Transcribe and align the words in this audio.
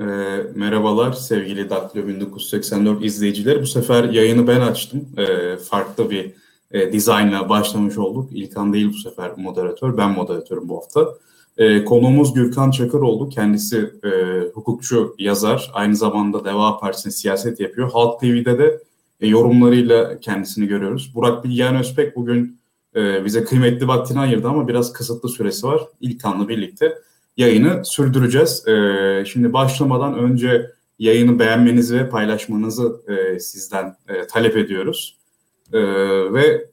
E, 0.00 0.04
merhabalar 0.54 1.12
sevgili 1.12 1.70
Daktilo 1.70 2.06
1984 2.08 3.04
izleyicileri. 3.04 3.62
Bu 3.62 3.66
sefer 3.66 4.04
yayını 4.04 4.46
ben 4.46 4.60
açtım. 4.60 5.08
E, 5.16 5.56
farklı 5.56 6.10
bir 6.10 6.32
e, 6.70 6.92
dizaynla 6.92 7.48
başlamış 7.48 7.98
olduk. 7.98 8.32
İlkan 8.32 8.72
değil 8.72 8.88
bu 8.88 8.98
sefer 8.98 9.30
moderatör. 9.36 9.96
Ben 9.96 10.10
moderatörüm 10.10 10.68
bu 10.68 10.76
hafta. 10.76 11.08
E, 11.58 11.84
konuğumuz 11.84 12.34
Gürkan 12.34 12.70
Çakıroğlu. 12.70 13.28
Kendisi 13.28 13.90
e, 14.04 14.10
hukukçu, 14.54 15.14
yazar. 15.18 15.70
Aynı 15.74 15.96
zamanda 15.96 16.44
Deva 16.44 16.78
Partisi'nin 16.78 17.12
siyaset 17.12 17.60
yapıyor. 17.60 17.92
Halk 17.92 18.20
TV'de 18.20 18.58
de 18.58 18.80
e, 19.20 19.26
yorumlarıyla 19.26 20.20
kendisini 20.20 20.66
görüyoruz. 20.66 21.12
Burak 21.14 21.44
Bilgehan 21.44 21.76
Özbek 21.76 22.16
bugün 22.16 22.60
e, 22.96 23.24
bize 23.24 23.44
kıymetli 23.44 23.88
vaktini 23.88 24.20
ayırdı 24.20 24.48
ama 24.48 24.68
biraz 24.68 24.92
kısıtlı 24.92 25.28
süresi 25.28 25.66
var. 25.66 25.82
İlkan'la 26.00 26.48
birlikte 26.48 26.94
yayını 27.36 27.84
sürdüreceğiz. 27.84 28.68
E, 28.68 29.24
şimdi 29.26 29.52
başlamadan 29.52 30.18
önce 30.18 30.70
yayını 30.98 31.38
beğenmenizi 31.38 31.98
ve 31.98 32.08
paylaşmanızı 32.08 33.02
e, 33.08 33.40
sizden 33.40 33.96
e, 34.08 34.26
talep 34.26 34.56
ediyoruz. 34.56 35.18
E, 35.72 35.80
ve 36.32 36.66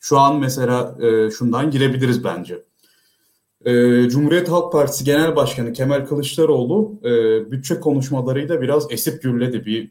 şu 0.00 0.18
an 0.18 0.36
mesela 0.36 0.96
e, 1.02 1.30
şundan 1.30 1.70
girebiliriz 1.70 2.24
bence. 2.24 2.62
E, 3.64 3.72
Cumhuriyet 4.08 4.48
Halk 4.48 4.72
Partisi 4.72 5.04
Genel 5.04 5.36
Başkanı 5.36 5.72
Kemal 5.72 6.06
Kılıçdaroğlu 6.06 7.00
e, 7.04 7.10
bütçe 7.50 7.80
konuşmalarıyla 7.80 8.62
biraz 8.62 8.92
esip 8.92 9.22
gürledi 9.22 9.66
bir 9.66 9.90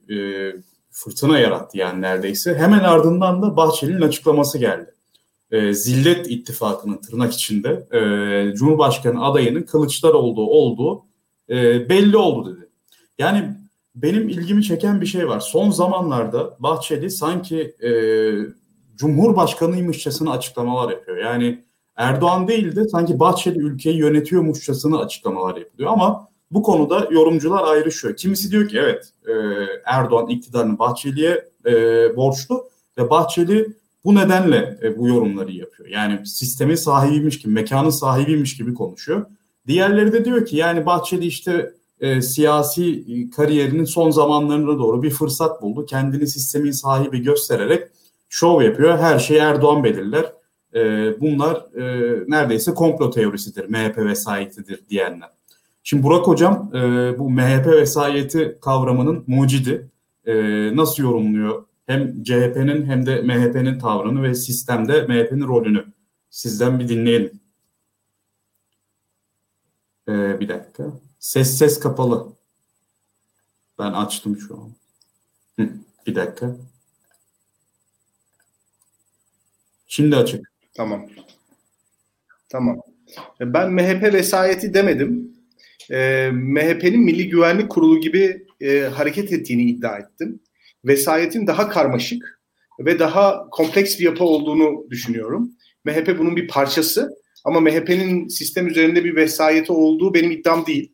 fırtına 0.92 1.40
yarattı 1.40 1.78
yani 1.78 2.02
neredeyse. 2.02 2.56
Hemen 2.56 2.80
ardından 2.80 3.42
da 3.42 3.58
Bahçeli'nin 3.58 4.02
açıklaması 4.02 4.58
geldi 4.58 4.97
e, 5.52 5.74
zillet 5.74 6.32
ittifakının 6.32 6.98
tırnak 6.98 7.34
içinde 7.34 7.88
e, 7.92 8.56
Cumhurbaşkanı 8.56 9.26
adayının 9.26 9.64
Kılıçdaroğlu 9.64 10.50
olduğu 10.50 11.06
e, 11.50 11.90
belli 11.90 12.18
oldu 12.18 12.58
dedi. 12.58 12.70
Yani 13.20 13.54
benim 13.96 14.30
ilgimi 14.30 14.64
çeken 14.64 15.02
bir 15.02 15.06
şey 15.06 15.28
var. 15.28 15.40
Son 15.40 15.70
zamanlarda 15.70 16.58
Bahçeli 16.60 17.12
sanki 17.12 17.76
e, 17.84 17.92
Cumhurbaşkanıymışçasına 18.96 20.32
açıklamalar 20.32 20.92
yapıyor. 20.92 21.18
Yani 21.18 21.64
Erdoğan 21.96 22.48
değil 22.48 22.76
de 22.76 22.88
sanki 22.88 23.20
Bahçeli 23.20 23.60
ülkeyi 23.60 23.98
yönetiyormuşçasına 23.98 24.98
açıklamalar 24.98 25.56
yapıyor. 25.56 25.92
Ama 25.92 26.28
bu 26.52 26.64
konuda 26.64 27.08
yorumcular 27.12 27.64
ayrışıyor. 27.64 28.16
Kimisi 28.16 28.52
diyor 28.52 28.68
ki 28.68 28.78
evet 28.80 29.12
e, 29.28 29.34
Erdoğan 29.86 30.28
iktidarını 30.28 30.80
Bahçeli'ye 30.80 31.46
e, 31.66 31.74
borçlu 32.16 32.70
ve 32.98 33.10
Bahçeli 33.10 33.77
bu 34.06 34.16
nedenle 34.16 34.80
e, 34.84 34.98
bu 34.98 35.08
yorumları 35.08 35.52
yapıyor. 35.52 35.90
Yani 35.90 36.28
sistemin 36.28 36.76
sahibiymiş 36.76 37.40
gibi, 37.40 37.54
mekanın 37.54 37.90
sahibiymiş 37.90 38.58
gibi 38.58 38.74
konuşuyor. 38.74 39.26
Diğerleri 39.68 40.14
de 40.14 40.26
diyor 40.26 40.46
ki 40.46 40.58
yani 40.58 40.86
Bahçeli 40.86 41.26
işte 41.26 41.74
e, 42.00 42.22
siyasi 42.22 43.06
kariyerinin 43.30 43.86
son 43.86 44.10
zamanlarına 44.10 44.80
doğru 44.80 45.04
bir 45.04 45.10
fırsat 45.10 45.62
buldu. 45.62 45.86
Kendini 45.86 46.28
sistemin 46.28 46.72
sahibi 46.72 47.22
göstererek 47.22 47.88
şov 48.30 48.62
yapıyor. 48.62 48.98
Her 48.98 49.20
şeyi 49.20 49.40
Erdoğan 49.40 49.84
belirler. 49.84 50.26
E, 50.76 50.82
bunlar 51.22 51.56
e, 51.56 52.14
neredeyse 52.28 52.74
komplo 52.74 53.12
teorisidir, 53.12 53.70
MHP 53.70 53.98
vesayetidir 53.98 54.88
diyenler. 54.90 55.30
Şimdi 55.84 56.04
Burak 56.04 56.28
Hocam 56.28 56.72
e, 56.76 56.80
bu 57.20 57.30
MHP 57.30 57.68
vesayeti 57.68 58.58
kavramının 58.62 59.24
mucidi. 59.28 59.90
E, 60.26 60.34
nasıl 60.76 61.04
yorumluyor 61.04 61.64
hem 61.88 62.24
CHP'nin 62.24 62.86
hem 62.86 63.06
de 63.06 63.22
MHP'nin 63.22 63.80
tavrını 63.80 64.24
ve 64.24 64.36
sistemde 64.36 65.02
MHP'nin 65.02 65.48
rolünü 65.48 65.86
sizden 66.30 66.80
bir 66.80 66.90
dinleyelim. 66.90 67.40
Ee, 70.08 70.40
bir 70.40 70.50
dakika. 70.50 71.00
Ses 71.20 71.58
ses 71.58 71.80
kapalı. 71.80 72.34
Ben 73.80 73.92
açtım 73.92 74.40
şu 74.40 74.56
an. 74.56 74.72
Hı, 75.60 75.70
bir 76.08 76.16
dakika. 76.16 76.56
Şimdi 79.88 80.16
açık. 80.16 80.52
Tamam. 80.74 81.10
Tamam. 82.50 82.82
Ben 83.40 83.74
MHP 83.74 84.14
vesayeti 84.14 84.74
demedim. 84.74 85.38
E, 85.92 86.30
MHP'nin 86.32 87.00
Milli 87.00 87.30
Güvenlik 87.30 87.70
Kurulu 87.72 88.02
gibi 88.02 88.46
e, 88.62 88.80
hareket 88.80 89.34
ettiğini 89.34 89.64
iddia 89.64 89.98
ettim 89.98 90.40
vesayetin 90.86 91.48
daha 91.48 91.70
karmaşık 91.70 92.42
ve 92.80 93.00
daha 93.00 93.50
kompleks 93.52 94.00
bir 94.00 94.04
yapı 94.04 94.24
olduğunu 94.24 94.90
düşünüyorum. 94.90 95.52
MHP 95.86 96.20
bunun 96.20 96.36
bir 96.36 96.48
parçası 96.48 97.10
ama 97.46 97.60
MHP'nin 97.60 98.28
sistem 98.28 98.68
üzerinde 98.68 99.04
bir 99.04 99.16
vesayeti 99.16 99.72
olduğu 99.72 100.14
benim 100.14 100.32
iddiam 100.32 100.66
değil. 100.66 100.94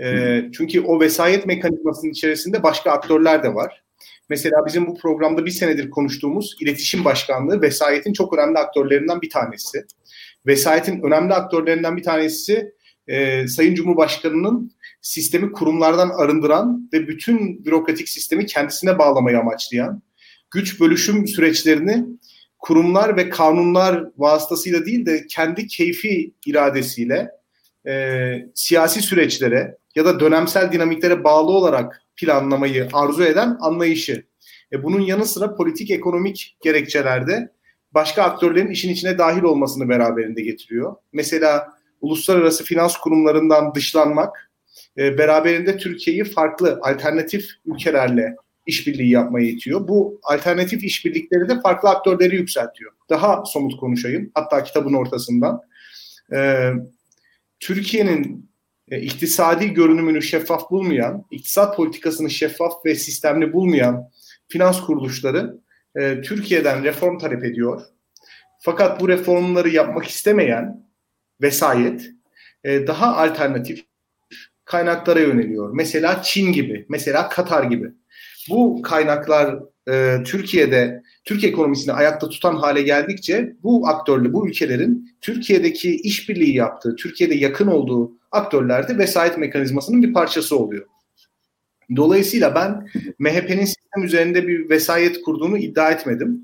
E, 0.00 0.40
çünkü 0.56 0.80
o 0.80 1.00
vesayet 1.00 1.46
mekanizmasının 1.46 2.12
içerisinde 2.12 2.62
başka 2.62 2.90
aktörler 2.90 3.42
de 3.42 3.54
var. 3.54 3.82
Mesela 4.28 4.66
bizim 4.66 4.86
bu 4.86 4.98
programda 4.98 5.46
bir 5.46 5.50
senedir 5.50 5.90
konuştuğumuz 5.90 6.56
iletişim 6.60 7.04
başkanlığı 7.04 7.62
vesayetin 7.62 8.12
çok 8.12 8.38
önemli 8.38 8.58
aktörlerinden 8.58 9.22
bir 9.22 9.30
tanesi. 9.30 9.84
Vesayetin 10.46 11.02
önemli 11.02 11.34
aktörlerinden 11.34 11.96
bir 11.96 12.02
tanesi 12.02 12.72
e, 13.08 13.46
Sayın 13.48 13.74
Cumhurbaşkanı'nın 13.74 14.72
sistemi 15.06 15.52
kurumlardan 15.52 16.08
arındıran 16.08 16.88
ve 16.92 17.08
bütün 17.08 17.64
bürokratik 17.64 18.08
sistemi 18.08 18.46
kendisine 18.46 18.98
bağlamayı 18.98 19.38
amaçlayan 19.38 20.02
güç 20.50 20.80
bölüşüm 20.80 21.26
süreçlerini 21.28 22.04
kurumlar 22.58 23.16
ve 23.16 23.28
kanunlar 23.28 24.04
vasıtasıyla 24.18 24.86
değil 24.86 25.06
de 25.06 25.26
kendi 25.26 25.66
keyfi 25.66 26.32
iradesiyle 26.46 27.30
e, 27.86 27.92
siyasi 28.54 29.02
süreçlere 29.02 29.76
ya 29.94 30.04
da 30.04 30.20
dönemsel 30.20 30.72
dinamiklere 30.72 31.24
bağlı 31.24 31.50
olarak 31.50 32.02
planlamayı 32.16 32.88
arzu 32.92 33.24
eden 33.24 33.56
anlayışı. 33.60 34.26
E, 34.72 34.82
bunun 34.82 35.00
yanı 35.00 35.26
sıra 35.26 35.56
politik 35.56 35.90
ekonomik 35.90 36.56
gerekçelerde 36.62 37.52
başka 37.92 38.22
aktörlerin 38.22 38.70
işin 38.70 38.90
içine 38.90 39.18
dahil 39.18 39.42
olmasını 39.42 39.88
beraberinde 39.88 40.42
getiriyor. 40.42 40.96
Mesela 41.12 41.68
uluslararası 42.00 42.64
finans 42.64 42.96
kurumlarından 42.96 43.74
dışlanmak 43.74 44.45
e, 44.98 45.18
beraberinde 45.18 45.76
Türkiye'yi 45.76 46.24
farklı 46.24 46.78
alternatif 46.82 47.50
ülkelerle 47.66 48.36
işbirliği 48.66 49.10
yapmaya 49.10 49.46
itiyor. 49.46 49.88
Bu 49.88 50.20
alternatif 50.22 50.84
işbirlikleri 50.84 51.48
de 51.48 51.60
farklı 51.60 51.88
aktörleri 51.88 52.36
yükseltiyor. 52.36 52.92
Daha 53.10 53.44
somut 53.44 53.80
konuşayım. 53.80 54.30
Hatta 54.34 54.64
kitabın 54.64 54.94
ortasından. 54.94 55.62
E, 56.34 56.70
Türkiye'nin 57.60 58.50
e, 58.90 59.00
iktisadi 59.00 59.74
görünümünü 59.74 60.22
şeffaf 60.22 60.70
bulmayan, 60.70 61.24
iktisat 61.30 61.76
politikasını 61.76 62.30
şeffaf 62.30 62.72
ve 62.84 62.94
sistemli 62.94 63.52
bulmayan 63.52 64.10
finans 64.48 64.80
kuruluşları 64.80 65.58
Türkiye'den 66.24 66.84
reform 66.84 67.18
talep 67.18 67.44
ediyor. 67.44 67.82
Fakat 68.60 69.00
bu 69.00 69.08
reformları 69.08 69.68
yapmak 69.68 70.06
istemeyen 70.06 70.86
vesayet 71.42 72.10
daha 72.64 73.16
alternatif 73.16 73.85
kaynaklara 74.66 75.20
yöneliyor. 75.20 75.70
Mesela 75.72 76.22
Çin 76.22 76.52
gibi, 76.52 76.86
mesela 76.88 77.28
Katar 77.28 77.64
gibi. 77.64 77.90
Bu 78.50 78.82
kaynaklar 78.82 79.58
e, 79.90 80.22
Türkiye'de 80.24 81.02
Türk 81.24 81.44
ekonomisini 81.44 81.92
ayakta 81.92 82.28
tutan 82.28 82.56
hale 82.56 82.82
geldikçe 82.82 83.56
bu 83.62 83.88
aktörlü, 83.88 84.32
bu 84.32 84.48
ülkelerin 84.48 85.10
Türkiye'deki 85.20 85.96
işbirliği 85.96 86.54
yaptığı, 86.54 86.96
Türkiye'de 86.96 87.34
yakın 87.34 87.66
olduğu 87.66 88.12
aktörler 88.32 88.88
de 88.88 88.98
vesayet 88.98 89.38
mekanizmasının 89.38 90.02
bir 90.02 90.12
parçası 90.12 90.58
oluyor. 90.58 90.86
Dolayısıyla 91.96 92.54
ben 92.54 92.88
MHP'nin 93.18 93.64
sistem 93.64 94.04
üzerinde 94.04 94.48
bir 94.48 94.70
vesayet 94.70 95.22
kurduğunu 95.22 95.58
iddia 95.58 95.90
etmedim. 95.90 96.40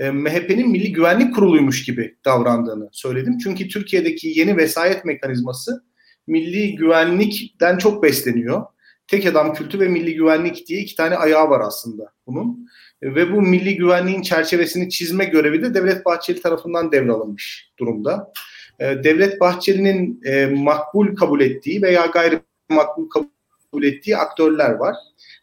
E, 0.00 0.10
MHP'nin 0.10 0.70
Milli 0.70 0.92
Güvenlik 0.92 1.34
Kurulu'ymuş 1.34 1.84
gibi 1.84 2.16
davrandığını 2.24 2.88
söyledim. 2.92 3.38
Çünkü 3.38 3.68
Türkiye'deki 3.68 4.28
yeni 4.38 4.56
vesayet 4.56 5.04
mekanizması 5.04 5.84
milli 6.26 6.76
güvenlikten 6.76 7.78
çok 7.78 8.02
besleniyor. 8.02 8.66
Tek 9.06 9.26
adam 9.26 9.54
kültü 9.54 9.80
ve 9.80 9.88
milli 9.88 10.14
güvenlik 10.14 10.66
diye 10.66 10.80
iki 10.80 10.96
tane 10.96 11.16
ayağı 11.16 11.50
var 11.50 11.60
aslında 11.60 12.12
bunun. 12.26 12.68
E, 13.02 13.14
ve 13.14 13.32
bu 13.32 13.42
milli 13.42 13.76
güvenliğin 13.76 14.22
çerçevesini 14.22 14.90
çizme 14.90 15.24
görevi 15.24 15.62
de 15.62 15.74
Devlet 15.74 16.04
Bahçeli 16.04 16.42
tarafından 16.42 16.92
devralınmış 16.92 17.70
durumda. 17.78 18.32
E, 18.78 18.84
Devlet 18.84 19.40
Bahçeli'nin 19.40 20.20
makbul 20.62 21.16
kabul 21.16 21.40
ettiği 21.40 21.82
veya 21.82 22.06
gayri 22.06 22.40
makbul 22.68 23.08
kabul 23.08 23.82
ettiği 23.82 24.16
aktörler 24.16 24.70
var. 24.70 24.94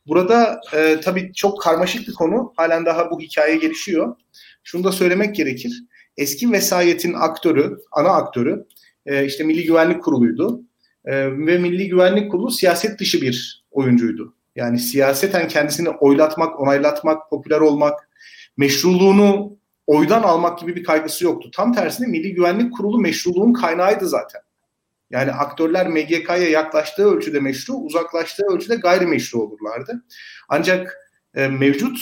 Burada 0.08 0.62
e, 0.74 1.00
tabii 1.04 1.34
çok 1.34 1.62
karmaşık 1.62 2.08
bir 2.08 2.14
konu. 2.14 2.54
Halen 2.58 2.86
daha 2.86 3.12
bu 3.12 3.20
hikaye 3.20 3.56
gelişiyor. 3.56 4.16
Şunu 4.64 4.84
da 4.84 4.92
söylemek 4.92 5.36
gerekir. 5.36 5.84
Eski 6.18 6.52
vesayetin 6.52 7.14
aktörü, 7.14 7.78
ana 7.92 8.10
aktörü 8.10 8.66
e, 9.06 9.26
işte 9.26 9.44
Milli 9.44 9.64
Güvenlik 9.64 10.04
Kurulu'ydu. 10.04 10.62
E, 11.06 11.32
ve 11.32 11.58
Milli 11.58 11.90
Güvenlik 11.90 12.32
Kurulu 12.32 12.52
siyaset 12.52 13.00
dışı 13.00 13.22
bir 13.22 13.64
oyuncuydu. 13.72 14.34
Yani 14.56 14.80
siyaseten 14.80 15.48
kendisini 15.48 15.90
oylatmak, 15.90 16.60
onaylatmak, 16.60 17.30
popüler 17.30 17.60
olmak, 17.60 18.10
meşruluğunu 18.58 19.58
oydan 19.88 20.24
almak 20.24 20.60
gibi 20.60 20.76
bir 20.76 20.84
kaygısı 20.84 21.26
yoktu. 21.26 21.52
Tam 21.54 21.74
tersine 21.74 22.08
Milli 22.08 22.34
Güvenlik 22.34 22.74
Kurulu 22.74 23.00
meşruluğun 23.00 23.54
kaynağıydı 23.54 24.08
zaten. 24.08 24.42
Yani 25.10 25.32
aktörler 25.32 25.88
MGK'ya 25.88 26.50
yaklaştığı 26.50 27.16
ölçüde 27.16 27.40
meşru, 27.40 27.74
uzaklaştığı 27.74 28.44
ölçüde 28.44 28.76
gayrimeşru 28.76 29.40
olurlardı. 29.40 30.04
Ancak 30.50 30.98
e, 31.36 31.48
mevcut 31.48 31.98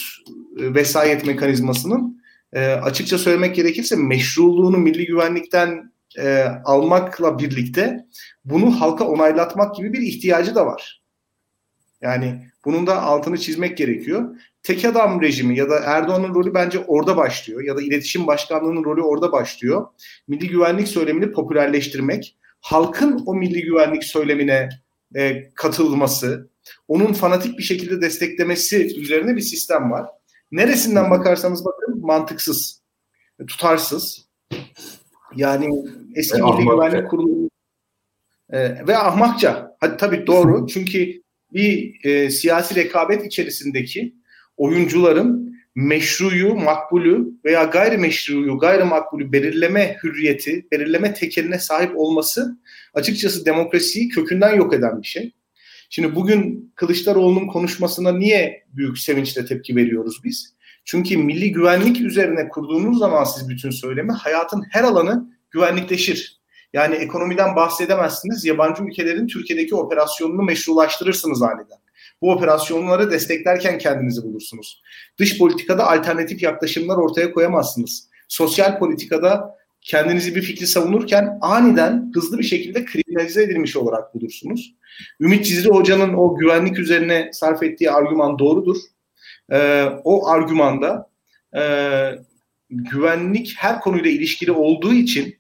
e, 0.59 0.73
vesayet 0.73 1.25
mekanizmasının 1.25 2.21
e, 2.53 2.65
açıkça 2.65 3.17
söylemek 3.17 3.55
gerekirse 3.55 3.95
meşruluğunu 3.95 4.77
milli 4.77 5.05
güvenlikten 5.05 5.91
e, 6.17 6.43
almakla 6.65 7.39
birlikte 7.39 8.05
bunu 8.45 8.81
halka 8.81 9.07
onaylatmak 9.07 9.75
gibi 9.75 9.94
bir 9.94 10.01
ihtiyacı 10.01 10.56
da 10.56 10.65
var. 10.65 11.03
Yani 12.01 12.45
bunun 12.65 12.88
da 12.88 13.01
altını 13.01 13.38
çizmek 13.38 13.77
gerekiyor. 13.77 14.36
Tek 14.63 14.86
adam 14.86 15.21
rejimi 15.21 15.57
ya 15.57 15.69
da 15.69 15.80
Erdoğan'ın 15.80 16.33
rolü 16.33 16.53
bence 16.53 16.80
orada 16.80 17.18
başlıyor 17.18 17.63
ya 17.63 17.77
da 17.77 17.81
iletişim 17.81 18.27
başkanlığının 18.27 18.83
rolü 18.83 19.01
orada 19.01 19.31
başlıyor. 19.31 19.88
Milli 20.27 20.47
güvenlik 20.47 20.88
söylemini 20.88 21.31
popülerleştirmek, 21.31 22.38
halkın 22.62 23.24
o 23.25 23.33
milli 23.36 23.62
güvenlik 23.62 24.03
söylemine 24.03 24.69
e, 25.15 25.50
katılması, 25.53 26.50
onun 26.88 27.13
fanatik 27.13 27.57
bir 27.57 27.63
şekilde 27.63 28.01
desteklemesi 28.01 29.00
üzerine 29.00 29.35
bir 29.35 29.42
sistem 29.42 29.92
var. 29.92 30.06
Neresinden 30.51 31.12
bakarsanız 31.12 31.65
bakın 31.65 32.06
mantıksız, 32.06 32.81
tutarsız. 33.47 34.30
Yani 35.35 35.69
eski 36.15 36.38
ve 36.38 36.45
Milli 36.45 36.65
Güvenlik 36.65 37.09
Kurulu 37.09 37.48
e, 38.49 38.87
ve 38.87 38.97
ahmakça. 38.97 39.75
Hadi 39.79 39.97
tabii 39.97 40.27
doğru. 40.27 40.67
Çünkü 40.67 41.21
bir 41.53 42.05
e, 42.05 42.29
siyasi 42.29 42.75
rekabet 42.75 43.25
içerisindeki 43.25 44.15
oyuncuların 44.57 45.49
meşruyu, 45.75 46.55
makbulü 46.55 47.27
veya 47.45 47.63
gayrimeşruyu, 47.63 48.57
gayrimakbulü 48.57 49.31
belirleme 49.31 49.97
hürriyeti, 50.03 50.65
belirleme 50.71 51.13
tekeline 51.13 51.59
sahip 51.59 51.91
olması 51.97 52.57
açıkçası 52.93 53.45
demokrasiyi 53.45 54.09
kökünden 54.09 54.55
yok 54.55 54.73
eden 54.73 55.01
bir 55.01 55.07
şey. 55.07 55.33
Şimdi 55.89 56.15
bugün 56.15 56.71
Kılıçdaroğlu'nun 56.75 57.47
konuşmasına 57.47 58.11
niye 58.11 58.63
büyük 58.73 58.97
sevinçle 58.97 59.45
tepki 59.45 59.75
veriyoruz 59.75 60.21
biz? 60.23 60.55
Çünkü 60.85 61.17
milli 61.17 61.51
güvenlik 61.51 62.01
üzerine 62.01 62.49
kurduğunuz 62.49 62.99
zaman 62.99 63.23
siz 63.23 63.49
bütün 63.49 63.69
söylemi 63.69 64.11
hayatın 64.11 64.65
her 64.71 64.83
alanı 64.83 65.29
güvenlikleşir. 65.51 66.38
Yani 66.74 66.95
ekonomiden 66.95 67.56
bahsedemezsiniz. 67.56 68.45
Yabancı 68.45 68.83
ülkelerin 68.83 69.27
Türkiye'deki 69.27 69.75
operasyonunu 69.75 70.44
meşrulaştırırsınız 70.44 71.42
aniden. 71.42 71.77
Bu 72.21 72.31
operasyonları 72.31 73.12
desteklerken 73.12 73.77
kendinizi 73.77 74.24
bulursunuz. 74.24 74.81
Dış 75.18 75.38
politikada 75.38 75.88
alternatif 75.92 76.44
yaklaşımlar 76.44 76.98
ortaya 76.98 77.31
koyamazsınız. 77.31 78.10
Sosyal 78.27 78.80
politikada 78.80 79.60
kendinizi 79.81 80.36
bir 80.36 80.42
fikri 80.42 80.68
savunurken 80.68 81.38
aniden 81.42 82.12
hızlı 82.16 82.38
bir 82.38 82.44
şekilde 82.44 82.86
kriminalize 82.86 83.44
edilmiş 83.44 83.75
olarak 83.75 84.16
bulursunuz. 84.16 84.75
Ümit 85.19 85.45
Cizri 85.45 85.69
Hoca'nın 85.69 86.13
o 86.13 86.38
güvenlik 86.38 86.80
üzerine 86.80 87.30
sarf 87.33 87.63
ettiği 87.63 87.92
argüman 87.92 88.39
doğrudur. 88.39 88.77
Ee, 89.51 89.83
o 90.04 90.27
argümanda 90.27 91.10
e, 91.57 91.62
güvenlik 92.69 93.54
her 93.57 93.80
konuyla 93.80 94.12
ilişkili 94.12 94.51
olduğu 94.51 94.94
için 94.94 95.38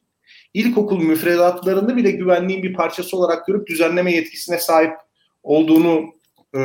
ilkokul 0.53 1.03
müfredatlarını 1.03 1.97
bile 1.97 2.11
güvenliğin 2.11 2.63
bir 2.63 2.73
parçası 2.73 3.17
olarak 3.17 3.47
görüp 3.47 3.67
düzenleme 3.67 4.11
yetkisine 4.11 4.57
sahip 4.57 4.93
olduğunu 5.43 6.05
e, 6.55 6.61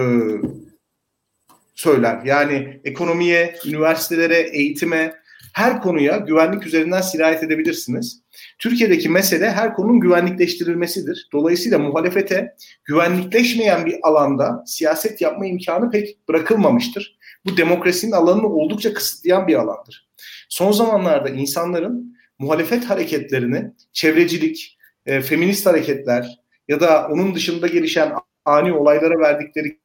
söyler. 1.75 2.23
Yani 2.25 2.81
ekonomiye, 2.85 3.57
üniversitelere, 3.67 4.39
eğitime, 4.39 5.15
her 5.55 5.83
konuya 5.83 6.17
güvenlik 6.17 6.67
üzerinden 6.67 7.01
sirayet 7.01 7.43
edebilirsiniz. 7.43 8.23
Türkiye'deki 8.59 9.09
mesele 9.09 9.51
her 9.51 9.75
konunun 9.75 10.01
güvenlikleştirilmesidir. 10.01 11.29
Dolayısıyla 11.33 11.79
muhalefete 11.79 12.55
güvenlikleşmeyen 12.85 13.87
bir 13.87 13.97
alanda 14.03 14.63
siyaset 14.67 15.21
yapma 15.21 15.47
imkanı 15.47 15.91
pek 15.91 16.29
bırakılmamıştır. 16.29 17.19
Bu 17.47 17.57
demokrasinin 17.57 18.13
alanını 18.13 18.47
oldukça 18.47 18.95
kısıtlayan 18.95 19.49
bir 19.49 19.55
alandır. 19.55 20.09
Son 20.49 20.73
zamanlarda 20.73 21.29
insanların 21.29 22.14
muhalefet 22.39 22.85
hareketlerini 22.85 23.71
çevrecilik, 23.93 24.79
e, 25.07 25.21
feminist 25.21 25.67
hareketler 25.67 26.41
ya 26.69 26.81
da 26.81 27.09
onun 27.09 27.35
dışında 27.35 27.67
gelişen 27.67 28.13
ani 28.45 28.73
olaylara 28.73 29.19
verdikleri 29.19 29.79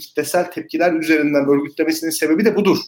kitlesel 0.00 0.50
tepkiler 0.50 0.92
üzerinden 0.92 1.48
örgütlemesinin 1.48 2.10
sebebi 2.10 2.44
de 2.44 2.56
budur. 2.56 2.78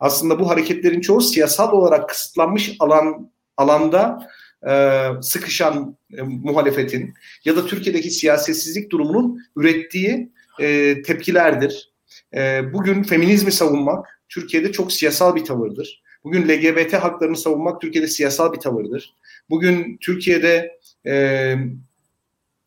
Aslında 0.00 0.40
bu 0.40 0.50
hareketlerin 0.50 1.00
çoğu 1.00 1.20
siyasal 1.20 1.72
olarak 1.72 2.08
kısıtlanmış 2.08 2.76
alan 2.78 3.30
alanda 3.56 4.28
e, 4.68 5.02
sıkışan 5.22 5.96
e, 6.18 6.22
muhalefetin 6.22 7.14
ya 7.44 7.56
da 7.56 7.66
Türkiye'deki 7.66 8.10
siyasetsizlik 8.10 8.90
durumunun 8.90 9.40
ürettiği 9.56 10.32
e, 10.60 11.02
tepkilerdir. 11.02 11.92
E, 12.34 12.72
bugün 12.72 13.02
feminizmi 13.02 13.52
savunmak 13.52 14.20
Türkiye'de 14.28 14.72
çok 14.72 14.92
siyasal 14.92 15.36
bir 15.36 15.44
tavırdır. 15.44 16.03
Bugün 16.24 16.48
LGBT 16.48 16.92
haklarını 16.92 17.36
savunmak 17.36 17.80
Türkiye'de 17.80 18.08
siyasal 18.08 18.52
bir 18.52 18.60
tavırdır. 18.60 19.14
Bugün 19.50 19.98
Türkiye'de 20.00 20.78
e, 21.06 21.54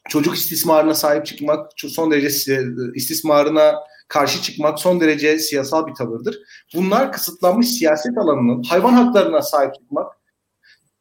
çocuk 0.10 0.36
istismarına 0.36 0.94
sahip 0.94 1.26
çıkmak, 1.26 1.72
son 1.76 2.12
derece 2.12 2.64
istismarına 2.96 3.76
karşı 4.08 4.42
çıkmak 4.42 4.80
son 4.80 5.00
derece 5.00 5.40
siyasal 5.40 5.88
bir 5.88 5.94
tavırdır. 5.94 6.40
Bunlar 6.76 7.12
kısıtlanmış 7.12 7.68
siyaset 7.68 8.18
alanının 8.18 8.64
hayvan 8.64 8.94
haklarına 8.94 9.42
sahip 9.42 9.76
çıkmak 9.76 10.18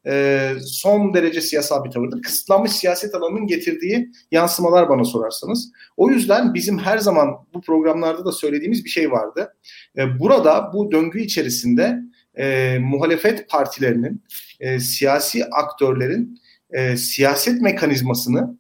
e, 0.06 0.52
son 0.64 1.14
derece 1.14 1.40
siyasal 1.40 1.84
bir 1.84 1.90
tavırdır. 1.90 2.22
Kısıtlanmış 2.22 2.72
siyaset 2.72 3.14
alanının 3.14 3.46
getirdiği 3.46 4.10
yansımalar 4.30 4.88
bana 4.88 5.04
sorarsanız. 5.04 5.72
O 5.96 6.10
yüzden 6.10 6.54
bizim 6.54 6.78
her 6.78 6.98
zaman 6.98 7.28
bu 7.54 7.60
programlarda 7.60 8.24
da 8.24 8.32
söylediğimiz 8.32 8.84
bir 8.84 8.90
şey 8.90 9.10
vardı. 9.10 9.54
E, 9.98 10.18
burada 10.20 10.70
bu 10.74 10.92
döngü 10.92 11.20
içerisinde 11.20 12.02
e, 12.38 12.78
muhalefet 12.80 13.48
partilerinin, 13.48 14.22
e, 14.60 14.80
siyasi 14.80 15.44
aktörlerin 15.44 16.40
e, 16.70 16.96
siyaset 16.96 17.60
mekanizmasını 17.62 18.58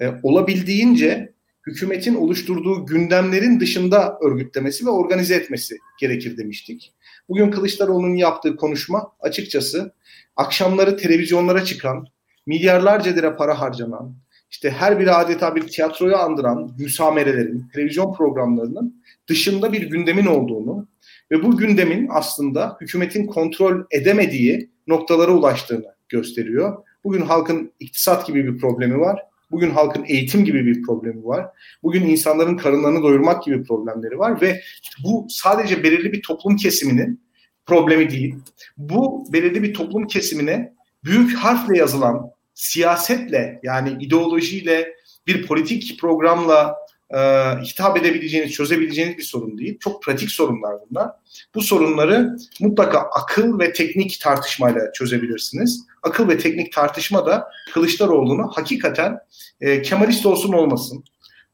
e, 0.00 0.08
olabildiğince 0.22 1.32
hükümetin 1.66 2.14
oluşturduğu 2.14 2.86
gündemlerin 2.86 3.60
dışında 3.60 4.18
örgütlemesi 4.22 4.86
ve 4.86 4.90
organize 4.90 5.34
etmesi 5.34 5.76
gerekir 6.00 6.36
demiştik. 6.36 6.92
Bugün 7.28 7.50
Kılıçdaroğlu'nun 7.50 8.14
yaptığı 8.14 8.56
konuşma 8.56 9.12
açıkçası 9.20 9.94
akşamları 10.36 10.96
televizyonlara 10.96 11.64
çıkan, 11.64 12.06
milyarlarca 12.46 13.12
lira 13.12 13.36
para 13.36 13.60
harcanan, 13.60 14.16
işte 14.50 14.70
her 14.70 15.00
biri 15.00 15.12
adeta 15.12 15.56
bir 15.56 15.68
tiyatroyu 15.68 16.16
andıran 16.16 16.74
müsamerelerin, 16.78 17.68
televizyon 17.72 18.14
programlarının 18.14 19.04
dışında 19.28 19.72
bir 19.72 19.82
gündemin 19.82 20.26
olduğunu 20.26 20.88
ve 21.32 21.42
bu 21.42 21.56
gündemin 21.56 22.08
aslında 22.10 22.76
hükümetin 22.80 23.26
kontrol 23.26 23.84
edemediği 23.90 24.70
noktalara 24.86 25.32
ulaştığını 25.32 25.94
gösteriyor. 26.08 26.84
Bugün 27.04 27.22
halkın 27.22 27.72
iktisat 27.80 28.26
gibi 28.26 28.46
bir 28.46 28.58
problemi 28.58 29.00
var. 29.00 29.20
Bugün 29.50 29.70
halkın 29.70 30.04
eğitim 30.08 30.44
gibi 30.44 30.66
bir 30.66 30.82
problemi 30.82 31.24
var. 31.24 31.46
Bugün 31.82 32.02
insanların 32.02 32.56
karınlarını 32.56 33.02
doyurmak 33.02 33.42
gibi 33.44 33.64
problemleri 33.64 34.18
var 34.18 34.40
ve 34.40 34.60
bu 35.04 35.26
sadece 35.30 35.82
belirli 35.82 36.12
bir 36.12 36.22
toplum 36.22 36.56
kesiminin 36.56 37.20
problemi 37.66 38.10
değil. 38.10 38.34
Bu 38.76 39.24
belirli 39.32 39.62
bir 39.62 39.74
toplum 39.74 40.06
kesimine 40.06 40.72
büyük 41.04 41.36
harfle 41.36 41.78
yazılan 41.78 42.30
siyasetle 42.54 43.60
yani 43.62 44.04
ideolojiyle 44.04 44.94
bir 45.26 45.46
politik 45.46 46.00
programla 46.00 46.76
e, 47.12 47.18
hitap 47.62 47.96
edebileceğiniz, 47.96 48.52
çözebileceğiniz 48.52 49.18
bir 49.18 49.22
sorun 49.22 49.58
değil. 49.58 49.78
Çok 49.78 50.02
pratik 50.02 50.30
sorunlar 50.30 50.76
bunlar. 50.90 51.10
Bu 51.54 51.62
sorunları 51.62 52.36
mutlaka 52.60 52.98
akıl 52.98 53.58
ve 53.58 53.72
teknik 53.72 54.20
tartışmayla 54.20 54.92
çözebilirsiniz. 54.92 55.86
Akıl 56.02 56.28
ve 56.28 56.38
teknik 56.38 56.72
tartışma 56.72 57.26
da 57.26 57.48
Kılıçdaroğlu'nu 57.74 58.50
hakikaten 58.54 59.18
e, 59.60 59.82
Kemalist 59.82 60.26
olsun 60.26 60.52
olmasın, 60.52 61.04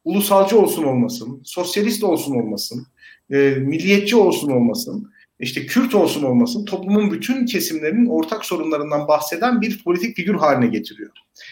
ulusalcı 0.03 0.59
olsun 0.59 0.83
olmasın, 0.83 1.41
sosyalist 1.45 2.03
olsun 2.03 2.35
olmasın, 2.35 2.87
e, 3.31 3.37
milliyetçi 3.49 4.15
olsun 4.15 4.51
olmasın, 4.51 5.11
işte 5.39 5.65
Kürt 5.65 5.95
olsun 5.95 6.23
olmasın 6.23 6.65
toplumun 6.65 7.11
bütün 7.11 7.45
kesimlerinin 7.45 8.05
ortak 8.05 8.45
sorunlarından 8.45 9.07
bahseden 9.07 9.61
bir 9.61 9.83
politik 9.83 10.15
figür 10.15 10.35
haline 10.35 10.67
getiriyor. 10.67 11.11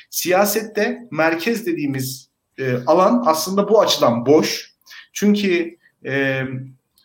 Siyasette 0.10 1.08
merkez 1.12 1.66
dediğimiz 1.66 2.27
e, 2.60 2.78
alan 2.88 3.24
aslında 3.26 3.70
bu 3.70 3.82
açıdan 3.82 4.26
boş. 4.26 4.74
Çünkü 5.14 5.78
e, 6.06 6.44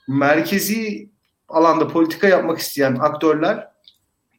merkezi 0.09 1.09
alanda 1.49 1.89
politika 1.89 2.29
yapmak 2.29 2.59
isteyen 2.59 2.97
aktörler 3.01 3.69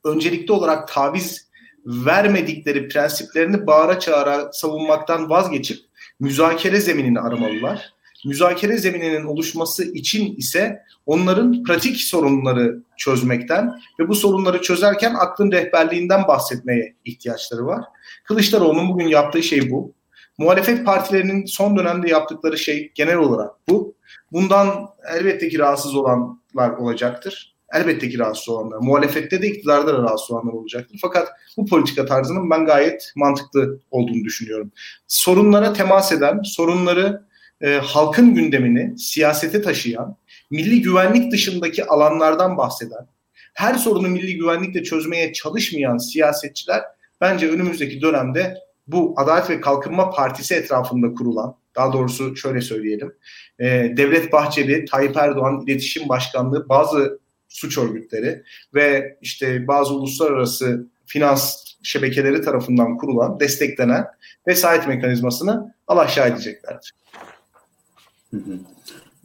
öncelikli 0.04 0.52
olarak 0.52 0.88
taviz 0.88 1.48
vermedikleri 1.86 2.88
prensiplerini 2.88 3.68
bağıra 3.68 4.00
çağıra 4.00 4.52
savunmaktan 4.54 5.30
vazgeçip 5.30 5.80
müzakere 6.20 6.82
zeminini 6.82 7.20
aramalılar. 7.20 7.94
müzakere 8.26 8.78
zemininin 8.78 9.26
oluşması 9.26 9.84
için 9.84 10.36
ise 10.36 10.84
onların 11.06 11.64
pratik 11.64 11.98
sorunları 11.98 12.80
çözmekten 12.98 13.82
ve 14.00 14.08
bu 14.08 14.16
sorunları 14.16 14.62
çözerken 14.62 15.14
aklın 15.14 15.52
rehberliğinden 15.52 16.28
bahsetmeye 16.28 16.96
ihtiyaçları 17.06 17.66
var. 17.66 17.86
Kılıçdaroğlu'nun 18.24 18.90
bugün 18.90 19.08
yaptığı 19.08 19.44
şey 19.44 19.72
bu. 19.72 19.94
Muhalefet 20.38 20.86
partilerinin 20.86 21.46
son 21.46 21.78
dönemde 21.78 22.10
yaptıkları 22.10 22.58
şey 22.58 22.92
genel 22.96 23.18
olarak 23.18 23.52
bu. 23.70 23.96
Bundan 24.32 24.90
elbette 25.16 25.50
ki 25.50 25.60
rahatsız 25.60 25.96
olanlar 25.96 26.70
olacaktır. 26.78 27.56
Elbette 27.74 28.10
ki 28.10 28.20
rahatsız 28.20 28.50
olanlar. 28.50 28.78
Muhalefette 28.78 29.42
de 29.42 29.48
iktidarda 29.48 29.94
da 29.94 30.04
rahatsız 30.04 30.32
olanlar 30.32 30.54
olacaktır. 30.54 31.00
Fakat 31.02 31.28
bu 31.58 31.66
politika 31.66 32.06
tarzının 32.06 32.50
ben 32.50 32.66
gayet 32.66 33.12
mantıklı 33.16 33.80
olduğunu 33.92 34.24
düşünüyorum. 34.24 34.72
Sorunlara 35.08 35.74
temas 35.74 36.12
eden, 36.12 36.42
sorunları 36.44 37.24
e, 37.62 37.74
halkın 37.84 38.36
gündemini 38.36 39.00
siyasete 39.00 39.62
taşıyan, 39.62 40.18
milli 40.52 40.82
güvenlik 40.82 41.32
dışındaki 41.32 41.86
alanlardan 41.86 42.58
bahseden, 42.58 43.08
her 43.54 43.74
sorunu 43.74 44.08
milli 44.08 44.38
güvenlikle 44.38 44.84
çözmeye 44.84 45.34
çalışmayan 45.34 45.98
siyasetçiler 45.98 46.82
bence 47.22 47.50
önümüzdeki 47.50 48.02
dönemde 48.02 48.58
bu 48.88 49.14
Adalet 49.18 49.50
ve 49.50 49.62
Kalkınma 49.62 50.10
Partisi 50.10 50.56
etrafında 50.56 51.14
kurulan, 51.14 51.56
daha 51.76 51.94
doğrusu 51.94 52.36
şöyle 52.36 52.62
söyleyelim, 52.62 53.14
e, 53.60 53.66
Devlet 53.98 54.32
Bahçeli, 54.32 54.86
Tayyip 54.86 55.18
Erdoğan 55.18 55.64
İletişim 55.68 56.10
Başkanlığı 56.10 56.70
bazı 56.70 57.20
suç 57.48 57.78
örgütleri 57.78 58.44
ve 58.74 59.18
işte 59.22 59.68
bazı 59.68 59.94
uluslararası 59.94 60.88
finans 61.06 61.64
şebekeleri 61.84 62.42
tarafından 62.42 62.98
kurulan, 62.98 63.40
desteklenen 63.40 64.06
vesayet 64.48 64.88
mekanizmasını 64.88 65.76
alaşağı 65.88 66.28
edeceklerdir. 66.28 66.92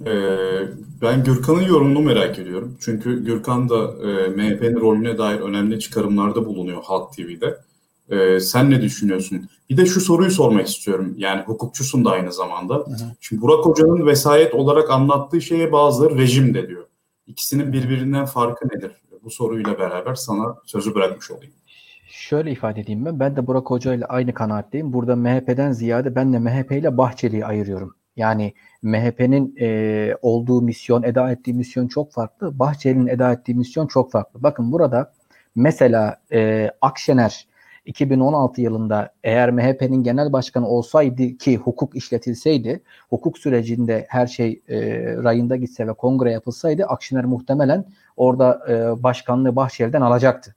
Ee, 0.06 0.68
ben 1.02 1.24
Gürkan'ın 1.24 1.62
yorumunu 1.62 2.00
merak 2.00 2.38
ediyorum. 2.38 2.78
Çünkü 2.80 3.24
Gürkan 3.24 3.68
da 3.68 3.76
e, 3.76 4.28
MHP'nin 4.28 4.80
rolüne 4.80 5.18
dair 5.18 5.40
önemli 5.40 5.80
çıkarımlarda 5.80 6.46
bulunuyor 6.46 6.82
Halk 6.84 7.12
TV'de. 7.12 7.58
Ee, 8.10 8.40
sen 8.40 8.70
ne 8.70 8.82
düşünüyorsun? 8.82 9.48
Bir 9.70 9.76
de 9.76 9.86
şu 9.86 10.00
soruyu 10.00 10.30
sormak 10.30 10.66
istiyorum. 10.68 11.14
Yani 11.16 11.42
hukukçusun 11.42 12.04
da 12.04 12.10
aynı 12.10 12.32
zamanda. 12.32 12.74
Hı 12.74 12.78
hı. 12.78 13.12
Şimdi 13.20 13.42
Burak 13.42 13.66
Hoca'nın 13.66 14.06
vesayet 14.06 14.54
olarak 14.54 14.90
anlattığı 14.90 15.40
şeye 15.40 15.72
bazıları 15.72 16.18
rejim 16.18 16.54
de 16.54 16.68
diyor. 16.68 16.86
İkisinin 17.26 17.72
birbirinden 17.72 18.24
farkı 18.24 18.68
nedir? 18.68 18.92
Bu 19.24 19.30
soruyla 19.30 19.78
beraber 19.78 20.14
sana 20.14 20.56
sözü 20.66 20.94
bırakmış 20.94 21.30
olayım. 21.30 21.52
Şöyle 22.08 22.50
ifade 22.50 22.80
edeyim 22.80 23.04
ben. 23.04 23.20
Ben 23.20 23.36
de 23.36 23.46
Burak 23.46 23.70
Hoca 23.70 23.94
ile 23.94 24.04
aynı 24.04 24.34
kanaatteyim. 24.34 24.92
Burada 24.92 25.16
MHP'den 25.16 25.72
ziyade 25.72 26.14
ben 26.14 26.32
de 26.32 26.38
MHP 26.38 26.72
ile 26.72 26.98
Bahçeli'yi 26.98 27.46
ayırıyorum. 27.46 27.94
Yani 28.16 28.54
MHP'nin 28.82 29.54
e, 29.60 30.16
olduğu 30.22 30.62
misyon, 30.62 31.02
eda 31.02 31.30
ettiği 31.32 31.54
misyon 31.54 31.88
çok 31.88 32.12
farklı. 32.12 32.58
Bahçeli'nin 32.58 33.06
eda 33.06 33.32
ettiği 33.32 33.54
misyon 33.54 33.86
çok 33.86 34.12
farklı. 34.12 34.42
Bakın 34.42 34.72
burada 34.72 35.12
mesela 35.54 36.20
e, 36.32 36.70
Akşener 36.80 37.48
2016 37.88 38.60
yılında 38.60 39.12
eğer 39.24 39.50
MHP'nin 39.50 40.02
genel 40.02 40.32
başkanı 40.32 40.68
olsaydı 40.68 41.36
ki 41.36 41.56
hukuk 41.56 41.96
işletilseydi, 41.96 42.82
hukuk 43.10 43.38
sürecinde 43.38 44.06
her 44.08 44.26
şey 44.26 44.60
e, 44.68 44.78
rayında 45.16 45.56
gitse 45.56 45.86
ve 45.86 45.92
kongre 45.92 46.32
yapılsaydı 46.32 46.84
Akşener 46.84 47.24
muhtemelen 47.24 47.84
orada 48.16 48.60
e, 48.68 49.02
başkanlığı 49.02 49.56
Bahçeli'den 49.56 50.00
alacaktı. 50.00 50.54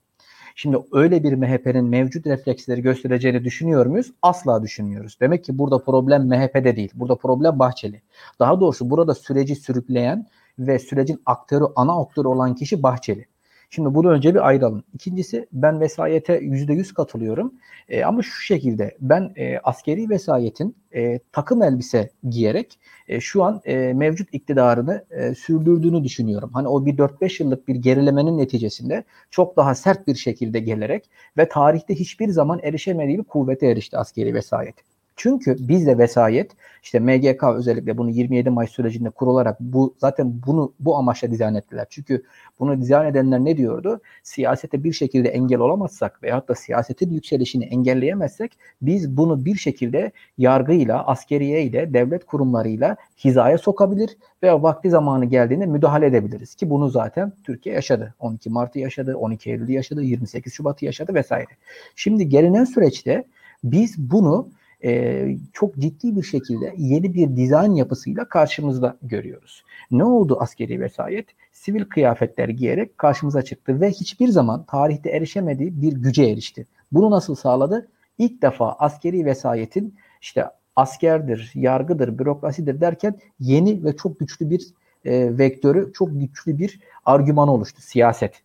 Şimdi 0.54 0.78
öyle 0.92 1.22
bir 1.22 1.32
MHP'nin 1.32 1.84
mevcut 1.84 2.26
refleksleri 2.26 2.82
göstereceğini 2.82 3.44
düşünüyor 3.44 3.86
muyuz? 3.86 4.12
Asla 4.22 4.62
düşünmüyoruz. 4.62 5.16
Demek 5.20 5.44
ki 5.44 5.58
burada 5.58 5.78
problem 5.84 6.28
MHP'de 6.28 6.76
değil. 6.76 6.90
Burada 6.94 7.16
problem 7.16 7.58
Bahçeli. 7.58 8.02
Daha 8.38 8.60
doğrusu 8.60 8.90
burada 8.90 9.14
süreci 9.14 9.56
sürükleyen 9.56 10.26
ve 10.58 10.78
sürecin 10.78 11.22
aktörü, 11.26 11.64
ana 11.76 12.00
aktörü 12.00 12.28
olan 12.28 12.54
kişi 12.54 12.82
Bahçeli. 12.82 13.26
Şimdi 13.74 13.94
bunu 13.94 14.10
önce 14.10 14.34
bir 14.34 14.48
ayıralım. 14.48 14.84
İkincisi 14.94 15.46
ben 15.52 15.80
vesayete 15.80 16.34
yüzde 16.42 16.72
yüz 16.72 16.94
katılıyorum. 16.94 17.54
E, 17.88 18.04
ama 18.04 18.22
şu 18.22 18.42
şekilde 18.42 18.96
ben 19.00 19.32
e, 19.36 19.58
askeri 19.58 20.10
vesayetin 20.10 20.76
e, 20.94 21.18
takım 21.32 21.62
elbise 21.62 22.10
giyerek 22.28 22.78
e, 23.08 23.20
şu 23.20 23.44
an 23.44 23.60
e, 23.64 23.92
mevcut 23.92 24.28
iktidarını 24.34 25.04
e, 25.10 25.34
sürdürdüğünü 25.34 26.04
düşünüyorum. 26.04 26.50
Hani 26.54 26.68
o 26.68 26.86
bir 26.86 26.96
4-5 26.96 27.42
yıllık 27.42 27.68
bir 27.68 27.74
gerilemenin 27.74 28.38
neticesinde 28.38 29.04
çok 29.30 29.56
daha 29.56 29.74
sert 29.74 30.06
bir 30.06 30.14
şekilde 30.14 30.60
gelerek 30.60 31.10
ve 31.36 31.48
tarihte 31.48 31.94
hiçbir 31.94 32.28
zaman 32.28 32.60
erişemediği 32.62 33.18
bir 33.18 33.24
kuvvete 33.24 33.66
erişti 33.66 33.98
askeri 33.98 34.34
vesayet. 34.34 34.91
Çünkü 35.22 35.56
bizde 35.68 35.98
vesayet 35.98 36.50
işte 36.82 37.00
MGK 37.00 37.44
özellikle 37.44 37.98
bunu 37.98 38.10
27 38.10 38.50
Mayıs 38.50 38.70
sürecinde 38.70 39.10
kurularak 39.10 39.60
bu 39.60 39.94
zaten 39.98 40.42
bunu 40.46 40.72
bu 40.80 40.96
amaçla 40.96 41.30
dizayn 41.30 41.54
ettiler. 41.54 41.86
Çünkü 41.90 42.22
bunu 42.60 42.80
dizayn 42.80 43.10
edenler 43.10 43.38
ne 43.38 43.56
diyordu? 43.56 44.00
Siyasete 44.22 44.84
bir 44.84 44.92
şekilde 44.92 45.28
engel 45.28 45.58
olamazsak 45.58 46.22
veyahut 46.22 46.48
da 46.48 46.54
siyasetin 46.54 47.10
yükselişini 47.10 47.64
engelleyemezsek 47.64 48.58
biz 48.82 49.16
bunu 49.16 49.44
bir 49.44 49.54
şekilde 49.54 50.12
yargıyla, 50.38 51.06
askeriye 51.06 51.62
ile, 51.62 51.94
devlet 51.94 52.26
kurumlarıyla 52.26 52.96
hizaya 53.24 53.58
sokabilir 53.58 54.16
veya 54.42 54.62
vakti 54.62 54.90
zamanı 54.90 55.24
geldiğinde 55.24 55.66
müdahale 55.66 56.06
edebiliriz. 56.06 56.54
Ki 56.54 56.70
bunu 56.70 56.88
zaten 56.88 57.32
Türkiye 57.44 57.74
yaşadı. 57.74 58.14
12 58.18 58.50
Mart'ı 58.50 58.78
yaşadı, 58.78 59.16
12 59.16 59.50
Eylül'ü 59.50 59.72
yaşadı, 59.72 60.02
28 60.02 60.54
Şubat'ı 60.54 60.84
yaşadı 60.84 61.14
vesaire. 61.14 61.50
Şimdi 61.96 62.28
gelinen 62.28 62.64
süreçte 62.64 63.24
biz 63.64 63.98
bunu 63.98 64.48
e, 64.84 65.28
çok 65.52 65.76
ciddi 65.76 66.16
bir 66.16 66.22
şekilde 66.22 66.74
yeni 66.76 67.14
bir 67.14 67.36
dizayn 67.36 67.74
yapısıyla 67.74 68.28
karşımızda 68.28 68.96
görüyoruz. 69.02 69.64
Ne 69.90 70.04
oldu 70.04 70.36
askeri 70.40 70.80
vesayet? 70.80 71.26
Sivil 71.52 71.84
kıyafetler 71.84 72.48
giyerek 72.48 72.98
karşımıza 72.98 73.42
çıktı 73.42 73.80
ve 73.80 73.90
hiçbir 73.90 74.28
zaman 74.28 74.64
tarihte 74.64 75.10
erişemediği 75.10 75.82
bir 75.82 75.92
güce 75.92 76.24
erişti. 76.24 76.66
Bunu 76.92 77.10
nasıl 77.10 77.34
sağladı? 77.34 77.88
İlk 78.18 78.42
defa 78.42 78.72
askeri 78.72 79.24
vesayetin 79.24 79.94
işte 80.20 80.44
askerdir, 80.76 81.52
yargıdır, 81.54 82.18
bürokrasidir 82.18 82.80
derken 82.80 83.18
yeni 83.40 83.84
ve 83.84 83.96
çok 83.96 84.18
güçlü 84.20 84.50
bir 84.50 84.66
e, 85.04 85.38
vektörü, 85.38 85.92
çok 85.92 86.20
güçlü 86.20 86.58
bir 86.58 86.80
argüman 87.04 87.48
oluştu 87.48 87.82
siyaset. 87.82 88.42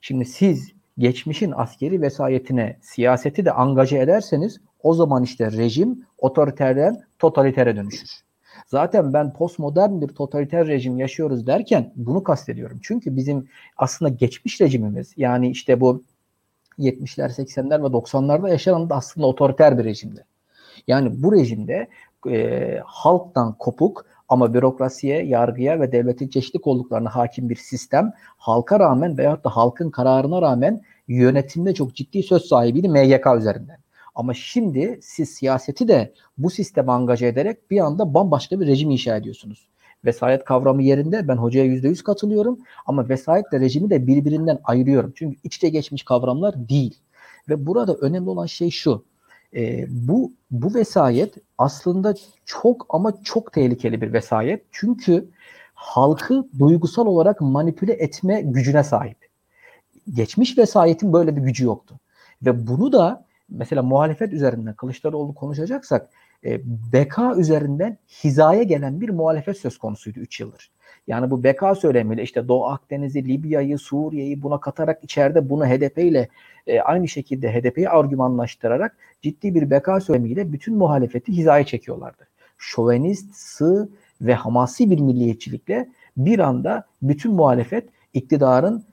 Şimdi 0.00 0.24
siz 0.24 0.72
geçmişin 0.98 1.52
askeri 1.56 2.02
vesayetine 2.02 2.76
siyaseti 2.80 3.44
de 3.44 3.52
angaje 3.52 3.98
ederseniz 3.98 4.60
o 4.82 4.94
zaman 4.94 5.22
işte 5.22 5.52
rejim 5.52 6.06
otoriterden 6.18 7.00
totalitere 7.18 7.76
dönüşür. 7.76 8.10
Zaten 8.66 9.12
ben 9.12 9.32
postmodern 9.32 10.00
bir 10.00 10.08
totaliter 10.08 10.66
rejim 10.66 10.98
yaşıyoruz 10.98 11.46
derken 11.46 11.92
bunu 11.96 12.22
kastediyorum. 12.22 12.78
Çünkü 12.82 13.16
bizim 13.16 13.48
aslında 13.76 14.08
geçmiş 14.08 14.60
rejimimiz 14.60 15.14
yani 15.16 15.50
işte 15.50 15.80
bu 15.80 16.04
70'ler, 16.78 17.28
80'ler 17.28 17.82
ve 17.82 17.86
90'larda 17.86 18.50
yaşanan 18.50 18.90
da 18.90 18.96
aslında 18.96 19.26
otoriter 19.26 19.78
bir 19.78 19.84
rejimdi. 19.84 20.24
Yani 20.86 21.22
bu 21.22 21.32
rejimde 21.32 21.88
e, 22.30 22.80
halktan 22.84 23.54
kopuk 23.58 24.06
ama 24.28 24.54
bürokrasiye, 24.54 25.24
yargıya 25.24 25.80
ve 25.80 25.92
devletin 25.92 26.28
çeşitli 26.28 26.60
kolluklarına 26.60 27.08
hakim 27.08 27.48
bir 27.48 27.56
sistem 27.56 28.12
halka 28.36 28.80
rağmen 28.80 29.18
veyahut 29.18 29.44
da 29.44 29.50
halkın 29.50 29.90
kararına 29.90 30.42
rağmen 30.42 30.82
yönetimde 31.08 31.74
çok 31.74 31.94
ciddi 31.94 32.22
söz 32.22 32.42
sahibiydi 32.44 32.88
MGK 32.88 33.26
üzerinden. 33.38 33.78
Ama 34.18 34.34
şimdi 34.34 34.98
siz 35.02 35.30
siyaseti 35.30 35.88
de 35.88 36.12
bu 36.38 36.50
sisteme 36.50 36.92
angaje 36.92 37.26
ederek 37.26 37.70
bir 37.70 37.80
anda 37.80 38.14
bambaşka 38.14 38.60
bir 38.60 38.66
rejim 38.66 38.90
inşa 38.90 39.16
ediyorsunuz. 39.16 39.68
Vesayet 40.04 40.44
kavramı 40.44 40.82
yerinde 40.82 41.28
ben 41.28 41.36
hocaya 41.36 41.64
yüzde 41.64 41.88
yüz 41.88 42.02
katılıyorum 42.02 42.58
ama 42.86 43.08
vesayetle 43.08 43.60
rejimi 43.60 43.90
de 43.90 44.06
birbirinden 44.06 44.58
ayırıyorum. 44.64 45.12
Çünkü 45.14 45.36
içte 45.44 45.68
geçmiş 45.68 46.02
kavramlar 46.02 46.68
değil. 46.68 46.98
Ve 47.48 47.66
burada 47.66 47.94
önemli 47.94 48.30
olan 48.30 48.46
şey 48.46 48.70
şu. 48.70 49.04
E, 49.56 49.86
bu 49.88 50.32
bu 50.50 50.74
vesayet 50.74 51.34
aslında 51.58 52.14
çok 52.44 52.86
ama 52.88 53.22
çok 53.24 53.52
tehlikeli 53.52 54.00
bir 54.00 54.12
vesayet. 54.12 54.64
Çünkü 54.72 55.28
halkı 55.74 56.48
duygusal 56.58 57.06
olarak 57.06 57.40
manipüle 57.40 57.92
etme 57.92 58.40
gücüne 58.40 58.84
sahip. 58.84 59.28
Geçmiş 60.14 60.58
vesayetin 60.58 61.12
böyle 61.12 61.36
bir 61.36 61.40
gücü 61.40 61.64
yoktu. 61.64 61.94
Ve 62.42 62.66
bunu 62.66 62.92
da 62.92 63.27
mesela 63.48 63.82
muhalefet 63.82 64.32
üzerinden 64.32 64.74
Kılıçdaroğlu 64.74 65.34
konuşacaksak 65.34 66.10
e, 66.44 66.60
beka 66.92 67.36
üzerinden 67.36 67.98
hizaya 68.24 68.62
gelen 68.62 69.00
bir 69.00 69.08
muhalefet 69.08 69.58
söz 69.58 69.78
konusuydu 69.78 70.20
3 70.20 70.40
yıldır. 70.40 70.70
Yani 71.06 71.30
bu 71.30 71.44
beka 71.44 71.74
söylemiyle 71.74 72.22
işte 72.22 72.48
Doğu 72.48 72.66
Akdeniz'i, 72.66 73.28
Libya'yı, 73.28 73.78
Suriye'yi 73.78 74.42
buna 74.42 74.60
katarak 74.60 75.04
içeride 75.04 75.50
bunu 75.50 75.66
HDP 75.66 75.98
ile 75.98 76.28
e, 76.66 76.80
aynı 76.80 77.08
şekilde 77.08 77.52
HDP'yi 77.52 77.88
argümanlaştırarak 77.88 78.96
ciddi 79.22 79.54
bir 79.54 79.70
beka 79.70 80.00
söylemiyle 80.00 80.52
bütün 80.52 80.76
muhalefeti 80.76 81.32
hizaya 81.32 81.66
çekiyorlardı. 81.66 82.28
Şovenist, 82.58 83.34
sığ 83.34 83.88
ve 84.20 84.34
hamasi 84.34 84.90
bir 84.90 85.00
milliyetçilikle 85.00 85.88
bir 86.16 86.38
anda 86.38 86.84
bütün 87.02 87.32
muhalefet 87.32 87.88
iktidarın 88.14 88.84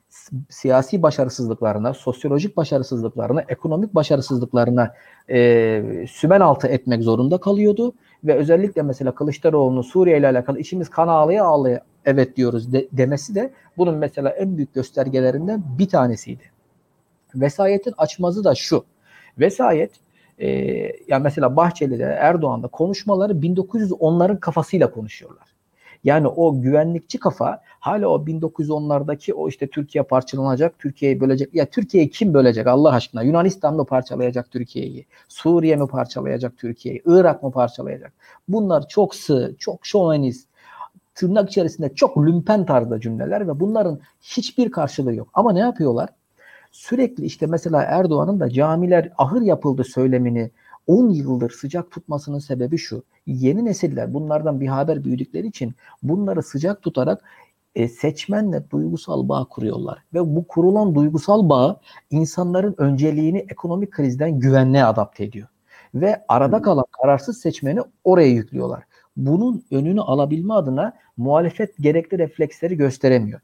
siyasi 0.50 1.02
başarısızlıklarına, 1.02 1.94
sosyolojik 1.94 2.56
başarısızlıklarına, 2.56 3.44
ekonomik 3.48 3.94
başarısızlıklarına 3.94 4.94
e, 5.30 6.06
sümen 6.10 6.40
altı 6.40 6.68
etmek 6.68 7.02
zorunda 7.02 7.38
kalıyordu. 7.38 7.92
Ve 8.24 8.34
özellikle 8.34 8.82
mesela 8.82 9.14
Kılıçdaroğlu'nun 9.14 9.82
Suriye 9.82 10.18
ile 10.18 10.28
alakalı 10.28 10.58
içimiz 10.58 10.88
kan 10.88 11.08
ağlaya 11.08 11.44
ağlaya 11.44 11.80
evet 12.04 12.36
diyoruz 12.36 12.72
de, 12.72 12.88
demesi 12.92 13.34
de 13.34 13.52
bunun 13.76 13.94
mesela 13.94 14.30
en 14.30 14.56
büyük 14.56 14.74
göstergelerinden 14.74 15.62
bir 15.78 15.88
tanesiydi. 15.88 16.44
Vesayetin 17.34 17.94
açmazı 17.98 18.44
da 18.44 18.54
şu. 18.54 18.84
Vesayet 19.38 19.90
e, 20.38 20.48
yani 21.08 21.22
mesela 21.22 21.56
Bahçeli'de 21.56 22.04
Erdoğan'da 22.04 22.68
konuşmaları 22.68 23.32
1910'ların 23.32 24.40
kafasıyla 24.40 24.90
konuşuyorlar. 24.90 25.55
Yani 26.06 26.28
o 26.28 26.60
güvenlikçi 26.60 27.20
kafa 27.20 27.62
hala 27.80 28.08
o 28.08 28.26
1910'lardaki 28.26 29.32
o 29.32 29.48
işte 29.48 29.66
Türkiye 29.66 30.04
parçalanacak, 30.04 30.78
Türkiye'yi 30.78 31.20
bölecek. 31.20 31.54
Ya 31.54 31.66
Türkiye'yi 31.66 32.10
kim 32.10 32.34
bölecek 32.34 32.66
Allah 32.66 32.92
aşkına? 32.92 33.22
Yunanistan 33.22 33.74
mı 33.76 33.84
parçalayacak 33.86 34.50
Türkiye'yi? 34.50 35.06
Suriye 35.28 35.76
mi 35.76 35.86
parçalayacak 35.86 36.58
Türkiye'yi? 36.58 37.02
Irak 37.06 37.42
mı 37.42 37.50
parçalayacak? 37.50 38.12
Bunlar 38.48 38.88
çok 38.88 39.14
sığ, 39.14 39.56
çok 39.58 39.86
şovenist, 39.86 40.48
tırnak 41.14 41.50
içerisinde 41.50 41.94
çok 41.94 42.18
lümpen 42.18 42.66
tarzda 42.66 43.00
cümleler 43.00 43.48
ve 43.48 43.60
bunların 43.60 44.00
hiçbir 44.22 44.70
karşılığı 44.70 45.14
yok. 45.14 45.28
Ama 45.34 45.52
ne 45.52 45.60
yapıyorlar? 45.60 46.08
Sürekli 46.72 47.24
işte 47.24 47.46
mesela 47.46 47.82
Erdoğan'ın 47.82 48.40
da 48.40 48.50
camiler 48.50 49.12
ahır 49.18 49.42
yapıldı 49.42 49.84
söylemini 49.84 50.50
10 50.86 51.10
yıldır 51.10 51.50
sıcak 51.50 51.90
tutmasının 51.90 52.38
sebebi 52.38 52.78
şu. 52.78 53.02
Yeni 53.26 53.64
nesiller 53.64 54.14
bunlardan 54.14 54.60
bir 54.60 54.66
haber 54.66 55.04
büyüdükleri 55.04 55.46
için 55.46 55.74
bunları 56.02 56.42
sıcak 56.42 56.82
tutarak 56.82 57.24
e, 57.74 57.88
seçmenle 57.88 58.70
duygusal 58.70 59.28
bağ 59.28 59.44
kuruyorlar. 59.44 59.98
Ve 60.14 60.36
bu 60.36 60.46
kurulan 60.46 60.94
duygusal 60.94 61.48
bağ 61.48 61.80
insanların 62.10 62.74
önceliğini 62.78 63.38
ekonomik 63.38 63.90
krizden 63.90 64.40
güvenliğe 64.40 64.84
adapte 64.84 65.24
ediyor. 65.24 65.48
Ve 65.94 66.24
arada 66.28 66.62
kalan 66.62 66.84
kararsız 67.02 67.40
seçmeni 67.40 67.80
oraya 68.04 68.28
yüklüyorlar. 68.28 68.82
Bunun 69.16 69.64
önünü 69.70 70.00
alabilme 70.00 70.54
adına 70.54 70.92
muhalefet 71.16 71.76
gerekli 71.80 72.18
refleksleri 72.18 72.76
gösteremiyor. 72.76 73.40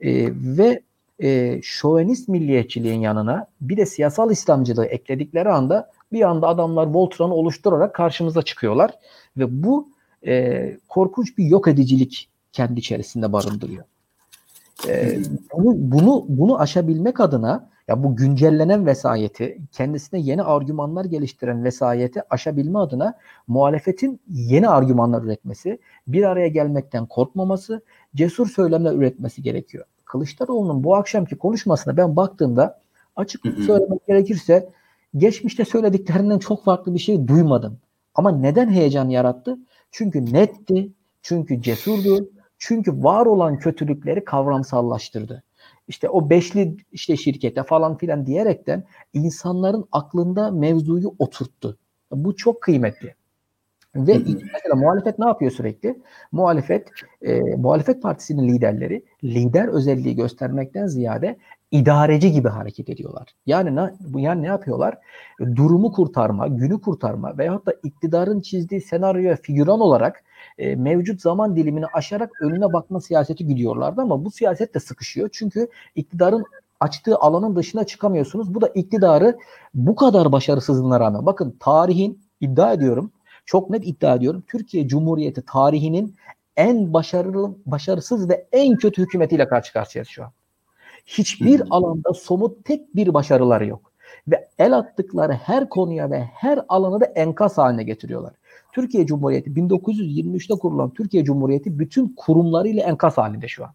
E, 0.00 0.28
ve 0.56 0.82
e, 1.18 1.60
şovenist 1.62 2.28
milliyetçiliğin 2.28 3.00
yanına 3.00 3.46
bir 3.60 3.76
de 3.76 3.86
siyasal 3.86 4.30
İslamcılığı 4.30 4.86
ekledikleri 4.86 5.48
anda 5.48 5.90
bir 6.12 6.22
anda 6.22 6.48
adamlar 6.48 6.86
Voltron'u 6.86 7.34
oluşturarak 7.34 7.94
karşımıza 7.94 8.42
çıkıyorlar 8.42 8.90
ve 9.36 9.62
bu 9.62 9.88
e, 10.26 10.76
korkunç 10.88 11.38
bir 11.38 11.44
yok 11.44 11.68
edicilik 11.68 12.28
kendi 12.52 12.80
içerisinde 12.80 13.32
barındırıyor. 13.32 13.84
E, 14.88 15.18
bunu, 15.52 15.74
bunu 15.76 16.24
bunu 16.28 16.60
aşabilmek 16.60 17.20
adına 17.20 17.68
ya 17.88 18.02
bu 18.02 18.16
güncellenen 18.16 18.86
vesayeti, 18.86 19.58
kendisine 19.72 20.20
yeni 20.20 20.42
argümanlar 20.42 21.04
geliştiren 21.04 21.64
vesayeti 21.64 22.22
aşabilme 22.30 22.78
adına 22.78 23.18
muhalefetin 23.46 24.20
yeni 24.28 24.68
argümanlar 24.68 25.22
üretmesi, 25.22 25.78
bir 26.06 26.22
araya 26.22 26.48
gelmekten 26.48 27.06
korkmaması, 27.06 27.82
cesur 28.14 28.48
söylemler 28.50 28.92
üretmesi 28.92 29.42
gerekiyor. 29.42 29.84
Kılıçdaroğlu'nun 30.04 30.84
bu 30.84 30.96
akşamki 30.96 31.36
konuşmasına 31.36 31.96
ben 31.96 32.16
baktığımda 32.16 32.80
açık 33.16 33.42
söylemek 33.66 34.06
gerekirse 34.06 34.68
geçmişte 35.16 35.64
söylediklerinden 35.64 36.38
çok 36.38 36.64
farklı 36.64 36.94
bir 36.94 36.98
şey 36.98 37.28
duymadım. 37.28 37.78
Ama 38.14 38.30
neden 38.30 38.68
heyecan 38.70 39.08
yarattı? 39.08 39.58
Çünkü 39.90 40.32
netti, 40.32 40.92
çünkü 41.22 41.62
cesurdu, 41.62 42.28
çünkü 42.58 43.02
var 43.04 43.26
olan 43.26 43.58
kötülükleri 43.58 44.24
kavramsallaştırdı. 44.24 45.42
İşte 45.88 46.08
o 46.08 46.30
beşli 46.30 46.76
işte 46.92 47.16
şirkete 47.16 47.62
falan 47.62 47.96
filan 47.96 48.26
diyerekten 48.26 48.84
insanların 49.12 49.84
aklında 49.92 50.50
mevzuyu 50.50 51.14
oturttu. 51.18 51.78
Bu 52.12 52.36
çok 52.36 52.62
kıymetli. 52.62 53.14
Ve 53.96 54.18
mesela 54.54 54.74
muhalefet 54.74 55.18
ne 55.18 55.26
yapıyor 55.26 55.50
sürekli? 55.50 56.02
Muhalefet, 56.32 56.88
e, 57.22 57.40
muhalefet 57.40 58.02
partisinin 58.02 58.48
liderleri 58.48 59.04
lider 59.24 59.68
özelliği 59.68 60.16
göstermekten 60.16 60.86
ziyade 60.86 61.36
idareci 61.70 62.32
gibi 62.32 62.48
hareket 62.48 62.88
ediyorlar. 62.88 63.34
Yani 63.46 63.76
ne, 63.76 63.94
yani 64.22 64.42
ne 64.42 64.46
yapıyorlar? 64.46 64.98
Durumu 65.56 65.92
kurtarma, 65.92 66.48
günü 66.48 66.80
kurtarma 66.80 67.38
veyahut 67.38 67.66
da 67.66 67.74
iktidarın 67.82 68.40
çizdiği 68.40 68.80
senaryoya 68.80 69.36
figüran 69.36 69.80
olarak 69.80 70.24
e, 70.58 70.76
mevcut 70.76 71.20
zaman 71.20 71.56
dilimini 71.56 71.86
aşarak 71.86 72.30
önüne 72.42 72.72
bakma 72.72 73.00
siyaseti 73.00 73.46
gidiyorlardı 73.46 74.00
ama 74.00 74.24
bu 74.24 74.30
siyaset 74.30 74.74
de 74.74 74.80
sıkışıyor. 74.80 75.28
Çünkü 75.32 75.68
iktidarın 75.94 76.44
açtığı 76.80 77.16
alanın 77.16 77.56
dışına 77.56 77.84
çıkamıyorsunuz. 77.84 78.54
Bu 78.54 78.60
da 78.60 78.66
iktidarı 78.66 79.36
bu 79.74 79.96
kadar 79.96 80.32
başarısızlığına 80.32 81.00
rağmen 81.00 81.26
bakın 81.26 81.56
tarihin 81.60 82.20
iddia 82.40 82.72
ediyorum 82.72 83.10
çok 83.46 83.70
net 83.70 83.86
iddia 83.86 84.14
ediyorum. 84.14 84.42
Türkiye 84.46 84.88
Cumhuriyeti 84.88 85.42
tarihinin 85.42 86.16
en 86.56 86.92
başarılı, 86.92 87.56
başarısız 87.66 88.28
ve 88.28 88.46
en 88.52 88.76
kötü 88.76 89.02
hükümetiyle 89.02 89.48
karşı 89.48 89.72
karşıyayız 89.72 90.08
şu 90.08 90.24
an. 90.24 90.30
Hiçbir 91.06 91.62
alanda 91.70 92.14
somut 92.14 92.64
tek 92.64 92.96
bir 92.96 93.14
başarıları 93.14 93.66
yok. 93.66 93.92
Ve 94.28 94.48
el 94.58 94.76
attıkları 94.76 95.32
her 95.32 95.68
konuya 95.68 96.10
ve 96.10 96.20
her 96.20 96.60
alana 96.68 97.00
da 97.00 97.04
enkaz 97.04 97.58
haline 97.58 97.82
getiriyorlar. 97.82 98.32
Türkiye 98.72 99.06
Cumhuriyeti 99.06 99.50
1923'te 99.50 100.54
kurulan 100.54 100.90
Türkiye 100.90 101.24
Cumhuriyeti 101.24 101.78
bütün 101.78 102.14
kurumlarıyla 102.16 102.82
enkaz 102.82 103.18
halinde 103.18 103.48
şu 103.48 103.64
an. 103.64 103.70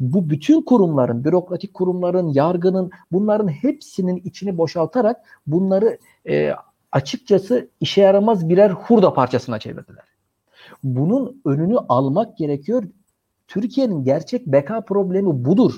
Bu 0.00 0.30
bütün 0.30 0.62
kurumların, 0.62 1.24
bürokratik 1.24 1.74
kurumların, 1.74 2.28
yargının 2.28 2.90
bunların 3.12 3.48
hepsinin 3.48 4.16
içini 4.24 4.58
boşaltarak 4.58 5.16
bunları 5.46 5.98
e, 6.28 6.52
açıkçası 6.92 7.68
işe 7.80 8.00
yaramaz 8.00 8.48
birer 8.48 8.70
hurda 8.70 9.14
parçasına 9.14 9.58
çevirdiler. 9.58 10.04
Bunun 10.82 11.42
önünü 11.44 11.78
almak 11.78 12.36
gerekiyor. 12.36 12.84
Türkiye'nin 13.48 14.04
gerçek 14.04 14.46
beka 14.46 14.80
problemi 14.80 15.44
budur. 15.44 15.74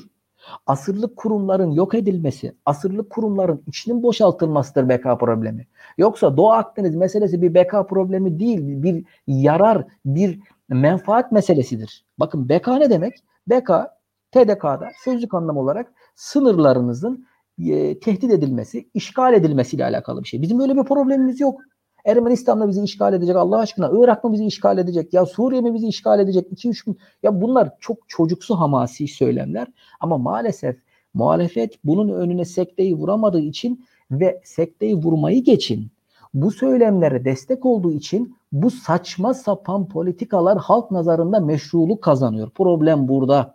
Asırlık 0.66 1.16
kurumların 1.16 1.70
yok 1.70 1.94
edilmesi, 1.94 2.54
asırlık 2.66 3.10
kurumların 3.10 3.62
içinin 3.66 4.02
boşaltılmasıdır 4.02 4.88
beka 4.88 5.18
problemi. 5.18 5.66
Yoksa 5.98 6.36
Doğu 6.36 6.52
Akdeniz 6.52 6.94
meselesi 6.94 7.42
bir 7.42 7.54
beka 7.54 7.86
problemi 7.86 8.40
değil, 8.40 8.82
bir 8.82 9.04
yarar, 9.26 9.84
bir 10.04 10.40
menfaat 10.68 11.32
meselesidir. 11.32 12.04
Bakın 12.18 12.48
beka 12.48 12.76
ne 12.76 12.90
demek? 12.90 13.14
Beka 13.48 13.98
TDK'da 14.32 14.90
sözlük 15.04 15.34
anlam 15.34 15.56
olarak 15.56 15.92
sınırlarınızın 16.14 17.26
e, 17.70 18.00
tehdit 18.00 18.32
edilmesi, 18.32 18.88
işgal 18.94 19.34
edilmesiyle 19.34 19.84
alakalı 19.84 20.22
bir 20.22 20.28
şey. 20.28 20.42
Bizim 20.42 20.58
böyle 20.58 20.76
bir 20.76 20.82
problemimiz 20.82 21.40
yok. 21.40 21.60
Ermenistan 22.04 22.58
mı 22.58 22.68
bizi 22.68 22.82
işgal 22.82 23.14
edecek 23.14 23.36
Allah 23.36 23.58
aşkına? 23.58 23.90
Irak 23.92 24.24
mı 24.24 24.32
bizi 24.32 24.44
işgal 24.44 24.78
edecek? 24.78 25.14
Ya 25.14 25.26
Suriye 25.26 25.60
mi 25.60 25.74
bizi 25.74 25.86
işgal 25.86 26.20
edecek? 26.20 26.46
2-3 26.52 26.84
gün. 26.86 26.98
Ya 27.22 27.40
bunlar 27.40 27.70
çok 27.80 28.08
çocuksu 28.08 28.54
hamasi 28.54 29.08
söylemler. 29.08 29.66
Ama 30.00 30.18
maalesef 30.18 30.76
muhalefet 31.14 31.78
bunun 31.84 32.08
önüne 32.08 32.44
sekteyi 32.44 32.94
vuramadığı 32.94 33.40
için 33.40 33.84
ve 34.10 34.40
sekteyi 34.44 34.94
vurmayı 34.94 35.44
geçin. 35.44 35.90
Bu 36.34 36.50
söylemlere 36.50 37.24
destek 37.24 37.66
olduğu 37.66 37.92
için 37.92 38.36
bu 38.52 38.70
saçma 38.70 39.34
sapan 39.34 39.88
politikalar 39.88 40.58
halk 40.58 40.90
nazarında 40.90 41.40
meşruluk 41.40 42.02
kazanıyor. 42.02 42.50
Problem 42.50 43.08
burada 43.08 43.54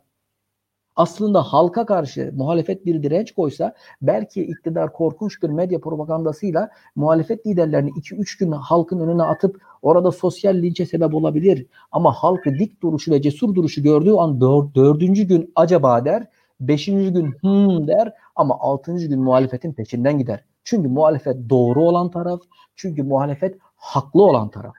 aslında 0.97 1.43
halka 1.43 1.85
karşı 1.85 2.31
muhalefet 2.35 2.85
bir 2.85 3.03
direnç 3.03 3.31
koysa 3.31 3.73
belki 4.01 4.43
iktidar 4.43 4.93
korkunç 4.93 5.43
bir 5.43 5.49
medya 5.49 5.79
propagandasıyla 5.79 6.69
muhalefet 6.95 7.47
liderlerini 7.47 7.89
2-3 7.89 8.39
gün 8.39 8.51
halkın 8.51 8.99
önüne 8.99 9.23
atıp 9.23 9.61
orada 9.81 10.11
sosyal 10.11 10.55
linçe 10.55 10.85
sebep 10.85 11.13
olabilir. 11.13 11.65
Ama 11.91 12.11
halkı 12.11 12.59
dik 12.59 12.81
duruşu 12.81 13.11
ve 13.11 13.21
cesur 13.21 13.55
duruşu 13.55 13.83
gördüğü 13.83 14.13
an 14.13 14.41
dör, 14.41 14.63
dördüncü 14.75 15.23
gün 15.23 15.51
acaba 15.55 16.05
der, 16.05 16.27
beşinci 16.59 17.13
gün 17.13 17.25
hmm 17.41 17.87
der 17.87 18.13
ama 18.35 18.59
altıncı 18.59 19.07
gün 19.07 19.21
muhalefetin 19.21 19.73
peşinden 19.73 20.17
gider. 20.17 20.43
Çünkü 20.63 20.89
muhalefet 20.89 21.49
doğru 21.49 21.81
olan 21.81 22.11
taraf, 22.11 22.39
çünkü 22.75 23.03
muhalefet 23.03 23.57
haklı 23.75 24.23
olan 24.23 24.49
taraf. 24.49 24.75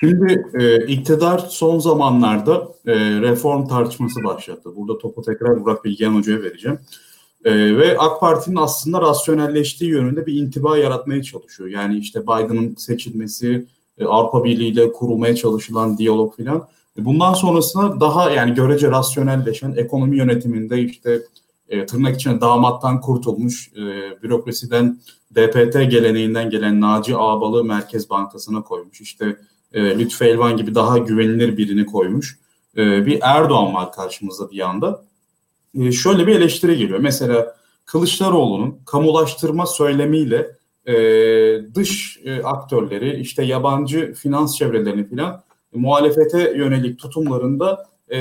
Şimdi 0.00 0.44
e, 0.54 0.86
iktidar 0.86 1.38
son 1.38 1.78
zamanlarda 1.78 2.68
e, 2.86 2.94
reform 3.20 3.66
tartışması 3.66 4.24
başlattı. 4.24 4.76
Burada 4.76 4.98
topu 4.98 5.22
tekrar 5.22 5.64
Burak 5.64 5.84
Bilgehan 5.84 6.14
Hoca'ya 6.14 6.42
vereceğim. 6.42 6.78
E, 7.44 7.76
ve 7.76 7.98
AK 7.98 8.20
Parti'nin 8.20 8.56
aslında 8.56 9.00
rasyonelleştiği 9.00 9.90
yönünde 9.90 10.26
bir 10.26 10.34
intiba 10.34 10.78
yaratmaya 10.78 11.22
çalışıyor. 11.22 11.68
Yani 11.68 11.98
işte 11.98 12.22
Biden'ın 12.22 12.74
seçilmesi, 12.74 13.66
e, 13.98 14.04
Avrupa 14.04 14.44
Birliği 14.44 14.68
ile 14.68 14.92
kurulmaya 14.92 15.36
çalışılan 15.36 15.98
diyalog 15.98 16.36
filan. 16.36 16.68
E, 16.98 17.04
bundan 17.04 17.34
sonrasında 17.34 18.00
daha 18.00 18.30
yani 18.30 18.54
görece 18.54 18.90
rasyonelleşen 18.90 19.72
ekonomi 19.76 20.16
yönetiminde 20.16 20.82
işte 20.82 21.22
e, 21.68 21.86
tırnak 21.86 22.14
içine 22.16 22.40
damattan 22.40 23.00
kurtulmuş, 23.00 23.72
e, 23.72 23.82
bürokrasiden 24.22 25.00
DPT 25.34 25.90
geleneğinden 25.90 26.50
gelen 26.50 26.80
Naci 26.80 27.16
Ağbalı 27.16 27.64
Merkez 27.64 28.10
Bankası'na 28.10 28.62
koymuş. 28.62 29.00
İşte 29.00 29.36
e, 29.72 29.98
Lütfü 29.98 30.24
Elvan 30.24 30.56
gibi 30.56 30.74
daha 30.74 30.98
güvenilir 30.98 31.56
birini 31.56 31.86
koymuş. 31.86 32.38
e, 32.76 33.06
bir 33.06 33.18
Erdoğan 33.22 33.74
var 33.74 33.92
karşımızda 33.92 34.50
bir 34.50 34.56
yanda. 34.56 35.04
E, 35.74 35.92
şöyle 35.92 36.26
bir 36.26 36.36
eleştiri 36.36 36.78
geliyor. 36.78 36.98
Mesela 36.98 37.56
Kılıçdaroğlu'nun 37.84 38.78
kamulaştırma 38.86 39.66
söylemiyle 39.66 40.50
e, 40.86 40.94
dış 41.74 42.18
e, 42.24 42.42
aktörleri, 42.42 43.20
işte 43.20 43.42
yabancı 43.42 44.14
finans 44.14 44.56
çevrelerini 44.56 45.08
filan 45.08 45.42
muhalefete 45.74 46.52
yönelik 46.56 46.98
tutumlarında 46.98 47.86
e, 48.12 48.18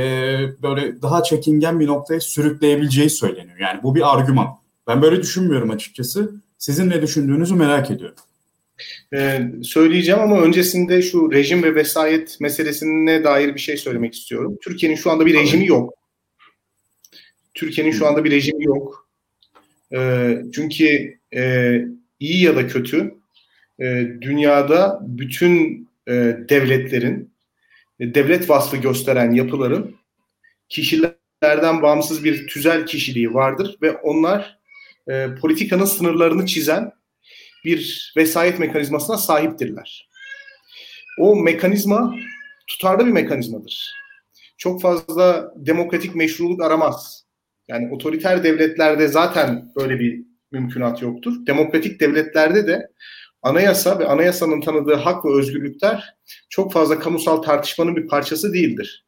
böyle 0.62 1.02
daha 1.02 1.24
çekingen 1.24 1.80
bir 1.80 1.88
noktaya 1.88 2.20
sürükleyebileceği 2.20 3.10
söyleniyor. 3.10 3.58
Yani 3.60 3.84
bu 3.84 3.96
bir 3.96 4.16
argüman. 4.16 4.48
Ben 4.88 5.02
böyle 5.02 5.22
düşünmüyorum 5.22 5.70
açıkçası. 5.70 6.32
Sizin 6.58 6.90
ne 6.90 7.02
düşündüğünüzü 7.02 7.56
merak 7.56 7.92
ediyorum. 7.92 8.18
Ee, 9.14 9.42
söyleyeceğim 9.64 10.22
ama 10.22 10.42
öncesinde 10.42 11.02
şu 11.02 11.32
rejim 11.32 11.64
ve 11.64 11.76
vesayet 11.76 12.42
meselesine 12.42 13.24
dair 13.24 13.56
bir 13.56 13.60
şey 13.60 13.78
söylemek 13.78 14.14
istiyorum. 14.14 14.58
Türkiye'nin 14.62 14.96
şu 14.96 15.12
anda 15.12 15.26
bir 15.26 15.34
rejimi 15.34 15.68
yok. 15.68 15.94
Türkiye'nin 17.54 17.92
şu 17.92 18.08
anda 18.08 18.24
bir 18.24 18.32
rejimi 18.32 18.66
yok. 18.66 19.10
Ee, 19.94 20.42
çünkü 20.54 21.18
e, 21.36 21.74
iyi 22.20 22.44
ya 22.44 22.56
da 22.56 22.68
kötü 22.68 23.16
e, 23.80 24.08
dünyada 24.22 25.00
bütün 25.02 25.88
e, 26.08 26.14
devletlerin 26.50 27.32
e, 28.00 28.16
devlet 28.16 28.50
vasfı 28.50 28.78
gösteren 28.78 29.32
yapıların 29.32 29.96
kişilerden 30.70 31.82
bağımsız 31.82 32.24
bir 32.24 32.48
tüzel 32.48 32.86
kişiliği 32.86 33.34
vardır 33.34 33.78
ve 33.82 33.92
onlar 33.92 34.58
e, 35.10 35.28
politikanın 35.42 35.86
sınırlarını 35.86 36.46
çizen 36.46 36.92
bir 37.68 38.14
vesayet 38.18 38.60
mekanizmasına 38.60 39.18
sahiptirler. 39.18 40.10
O 41.20 41.36
mekanizma 41.36 42.16
tutarlı 42.68 43.06
bir 43.06 43.12
mekanizmadır. 43.12 43.94
Çok 44.58 44.82
fazla 44.82 45.54
demokratik 45.56 46.16
meşruluk 46.16 46.62
aramaz. 46.64 47.26
Yani 47.68 47.94
otoriter 47.94 48.44
devletlerde 48.44 49.08
zaten 49.08 49.72
böyle 49.76 50.00
bir 50.00 50.24
mümkünat 50.52 51.02
yoktur. 51.02 51.34
Demokratik 51.48 52.00
devletlerde 52.00 52.68
de 52.68 52.88
anayasa 53.42 54.00
ve 54.00 54.06
anayasanın 54.06 54.62
tanıdığı 54.62 54.96
hak 54.96 55.26
ve 55.26 55.30
özgürlükler 55.30 56.16
çok 56.50 56.74
fazla 56.74 57.00
kamusal 57.00 57.38
tartışmanın 57.38 57.96
bir 57.96 58.08
parçası 58.08 58.54
değildir. 58.54 59.07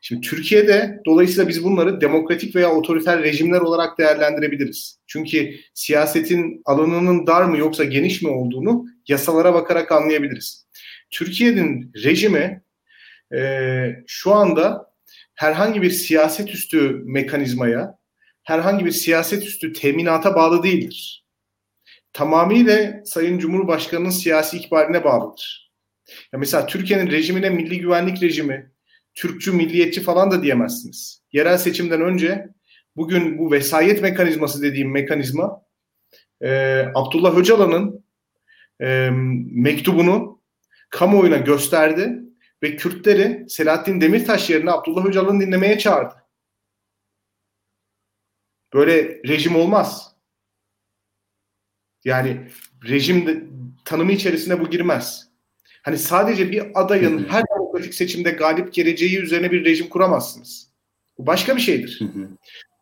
Şimdi 0.00 0.20
Türkiye'de 0.20 1.00
dolayısıyla 1.06 1.48
biz 1.48 1.64
bunları 1.64 2.00
demokratik 2.00 2.56
veya 2.56 2.70
otoriter 2.74 3.22
rejimler 3.22 3.60
olarak 3.60 3.98
değerlendirebiliriz. 3.98 4.98
Çünkü 5.06 5.54
siyasetin 5.74 6.62
alanının 6.64 7.26
dar 7.26 7.44
mı 7.44 7.58
yoksa 7.58 7.84
geniş 7.84 8.22
mi 8.22 8.28
olduğunu 8.28 8.86
yasalara 9.08 9.54
bakarak 9.54 9.92
anlayabiliriz. 9.92 10.66
Türkiye'nin 11.10 11.92
rejimi 12.04 12.62
e, 13.34 13.40
şu 14.06 14.32
anda 14.32 14.92
herhangi 15.34 15.82
bir 15.82 15.90
siyaset 15.90 16.50
üstü 16.50 17.02
mekanizmaya, 17.04 17.98
herhangi 18.42 18.84
bir 18.84 18.90
siyaset 18.90 19.46
üstü 19.46 19.72
teminata 19.72 20.34
bağlı 20.34 20.62
değildir. 20.62 21.26
Tamamıyla 22.12 23.04
Sayın 23.04 23.38
Cumhurbaşkanı'nın 23.38 24.10
siyasi 24.10 24.56
ikbaline 24.56 25.04
bağlıdır. 25.04 25.72
Ya 26.32 26.38
mesela 26.38 26.66
Türkiye'nin 26.66 27.10
rejimine 27.10 27.50
milli 27.50 27.78
güvenlik 27.78 28.22
rejimi, 28.22 28.70
Türkçü, 29.16 29.52
milliyetçi 29.52 30.02
falan 30.02 30.30
da 30.30 30.42
diyemezsiniz. 30.42 31.22
Yerel 31.32 31.58
seçimden 31.58 32.00
önce 32.00 32.48
bugün 32.96 33.38
bu 33.38 33.52
vesayet 33.52 34.02
mekanizması 34.02 34.62
dediğim 34.62 34.92
mekanizma 34.92 35.62
e, 36.40 36.80
Abdullah 36.94 37.36
Öcalan'ın 37.36 38.04
e, 38.80 39.10
mektubunu 39.50 40.42
kamuoyuna 40.90 41.36
gösterdi 41.36 42.22
ve 42.62 42.76
Kürtleri 42.76 43.46
Selahattin 43.48 44.00
Demirtaş 44.00 44.50
yerine 44.50 44.70
Abdullah 44.70 45.06
Öcalan'ı 45.06 45.40
dinlemeye 45.40 45.78
çağırdı. 45.78 46.14
Böyle 48.74 49.22
rejim 49.28 49.56
olmaz. 49.56 50.16
Yani 52.04 52.50
rejim 52.88 53.26
de, 53.26 53.44
tanımı 53.84 54.12
içerisine 54.12 54.60
bu 54.60 54.70
girmez. 54.70 55.28
Hani 55.82 55.98
sadece 55.98 56.50
bir 56.50 56.80
adayın 56.80 57.28
her 57.28 57.42
demokratik 57.76 57.94
seçimde 57.94 58.30
galip 58.30 58.72
geleceği 58.72 59.18
üzerine 59.18 59.52
bir 59.52 59.64
rejim 59.64 59.88
kuramazsınız. 59.88 60.68
Bu 61.18 61.26
başka 61.26 61.56
bir 61.56 61.60
şeydir. 61.60 62.00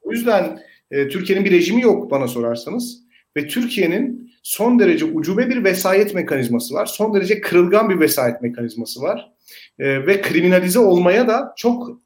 O 0.03 0.13
yüzden 0.13 0.59
e, 0.91 1.09
Türkiye'nin 1.09 1.45
bir 1.45 1.51
rejimi 1.51 1.83
yok 1.83 2.11
bana 2.11 2.29
sorarsanız 2.29 3.01
ve 3.37 3.47
Türkiye'nin 3.47 4.33
son 4.43 4.79
derece 4.79 5.05
ucube 5.05 5.51
bir 5.51 5.65
vesayet 5.65 6.15
mekanizması 6.15 6.75
var. 6.75 6.87
Son 6.87 7.15
derece 7.15 7.41
kırılgan 7.41 7.91
bir 7.91 8.01
vesayet 8.01 8.43
mekanizması 8.43 9.01
var. 9.01 9.33
E, 9.79 10.07
ve 10.07 10.21
kriminalize 10.21 10.79
olmaya 10.79 11.29
da 11.29 11.55
çok 11.57 12.01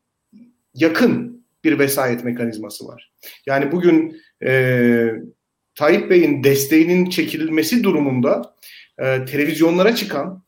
yakın 0.75 1.45
bir 1.65 1.79
vesayet 1.79 2.25
mekanizması 2.25 2.87
var. 2.87 3.13
Yani 3.47 3.73
bugün 3.73 4.21
e, 4.45 5.11
Tayyip 5.75 6.11
Bey'in 6.11 6.45
desteğinin 6.45 7.11
çekilmesi 7.11 7.85
durumunda 7.85 8.55
e, 8.99 9.25
televizyonlara 9.25 9.95
çıkan, 9.95 10.43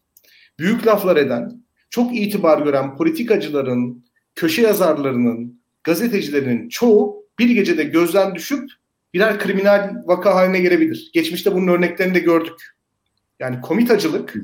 büyük 0.59 0.87
laflar 0.87 1.17
eden, 1.17 1.60
çok 1.91 2.17
itibar 2.17 2.63
gören 2.63 2.97
politikacıların, 2.97 4.05
köşe 4.35 4.63
yazarlarının, 4.63 5.61
gazetecilerin 5.85 6.69
çoğu 6.69 7.25
bir 7.39 7.51
gecede 7.51 7.85
gözden 7.85 8.35
düşüp 8.35 8.71
birer 9.15 9.39
kriminal 9.39 9.95
vaka 10.05 10.35
haline 10.35 10.61
gelebilir. 10.61 11.11
Geçmişte 11.15 11.55
bunun 11.55 11.69
örneklerini 11.69 12.15
de 12.15 12.19
gördük. 12.19 12.77
Yani 13.41 13.61
komitacılık 13.61 14.35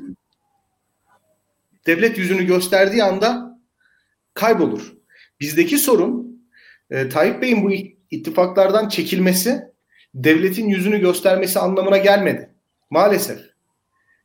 devlet 1.85 2.17
yüzünü 2.17 2.45
gösterdiği 2.45 3.03
anda 3.03 3.59
kaybolur. 4.33 4.93
Bizdeki 5.39 5.77
sorun 5.77 6.41
e, 6.89 7.09
Tayyip 7.09 7.41
Bey'in 7.41 7.63
bu 7.63 7.71
ittifaklardan 8.11 8.89
çekilmesi 8.89 9.61
devletin 10.15 10.69
yüzünü 10.69 10.99
göstermesi 10.99 11.59
anlamına 11.59 11.97
gelmedi. 11.97 12.49
Maalesef. 12.89 13.39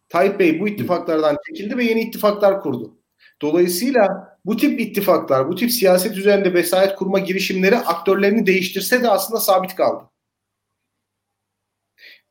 Tayyip 0.08 0.40
Bey 0.40 0.60
bu 0.60 0.68
ittifaklardan 0.68 1.36
çekildi 1.46 1.76
ve 1.76 1.84
yeni 1.84 2.00
ittifaklar 2.00 2.60
kurdu. 2.60 2.96
Dolayısıyla 3.42 4.36
bu 4.44 4.56
tip 4.56 4.80
ittifaklar, 4.80 5.48
bu 5.48 5.56
tip 5.56 5.70
siyaset 5.72 6.16
üzerinde 6.16 6.54
vesayet 6.54 6.94
kurma 6.94 7.18
girişimleri 7.18 7.76
aktörlerini 7.76 8.46
değiştirse 8.46 9.02
de 9.02 9.08
aslında 9.08 9.40
sabit 9.40 9.74
kaldı. 9.74 10.04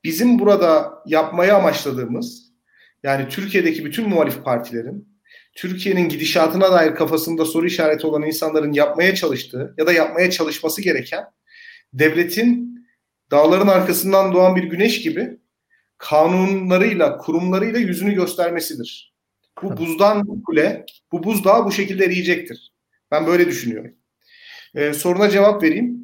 Bizim 0.04 0.40
burada 0.40 0.94
yapmaya 1.06 1.56
amaçladığımız 1.58 2.52
yani 3.04 3.30
Türkiye'deki 3.30 3.86
bütün 3.86 4.10
muhalif 4.10 4.44
partilerin 4.44 5.12
Türkiye'nin 5.56 6.10
gidişatına 6.10 6.72
dair 6.72 6.96
kafasında 6.96 7.46
soru 7.46 7.68
işareti 7.68 8.08
olan 8.08 8.24
insanların 8.24 8.74
yapmaya 8.74 9.16
çalıştığı 9.16 9.76
ya 9.78 9.88
da 9.88 9.94
yapmaya 9.94 10.32
çalışması 10.32 10.82
gereken 10.82 11.24
devletin 11.94 12.72
dağların 13.32 13.68
arkasından 13.68 14.34
doğan 14.34 14.56
bir 14.56 14.64
güneş 14.64 15.02
gibi 15.02 15.38
kanunlarıyla, 15.98 17.18
kurumlarıyla 17.18 17.80
yüzünü 17.80 18.14
göstermesidir. 18.14 19.14
Bu 19.64 19.78
buzdan 19.78 20.42
kule, 20.46 20.86
bu 21.12 21.24
buzdağı 21.24 21.66
bu 21.66 21.72
şekilde 21.72 22.06
eriyecektir. 22.06 22.74
Ben 23.12 23.28
böyle 23.28 23.48
düşünüyorum. 23.48 23.96
Ee, 24.76 24.94
soruna 24.94 25.30
cevap 25.30 25.64
vereyim. 25.64 26.02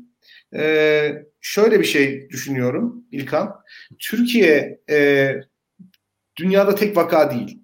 Ee, 0.56 1.24
şöyle 1.42 1.80
bir 1.80 1.86
şey 1.86 2.30
düşünüyorum 2.30 3.06
İlkan. 3.12 3.56
Türkiye 4.00 4.80
e, 4.90 5.30
dünyada 6.38 6.76
tek 6.76 6.98
vaka 6.98 7.32
değil. 7.32 7.62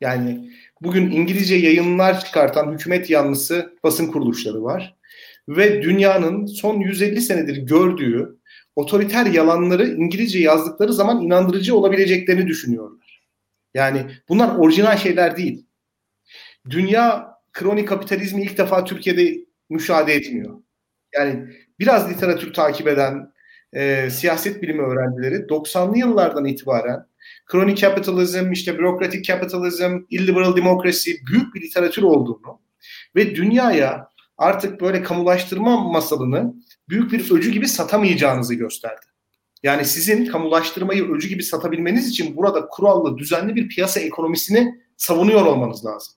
Yani 0.00 0.50
bugün 0.80 1.10
İngilizce 1.10 1.54
yayınlar 1.54 2.24
çıkartan 2.24 2.72
hükümet 2.72 3.10
yanlısı 3.10 3.76
basın 3.82 4.06
kuruluşları 4.06 4.62
var. 4.62 4.96
Ve 5.48 5.82
dünyanın 5.82 6.46
son 6.46 6.80
150 6.80 7.20
senedir 7.20 7.56
gördüğü 7.56 8.38
otoriter 8.76 9.26
yalanları 9.26 9.88
İngilizce 9.88 10.38
yazdıkları 10.38 10.92
zaman 10.92 11.22
inandırıcı 11.22 11.76
olabileceklerini 11.76 12.46
düşünüyorlar. 12.46 13.22
Yani 13.74 14.06
bunlar 14.28 14.56
orijinal 14.56 14.96
şeyler 14.96 15.36
değil. 15.36 15.66
Dünya 16.70 17.32
kronik 17.52 17.88
kapitalizmi 17.88 18.42
ilk 18.42 18.58
defa 18.58 18.84
Türkiye'de 18.84 19.44
müşahede 19.70 20.14
etmiyor. 20.14 20.62
Yani 21.14 21.48
biraz 21.78 22.10
literatür 22.10 22.52
takip 22.52 22.88
eden 22.88 23.32
e, 23.72 24.10
siyaset 24.10 24.62
bilimi 24.62 24.82
öğrencileri 24.82 25.34
90'lı 25.34 25.98
yıllardan 25.98 26.44
itibaren 26.44 27.06
kronik 27.46 27.80
kapitalizm, 27.80 28.52
işte 28.52 28.78
bürokratik 28.78 29.26
kapitalizm, 29.26 29.98
illiberal 30.10 30.56
demokrasi 30.56 31.16
büyük 31.26 31.54
bir 31.54 31.60
literatür 31.60 32.02
olduğunu 32.02 32.60
ve 33.16 33.36
dünyaya 33.36 34.08
artık 34.38 34.80
böyle 34.80 35.02
kamulaştırma 35.02 35.80
masalını 35.80 36.54
büyük 36.88 37.12
bir 37.12 37.30
öcü 37.30 37.50
gibi 37.50 37.68
satamayacağınızı 37.68 38.54
gösterdi. 38.54 39.06
Yani 39.62 39.84
sizin 39.84 40.26
kamulaştırmayı 40.26 41.10
öcü 41.10 41.28
gibi 41.28 41.42
satabilmeniz 41.42 42.08
için 42.08 42.36
burada 42.36 42.68
kurallı, 42.68 43.18
düzenli 43.18 43.54
bir 43.54 43.68
piyasa 43.68 44.00
ekonomisini 44.00 44.74
savunuyor 44.96 45.46
olmanız 45.46 45.84
lazım. 45.84 46.14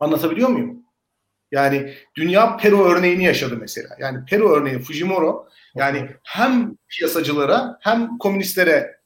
Anlatabiliyor 0.00 0.48
muyum? 0.48 0.82
Yani 1.52 1.94
dünya 2.16 2.56
Peru 2.56 2.84
örneğini 2.84 3.24
yaşadı 3.24 3.56
mesela. 3.60 3.88
Yani 4.00 4.24
Peru 4.24 4.50
örneği 4.50 4.78
Fujimoro 4.78 5.48
yani 5.74 6.10
hem 6.22 6.76
piyasacılara 6.88 7.78
hem 7.80 8.18
komünistlere 8.18 8.98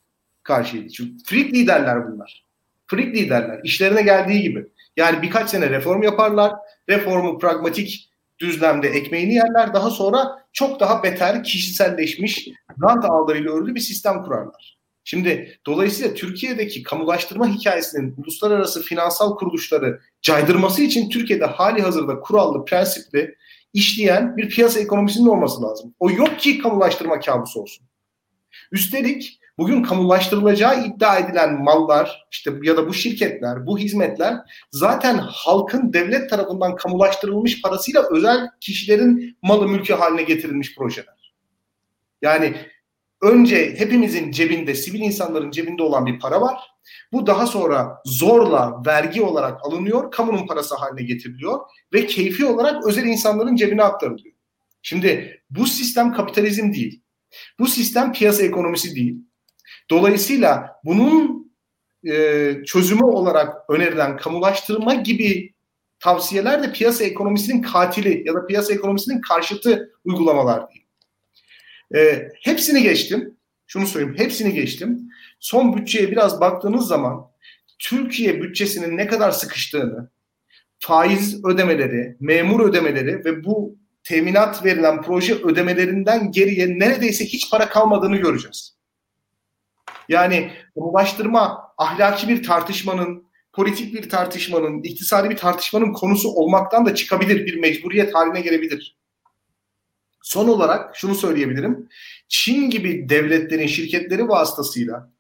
karşıydı. 0.42 0.88
Çünkü 0.88 1.24
freak 1.24 1.46
liderler 1.52 2.12
bunlar. 2.12 2.44
Freak 2.86 3.14
liderler. 3.14 3.60
İşlerine 3.64 4.02
geldiği 4.02 4.42
gibi. 4.42 4.66
Yani 4.96 5.22
birkaç 5.22 5.50
sene 5.50 5.70
reform 5.70 6.02
yaparlar. 6.02 6.52
Reformu 6.88 7.38
pragmatik 7.38 8.10
düzlemde 8.38 8.88
ekmeğini 8.88 9.34
yerler. 9.34 9.74
Daha 9.74 9.90
sonra 9.90 10.44
çok 10.52 10.80
daha 10.80 11.02
beter, 11.02 11.44
kişiselleşmiş, 11.44 12.48
rant 12.82 13.04
ağlarıyla 13.04 13.52
örülü 13.52 13.74
bir 13.74 13.80
sistem 13.80 14.22
kurarlar. 14.22 14.78
Şimdi 15.04 15.58
dolayısıyla 15.66 16.14
Türkiye'deki 16.14 16.82
kamulaştırma 16.82 17.48
hikayesinin 17.48 18.14
uluslararası 18.16 18.82
finansal 18.82 19.36
kuruluşları 19.36 20.00
caydırması 20.22 20.82
için 20.82 21.10
Türkiye'de 21.10 21.44
hali 21.44 21.82
hazırda 21.82 22.20
kurallı, 22.20 22.64
prensipli 22.64 23.34
işleyen 23.72 24.36
bir 24.36 24.48
piyasa 24.48 24.80
ekonomisinin 24.80 25.26
olması 25.26 25.62
lazım. 25.62 25.94
O 26.00 26.10
yok 26.10 26.38
ki 26.38 26.58
kamulaştırma 26.58 27.20
kabusu 27.20 27.60
olsun. 27.60 27.86
Üstelik 28.72 29.40
bugün 29.58 29.82
kamulaştırılacağı 29.82 30.86
iddia 30.86 31.18
edilen 31.18 31.62
mallar 31.62 32.26
işte 32.30 32.52
ya 32.62 32.76
da 32.76 32.88
bu 32.88 32.94
şirketler, 32.94 33.66
bu 33.66 33.78
hizmetler 33.78 34.36
zaten 34.70 35.18
halkın 35.18 35.92
devlet 35.92 36.30
tarafından 36.30 36.76
kamulaştırılmış 36.76 37.62
parasıyla 37.62 38.04
özel 38.10 38.48
kişilerin 38.60 39.36
malı 39.42 39.68
mülkü 39.68 39.94
haline 39.94 40.22
getirilmiş 40.22 40.74
projeler. 40.76 41.34
Yani 42.22 42.56
önce 43.22 43.74
hepimizin 43.78 44.30
cebinde, 44.30 44.74
sivil 44.74 45.00
insanların 45.00 45.50
cebinde 45.50 45.82
olan 45.82 46.06
bir 46.06 46.18
para 46.20 46.40
var. 46.40 46.60
Bu 47.12 47.26
daha 47.26 47.46
sonra 47.46 47.98
zorla 48.04 48.82
vergi 48.86 49.22
olarak 49.22 49.66
alınıyor, 49.66 50.10
kamunun 50.10 50.46
parası 50.46 50.74
haline 50.74 51.02
getiriliyor 51.02 51.60
ve 51.92 52.06
keyfi 52.06 52.46
olarak 52.46 52.86
özel 52.86 53.04
insanların 53.04 53.56
cebine 53.56 53.82
aktarılıyor. 53.82 54.34
Şimdi 54.82 55.40
bu 55.50 55.66
sistem 55.66 56.12
kapitalizm 56.12 56.72
değil. 56.72 57.02
Bu 57.58 57.66
sistem 57.66 58.12
piyasa 58.12 58.42
ekonomisi 58.42 58.94
değil. 58.94 59.16
Dolayısıyla 59.90 60.76
bunun 60.84 61.42
e, 62.04 62.54
çözümü 62.66 63.04
olarak 63.04 63.70
önerilen 63.70 64.16
kamulaştırma 64.16 64.94
gibi 64.94 65.54
tavsiyeler 66.00 66.62
de 66.62 66.72
piyasa 66.72 67.04
ekonomisinin 67.04 67.62
katili 67.62 68.22
ya 68.26 68.34
da 68.34 68.46
piyasa 68.46 68.74
ekonomisinin 68.74 69.20
karşıtı 69.20 69.92
uygulamalar 70.04 70.70
değil. 70.70 70.81
E, 71.94 72.28
hepsini 72.40 72.82
geçtim. 72.82 73.36
Şunu 73.66 73.86
söyleyeyim, 73.86 74.18
hepsini 74.18 74.54
geçtim. 74.54 75.10
Son 75.40 75.76
bütçeye 75.76 76.10
biraz 76.10 76.40
baktığınız 76.40 76.86
zaman 76.86 77.26
Türkiye 77.78 78.42
bütçesinin 78.42 78.96
ne 78.96 79.06
kadar 79.06 79.30
sıkıştığını, 79.30 80.10
faiz 80.78 81.44
ödemeleri, 81.44 82.16
memur 82.20 82.68
ödemeleri 82.68 83.24
ve 83.24 83.44
bu 83.44 83.76
teminat 84.04 84.64
verilen 84.64 85.02
proje 85.02 85.34
ödemelerinden 85.34 86.32
geriye 86.32 86.78
neredeyse 86.78 87.24
hiç 87.24 87.50
para 87.50 87.68
kalmadığını 87.68 88.16
göreceğiz. 88.16 88.76
Yani 90.08 90.50
ulaştırma 90.74 91.72
ahlaki 91.78 92.28
bir 92.28 92.42
tartışmanın, 92.42 93.26
politik 93.52 93.94
bir 93.94 94.10
tartışmanın, 94.10 94.82
iktisadi 94.82 95.30
bir 95.30 95.36
tartışmanın 95.36 95.92
konusu 95.92 96.28
olmaktan 96.28 96.86
da 96.86 96.94
çıkabilir, 96.94 97.46
bir 97.46 97.60
mecburiyet 97.60 98.14
haline 98.14 98.40
gelebilir. 98.40 98.96
Son 100.22 100.48
olarak 100.48 100.96
şunu 100.96 101.14
söyleyebilirim. 101.14 101.88
Çin 102.28 102.70
gibi 102.70 103.08
devletlerin 103.08 103.66
şirketleri 103.66 104.28
vasıtasıyla 104.28 105.12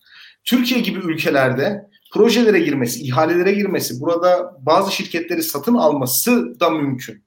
Türkiye 0.44 0.80
gibi 0.80 0.98
ülkelerde 0.98 1.90
projelere 2.12 2.60
girmesi, 2.60 3.02
ihalelere 3.02 3.52
girmesi, 3.52 4.00
burada 4.00 4.56
bazı 4.60 4.92
şirketleri 4.92 5.42
satın 5.42 5.74
alması 5.74 6.60
da 6.60 6.70
mümkün. 6.70 7.24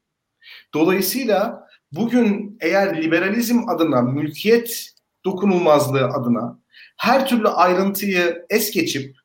Dolayısıyla 0.73 1.67
bugün 1.91 2.57
eğer 2.61 3.03
liberalizm 3.03 3.69
adına, 3.69 4.01
mülkiyet 4.01 4.93
dokunulmazlığı 5.25 6.05
adına 6.05 6.59
her 6.97 7.27
türlü 7.27 7.47
ayrıntıyı 7.47 8.45
es 8.49 8.71
geçip 8.71 9.15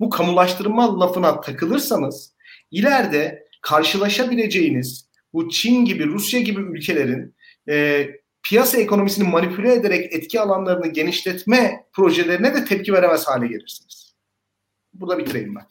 bu 0.00 0.10
kamulaştırma 0.10 1.00
lafına 1.00 1.40
takılırsanız 1.40 2.34
ileride 2.70 3.48
karşılaşabileceğiniz 3.60 5.08
bu 5.32 5.50
Çin 5.50 5.84
gibi, 5.84 6.06
Rusya 6.06 6.40
gibi 6.40 6.60
ülkelerin 6.60 7.34
e, 7.68 8.08
piyasa 8.42 8.78
ekonomisini 8.78 9.28
manipüle 9.28 9.74
ederek 9.74 10.12
etki 10.12 10.40
alanlarını 10.40 10.86
genişletme 10.86 11.84
projelerine 11.92 12.54
de 12.54 12.64
tepki 12.64 12.92
veremez 12.92 13.28
hale 13.28 13.46
gelirsiniz. 13.46 14.14
Burada 14.94 15.18
bitireyim 15.18 15.54
ben. 15.54 15.66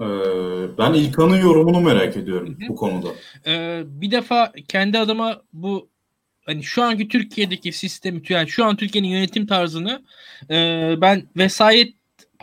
Ee, 0.00 0.78
ben 0.78 0.92
İlkan'ın 0.92 1.36
yorumunu 1.36 1.80
merak 1.80 2.16
ediyorum 2.16 2.58
bu 2.68 2.76
konuda. 2.76 3.08
Ee, 3.46 3.82
bir 3.86 4.10
defa 4.10 4.52
kendi 4.68 4.98
adıma 4.98 5.42
bu 5.52 5.88
hani 6.46 6.62
şu 6.62 6.82
anki 6.82 7.08
Türkiye'deki 7.08 7.72
sistemi 7.72 8.22
yani 8.28 8.48
şu 8.48 8.64
an 8.64 8.76
Türkiye'nin 8.76 9.08
yönetim 9.08 9.46
tarzını 9.46 10.02
e, 10.50 10.94
ben 11.00 11.28
vesayet 11.36 11.94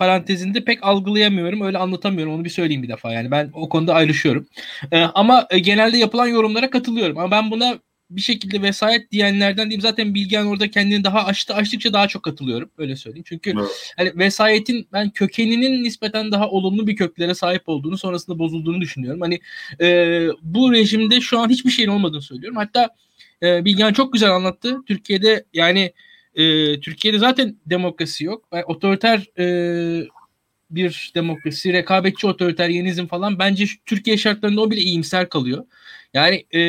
parantezinde 0.04 0.64
pek 0.64 0.84
algılayamıyorum. 0.84 1.62
Öyle 1.62 1.78
anlatamıyorum. 1.78 2.34
Onu 2.34 2.46
bir 2.46 2.50
söyleyeyim 2.50 2.84
bir 2.84 2.88
defa. 2.88 3.14
Yani 3.14 3.32
ben 3.32 3.50
o 3.54 3.70
konuda 3.70 3.94
ayrışıyorum. 3.94 4.48
E, 4.92 5.02
ama 5.02 5.48
genelde 5.62 5.98
yapılan 5.98 6.28
yorumlara 6.28 6.70
katılıyorum. 6.70 7.18
Ama 7.18 7.32
ben 7.32 7.52
buna 7.52 7.80
bir 8.10 8.22
şekilde 8.22 8.62
vesayet 8.62 9.12
diyenlerden 9.12 9.66
diyeyim. 9.66 9.82
Zaten 9.82 10.14
Bilgehan 10.14 10.48
orada 10.48 10.72
kendini 10.72 11.04
daha 11.04 11.26
açtı. 11.26 11.54
Açtıkça 11.54 11.94
daha 11.94 12.08
çok 12.08 12.24
katılıyorum. 12.24 12.72
Öyle 12.78 12.96
söyleyeyim. 12.96 13.26
Çünkü 13.28 13.54
evet. 13.60 13.94
hani 13.98 14.12
vesayetin 14.16 14.88
ben 14.94 15.10
kökeninin 15.10 15.84
nispeten 15.84 16.32
daha 16.32 16.50
olumlu 16.50 16.88
bir 16.88 16.96
köklere 16.96 17.36
sahip 17.36 17.64
olduğunu 17.66 17.98
sonrasında 17.98 18.40
bozulduğunu 18.40 18.82
düşünüyorum. 18.82 19.22
Hani 19.22 19.40
e, 19.82 20.28
bu 20.42 20.72
rejimde 20.72 21.22
şu 21.22 21.40
an 21.40 21.50
hiçbir 21.50 21.72
şeyin 21.72 21.90
olmadığını 21.90 22.22
söylüyorum. 22.22 22.58
Hatta 22.58 22.90
e, 23.44 23.66
Bilgehan 23.66 23.94
çok 23.94 24.14
güzel 24.14 24.32
anlattı. 24.32 24.78
Türkiye'de 24.88 25.46
yani 25.54 25.94
e, 26.36 26.80
Türkiye'de 26.80 27.20
zaten 27.20 27.58
demokrasi 27.66 28.24
yok. 28.24 28.48
Yani 28.54 28.66
otoriter 28.66 29.28
e, 29.40 30.08
bir 30.72 31.12
demokrasi, 31.16 31.74
rekabetçi 31.74 32.28
otoriteryenizm 32.28 33.06
falan 33.06 33.40
bence 33.40 33.66
Türkiye 33.86 34.18
şartlarında 34.18 34.62
o 34.62 34.72
bile 34.72 34.82
iyimser 34.82 35.30
kalıyor. 35.30 35.66
Yani 36.14 36.46
e, 36.56 36.62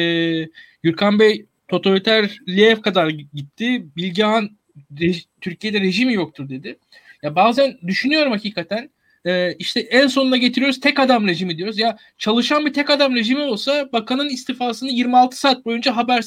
Gürkan 0.83 1.19
Bey 1.19 1.47
totaliterliğe 1.69 2.81
kadar 2.81 3.09
gitti. 3.09 3.87
Bilgehan 3.97 4.51
rej, 5.01 5.25
Türkiye'de 5.41 5.81
rejimi 5.81 6.15
yoktur 6.15 6.49
dedi. 6.49 6.79
Ya 7.23 7.37
bazen 7.37 7.79
düşünüyorum 7.87 8.33
hakikaten 8.33 8.91
e, 9.27 9.55
işte 9.59 9.81
en 9.81 10.07
sonuna 10.07 10.37
getiriyoruz 10.37 10.81
tek 10.81 11.01
adam 11.01 11.27
rejimi 11.27 11.59
diyoruz. 11.59 11.79
Ya 11.79 11.99
çalışan 12.19 12.67
bir 12.67 12.73
tek 12.73 12.91
adam 12.91 13.15
rejimi 13.15 13.41
olsa 13.41 13.93
bakanın 13.93 14.29
istifasını 14.29 14.91
26 14.91 15.39
saat 15.41 15.65
boyunca 15.65 15.97
haber 15.97 16.25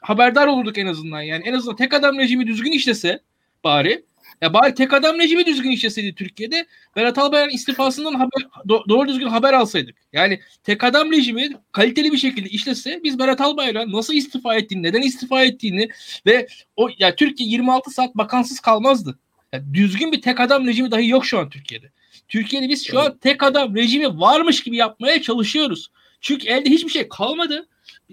haberdar 0.00 0.46
olurduk 0.46 0.78
en 0.78 0.86
azından. 0.86 1.22
Yani 1.22 1.44
en 1.48 1.52
azından 1.52 1.76
tek 1.76 1.94
adam 1.94 2.18
rejimi 2.18 2.46
düzgün 2.46 2.72
işlese 2.72 3.20
bari 3.64 4.04
ya 4.42 4.52
bari 4.52 4.74
tek 4.74 4.92
adam 4.92 5.18
rejimi 5.18 5.46
düzgün 5.46 5.70
işleseydi 5.70 6.14
Türkiye'de 6.14 6.66
Berat 6.96 7.18
Albayrak'ın 7.18 7.54
istifasından 7.54 8.14
haber, 8.14 8.46
do- 8.68 8.88
doğru 8.88 9.08
düzgün 9.08 9.26
haber 9.26 9.52
alsaydık. 9.52 9.96
Yani 10.12 10.40
tek 10.64 10.84
adam 10.84 11.12
rejimi 11.12 11.48
kaliteli 11.72 12.12
bir 12.12 12.16
şekilde 12.16 12.48
işlese 12.48 13.00
biz 13.04 13.18
Berat 13.18 13.40
Albayrak'ın 13.40 13.92
nasıl 13.92 14.14
istifa 14.14 14.54
ettiğini, 14.54 14.82
neden 14.82 15.02
istifa 15.02 15.44
ettiğini 15.44 15.88
ve 16.26 16.46
o 16.76 16.88
ya 16.98 17.16
Türkiye 17.16 17.48
26 17.48 17.90
saat 17.90 18.14
bakansız 18.14 18.60
kalmazdı. 18.60 19.18
Yani 19.52 19.74
düzgün 19.74 20.12
bir 20.12 20.22
tek 20.22 20.40
adam 20.40 20.66
rejimi 20.66 20.90
dahi 20.90 21.08
yok 21.08 21.26
şu 21.26 21.38
an 21.38 21.50
Türkiye'de. 21.50 21.90
Türkiye'de 22.28 22.68
biz 22.68 22.86
şu 22.86 23.00
an 23.00 23.18
tek 23.18 23.42
adam 23.42 23.76
rejimi 23.76 24.20
varmış 24.20 24.62
gibi 24.62 24.76
yapmaya 24.76 25.22
çalışıyoruz. 25.22 25.90
Çünkü 26.20 26.48
elde 26.48 26.70
hiçbir 26.70 26.90
şey 26.90 27.08
kalmadı. 27.08 27.68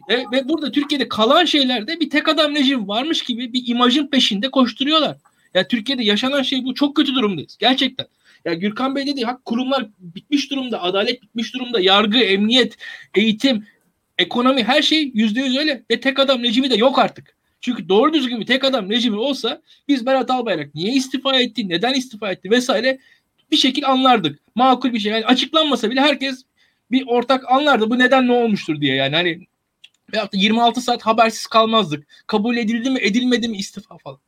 E, 0.09 0.17
ve 0.31 0.49
burada 0.49 0.71
Türkiye'de 0.71 1.09
kalan 1.09 1.45
şeylerde 1.45 1.99
bir 1.99 2.09
tek 2.09 2.29
adam 2.29 2.55
rejim 2.55 2.87
varmış 2.87 3.21
gibi 3.21 3.53
bir 3.53 3.67
imajın 3.67 4.07
peşinde 4.07 4.51
koşturuyorlar. 4.51 5.17
Ya 5.53 5.67
Türkiye'de 5.67 6.03
yaşanan 6.03 6.41
şey 6.41 6.63
bu. 6.63 6.73
Çok 6.73 6.95
kötü 6.95 7.15
durumdayız. 7.15 7.57
Gerçekten. 7.59 8.07
Ya 8.45 8.53
Gürkan 8.53 8.95
Bey 8.95 9.07
dedi 9.07 9.23
hak 9.23 9.45
kurumlar 9.45 9.87
bitmiş 9.99 10.51
durumda. 10.51 10.81
Adalet 10.81 11.21
bitmiş 11.21 11.53
durumda. 11.53 11.79
Yargı, 11.79 12.17
emniyet, 12.17 12.77
eğitim, 13.15 13.65
ekonomi 14.17 14.63
her 14.63 14.81
şey 14.81 15.11
yüzde 15.13 15.39
yüz 15.39 15.57
öyle. 15.57 15.83
Ve 15.91 15.99
tek 15.99 16.19
adam 16.19 16.43
rejimi 16.43 16.69
de 16.69 16.75
yok 16.75 16.99
artık. 16.99 17.37
Çünkü 17.61 17.89
doğru 17.89 18.13
düzgün 18.13 18.39
bir 18.39 18.45
tek 18.45 18.63
adam 18.63 18.89
rejimi 18.89 19.17
olsa 19.17 19.61
biz 19.87 20.05
Berat 20.05 20.31
Albayrak 20.31 20.75
niye 20.75 20.93
istifa 20.93 21.39
etti, 21.39 21.69
neden 21.69 21.93
istifa 21.93 22.31
etti 22.31 22.51
vesaire 22.51 22.99
bir 23.51 23.57
şekil 23.57 23.87
anlardık. 23.87 24.39
Makul 24.55 24.93
bir 24.93 24.99
şey. 24.99 25.11
Yani 25.11 25.25
açıklanmasa 25.25 25.91
bile 25.91 26.01
herkes 26.01 26.43
bir 26.91 27.03
ortak 27.07 27.51
anlardı 27.51 27.89
bu 27.89 27.99
neden 27.99 28.27
ne 28.27 28.31
olmuştur 28.31 28.81
diye 28.81 28.95
yani 28.95 29.15
hani 29.15 29.47
veyahut 30.13 30.33
da 30.33 30.37
26 30.37 30.81
saat 30.81 31.01
habersiz 31.01 31.47
kalmazdık. 31.47 32.07
Kabul 32.27 32.57
edildi 32.57 32.89
mi 32.89 32.99
edilmedi 33.01 33.47
mi 33.47 33.57
istifa 33.57 33.97
falan. 33.97 34.19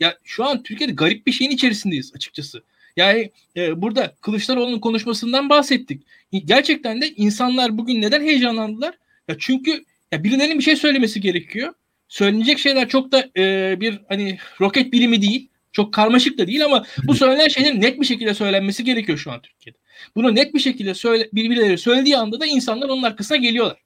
Ya 0.00 0.18
şu 0.24 0.44
an 0.44 0.62
Türkiye'de 0.62 0.92
garip 0.92 1.26
bir 1.26 1.32
şeyin 1.32 1.50
içerisindeyiz 1.50 2.12
açıkçası. 2.14 2.62
Yani 2.96 3.30
e, 3.56 3.82
burada 3.82 4.14
Kılıçdaroğlu'nun 4.20 4.78
konuşmasından 4.78 5.48
bahsettik. 5.50 6.02
Gerçekten 6.44 7.02
de 7.02 7.14
insanlar 7.16 7.78
bugün 7.78 8.02
neden 8.02 8.22
heyecanlandılar? 8.22 8.94
Ya 9.28 9.36
çünkü 9.38 9.84
ya 10.12 10.24
birilerinin 10.24 10.58
bir 10.58 10.64
şey 10.64 10.76
söylemesi 10.76 11.20
gerekiyor. 11.20 11.74
Söylenecek 12.08 12.58
şeyler 12.58 12.88
çok 12.88 13.12
da 13.12 13.28
e, 13.36 13.76
bir 13.80 14.00
hani 14.08 14.38
roket 14.60 14.92
bilimi 14.92 15.22
değil. 15.22 15.48
Çok 15.72 15.94
karmaşık 15.94 16.38
da 16.38 16.46
değil 16.46 16.64
ama 16.64 16.84
bu 17.04 17.14
söylenen 17.14 17.48
şeylerin 17.48 17.80
net 17.80 18.00
bir 18.00 18.06
şekilde 18.06 18.34
söylenmesi 18.34 18.84
gerekiyor 18.84 19.18
şu 19.18 19.32
an 19.32 19.40
Türkiye'de. 19.42 19.78
Bunu 20.16 20.34
net 20.34 20.54
bir 20.54 20.60
şekilde 20.60 20.94
söyle, 20.94 21.28
birbirleri 21.32 21.78
söylediği 21.78 22.16
anda 22.16 22.40
da 22.40 22.46
insanlar 22.46 22.88
onun 22.88 23.02
arkasına 23.02 23.36
geliyorlar. 23.36 23.76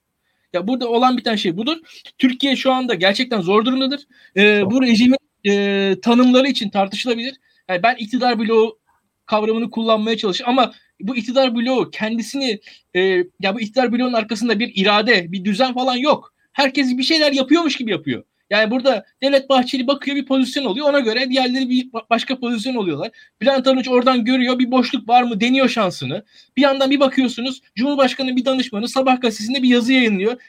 Ya 0.53 0.67
burada 0.67 0.89
olan 0.89 1.17
bir 1.17 1.23
tane 1.23 1.37
şey 1.37 1.57
budur. 1.57 1.77
Türkiye 2.17 2.55
şu 2.55 2.71
anda 2.71 2.93
gerçekten 2.93 3.41
zor 3.41 3.65
durumdadır. 3.65 4.07
Ee, 4.37 4.63
bu 4.65 4.81
rejimin 4.81 5.17
e, 5.47 5.95
tanımları 6.01 6.47
için 6.47 6.69
tartışılabilir. 6.69 7.35
Yani 7.69 7.83
ben 7.83 7.95
iktidar 7.95 8.39
bloğu 8.39 8.79
kavramını 9.25 9.69
kullanmaya 9.69 10.17
çalışıyorum 10.17 10.59
ama 10.59 10.73
bu 11.01 11.15
iktidar 11.15 11.55
bloğu 11.55 11.91
kendisini 11.91 12.59
e, 12.95 13.01
ya 13.39 13.55
bu 13.55 13.61
iktidar 13.61 13.91
bloğunun 13.91 14.13
arkasında 14.13 14.59
bir 14.59 14.71
irade, 14.75 15.31
bir 15.31 15.45
düzen 15.45 15.73
falan 15.73 15.95
yok. 15.95 16.33
Herkes 16.51 16.97
bir 16.97 17.03
şeyler 17.03 17.31
yapıyormuş 17.31 17.75
gibi 17.77 17.91
yapıyor. 17.91 18.23
Yani 18.51 18.71
burada 18.71 19.05
Devlet 19.21 19.49
Bahçeli 19.49 19.87
bakıyor 19.87 20.17
bir 20.17 20.25
pozisyon 20.25 20.65
oluyor. 20.65 20.89
Ona 20.89 20.99
göre 20.99 21.29
diğerleri 21.29 21.69
bir 21.69 21.89
başka 22.09 22.39
pozisyon 22.39 22.75
oluyorlar. 22.75 23.11
Bülent 23.41 23.67
Arınç 23.67 23.87
oradan 23.87 24.25
görüyor 24.25 24.59
bir 24.59 24.71
boşluk 24.71 25.09
var 25.09 25.23
mı 25.23 25.41
deniyor 25.41 25.69
şansını. 25.69 26.23
Bir 26.57 26.61
yandan 26.61 26.91
bir 26.91 26.99
bakıyorsunuz 26.99 27.61
Cumhurbaşkanı 27.75 28.35
bir 28.35 28.45
danışmanı 28.45 28.87
Sabah 28.87 29.21
gazetesinde 29.21 29.63
bir 29.63 29.69
yazı 29.69 29.93
yayınlıyor. 29.93 30.41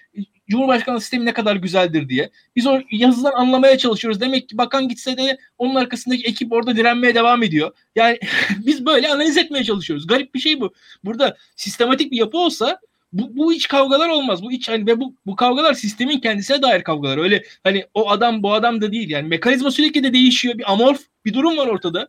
Cumhurbaşkanı 0.51 1.01
sistemi 1.01 1.25
ne 1.25 1.33
kadar 1.33 1.57
güzeldir 1.57 2.09
diye. 2.09 2.31
Biz 2.57 2.67
o 2.67 2.81
yazıdan 2.91 3.33
anlamaya 3.33 3.79
çalışıyoruz. 3.79 4.21
Demek 4.21 4.49
ki 4.49 4.59
bakan 4.59 4.89
gitse 4.89 5.17
de 5.17 5.39
onun 5.59 5.75
arkasındaki 5.75 6.23
ekip 6.23 6.53
orada 6.53 6.77
direnmeye 6.77 7.15
devam 7.15 7.43
ediyor. 7.43 7.73
Yani 7.97 8.19
biz 8.67 8.87
böyle 8.87 9.09
analiz 9.09 9.37
etmeye 9.37 9.65
çalışıyoruz. 9.65 10.07
Garip 10.07 10.35
bir 10.35 10.41
şey 10.41 10.61
bu. 10.61 10.75
Burada 11.05 11.37
sistematik 11.57 12.13
bir 12.13 12.17
yapı 12.17 12.39
olsa 12.39 12.79
bu, 13.13 13.37
bu 13.37 13.55
iç 13.55 13.69
kavgalar 13.69 14.09
olmaz. 14.09 14.43
Bu 14.43 14.53
iç 14.53 14.69
hani 14.69 14.87
ve 14.87 15.01
bu, 15.01 15.15
bu 15.27 15.37
kavgalar 15.37 15.75
sistemin 15.75 16.21
kendisine 16.21 16.63
dair 16.63 16.83
kavgalar. 16.83 17.19
Öyle 17.19 17.45
hani 17.65 17.87
o 17.95 18.11
adam 18.11 18.43
bu 18.43 18.53
adam 18.53 18.81
da 18.81 18.93
değil. 18.93 19.11
Yani 19.11 19.29
mekanizma 19.29 19.71
sürekli 19.71 20.05
de 20.05 20.13
değişiyor. 20.13 20.59
Bir 20.59 20.73
amorf 20.73 21.01
bir 21.25 21.35
durum 21.35 21.57
var 21.57 21.67
ortada. 21.67 22.09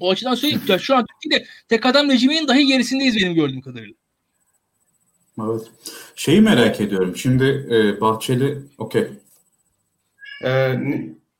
O 0.00 0.10
açıdan 0.10 0.34
söyleyeyim. 0.34 0.80
Şu 0.80 0.96
an 0.96 1.06
Türkiye'de 1.06 1.46
tek 1.68 1.86
adam 1.86 2.10
rejiminin 2.10 2.48
dahi 2.48 2.66
gerisindeyiz 2.66 3.16
benim 3.16 3.34
gördüğüm 3.34 3.60
kadarıyla. 3.60 3.94
Evet. 5.42 5.62
Şeyi 6.14 6.40
merak 6.40 6.80
ediyorum. 6.80 7.16
Şimdi 7.16 7.66
e, 7.70 8.00
Bahçeli 8.00 8.58
okey. 8.78 9.06
Ee, 10.44 10.80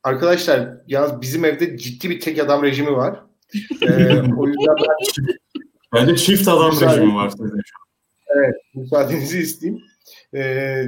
arkadaşlar 0.03 0.69
ya 0.89 1.21
bizim 1.21 1.45
evde 1.45 1.79
ciddi 1.79 2.11
bir 2.11 2.21
tek 2.21 2.39
adam 2.39 2.63
rejimi 2.63 2.93
var. 2.93 3.21
Ee, 3.83 3.89
o 4.37 4.47
yüzden 4.47 4.77
ben... 4.77 5.27
Bence 5.93 6.17
çift 6.17 6.49
adam 6.49 6.81
rejimi 6.81 7.15
var 7.15 7.31
sizde 7.31 7.45
şu 7.45 7.77
an. 7.81 7.86
Evet, 8.37 8.55
müsaadenizi 8.75 9.39
isteyeyim. 9.39 9.83
Ee, 10.35 10.85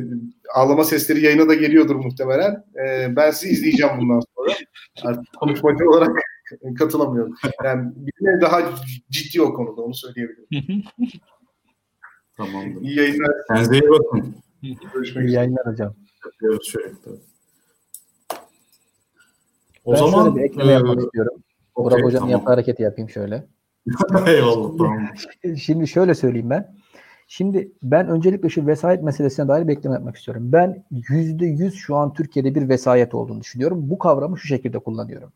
ağlama 0.54 0.84
sesleri 0.84 1.24
yayına 1.24 1.48
da 1.48 1.54
geliyordur 1.54 1.94
muhtemelen. 1.96 2.64
Ee, 2.86 3.16
ben 3.16 3.30
sizi 3.30 3.52
izleyeceğim 3.52 3.92
bundan 3.98 4.22
sonra. 4.36 4.54
Artık 5.02 5.24
konuşmacı 5.40 5.88
olarak 5.90 6.10
katılamıyorum. 6.78 7.34
Yani 7.64 7.92
bir 7.96 8.40
daha 8.40 8.60
ciddi 9.10 9.42
o 9.42 9.54
konuda 9.54 9.82
onu 9.82 9.94
söyleyebilirim. 9.94 10.82
Tamamdır. 12.36 12.82
İyi 12.82 12.96
yayınlar. 12.96 13.30
Kendinize 13.48 13.74
iyi 13.74 13.90
bakın. 13.90 14.34
Görüşmek 14.62 15.24
İyi 15.24 15.28
üzere. 15.28 15.40
yayınlar 15.40 15.66
hocam. 15.66 15.94
Şöyle. 16.64 16.88
O 19.84 19.92
ben 19.92 19.98
zaman 19.98 20.24
şöyle 20.24 20.36
bir 20.36 20.42
ekleme 20.42 20.70
e, 20.70 20.74
yapmak 20.74 21.00
istiyorum. 21.00 21.42
Burak 21.76 21.92
okey, 21.92 22.04
hocam 22.04 22.18
tamam. 22.20 22.30
yaptığı 22.30 22.50
hareketi 22.50 22.82
yapayım 22.82 23.10
şöyle. 23.10 23.46
Eyvallah. 24.26 24.78
Tamam. 24.78 25.08
Şimdi 25.56 25.88
şöyle 25.88 26.14
söyleyeyim 26.14 26.50
ben. 26.50 26.74
Şimdi 27.30 27.72
ben 27.82 28.08
öncelikle 28.08 28.48
şu 28.48 28.66
vesayet 28.66 29.02
meselesine 29.02 29.48
dair 29.48 29.68
bir 29.68 29.72
ekleme 29.72 29.94
yapmak 29.94 30.16
istiyorum. 30.16 30.52
Ben 30.52 30.84
yüzde 30.90 31.46
yüz 31.46 31.74
şu 31.74 31.96
an 31.96 32.12
Türkiye'de 32.12 32.54
bir 32.54 32.68
vesayet 32.68 33.14
olduğunu 33.14 33.40
düşünüyorum. 33.40 33.90
Bu 33.90 33.98
kavramı 33.98 34.38
şu 34.38 34.48
şekilde 34.48 34.78
kullanıyorum. 34.78 35.32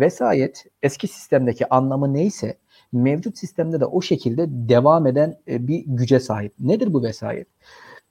Vesayet 0.00 0.64
eski 0.82 1.08
sistemdeki 1.08 1.68
anlamı 1.68 2.14
neyse 2.14 2.56
mevcut 2.92 3.38
sistemde 3.38 3.80
de 3.80 3.84
o 3.84 4.02
şekilde 4.02 4.46
devam 4.48 5.06
eden 5.06 5.36
e, 5.48 5.68
bir 5.68 5.84
güce 5.86 6.20
sahip. 6.20 6.52
Nedir 6.60 6.92
bu 6.92 7.02
vesayet? 7.02 7.46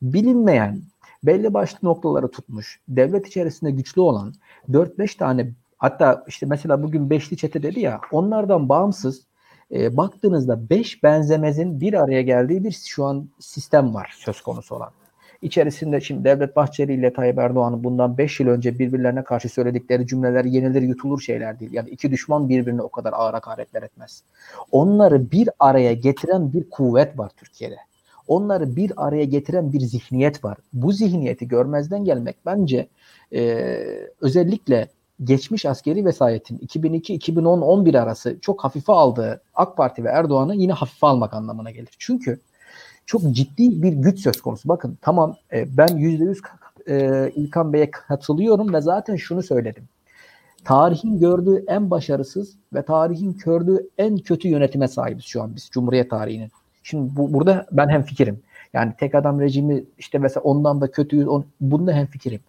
Bilinmeyen, 0.01 0.81
belli 1.23 1.53
başlı 1.53 1.77
noktaları 1.83 2.31
tutmuş, 2.31 2.79
devlet 2.87 3.27
içerisinde 3.27 3.71
güçlü 3.71 4.01
olan 4.01 4.33
4-5 4.69 5.17
tane 5.17 5.51
hatta 5.77 6.23
işte 6.27 6.45
mesela 6.45 6.83
bugün 6.83 7.09
beşli 7.09 7.37
çete 7.37 7.63
dedi 7.63 7.79
ya 7.79 8.01
onlardan 8.11 8.69
bağımsız 8.69 9.23
e, 9.71 9.97
baktığınızda 9.97 10.69
5 10.69 11.03
benzemezin 11.03 11.81
bir 11.81 11.93
araya 11.93 12.21
geldiği 12.21 12.63
bir 12.63 12.71
şu 12.71 13.05
an 13.05 13.29
sistem 13.39 13.93
var 13.93 14.13
söz 14.17 14.41
konusu 14.41 14.75
olan. 14.75 14.91
İçerisinde 15.41 16.01
şimdi 16.01 16.23
Devlet 16.23 16.55
Bahçeli 16.55 16.93
ile 16.93 17.13
Tayyip 17.13 17.37
Erdoğan'ın 17.37 17.83
bundan 17.83 18.17
5 18.17 18.39
yıl 18.39 18.47
önce 18.47 18.79
birbirlerine 18.79 19.23
karşı 19.23 19.49
söyledikleri 19.49 20.07
cümleler 20.07 20.45
yenilir 20.45 20.81
yutulur 20.81 21.21
şeyler 21.21 21.59
değil. 21.59 21.73
Yani 21.73 21.89
iki 21.89 22.11
düşman 22.11 22.49
birbirine 22.49 22.81
o 22.81 22.89
kadar 22.89 23.13
ağır 23.13 23.33
hakaretler 23.33 23.83
etmez. 23.83 24.23
Onları 24.71 25.31
bir 25.31 25.49
araya 25.59 25.93
getiren 25.93 26.53
bir 26.53 26.69
kuvvet 26.69 27.19
var 27.19 27.31
Türkiye'de. 27.37 27.77
Onları 28.27 28.75
bir 28.75 28.91
araya 28.97 29.23
getiren 29.25 29.73
bir 29.73 29.79
zihniyet 29.79 30.43
var. 30.43 30.57
Bu 30.73 30.91
zihniyeti 30.91 31.47
görmezden 31.47 32.05
gelmek 32.05 32.35
bence 32.45 32.87
e, 33.33 33.41
özellikle 34.21 34.87
geçmiş 35.23 35.65
askeri 35.65 36.05
vesayetin 36.05 36.57
2002-2010-11 36.57 37.99
arası 37.99 38.39
çok 38.41 38.63
hafife 38.63 38.93
aldığı 38.93 39.41
AK 39.55 39.77
Parti 39.77 40.03
ve 40.03 40.09
Erdoğan'ı 40.09 40.55
yine 40.55 40.73
hafife 40.73 41.07
almak 41.07 41.33
anlamına 41.33 41.71
gelir. 41.71 41.95
Çünkü 41.99 42.39
çok 43.05 43.21
ciddi 43.31 43.83
bir 43.83 43.93
güç 43.93 44.19
söz 44.19 44.41
konusu. 44.41 44.69
Bakın 44.69 44.97
tamam 45.01 45.35
e, 45.53 45.77
ben 45.77 45.87
%100 45.87 46.37
e, 46.87 47.31
İlkan 47.35 47.73
Bey'e 47.73 47.91
katılıyorum 47.91 48.73
ve 48.73 48.81
zaten 48.81 49.15
şunu 49.15 49.43
söyledim. 49.43 49.83
Tarihin 50.63 51.19
gördüğü 51.19 51.63
en 51.67 51.91
başarısız 51.91 52.55
ve 52.73 52.81
tarihin 52.81 53.37
gördüğü 53.45 53.89
en 53.97 54.17
kötü 54.17 54.47
yönetime 54.47 54.87
sahibiz 54.87 55.23
şu 55.23 55.43
an 55.43 55.55
biz 55.55 55.69
Cumhuriyet 55.71 56.09
tarihinin. 56.09 56.51
Şimdi 56.83 57.15
bu, 57.15 57.33
burada 57.33 57.65
ben 57.71 57.89
hem 57.89 58.03
fikirim. 58.03 58.39
Yani 58.73 58.93
tek 58.99 59.15
adam 59.15 59.39
rejimi 59.39 59.83
işte 59.97 60.17
mesela 60.17 60.43
ondan 60.43 60.81
da 60.81 60.91
kötüyüz. 60.91 61.27
On, 61.27 61.45
bunda 61.61 61.93
hem 61.93 62.05
fikirim. 62.05 62.39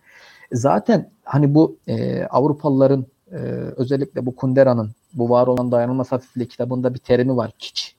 Zaten 0.53 1.11
hani 1.25 1.55
bu 1.55 1.77
e, 1.89 2.25
Avrupalıların 2.25 3.07
e, 3.33 3.37
özellikle 3.77 4.27
bu 4.27 4.37
Kundera'nın 4.37 4.91
bu 5.15 5.31
var 5.31 5.47
olan 5.47 5.73
dayanılmaz 5.73 6.13
hafifliği 6.13 6.49
kitabında 6.49 6.95
bir 6.95 6.99
terimi 6.99 7.37
var. 7.37 7.53
Kiç. 7.59 7.97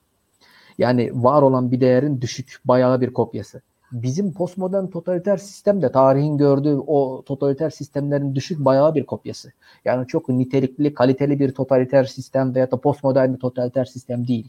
Yani 0.78 1.10
var 1.14 1.42
olan 1.42 1.72
bir 1.72 1.80
değerin 1.80 2.20
düşük 2.20 2.60
bayağı 2.64 3.00
bir 3.00 3.12
kopyası. 3.12 3.62
Bizim 3.92 4.32
postmodern 4.32 4.86
totaliter 4.86 5.36
sistem 5.36 5.82
de 5.82 5.92
tarihin 5.92 6.38
gördüğü 6.38 6.76
o 6.86 7.22
totaliter 7.26 7.70
sistemlerin 7.70 8.34
düşük 8.34 8.64
bayağı 8.64 8.94
bir 8.94 9.06
kopyası. 9.06 9.52
Yani 9.84 10.06
çok 10.06 10.28
nitelikli, 10.28 10.94
kaliteli 10.94 11.40
bir 11.40 11.54
totaliter 11.54 12.04
sistem 12.04 12.54
veya 12.54 12.70
da 12.70 12.80
postmodern 12.80 13.34
bir 13.34 13.38
totaliter 13.38 13.84
sistem 13.84 14.28
değil. 14.28 14.48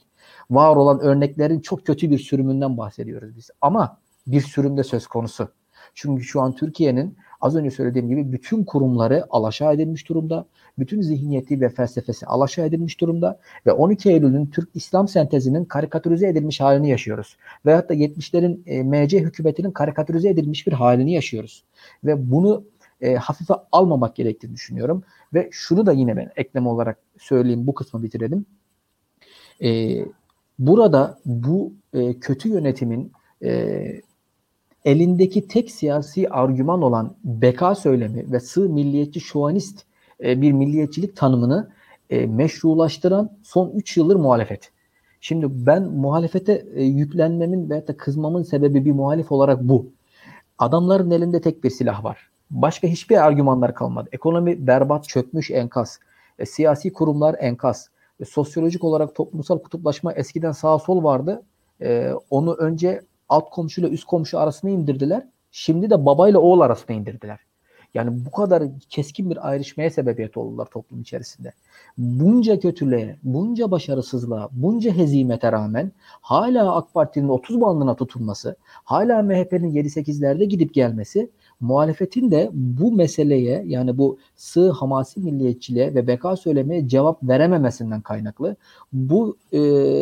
Var 0.51 0.75
olan 0.75 0.99
örneklerin 0.99 1.59
çok 1.59 1.85
kötü 1.85 2.12
bir 2.12 2.19
sürümünden 2.19 2.77
bahsediyoruz 2.77 3.35
biz. 3.38 3.49
Ama 3.62 3.97
bir 4.27 4.41
sürümde 4.41 4.83
söz 4.83 5.07
konusu. 5.07 5.49
Çünkü 5.93 6.23
şu 6.23 6.41
an 6.41 6.55
Türkiye'nin 6.55 7.17
az 7.41 7.56
önce 7.56 7.71
söylediğim 7.71 8.08
gibi 8.08 8.32
bütün 8.32 8.63
kurumları 8.63 9.25
alaşağı 9.30 9.73
edilmiş 9.73 10.10
durumda. 10.10 10.45
Bütün 10.80 11.02
zihniyeti 11.02 11.62
ve 11.62 11.69
felsefesi 11.69 12.25
alaşağı 12.25 12.65
edilmiş 12.65 13.02
durumda. 13.02 13.39
Ve 13.65 13.71
12 13.71 14.10
Eylül'ün 14.10 14.45
Türk 14.45 14.69
İslam 14.73 15.08
sentezinin 15.08 15.65
karikatürize 15.65 16.28
edilmiş 16.28 16.60
halini 16.60 16.89
yaşıyoruz. 16.89 17.38
Veyahut 17.65 17.89
da 17.89 17.93
70'lerin 17.93 18.60
e, 18.65 18.84
MC 18.84 19.19
hükümetinin 19.19 19.71
karikatürize 19.71 20.30
edilmiş 20.30 20.67
bir 20.67 20.73
halini 20.73 21.13
yaşıyoruz. 21.13 21.63
Ve 22.04 22.32
bunu 22.32 22.63
e, 23.02 23.15
hafife 23.15 23.54
almamak 23.71 24.15
gerektiğini 24.15 24.54
düşünüyorum. 24.54 25.04
Ve 25.34 25.49
şunu 25.52 25.86
da 25.86 25.91
yine 25.91 26.17
ben 26.17 26.32
ekleme 26.36 26.69
olarak 26.69 26.97
söyleyeyim, 27.19 27.67
bu 27.67 27.73
kısmı 27.73 28.04
bitirelim. 28.04 28.45
E, 29.63 29.99
burada 30.60 31.19
bu 31.25 31.73
e, 31.93 32.19
kötü 32.19 32.49
yönetimin 32.49 33.12
e, 33.43 34.02
elindeki 34.85 35.47
tek 35.47 35.71
siyasi 35.71 36.29
argüman 36.29 36.81
olan 36.81 37.15
beka 37.23 37.75
söylemi 37.75 38.31
ve 38.31 38.39
sığ 38.39 38.69
milliyetçi 38.69 39.19
şovanist 39.19 39.83
e, 40.23 40.41
bir 40.41 40.51
milliyetçilik 40.51 41.15
tanımını 41.15 41.69
e, 42.09 42.25
meşrulaştıran 42.25 43.31
son 43.43 43.69
3 43.69 43.97
yıldır 43.97 44.15
muhalefet. 44.15 44.71
Şimdi 45.21 45.47
ben 45.49 45.83
muhalefete 45.83 46.65
e, 46.75 46.83
yüklenmemin 46.83 47.69
veya 47.69 47.87
da 47.87 47.97
kızmamın 47.97 48.43
sebebi 48.43 48.85
bir 48.85 48.91
muhalif 48.91 49.31
olarak 49.31 49.61
bu. 49.61 49.91
Adamların 50.57 51.11
elinde 51.11 51.41
tek 51.41 51.63
bir 51.63 51.69
silah 51.69 52.03
var. 52.03 52.29
Başka 52.51 52.87
hiçbir 52.87 53.25
argümanlar 53.25 53.75
kalmadı. 53.75 54.09
Ekonomi 54.11 54.67
berbat, 54.67 55.07
çökmüş, 55.07 55.51
enkaz. 55.51 55.99
E, 56.39 56.45
siyasi 56.45 56.93
kurumlar 56.93 57.35
enkaz. 57.39 57.89
E, 58.19 58.25
sosyolojik 58.25 58.83
olarak 58.83 59.15
toplumsal 59.15 59.59
kutuplaşma 59.59 60.13
eskiden 60.13 60.51
sağ 60.51 60.79
sol 60.79 61.03
vardı. 61.03 61.41
E, 61.81 62.11
onu 62.29 62.53
önce 62.53 63.01
alt 63.29 63.49
komşuyla 63.49 63.89
üst 63.89 64.05
komşu 64.05 64.39
arasına 64.39 64.71
indirdiler. 64.71 65.27
Şimdi 65.51 65.89
de 65.89 66.05
babayla 66.05 66.39
oğul 66.39 66.59
arasına 66.59 66.95
indirdiler. 66.95 67.39
Yani 67.93 68.25
bu 68.25 68.31
kadar 68.31 68.63
keskin 68.89 69.29
bir 69.29 69.49
ayrışmaya 69.49 69.89
sebebiyet 69.89 70.37
oldular 70.37 70.65
toplum 70.65 71.01
içerisinde. 71.01 71.53
Bunca 71.97 72.59
kötülüğe, 72.59 73.15
bunca 73.23 73.71
başarısızlığa, 73.71 74.49
bunca 74.51 74.91
hezimete 74.91 75.51
rağmen 75.51 75.91
hala 76.21 76.75
AK 76.75 76.93
Parti'nin 76.93 77.29
30 77.29 77.61
bandına 77.61 77.95
tutulması, 77.95 78.55
hala 78.63 79.21
MHP'nin 79.21 79.71
7-8'lerde 79.71 80.43
gidip 80.43 80.73
gelmesi, 80.73 81.29
muhalefetin 81.59 82.31
de 82.31 82.49
bu 82.53 82.91
meseleye 82.91 83.63
yani 83.65 83.97
bu 83.97 84.17
sığ 84.35 84.69
hamasi 84.71 85.19
milliyetçiliğe 85.19 85.95
ve 85.95 86.07
beka 86.07 86.35
söylemeye 86.35 86.87
cevap 86.87 87.23
verememesinden 87.23 88.01
kaynaklı, 88.01 88.55
bu 88.93 89.37
e, 89.51 89.60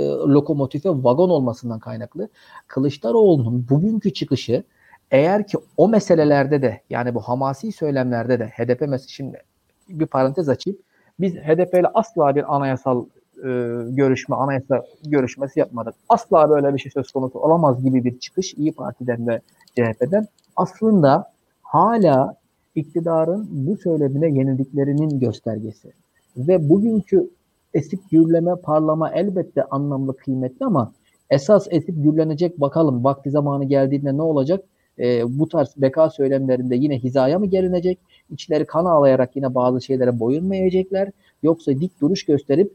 lokomotife 0.08 0.90
vagon 0.90 1.30
olmasından 1.30 1.80
kaynaklı 1.80 2.30
Kılıçdaroğlu'nun 2.68 3.66
bugünkü 3.70 4.14
çıkışı 4.14 4.64
eğer 5.12 5.48
ki 5.48 5.58
o 5.78 5.88
meselelerde 5.90 6.62
de 6.62 6.82
yani 6.90 7.16
bu 7.16 7.22
hamasi 7.22 7.72
söylemlerde 7.72 8.40
de 8.40 8.48
HDP 8.48 8.82
mesela 8.82 9.08
şimdi 9.08 9.42
bir 9.90 10.06
parantez 10.06 10.50
açayım. 10.50 10.80
Biz 11.20 11.36
HDP 11.36 11.74
ile 11.74 11.88
asla 11.94 12.36
bir 12.36 12.56
anayasal 12.56 13.06
e, 13.38 13.50
görüşme, 13.90 14.36
anayasa 14.36 14.86
görüşmesi 15.06 15.60
yapmadık. 15.60 15.96
Asla 16.10 16.50
böyle 16.50 16.74
bir 16.74 16.80
şey 16.80 16.92
söz 16.92 17.12
konusu 17.12 17.40
olamaz 17.40 17.84
gibi 17.84 18.04
bir 18.04 18.20
çıkış 18.20 18.54
İyi 18.54 18.72
Parti'den 18.72 19.28
ve 19.28 19.42
CHP'den 19.76 20.28
aslında 20.56 21.32
hala 21.68 22.36
iktidarın 22.76 23.48
bu 23.52 23.78
söylemine 23.78 24.40
yenildiklerinin 24.40 25.20
göstergesi. 25.20 25.92
Ve 26.38 26.70
bugünkü 26.70 27.30
esip 27.74 28.10
gürleme, 28.12 28.56
parlama 28.56 29.12
elbette 29.12 29.64
anlamlı, 29.64 30.18
kıymetli 30.18 30.66
ama 30.66 30.92
esas 31.30 31.68
esip 31.70 32.04
gürlenecek 32.04 32.62
bakalım 32.62 33.04
vakti 33.04 33.32
zamanı 33.32 33.66
geldiğinde 33.66 34.18
ne 34.18 34.22
olacak? 34.22 34.64
E, 35.00 35.40
bu 35.40 35.50
tarz 35.50 35.74
beka 35.78 36.10
söylemlerinde 36.10 36.76
yine 36.76 37.00
hizaya 37.00 37.40
mı 37.40 37.46
gelinecek? 37.46 38.00
İçleri 38.30 38.66
kan 38.66 38.86
ağlayarak 38.86 39.36
yine 39.36 39.56
bazı 39.56 39.82
şeylere 39.82 40.20
boyun 40.20 40.46
mu 40.46 40.56
eğecekler? 40.56 41.12
Yoksa 41.44 41.72
dik 41.72 42.02
duruş 42.02 42.26
gösterip 42.26 42.74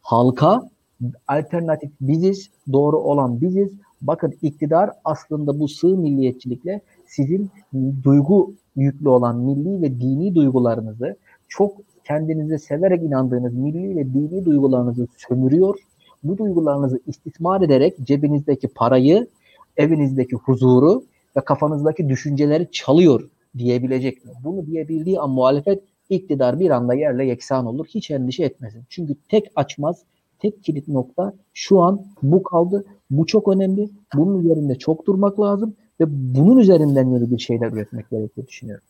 halka 0.00 0.70
alternatif 1.28 1.90
biziz, 2.00 2.50
doğru 2.72 2.98
olan 2.98 3.40
biziz. 3.40 3.72
Bakın 4.02 4.34
iktidar 4.42 4.90
aslında 5.04 5.60
bu 5.60 5.68
sığ 5.68 5.96
milliyetçilikle 5.96 6.80
sizin 7.16 7.50
duygu 8.02 8.54
yüklü 8.76 9.08
olan 9.08 9.38
milli 9.38 9.82
ve 9.82 10.00
dini 10.00 10.34
duygularınızı 10.34 11.16
çok 11.48 11.76
kendinize 12.04 12.58
severek 12.58 13.02
inandığınız 13.02 13.54
milli 13.54 13.96
ve 13.96 14.14
dini 14.14 14.44
duygularınızı 14.44 15.06
sömürüyor. 15.28 15.78
Bu 16.22 16.38
duygularınızı 16.38 17.00
istismar 17.06 17.62
ederek 17.62 17.94
cebinizdeki 18.02 18.68
parayı, 18.68 19.28
evinizdeki 19.76 20.36
huzuru 20.36 21.04
ve 21.36 21.40
kafanızdaki 21.40 22.08
düşünceleri 22.08 22.70
çalıyor 22.70 23.30
diyebilecek 23.58 24.24
mi? 24.24 24.32
Bunu 24.44 24.66
diyebildiği 24.66 25.20
an 25.20 25.30
muhalefet 25.30 25.82
iktidar 26.10 26.60
bir 26.60 26.70
anda 26.70 26.94
yerle 26.94 27.26
yeksan 27.26 27.66
olur. 27.66 27.86
Hiç 27.86 28.10
endişe 28.10 28.44
etmesin. 28.44 28.82
Çünkü 28.88 29.14
tek 29.28 29.44
açmaz, 29.56 30.02
tek 30.38 30.64
kilit 30.64 30.88
nokta 30.88 31.32
şu 31.54 31.80
an 31.80 32.02
bu 32.22 32.42
kaldı. 32.42 32.84
Bu 33.10 33.26
çok 33.26 33.48
önemli. 33.48 33.90
Bunun 34.14 34.40
üzerinde 34.40 34.74
çok 34.74 35.06
durmak 35.06 35.40
lazım 35.40 35.74
ve 36.00 36.04
bunun 36.08 36.58
üzerinden 36.58 37.10
yeni 37.10 37.30
bir 37.30 37.38
şeyler 37.38 37.72
üretmek 37.72 38.10
gerektiğini 38.10 38.46
düşünüyorum. 38.46 38.84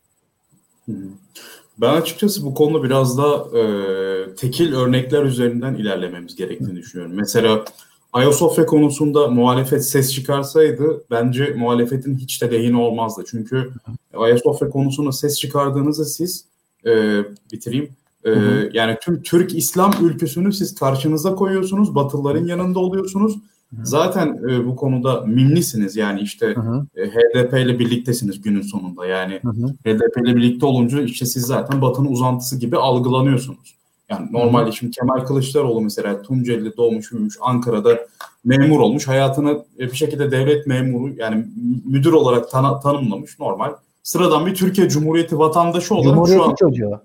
Ben 1.79 1.95
açıkçası 1.95 2.45
bu 2.45 2.55
konuda 2.55 2.83
biraz 2.83 3.19
da 3.19 3.59
e, 3.59 4.35
tekil 4.35 4.75
örnekler 4.75 5.23
üzerinden 5.23 5.75
ilerlememiz 5.75 6.37
gerektiğini 6.37 6.77
düşünüyorum. 6.77 7.17
Mesela 7.17 7.65
Ayasofya 8.13 8.67
konusunda 8.67 9.29
muhalefet 9.29 9.85
ses 9.85 10.13
çıkarsaydı 10.13 11.05
bence 11.11 11.55
muhalefetin 11.57 12.17
hiç 12.17 12.43
de 12.43 12.53
lehine 12.53 12.77
olmazdı. 12.77 13.25
Çünkü 13.27 13.73
Ayasofya 14.15 14.69
konusunda 14.69 15.13
ses 15.13 15.39
çıkardığınızda 15.39 16.05
siz 16.05 16.45
e, 16.87 17.23
bitireyim. 17.53 17.89
E, 18.25 18.31
hı 18.31 18.35
hı. 18.35 18.71
Yani 18.73 18.97
tüm 19.03 19.23
Türk 19.23 19.55
İslam 19.55 19.93
ülküsünü 20.03 20.53
siz 20.53 20.75
karşınıza 20.75 21.35
koyuyorsunuz. 21.35 21.95
Batılıların 21.95 22.47
yanında 22.47 22.79
oluyorsunuz. 22.79 23.37
Zaten 23.83 24.41
e, 24.51 24.67
bu 24.67 24.77
konuda 24.77 25.21
mimlisiniz 25.21 25.97
yani 25.97 26.21
işte 26.21 26.55
e, 26.97 27.07
HDP 27.07 27.53
ile 27.53 27.79
birliktesiniz 27.79 28.43
günün 28.43 28.63
sonunda 28.63 29.07
yani 29.07 29.41
hı 29.43 29.49
hı. 29.49 29.67
HDP 29.67 30.17
ile 30.17 30.37
birlikte 30.37 30.67
olunca 30.67 31.03
işte 31.03 31.27
siz 31.27 31.43
zaten 31.43 31.83
Batı'nın 31.83 32.09
uzantısı 32.09 32.59
gibi 32.59 32.77
algılanıyorsunuz. 32.77 33.75
Yani 34.11 34.33
normalde 34.33 34.73
şimdi 34.73 34.93
Kemal 34.93 35.25
Kılıçdaroğlu 35.25 35.81
mesela 35.81 36.23
Tunceli'de 36.23 36.77
doğmuş 36.77 37.13
büyümüş 37.13 37.37
Ankara'da 37.41 37.99
memur 38.45 38.81
olmuş 38.81 39.09
hayatını 39.09 39.65
e, 39.79 39.83
bir 39.83 39.97
şekilde 39.97 40.31
devlet 40.31 40.67
memuru 40.67 41.15
yani 41.17 41.47
müdür 41.85 42.13
olarak 42.13 42.51
tan- 42.51 42.81
tanımlamış 42.81 43.39
normal 43.39 43.73
sıradan 44.03 44.47
bir 44.47 44.55
Türkiye 44.55 44.89
Cumhuriyeti 44.89 45.39
vatandaşı 45.39 45.95
olarak 45.95 46.15
Cumhuriyetin 46.15 46.45
şu 46.45 46.51
an 46.51 46.55
çocuğu. 46.55 47.01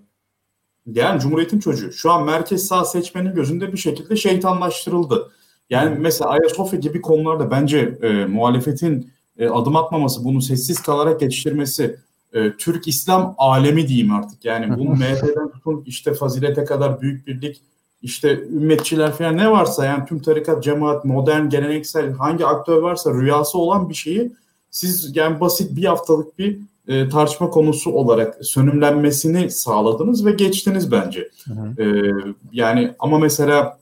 Yani 0.85 1.19
Cumhuriyet'in 1.19 1.59
çocuğu. 1.59 1.91
Şu 1.91 2.11
an 2.11 2.25
merkez 2.25 2.67
sağ 2.67 2.85
seçmenin 2.85 3.35
gözünde 3.35 3.73
bir 3.73 3.77
şekilde 3.77 4.15
şeytanlaştırıldı. 4.15 5.31
Yani 5.69 5.97
mesela 5.99 6.29
Ayasofya 6.29 6.79
gibi 6.79 7.01
konularda 7.01 7.51
bence 7.51 7.97
e, 8.01 8.25
muhalefetin 8.25 9.11
e, 9.37 9.49
adım 9.49 9.75
atmaması, 9.75 10.23
bunu 10.23 10.41
sessiz 10.41 10.81
kalarak 10.81 11.19
geçiştirmesi, 11.19 11.95
e, 12.33 12.51
Türk 12.57 12.87
İslam 12.87 13.35
alemi 13.37 13.87
diyeyim 13.87 14.13
artık. 14.13 14.45
Yani 14.45 14.77
bunu 14.77 14.89
MHP'den 14.89 15.51
tutun 15.51 15.83
işte 15.85 16.13
fazilete 16.13 16.65
kadar 16.65 17.01
büyük 17.01 17.27
birlik, 17.27 17.61
işte 18.01 18.39
ümmetçiler 18.39 19.11
falan 19.11 19.37
ne 19.37 19.51
varsa 19.51 19.85
yani 19.85 20.05
tüm 20.05 20.19
tarikat, 20.19 20.63
cemaat, 20.63 21.05
modern, 21.05 21.49
geleneksel 21.49 22.11
hangi 22.13 22.45
aktör 22.45 22.81
varsa 22.81 23.13
rüyası 23.13 23.57
olan 23.57 23.89
bir 23.89 23.93
şeyi 23.93 24.31
siz 24.71 25.15
yani 25.15 25.39
basit 25.39 25.75
bir 25.75 25.83
haftalık 25.83 26.39
bir 26.39 26.59
e, 26.87 27.09
tartışma 27.09 27.49
konusu 27.49 27.91
olarak 27.91 28.37
sönümlenmesini 28.41 29.51
sağladınız 29.51 30.25
ve 30.25 30.31
geçtiniz 30.31 30.91
bence. 30.91 31.29
Hı 31.45 31.53
hı. 31.53 31.83
E, 31.83 32.13
yani 32.51 32.91
ama 32.99 33.19
mesela 33.19 33.78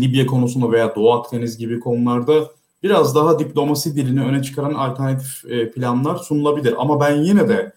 Libya 0.00 0.26
konusunda 0.26 0.72
veya 0.72 0.94
Doğu 0.94 1.12
Akdeniz 1.12 1.58
gibi 1.58 1.80
konularda 1.80 2.50
biraz 2.82 3.14
daha 3.14 3.38
diplomasi 3.38 3.96
dilini 3.96 4.22
öne 4.22 4.42
çıkaran 4.42 4.74
alternatif 4.74 5.44
e, 5.44 5.70
planlar 5.70 6.16
sunulabilir. 6.16 6.74
Ama 6.78 7.00
ben 7.00 7.16
yine 7.16 7.48
de 7.48 7.72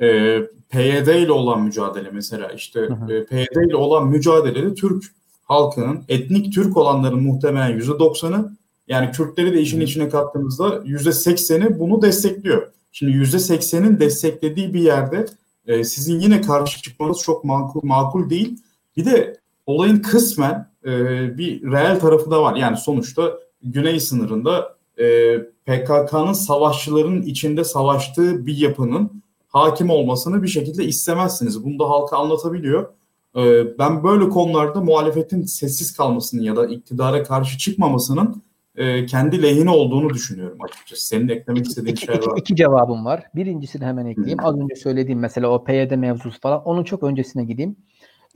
e, 0.00 0.38
PYD 0.70 1.06
ile 1.06 1.32
olan 1.32 1.62
mücadele 1.62 2.10
mesela 2.10 2.48
işte 2.48 2.80
E, 3.08 3.24
PYD 3.24 3.68
ile 3.68 3.76
olan 3.76 4.08
mücadelede 4.08 4.74
Türk 4.74 5.04
halkının 5.44 6.04
etnik 6.08 6.54
Türk 6.54 6.76
olanların 6.76 7.22
muhtemelen 7.22 7.78
%90'ı 7.78 8.56
yani 8.88 9.10
Kürtleri 9.10 9.52
de 9.52 9.60
işin 9.60 9.80
içine 9.80 10.08
kattığımızda 10.08 10.68
%80'i 10.68 11.78
bunu 11.78 12.02
destekliyor. 12.02 12.72
Şimdi 12.92 13.12
%80'in 13.12 14.00
desteklediği 14.00 14.74
bir 14.74 14.80
yerde 14.80 15.26
e, 15.66 15.84
sizin 15.84 16.20
yine 16.20 16.40
karşı 16.40 16.82
çıkmanız 16.82 17.18
çok 17.18 17.44
makul, 17.44 17.80
makul 17.82 18.30
değil. 18.30 18.58
Bir 18.96 19.04
de 19.04 19.40
olayın 19.66 19.96
kısmen 19.96 20.69
e, 20.84 20.90
bir 21.38 21.62
reel 21.62 22.00
tarafı 22.00 22.30
da 22.30 22.42
var. 22.42 22.56
Yani 22.56 22.76
sonuçta 22.76 23.32
güney 23.62 24.00
sınırında 24.00 24.76
e, 24.98 25.38
PKK'nın 25.66 26.32
savaşçıların 26.32 27.22
içinde 27.22 27.64
savaştığı 27.64 28.46
bir 28.46 28.56
yapının 28.56 29.22
hakim 29.48 29.90
olmasını 29.90 30.42
bir 30.42 30.48
şekilde 30.48 30.84
istemezsiniz. 30.84 31.64
Bunu 31.64 31.78
da 31.78 31.90
halka 31.90 32.16
anlatabiliyor. 32.16 32.88
E, 33.36 33.78
ben 33.78 34.04
böyle 34.04 34.28
konularda 34.28 34.80
muhalefetin 34.80 35.42
sessiz 35.42 35.96
kalmasının 35.96 36.42
ya 36.42 36.56
da 36.56 36.66
iktidara 36.66 37.22
karşı 37.22 37.58
çıkmamasının 37.58 38.42
e, 38.76 39.06
kendi 39.06 39.42
lehine 39.42 39.70
olduğunu 39.70 40.10
düşünüyorum 40.10 40.58
açıkçası. 40.60 41.06
Senin 41.06 41.28
eklemek 41.28 41.66
istediğin 41.66 41.94
iki, 41.94 42.06
şey 42.06 42.14
var. 42.14 42.20
İki, 42.20 42.40
iki 42.40 42.56
cevabım 42.56 43.04
var. 43.04 43.24
Birincisini 43.34 43.84
hemen 43.84 44.06
ekleyeyim. 44.06 44.38
Hı. 44.38 44.46
Az 44.46 44.58
önce 44.58 44.74
söylediğim 44.74 45.20
mesela 45.20 45.48
o 45.48 45.64
PYD 45.64 45.92
mevzusu 45.96 46.40
falan. 46.40 46.62
Onun 46.64 46.84
çok 46.84 47.02
öncesine 47.02 47.44
gideyim. 47.44 47.76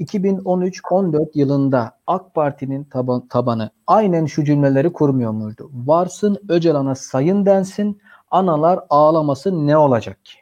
2013-14 0.00 1.28
yılında 1.34 1.98
AK 2.06 2.34
Parti'nin 2.34 2.84
taban, 2.84 3.28
tabanı 3.28 3.70
aynen 3.86 4.26
şu 4.26 4.44
cümleleri 4.44 4.92
kurmuyor 4.92 5.30
muydu? 5.30 5.70
Varsın 5.74 6.38
Öcalan'a 6.48 6.94
sayın 6.94 7.46
densin, 7.46 8.00
analar 8.30 8.80
ağlamasın 8.90 9.66
ne 9.66 9.76
olacak 9.76 10.24
ki? 10.24 10.34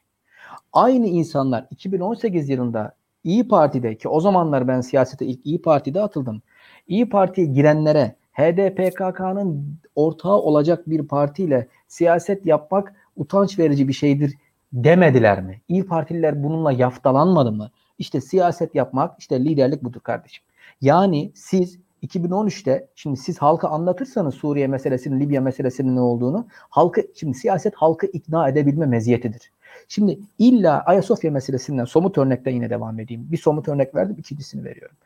Aynı 0.73 1.07
insanlar 1.07 1.67
2018 1.71 2.49
yılında 2.49 2.95
İyi 3.25 3.49
Parti'de 3.49 3.97
ki 3.97 4.09
o 4.09 4.21
zamanlar 4.21 4.69
ben 4.69 4.81
siyasete 4.81 5.27
ilk 5.27 5.47
İyi 5.47 5.63
Parti'de 5.63 6.01
atıldım. 6.03 6.43
İyi 6.89 7.09
Parti'ye 7.09 7.47
girenlere 7.47 8.17
HDPKK'nın 8.33 9.79
ortağı 9.95 10.37
olacak 10.37 10.91
bir 10.91 11.09
partiyle 11.09 11.69
siyaset 11.89 12.47
yapmak 12.47 12.95
utanç 13.17 13.59
verici 13.59 13.89
bir 13.89 13.93
şeydir 13.93 14.35
demediler 14.73 15.43
mi? 15.43 15.61
İyi 15.69 15.87
Partililer 15.87 16.45
bununla 16.45 16.73
yaftalanmadı 16.73 17.53
mı? 17.53 17.71
İşte 18.03 18.21
siyaset 18.21 18.75
yapmak, 18.75 19.19
işte 19.19 19.45
liderlik 19.45 19.85
budur 19.85 20.01
kardeşim. 20.01 20.45
Yani 20.81 21.33
siz 21.35 21.79
2013'te 22.03 22.89
şimdi 22.95 23.17
siz 23.17 23.39
halka 23.39 23.69
anlatırsanız 23.69 24.35
Suriye 24.35 24.67
meselesinin, 24.67 25.21
Libya 25.21 25.41
meselesinin 25.41 25.97
ne 25.97 26.01
olduğunu, 26.01 26.47
halkı 26.51 27.03
şimdi 27.15 27.35
siyaset 27.35 27.75
halkı 27.75 28.07
ikna 28.07 28.49
edebilme 28.49 28.87
meziyetidir. 28.87 29.53
Şimdi 29.89 30.19
illa 30.39 30.83
Ayasofya 30.87 31.31
meselesinden 31.31 31.85
somut 31.85 32.19
örnekten 32.19 32.53
yine 32.53 32.71
devam 32.71 33.01
edeyim. 33.01 33.29
Bir 33.33 33.37
somut 33.37 33.69
örnek 33.69 33.95
verdim, 33.95 34.17
ikincisini 34.19 34.65
veriyorum. 34.65 34.97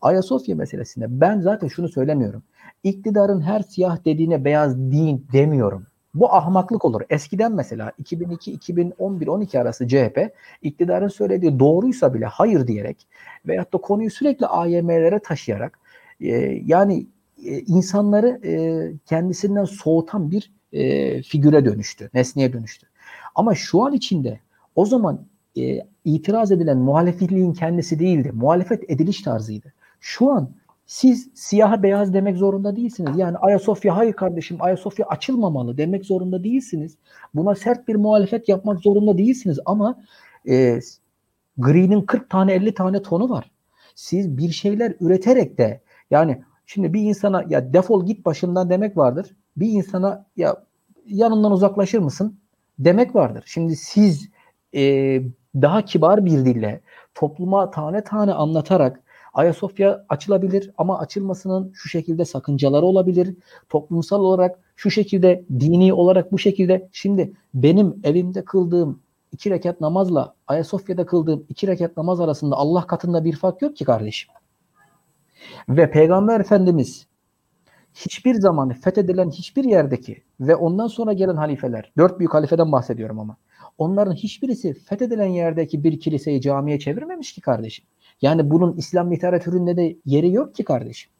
Ayasofya 0.00 0.56
meselesinde 0.56 1.20
ben 1.20 1.40
zaten 1.40 1.68
şunu 1.68 1.88
söylemiyorum. 1.88 2.42
İktidarın 2.84 3.40
her 3.40 3.60
siyah 3.60 4.04
dediğine 4.04 4.44
beyaz 4.44 4.78
din 4.78 5.26
demiyorum. 5.32 5.86
Bu 6.14 6.34
ahmaklık 6.34 6.84
olur. 6.84 7.02
Eskiden 7.10 7.52
mesela 7.52 7.92
2002, 7.98 8.52
2011, 8.52 9.26
12 9.26 9.60
arası 9.60 9.88
CHP 9.88 10.32
iktidarın 10.62 11.08
söylediği 11.08 11.58
doğruysa 11.58 12.14
bile 12.14 12.26
hayır 12.26 12.66
diyerek 12.66 13.06
veyahut 13.46 13.72
da 13.72 13.78
konuyu 13.78 14.10
sürekli 14.10 14.46
AYM'lere 14.46 15.18
taşıyarak 15.18 15.78
e, 16.20 16.28
yani 16.64 17.06
e, 17.44 17.58
insanları 17.58 18.40
e, 18.44 18.92
kendisinden 19.06 19.64
soğutan 19.64 20.30
bir 20.30 20.52
e, 20.72 21.22
figüre 21.22 21.64
dönüştü, 21.64 22.10
nesneye 22.14 22.52
dönüştü. 22.52 22.86
Ama 23.34 23.54
şu 23.54 23.84
an 23.84 23.92
içinde 23.92 24.40
o 24.74 24.86
zaman 24.86 25.26
e, 25.58 25.86
itiraz 26.04 26.52
edilen 26.52 26.78
muhalefetliğin 26.78 27.52
kendisi 27.52 27.98
değildi. 27.98 28.32
Muhalefet 28.34 28.90
ediliş 28.90 29.22
tarzıydı. 29.22 29.72
Şu 30.00 30.30
an 30.30 30.50
siz 30.88 31.30
siyaha 31.34 31.82
beyaz 31.82 32.14
demek 32.14 32.36
zorunda 32.36 32.76
değilsiniz. 32.76 33.18
Yani 33.18 33.36
Ayasofya 33.36 33.96
hayır 33.96 34.12
kardeşim 34.12 34.56
Ayasofya 34.60 35.06
açılmamalı 35.06 35.78
demek 35.78 36.04
zorunda 36.04 36.44
değilsiniz. 36.44 36.96
Buna 37.34 37.54
sert 37.54 37.88
bir 37.88 37.94
muhalefet 37.94 38.48
yapmak 38.48 38.80
zorunda 38.80 39.18
değilsiniz 39.18 39.58
ama 39.64 40.02
e, 40.48 40.80
gri'nin 41.58 42.00
40 42.00 42.30
tane 42.30 42.52
50 42.52 42.74
tane 42.74 43.02
tonu 43.02 43.30
var. 43.30 43.50
Siz 43.94 44.38
bir 44.38 44.50
şeyler 44.50 44.94
üreterek 45.00 45.58
de 45.58 45.80
yani 46.10 46.42
Şimdi 46.68 46.92
bir 46.92 47.02
insana 47.02 47.44
ya 47.48 47.72
defol 47.72 48.06
git 48.06 48.26
başımdan 48.26 48.70
demek 48.70 48.96
vardır. 48.96 49.36
Bir 49.56 49.68
insana 49.68 50.26
ya 50.36 50.64
yanından 51.06 51.52
uzaklaşır 51.52 51.98
mısın 51.98 52.38
demek 52.78 53.14
vardır. 53.14 53.44
Şimdi 53.46 53.76
siz 53.76 54.28
e, 54.74 54.82
daha 55.54 55.84
kibar 55.84 56.24
bir 56.24 56.30
dille 56.30 56.80
topluma 57.14 57.70
tane 57.70 58.04
tane 58.04 58.32
anlatarak 58.32 59.00
Ayasofya 59.38 60.04
açılabilir 60.08 60.70
ama 60.78 60.98
açılmasının 60.98 61.70
şu 61.74 61.88
şekilde 61.88 62.24
sakıncaları 62.24 62.86
olabilir. 62.86 63.34
Toplumsal 63.68 64.20
olarak 64.20 64.58
şu 64.76 64.90
şekilde, 64.90 65.44
dini 65.60 65.92
olarak 65.92 66.32
bu 66.32 66.38
şekilde. 66.38 66.88
Şimdi 66.92 67.32
benim 67.54 68.00
evimde 68.04 68.44
kıldığım 68.44 69.00
iki 69.32 69.50
rekat 69.50 69.80
namazla 69.80 70.34
Ayasofya'da 70.46 71.06
kıldığım 71.06 71.46
iki 71.48 71.66
rekat 71.66 71.96
namaz 71.96 72.20
arasında 72.20 72.56
Allah 72.56 72.86
katında 72.86 73.24
bir 73.24 73.36
fark 73.36 73.62
yok 73.62 73.76
ki 73.76 73.84
kardeşim. 73.84 74.30
Ve 75.68 75.90
Peygamber 75.90 76.40
Efendimiz 76.40 77.06
hiçbir 77.94 78.34
zaman 78.34 78.70
fethedilen 78.70 79.30
hiçbir 79.30 79.64
yerdeki 79.64 80.22
ve 80.40 80.56
ondan 80.56 80.86
sonra 80.86 81.12
gelen 81.12 81.36
halifeler, 81.36 81.92
dört 81.96 82.18
büyük 82.18 82.34
halifeden 82.34 82.72
bahsediyorum 82.72 83.18
ama 83.18 83.36
onların 83.78 84.12
hiçbirisi 84.12 84.74
fethedilen 84.74 85.26
yerdeki 85.26 85.84
bir 85.84 86.00
kiliseyi 86.00 86.40
camiye 86.40 86.78
çevirmemiş 86.78 87.32
ki 87.32 87.40
kardeşim. 87.40 87.84
Yani 88.22 88.50
bunun 88.50 88.76
İslam 88.76 89.10
literatüründe 89.10 89.76
de 89.76 89.96
yeri 90.04 90.32
yok 90.32 90.54
ki 90.54 90.64
kardeşim. 90.64 91.10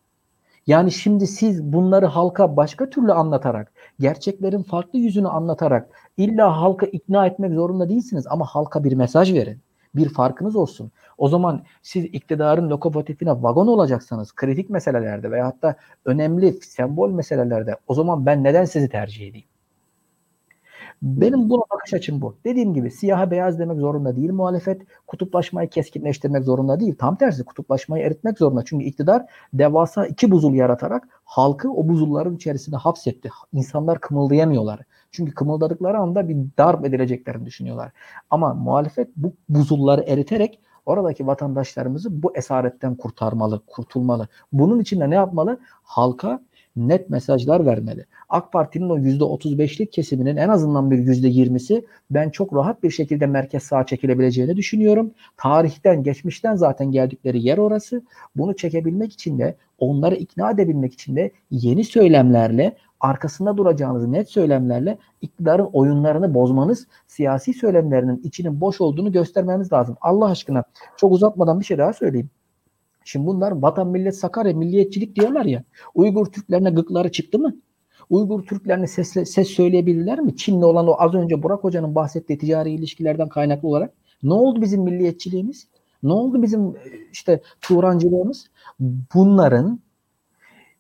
Yani 0.67 0.93
şimdi 0.93 1.27
siz 1.27 1.63
bunları 1.63 2.07
halka 2.07 2.57
başka 2.57 2.91
türlü 2.91 3.13
anlatarak, 3.13 3.73
gerçeklerin 4.01 4.63
farklı 4.63 4.99
yüzünü 4.99 5.29
anlatarak 5.29 5.89
illa 6.17 6.61
halka 6.61 6.87
ikna 6.87 7.27
etmek 7.27 7.53
zorunda 7.53 7.89
değilsiniz 7.89 8.27
ama 8.27 8.45
halka 8.45 8.85
bir 8.85 8.93
mesaj 8.93 9.35
verin. 9.35 9.61
Bir 9.95 10.09
farkınız 10.09 10.57
olsun. 10.57 10.93
O 11.19 11.29
zaman 11.29 11.63
siz 11.83 12.05
iktidarın 12.05 12.71
lokomotifine 12.71 13.31
vagon 13.31 13.67
olacaksanız 13.67 14.33
kritik 14.33 14.71
meselelerde 14.71 15.31
veya 15.31 15.47
hatta 15.47 15.77
önemli 16.05 16.53
sembol 16.53 17.11
meselelerde 17.11 17.77
o 17.87 17.95
zaman 17.95 18.27
ben 18.27 18.45
neden 18.45 18.65
sizi 18.65 18.89
tercih 18.89 19.29
edeyim? 19.29 19.49
Benim 21.03 21.51
buna 21.51 21.63
bakış 21.73 21.95
açım 21.95 22.21
bu. 22.23 22.37
Dediğim 22.45 22.75
gibi 22.75 22.91
siyaha 22.91 23.31
beyaz 23.31 23.59
demek 23.59 23.79
zorunda 23.79 24.17
değil 24.17 24.33
muhalefet. 24.33 24.83
Kutuplaşmayı 25.07 25.69
keskinleştirmek 25.69 26.45
zorunda 26.45 26.81
değil. 26.81 26.95
Tam 26.99 27.17
tersi 27.17 27.45
kutuplaşmayı 27.45 28.05
eritmek 28.05 28.39
zorunda. 28.39 28.65
Çünkü 28.65 28.85
iktidar 28.85 29.27
devasa 29.53 30.07
iki 30.07 30.31
buzul 30.31 30.55
yaratarak 30.55 31.09
halkı 31.25 31.73
o 31.73 31.89
buzulların 31.89 32.37
içerisinde 32.37 32.77
hapsetti. 32.77 33.31
İnsanlar 33.53 34.01
kımıldayamıyorlar. 34.01 34.81
Çünkü 35.11 35.35
kımıldadıkları 35.35 35.99
anda 35.99 36.29
bir 36.29 36.37
darp 36.59 36.85
edileceklerini 36.85 37.47
düşünüyorlar. 37.47 37.93
Ama 38.31 38.55
muhalefet 38.55 39.09
bu 39.17 39.33
buzulları 39.49 40.03
eriterek 40.03 40.61
oradaki 40.87 41.27
vatandaşlarımızı 41.27 42.23
bu 42.23 42.37
esaretten 42.37 42.95
kurtarmalı, 42.95 43.61
kurtulmalı. 43.67 44.29
Bunun 44.53 44.81
için 44.81 45.01
de 45.01 45.11
ne 45.11 45.15
yapmalı? 45.15 45.61
Halka 45.83 46.41
net 46.79 47.11
mesajlar 47.11 47.67
vermeli. 47.67 48.05
AK 48.29 48.53
Parti'nin 48.53 48.91
o 48.91 48.99
%35'lik 48.99 49.93
kesiminin 49.93 50.37
en 50.37 50.49
azından 50.49 50.91
bir 50.91 50.99
%20'si 50.99 51.85
ben 52.11 52.31
çok 52.31 52.55
rahat 52.55 52.83
bir 52.83 52.91
şekilde 52.91 53.27
merkez 53.27 53.63
sağa 53.63 53.87
çekilebileceğini 53.87 54.57
düşünüyorum. 54.57 55.11
Tarihten, 55.37 56.03
geçmişten 56.03 56.55
zaten 56.55 56.93
geldikleri 56.93 57.43
yer 57.43 57.59
orası. 57.59 58.03
Bunu 58.37 58.57
çekebilmek 58.57 59.13
için 59.13 59.39
de 59.39 59.57
onları 59.79 60.15
ikna 60.15 60.51
edebilmek 60.51 60.93
için 60.93 61.17
de 61.17 61.31
yeni 61.51 61.85
söylemlerle 61.85 62.77
arkasında 63.01 63.57
duracağınız 63.57 64.07
net 64.07 64.31
söylemlerle 64.31 64.99
iktidarın 65.23 65.69
oyunlarını 65.73 66.35
bozmanız, 66.35 66.87
siyasi 67.07 67.53
söylemlerinin 67.53 68.21
içinin 68.25 68.61
boş 68.61 68.81
olduğunu 68.81 69.13
göstermeniz 69.13 69.73
lazım. 69.73 69.97
Allah 70.01 70.31
aşkına 70.31 70.65
çok 70.97 71.13
uzatmadan 71.13 71.61
bir 71.61 71.65
şey 71.65 71.79
daha 71.79 71.93
söyleyeyim. 71.93 72.31
Şimdi 73.09 73.27
bunlar 73.27 73.53
vatan 73.53 73.89
millet 73.89 74.17
Sakarya 74.17 74.55
milliyetçilik 74.55 75.17
diyorlar 75.17 75.45
ya. 75.45 75.65
Uygur 75.95 76.27
Türklerine 76.27 76.71
gıkları 76.71 77.13
çıktı 77.13 77.39
mı? 77.39 77.57
Uygur 78.11 78.43
Türklerine 78.43 78.87
ses, 78.87 79.13
ses 79.13 79.49
söyleyebilirler 79.49 80.21
mi? 80.21 80.37
Çinli 80.37 80.65
olan 80.65 80.89
o 80.89 80.95
az 80.99 81.15
önce 81.15 81.43
Burak 81.43 81.65
Hoca'nın 81.65 81.95
bahsettiği 81.95 82.39
ticari 82.39 82.71
ilişkilerden 82.71 83.29
kaynaklı 83.29 83.69
olarak. 83.69 83.93
Ne 84.23 84.33
oldu 84.33 84.63
bizim 84.63 84.83
milliyetçiliğimiz? 84.83 85.69
Ne 86.03 86.13
oldu 86.13 86.43
bizim 86.43 86.75
işte 87.13 87.41
Turancılığımız? 87.61 88.47
Bunların 89.15 89.81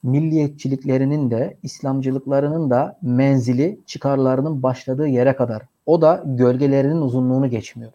milliyetçiliklerinin 0.03 1.31
de 1.31 1.57
İslamcılıklarının 1.62 2.70
da 2.70 2.99
menzili 3.03 3.81
çıkarlarının 3.87 4.62
başladığı 4.62 5.07
yere 5.07 5.37
kadar. 5.37 5.62
O 5.87 6.03
da 6.03 6.22
gölgelerinin 6.26 7.01
uzunluğunu 7.01 7.51
geçmiyor. 7.51 7.93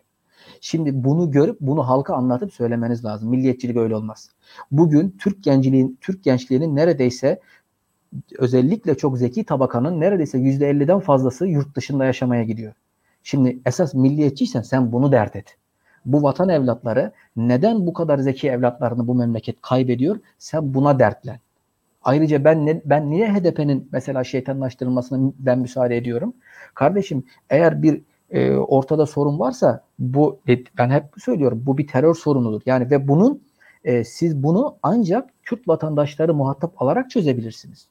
Şimdi 0.65 1.03
bunu 1.03 1.31
görüp 1.31 1.57
bunu 1.61 1.87
halka 1.87 2.15
anlatıp 2.15 2.53
söylemeniz 2.53 3.05
lazım. 3.05 3.29
Milliyetçilik 3.29 3.77
öyle 3.77 3.95
olmaz. 3.95 4.29
Bugün 4.71 5.15
Türk 5.19 5.43
genciliğin 5.43 5.97
Türk 6.01 6.23
gençliğinin 6.23 6.75
neredeyse 6.75 7.39
özellikle 8.37 8.97
çok 8.97 9.17
zeki 9.17 9.43
tabakanın 9.43 9.99
neredeyse 9.99 10.37
%50'den 10.37 10.99
fazlası 10.99 11.47
yurt 11.47 11.75
dışında 11.75 12.05
yaşamaya 12.05 12.43
gidiyor. 12.43 12.73
Şimdi 13.23 13.59
esas 13.65 13.93
milliyetçiysen 13.93 14.61
sen 14.61 14.91
bunu 14.91 15.11
dert 15.11 15.35
et. 15.35 15.57
Bu 16.05 16.23
vatan 16.23 16.49
evlatları 16.49 17.11
neden 17.35 17.87
bu 17.87 17.93
kadar 17.93 18.17
zeki 18.17 18.49
evlatlarını 18.49 19.07
bu 19.07 19.15
memleket 19.15 19.61
kaybediyor? 19.61 20.19
Sen 20.37 20.73
buna 20.73 20.99
dertlen. 20.99 21.39
Ayrıca 22.03 22.43
ben 22.43 22.65
ne, 22.65 22.81
ben 22.85 23.11
niye 23.11 23.33
HDP'nin 23.33 23.89
mesela 23.91 24.23
şeytanlaştırılmasına 24.23 25.31
ben 25.39 25.59
müsaade 25.59 25.97
ediyorum? 25.97 26.33
Kardeşim 26.73 27.23
eğer 27.49 27.83
bir 27.83 28.01
e, 28.33 28.51
ortada 28.55 29.05
sorun 29.05 29.39
varsa 29.39 29.83
bu 29.99 30.39
ben 30.77 30.89
hep 30.89 31.03
söylüyorum 31.23 31.63
bu 31.65 31.77
bir 31.77 31.87
terör 31.87 32.15
sorunudur. 32.15 32.61
Yani 32.65 32.91
ve 32.91 33.07
bunun 33.07 33.41
e, 33.83 34.03
siz 34.03 34.43
bunu 34.43 34.75
ancak 34.83 35.29
Kürt 35.43 35.67
vatandaşları 35.67 36.33
muhatap 36.33 36.81
alarak 36.81 37.09
çözebilirsiniz. 37.09 37.87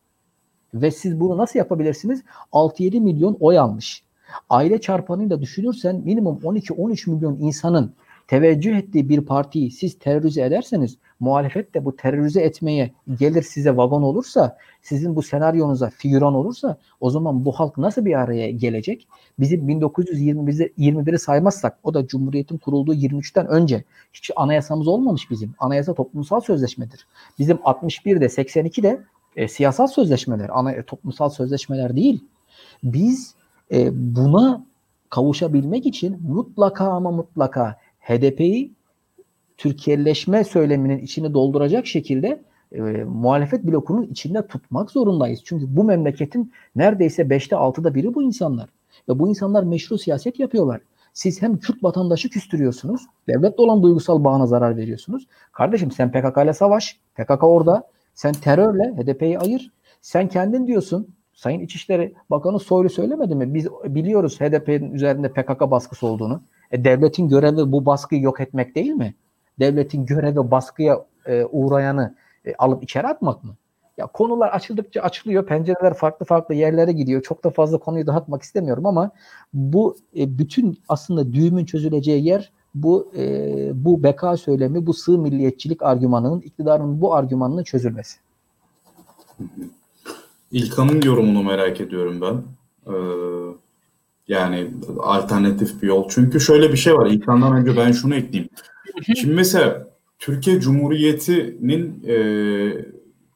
Ve 0.75 0.91
siz 0.91 1.21
bunu 1.21 1.39
nasıl 1.39 1.59
yapabilirsiniz? 1.59 2.23
6-7 2.53 3.01
milyon 3.01 3.37
oy 3.41 3.59
almış. 3.59 4.05
Aile 4.51 4.81
çarpanıyla 4.81 5.41
düşünürsen 5.41 5.97
minimum 5.97 6.39
12-13 6.45 7.11
milyon 7.11 7.37
insanın 7.41 7.95
teveccüh 8.27 8.77
ettiği 8.77 9.09
bir 9.09 9.21
partiyi 9.21 9.71
siz 9.71 9.99
terörize 9.99 10.43
ederseniz 10.43 10.99
muhalefet 11.23 11.75
de 11.75 11.85
bu 11.85 11.97
terörize 11.97 12.41
etmeye 12.41 12.93
gelir 13.19 13.43
size 13.43 13.77
vagon 13.77 14.03
olursa 14.03 14.57
sizin 14.83 15.17
bu 15.17 15.23
senaryonuza 15.23 15.91
figüran 15.91 16.35
olursa 16.35 16.77
o 17.01 17.11
zaman 17.11 17.45
bu 17.45 17.53
halk 17.53 17.79
nasıl 17.79 18.05
bir 18.05 18.19
araya 18.19 18.51
gelecek? 18.51 19.09
Bizim 19.39 19.69
1921'i 19.69 21.19
saymazsak 21.19 21.79
o 21.83 21.95
da 21.95 22.07
Cumhuriyet'in 22.07 22.59
kurulduğu 22.59 22.95
23'ten 22.95 23.47
önce 23.47 23.85
hiç 24.13 24.31
anayasamız 24.37 24.89
olmamış 24.89 25.31
bizim. 25.31 25.55
Anayasa 25.59 25.95
toplumsal 25.95 26.41
sözleşmedir. 26.41 27.07
Bizim 27.39 27.57
61'de 27.57 28.25
82'de 28.25 29.01
e, 29.37 29.49
siyasal 29.49 29.87
sözleşmeler, 29.87 30.51
ana 30.53 30.73
e, 30.73 30.83
toplumsal 30.83 31.29
sözleşmeler 31.29 31.97
değil. 31.97 32.25
Biz 32.83 33.35
e, 33.73 33.91
buna 34.17 34.65
kavuşabilmek 35.11 35.87
için 35.87 36.19
mutlaka 36.29 36.85
ama 36.85 37.11
mutlaka 37.11 37.77
HDP'yi 38.01 38.73
Türkiye'leşme 39.63 40.45
söyleminin 40.45 40.99
içini 40.99 41.35
dolduracak 41.35 41.87
şekilde 41.87 42.43
e, 42.73 42.81
muhalefet 43.05 43.65
blokunun 43.65 44.03
içinde 44.03 44.47
tutmak 44.47 44.91
zorundayız. 44.91 45.41
Çünkü 45.45 45.77
bu 45.77 45.85
memleketin 45.85 46.53
neredeyse 46.77 47.23
5'te 47.23 47.57
6'da 47.57 47.95
biri 47.95 48.15
bu 48.15 48.23
insanlar. 48.23 48.69
Ve 49.09 49.19
bu 49.19 49.29
insanlar 49.29 49.63
meşru 49.63 49.99
siyaset 49.99 50.41
yapıyorlar. 50.41 50.81
Siz 51.13 51.43
hem 51.43 51.59
Kürt 51.59 51.85
vatandaşı 51.85 52.31
küstürüyorsunuz, 52.31 53.03
devletle 53.29 53.63
olan 53.63 53.83
duygusal 53.83 54.25
bağına 54.25 54.47
zarar 54.47 54.77
veriyorsunuz. 54.77 55.27
Kardeşim 55.53 55.91
sen 55.91 56.13
PKK 56.13 56.45
ile 56.45 56.53
savaş, 56.53 57.01
PKK 57.15 57.45
orada. 57.45 57.89
Sen 58.15 58.33
terörle 58.33 58.95
HDP'yi 58.97 59.39
ayır. 59.39 59.73
Sen 60.01 60.29
kendin 60.29 60.67
diyorsun, 60.67 61.09
Sayın 61.33 61.61
İçişleri 61.61 62.15
Bakanı 62.31 62.59
Soylu 62.59 62.91
söylemedi 62.91 63.35
mi? 63.35 63.55
Biz 63.55 63.69
biliyoruz 63.85 64.41
HDP'nin 64.41 64.93
üzerinde 64.93 65.33
PKK 65.33 65.61
baskısı 65.61 66.07
olduğunu. 66.07 66.43
E, 66.71 66.85
devletin 66.85 67.29
görevi 67.29 67.73
bu 67.73 67.87
baskıyı 67.87 68.23
yok 68.23 68.41
etmek 68.41 68.75
değil 68.75 68.93
mi? 68.93 69.15
Devletin 69.61 70.07
görevi 70.07 70.51
baskıya 70.51 71.05
e, 71.27 71.45
uğrayanı 71.45 72.15
e, 72.45 72.55
alıp 72.55 72.83
içeri 72.85 73.07
atmak 73.07 73.45
mı? 73.45 73.57
Ya 73.99 74.07
konular 74.07 74.49
açıldıkça 74.49 75.01
açılıyor. 75.01 75.47
Pencereler 75.47 75.95
farklı 75.95 76.27
farklı 76.27 76.55
yerlere 76.55 76.93
gidiyor. 76.93 77.23
Çok 77.23 77.45
da 77.45 77.51
fazla 77.51 77.79
konuyu 77.79 78.07
dağıtmak 78.07 78.43
istemiyorum 78.43 78.87
ama 78.87 79.11
bu 79.55 79.97
e, 80.17 80.39
bütün 80.39 80.79
aslında 80.89 81.33
düğümün 81.33 81.65
çözüleceği 81.65 82.25
yer 82.25 82.53
bu 82.75 83.13
e, 83.17 83.25
bu 83.85 84.03
beka 84.03 84.37
söylemi, 84.37 84.87
bu 84.87 84.95
sığ 84.95 85.19
milliyetçilik 85.19 85.83
argümanının 85.83 86.41
iktidarın 86.41 87.01
bu 87.01 87.15
argümanının 87.15 87.65
çözülmesi. 87.65 88.19
İlkan'ın 90.53 91.03
yorumunu 91.03 91.43
merak 91.43 91.81
ediyorum 91.81 92.21
ben. 92.21 92.43
Ee, 92.93 92.97
yani 94.29 94.71
alternatif 94.99 95.83
bir 95.83 95.89
yol. 95.89 96.09
Çünkü 96.09 96.41
şöyle 96.41 96.73
bir 96.73 96.77
şey 96.77 96.95
var. 96.95 97.07
İlkan'dan 97.07 97.57
önce 97.57 97.77
ben 97.77 97.93
şunu 97.93 98.15
ekleyeyim. 98.15 98.51
Şimdi 99.21 99.35
mesela 99.35 99.89
Türkiye 100.19 100.61
Cumhuriyeti'nin 100.61 102.05
e, 102.09 102.17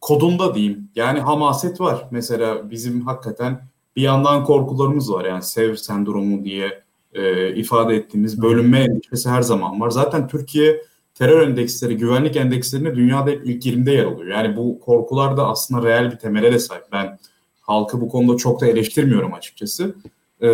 kodunda 0.00 0.54
diyeyim. 0.54 0.88
Yani 0.96 1.20
hamaset 1.20 1.80
var. 1.80 2.08
Mesela 2.10 2.70
bizim 2.70 3.00
hakikaten 3.00 3.60
bir 3.96 4.02
yandan 4.02 4.44
korkularımız 4.44 5.12
var. 5.12 5.24
Yani 5.24 5.42
sev 5.42 5.74
sendromu 5.74 6.44
diye 6.44 6.82
e, 7.14 7.54
ifade 7.54 7.96
ettiğimiz 7.96 8.42
bölünme 8.42 8.80
endişesi 8.80 9.28
her 9.28 9.42
zaman 9.42 9.80
var. 9.80 9.90
Zaten 9.90 10.28
Türkiye 10.28 10.82
terör 11.14 11.48
endeksleri, 11.48 11.96
güvenlik 11.96 12.36
endekslerinde 12.36 12.94
dünyada 12.94 13.30
hep 13.30 13.46
ilk 13.46 13.66
20'de 13.66 13.92
yer 13.92 14.04
alıyor. 14.04 14.30
Yani 14.30 14.56
bu 14.56 14.80
korkular 14.80 15.36
da 15.36 15.48
aslında 15.48 15.88
reel 15.88 16.12
bir 16.12 16.16
temele 16.16 16.52
de 16.52 16.58
sahip. 16.58 16.84
Ben 16.92 17.18
halkı 17.60 18.00
bu 18.00 18.08
konuda 18.08 18.36
çok 18.36 18.60
da 18.60 18.66
eleştirmiyorum 18.66 19.34
açıkçası. 19.34 19.94
Ee, 20.40 20.48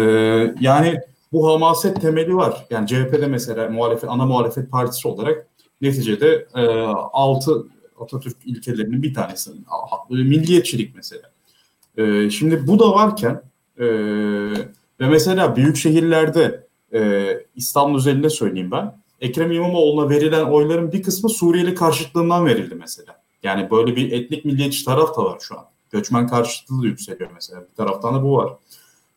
yani 0.61 1.01
bu 1.33 1.49
hamaset 1.49 2.01
temeli 2.01 2.37
var. 2.37 2.67
Yani 2.71 2.87
CHP'de 2.87 3.27
mesela 3.27 3.69
muhalefet, 3.69 4.11
ana 4.11 4.27
muhalefet 4.27 4.71
partisi 4.71 5.09
olarak 5.09 5.47
neticede 5.81 6.47
e, 6.55 6.67
altı 7.13 7.67
Atatürk 8.01 8.37
ilkelerinin 8.45 9.03
bir 9.03 9.15
tanesi. 9.15 9.51
Milliyetçilik 10.11 10.97
mesela. 10.97 11.31
E, 11.97 12.31
şimdi 12.31 12.67
bu 12.67 12.79
da 12.79 12.93
varken 12.93 13.43
e, 13.79 13.87
ve 15.01 15.09
mesela 15.09 15.57
büyük 15.57 15.77
şehirlerde 15.77 16.67
e, 16.95 17.31
İstanbul 17.57 17.97
özelinde 17.97 18.31
söyleyeyim 18.31 18.71
ben. 18.71 19.03
Ekrem 19.21 19.53
İmamoğlu'na 19.53 20.11
verilen 20.11 20.45
oyların 20.45 20.93
bir 20.93 21.03
kısmı 21.03 21.31
Suriyeli 21.31 21.75
karşıtlığından 21.75 22.47
verildi 22.47 22.75
mesela. 22.75 23.23
Yani 23.43 23.71
böyle 23.71 23.97
bir 23.97 24.13
etnik 24.13 24.45
milliyetçi 24.45 24.85
taraf 24.85 25.17
da 25.17 25.25
var 25.25 25.39
şu 25.41 25.59
an. 25.59 25.65
Göçmen 25.91 26.27
karşıtlığı 26.27 26.83
da 26.83 26.87
yükseliyor 26.87 27.31
mesela. 27.35 27.61
Bir 27.71 27.77
taraftan 27.77 28.15
da 28.15 28.23
bu 28.23 28.37
var. 28.37 28.53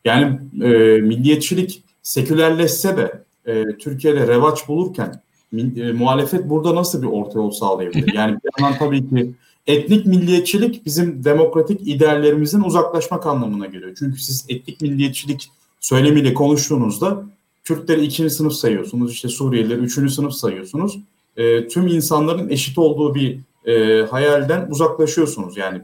Yani 0.04 0.40
e, 0.62 0.68
milliyetçilik 1.00 1.84
sekülerleşse 2.06 2.96
de 2.96 3.22
e, 3.46 3.76
Türkiye'de 3.78 4.26
revaç 4.26 4.68
bulurken 4.68 5.22
e, 5.52 5.92
muhalefet 5.92 6.50
burada 6.50 6.74
nasıl 6.74 7.02
bir 7.02 7.06
orta 7.06 7.38
yol 7.38 7.50
sağlayabilir? 7.50 8.12
Yani 8.14 8.38
bir 8.44 8.62
yandan 8.62 8.78
tabii 8.78 9.08
ki 9.08 9.34
etnik 9.66 10.06
milliyetçilik 10.06 10.86
bizim 10.86 11.24
demokratik 11.24 11.88
ideallerimizin 11.88 12.60
uzaklaşmak 12.60 13.26
anlamına 13.26 13.66
geliyor. 13.66 13.96
Çünkü 13.98 14.18
siz 14.18 14.46
etnik 14.48 14.80
milliyetçilik 14.80 15.50
söylemiyle 15.80 16.34
konuştuğunuzda 16.34 17.24
Kürtleri 17.64 18.04
ikinci 18.04 18.30
sınıf 18.30 18.52
sayıyorsunuz, 18.52 19.12
işte 19.12 19.28
Suriyelileri 19.28 19.80
üçüncü 19.80 20.12
sınıf 20.12 20.32
sayıyorsunuz. 20.32 20.98
E, 21.36 21.68
tüm 21.68 21.86
insanların 21.86 22.48
eşit 22.48 22.78
olduğu 22.78 23.14
bir 23.14 23.40
e, 23.64 24.02
hayalden 24.06 24.70
uzaklaşıyorsunuz. 24.70 25.56
Yani 25.56 25.82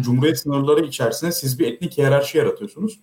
Cumhuriyet 0.00 0.38
sınırları 0.38 0.84
içerisinde 0.84 1.32
siz 1.32 1.58
bir 1.58 1.66
etnik 1.66 1.98
hiyerarşi 1.98 2.38
yaratıyorsunuz. 2.38 2.98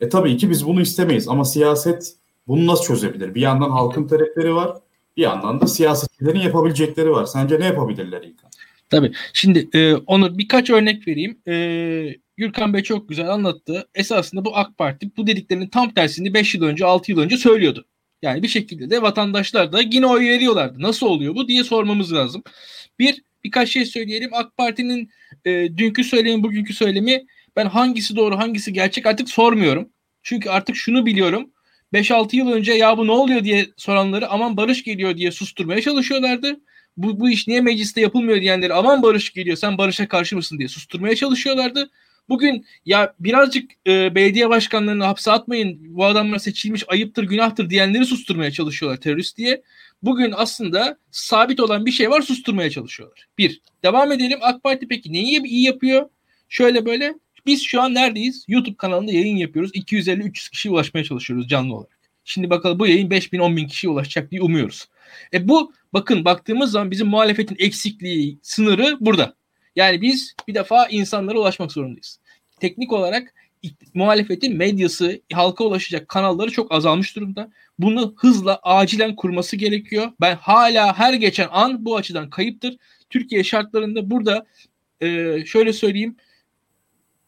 E 0.00 0.08
tabii 0.08 0.36
ki 0.36 0.50
biz 0.50 0.66
bunu 0.66 0.80
istemeyiz 0.80 1.28
ama 1.28 1.44
siyaset 1.44 2.14
bunu 2.48 2.66
nasıl 2.66 2.84
çözebilir? 2.84 3.34
Bir 3.34 3.40
yandan 3.40 3.70
halkın 3.70 4.08
talepleri 4.08 4.54
var, 4.54 4.76
bir 5.16 5.22
yandan 5.22 5.60
da 5.60 5.66
siyasetçilerin 5.66 6.40
yapabilecekleri 6.40 7.10
var. 7.10 7.26
Sence 7.26 7.60
ne 7.60 7.64
yapabilirler 7.64 8.22
İlkan? 8.22 8.50
Tabii. 8.90 9.12
Şimdi 9.32 9.68
e, 9.74 9.94
onu 9.94 10.38
birkaç 10.38 10.70
örnek 10.70 11.08
vereyim. 11.08 11.38
E, 11.48 12.16
Gürkan 12.36 12.74
Bey 12.74 12.82
çok 12.82 13.08
güzel 13.08 13.28
anlattı. 13.28 13.88
Esasında 13.94 14.44
bu 14.44 14.56
AK 14.56 14.78
Parti 14.78 15.10
bu 15.16 15.26
dediklerinin 15.26 15.68
tam 15.68 15.90
tersini 15.90 16.34
5 16.34 16.54
yıl 16.54 16.62
önce 16.62 16.84
6 16.84 17.10
yıl 17.10 17.18
önce 17.18 17.36
söylüyordu. 17.36 17.86
Yani 18.22 18.42
bir 18.42 18.48
şekilde 18.48 18.90
de 18.90 19.02
vatandaşlar 19.02 19.72
da 19.72 19.80
yine 19.92 20.06
oy 20.06 20.20
veriyorlardı. 20.28 20.82
Nasıl 20.82 21.06
oluyor 21.06 21.34
bu 21.34 21.48
diye 21.48 21.64
sormamız 21.64 22.12
lazım. 22.12 22.42
Bir, 22.98 23.22
birkaç 23.44 23.68
şey 23.68 23.84
söyleyelim. 23.84 24.30
AK 24.32 24.56
Parti'nin 24.56 25.10
e, 25.44 25.50
dünkü 25.76 26.04
söylemi, 26.04 26.42
bugünkü 26.42 26.74
söylemi 26.74 27.26
ben 27.56 27.66
hangisi 27.66 28.16
doğru 28.16 28.38
hangisi 28.38 28.72
gerçek 28.72 29.06
artık 29.06 29.30
sormuyorum. 29.30 29.88
Çünkü 30.22 30.50
artık 30.50 30.76
şunu 30.76 31.06
biliyorum. 31.06 31.50
5-6 31.94 32.36
yıl 32.36 32.48
önce 32.52 32.72
ya 32.72 32.98
bu 32.98 33.06
ne 33.06 33.12
oluyor 33.12 33.44
diye 33.44 33.66
soranları 33.76 34.28
aman 34.28 34.56
barış 34.56 34.84
geliyor 34.84 35.16
diye 35.16 35.32
susturmaya 35.32 35.80
çalışıyorlardı. 35.80 36.60
Bu, 36.96 37.20
bu 37.20 37.30
iş 37.30 37.48
niye 37.48 37.60
mecliste 37.60 38.00
yapılmıyor 38.00 38.40
diyenleri 38.40 38.74
aman 38.74 39.02
barış 39.02 39.32
geliyor 39.32 39.56
sen 39.56 39.78
barışa 39.78 40.08
karşı 40.08 40.36
mısın 40.36 40.58
diye 40.58 40.68
susturmaya 40.68 41.16
çalışıyorlardı. 41.16 41.90
Bugün 42.28 42.66
ya 42.86 43.14
birazcık 43.20 43.70
e, 43.86 44.14
belediye 44.14 44.48
başkanlarını 44.48 45.04
hapse 45.04 45.30
atmayın 45.30 45.78
bu 45.96 46.04
adamlar 46.04 46.38
seçilmiş 46.38 46.84
ayıptır 46.88 47.24
günahtır 47.24 47.70
diyenleri 47.70 48.04
susturmaya 48.04 48.50
çalışıyorlar 48.50 49.00
terörist 49.00 49.36
diye. 49.36 49.62
Bugün 50.02 50.32
aslında 50.36 50.98
sabit 51.10 51.60
olan 51.60 51.86
bir 51.86 51.90
şey 51.90 52.10
var 52.10 52.22
susturmaya 52.22 52.70
çalışıyorlar. 52.70 53.28
Bir. 53.38 53.60
Devam 53.82 54.12
edelim. 54.12 54.38
AK 54.42 54.62
Parti 54.62 54.88
peki 54.88 55.12
neyi 55.12 55.42
iyi 55.42 55.64
yapıyor? 55.64 56.08
Şöyle 56.48 56.86
böyle 56.86 57.14
biz 57.46 57.62
şu 57.62 57.82
an 57.82 57.94
neredeyiz? 57.94 58.44
YouTube 58.48 58.76
kanalında 58.76 59.12
yayın 59.12 59.36
yapıyoruz. 59.36 59.70
250-300 59.74 60.50
kişiye 60.50 60.74
ulaşmaya 60.74 61.04
çalışıyoruz 61.04 61.48
canlı 61.48 61.74
olarak. 61.74 61.98
Şimdi 62.24 62.50
bakalım 62.50 62.78
bu 62.78 62.86
yayın 62.86 63.10
5 63.10 63.32
bin 63.32 63.38
10 63.38 63.56
bin 63.56 63.66
kişiye 63.66 63.90
ulaşacak 63.90 64.30
diye 64.30 64.42
umuyoruz. 64.42 64.88
E 65.34 65.48
bu 65.48 65.72
bakın 65.92 66.24
baktığımız 66.24 66.70
zaman 66.70 66.90
bizim 66.90 67.06
muhalefetin 67.06 67.56
eksikliği 67.58 68.38
sınırı 68.42 68.96
burada. 69.00 69.34
Yani 69.76 70.02
biz 70.02 70.34
bir 70.48 70.54
defa 70.54 70.86
insanlara 70.86 71.38
ulaşmak 71.38 71.72
zorundayız. 71.72 72.18
Teknik 72.60 72.92
olarak 72.92 73.34
muhalefetin 73.94 74.56
medyası, 74.56 75.20
halka 75.32 75.64
ulaşacak 75.64 76.08
kanalları 76.08 76.50
çok 76.50 76.72
azalmış 76.72 77.16
durumda. 77.16 77.50
Bunu 77.78 78.14
hızla 78.16 78.60
acilen 78.62 79.16
kurması 79.16 79.56
gerekiyor. 79.56 80.12
Ben 80.20 80.36
hala 80.36 80.98
her 80.98 81.14
geçen 81.14 81.48
an 81.50 81.84
bu 81.84 81.96
açıdan 81.96 82.30
kayıptır. 82.30 82.76
Türkiye 83.10 83.44
şartlarında 83.44 84.10
burada 84.10 84.46
e, 85.00 85.38
şöyle 85.46 85.72
söyleyeyim 85.72 86.16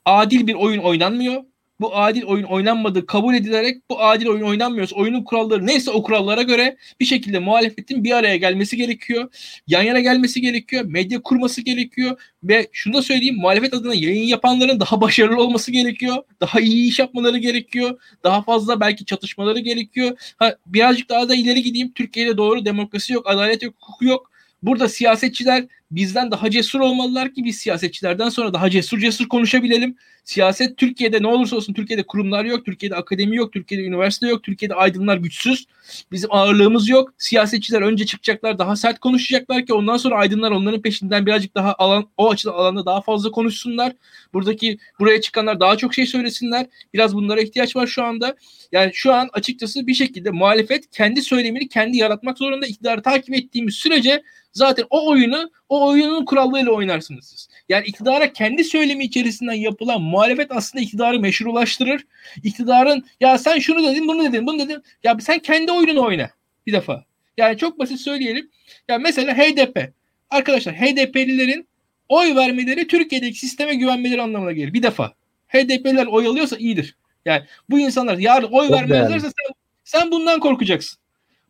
adil 0.05 0.47
bir 0.47 0.55
oyun 0.55 0.81
oynanmıyor. 0.81 1.43
Bu 1.81 1.97
adil 1.97 2.23
oyun 2.23 2.45
oynanmadığı 2.45 3.07
kabul 3.07 3.35
edilerek 3.35 3.91
bu 3.91 4.03
adil 4.03 4.27
oyun 4.27 4.43
oynanmıyorsa 4.43 4.97
oyunun 4.97 5.25
kuralları 5.25 5.67
neyse 5.67 5.91
o 5.91 6.03
kurallara 6.03 6.43
göre 6.43 6.77
bir 7.01 7.05
şekilde 7.05 7.39
muhalefetin 7.39 8.05
bir 8.05 8.13
araya 8.13 8.37
gelmesi 8.37 8.77
gerekiyor. 8.77 9.35
Yan 9.67 9.83
yana 9.83 10.01
gelmesi 10.01 10.41
gerekiyor. 10.41 10.85
Medya 10.85 11.23
kurması 11.23 11.61
gerekiyor. 11.61 12.21
Ve 12.43 12.69
şunu 12.73 12.95
da 12.95 13.03
söyleyeyim 13.03 13.37
muhalefet 13.37 13.75
adına 13.75 13.95
yayın 13.95 14.27
yapanların 14.27 14.81
daha 14.81 15.01
başarılı 15.01 15.43
olması 15.43 15.73
gerekiyor. 15.73 16.17
Daha 16.41 16.61
iyi 16.61 16.89
iş 16.89 16.99
yapmaları 16.99 17.39
gerekiyor. 17.39 18.01
Daha 18.25 18.43
fazla 18.43 18.81
belki 18.81 19.05
çatışmaları 19.05 19.59
gerekiyor. 19.59 20.35
Ha, 20.37 20.57
birazcık 20.67 21.09
daha 21.09 21.29
da 21.29 21.35
ileri 21.35 21.63
gideyim. 21.63 21.93
Türkiye'de 21.93 22.37
doğru 22.37 22.65
demokrasi 22.65 23.13
yok, 23.13 23.27
adalet 23.31 23.63
yok, 23.63 23.75
hukuk 23.81 24.03
yok. 24.03 24.31
Burada 24.63 24.89
siyasetçiler 24.89 25.67
bizden 25.93 26.31
daha 26.31 26.51
cesur 26.51 26.81
olmalılar 26.81 27.35
ki 27.35 27.45
biz 27.45 27.57
siyasetçilerden 27.59 28.29
sonra 28.29 28.55
daha 28.55 28.71
cesur 28.71 28.99
cesur 28.99 29.29
konuşabilelim. 29.29 29.97
Siyaset 30.25 30.77
Türkiye'de 30.77 31.23
ne 31.23 31.27
olursa 31.27 31.57
olsun 31.57 31.73
Türkiye'de 31.73 32.03
kurumlar 32.03 32.45
yok, 32.45 32.65
Türkiye'de 32.65 32.97
akademi 32.97 33.37
yok, 33.37 33.53
Türkiye'de 33.53 33.87
üniversite 33.87 34.29
yok, 34.29 34.43
Türkiye'de 34.43 34.75
aydınlar 34.75 35.17
güçsüz. 35.17 35.67
Bizim 36.13 36.33
ağırlığımız 36.33 36.89
yok. 36.89 37.15
Siyasetçiler 37.19 37.83
önce 37.83 38.07
çıkacaklar, 38.07 38.59
daha 38.59 38.77
sert 38.77 38.99
konuşacaklar 38.99 39.67
ki 39.67 39.75
ondan 39.75 39.97
sonra 39.97 40.15
aydınlar 40.15 40.51
onların 40.51 40.83
peşinden 40.83 41.27
birazcık 41.27 41.55
daha 41.55 41.75
alan 41.79 42.09
o 42.17 42.31
açıdan 42.31 42.53
alanda 42.53 42.87
daha 42.87 43.01
fazla 43.01 43.31
konuşsunlar. 43.31 43.93
Buradaki 44.33 44.79
buraya 45.01 45.21
çıkanlar 45.21 45.61
daha 45.61 45.77
çok 45.77 45.95
şey 45.95 46.07
söylesinler. 46.07 46.67
Biraz 46.95 47.15
bunlara 47.15 47.41
ihtiyaç 47.41 47.77
var 47.77 47.87
şu 47.87 48.05
anda. 48.05 48.37
Yani 48.73 48.91
şu 48.95 49.13
an 49.13 49.29
açıkçası 49.33 49.87
bir 49.87 49.95
şekilde 49.95 50.31
muhalefet 50.31 50.91
kendi 50.91 51.23
söylemini 51.23 51.69
kendi 51.69 51.97
yaratmak 51.97 52.39
zorunda. 52.39 52.67
İktidarı 52.67 53.03
takip 53.03 53.35
ettiğimiz 53.35 53.75
sürece 53.75 54.23
zaten 54.53 54.85
o 54.91 55.11
oyunu 55.11 55.51
o 55.69 55.82
oyunun 55.83 56.25
kurallarıyla 56.25 56.73
oynarsınız 56.73 57.25
siz. 57.25 57.49
Yani 57.69 57.87
iktidara 57.87 58.33
kendi 58.33 58.65
söylemi 58.65 59.05
içerisinden 59.05 59.53
yapılan 59.53 60.03
muhalefet 60.03 60.53
aslında 60.53 60.85
iktidarı 60.85 61.21
meşrulaştırır. 61.21 62.07
İktidarın 62.45 63.05
ya 63.21 63.39
sen 63.39 63.59
şunu 63.59 63.83
dedin 63.83 64.09
bunu 64.09 64.25
dedin 64.25 64.47
bunu 64.47 64.59
dedin. 64.59 64.83
Ya 65.05 65.17
sen 65.21 65.39
kendi 65.39 65.73
oyununu 65.73 66.05
oyna 66.05 66.31
bir 66.67 66.73
defa. 66.73 67.05
Yani 67.37 67.59
çok 67.59 67.79
basit 67.79 68.01
söyleyelim. 68.01 68.51
Ya 68.89 68.99
mesela 68.99 69.35
HDP. 69.35 69.93
Arkadaşlar 70.31 70.75
HDP'lilerin 70.75 71.67
oy 72.09 72.37
vermeleri 72.37 72.87
Türkiye'deki 72.87 73.39
sisteme 73.39 73.75
güvenmeleri 73.75 74.23
anlamına 74.23 74.53
gelir. 74.53 74.75
Bir 74.75 74.83
defa. 74.83 75.13
HDP'liler 75.49 76.07
oy 76.07 76.27
alıyorsa 76.27 76.57
iyidir. 76.57 76.97
Yani 77.25 77.43
bu 77.71 77.79
insanlar 77.79 78.19
yarın 78.19 78.49
oy 78.53 78.71
vermezlerse 78.71 79.27
sen, 79.27 79.55
sen 79.85 80.11
bundan 80.11 80.41
korkacaksın. 80.41 81.02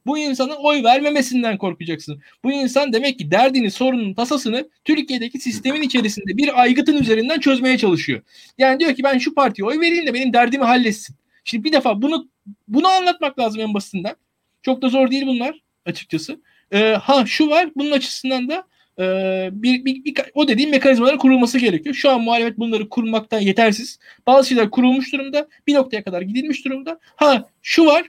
Bu 0.07 0.19
insanın 0.19 0.57
oy 0.57 0.83
vermemesinden 0.85 1.59
korkacaksın. 1.59 2.23
Bu 2.45 2.53
insan 2.53 2.93
demek 2.93 3.19
ki 3.19 3.31
derdini, 3.31 3.71
sorunun, 3.71 4.15
tasasını 4.15 4.69
Türkiye'deki 4.85 5.39
sistemin 5.39 5.83
içerisinde 5.83 6.37
bir 6.37 6.61
aygıtın 6.63 6.97
üzerinden 6.97 7.41
çözmeye 7.41 7.79
çalışıyor. 7.79 8.23
Yani 8.59 8.81
diyor 8.81 8.95
ki 8.95 9.03
ben 9.03 9.19
şu 9.19 9.35
partiye 9.35 9.67
oy 9.67 9.81
vereyim 9.81 10.07
de 10.07 10.15
benim 10.15 10.33
derdimi 10.33 10.65
halletsin. 10.65 11.17
Şimdi 11.45 11.65
bir 11.65 11.73
defa 11.73 12.03
bunu 12.03 12.29
bunu 12.69 12.89
anlatmak 12.89 13.39
lazım 13.39 13.61
en 13.61 13.75
basitinden. 13.75 14.15
Çok 14.63 14.83
da 14.83 14.89
zor 14.89 15.11
değil 15.11 15.27
bunlar 15.27 15.61
açıkçası. 15.87 16.41
Ee, 16.73 16.97
ha 17.03 17.27
şu 17.27 17.51
var 17.51 17.71
bunun 17.77 17.91
açısından 17.91 18.49
da 18.49 18.67
e, 18.99 19.05
bir, 19.53 19.85
bir, 19.85 20.05
bir, 20.05 20.15
o 20.35 20.49
dediğim 20.49 20.71
mekanizmaların 20.71 21.19
kurulması 21.19 21.59
gerekiyor. 21.59 21.95
Şu 21.95 22.11
an 22.11 22.21
muhalefet 22.21 22.59
bunları 22.59 22.89
kurmaktan 22.89 23.41
yetersiz. 23.41 23.99
Bazı 24.27 24.49
şeyler 24.49 24.71
kurulmuş 24.71 25.13
durumda. 25.13 25.49
Bir 25.67 25.75
noktaya 25.75 26.05
kadar 26.05 26.23
gidilmiş 26.23 26.65
durumda. 26.65 26.99
Ha 27.17 27.49
şu 27.63 27.87
var 27.87 28.07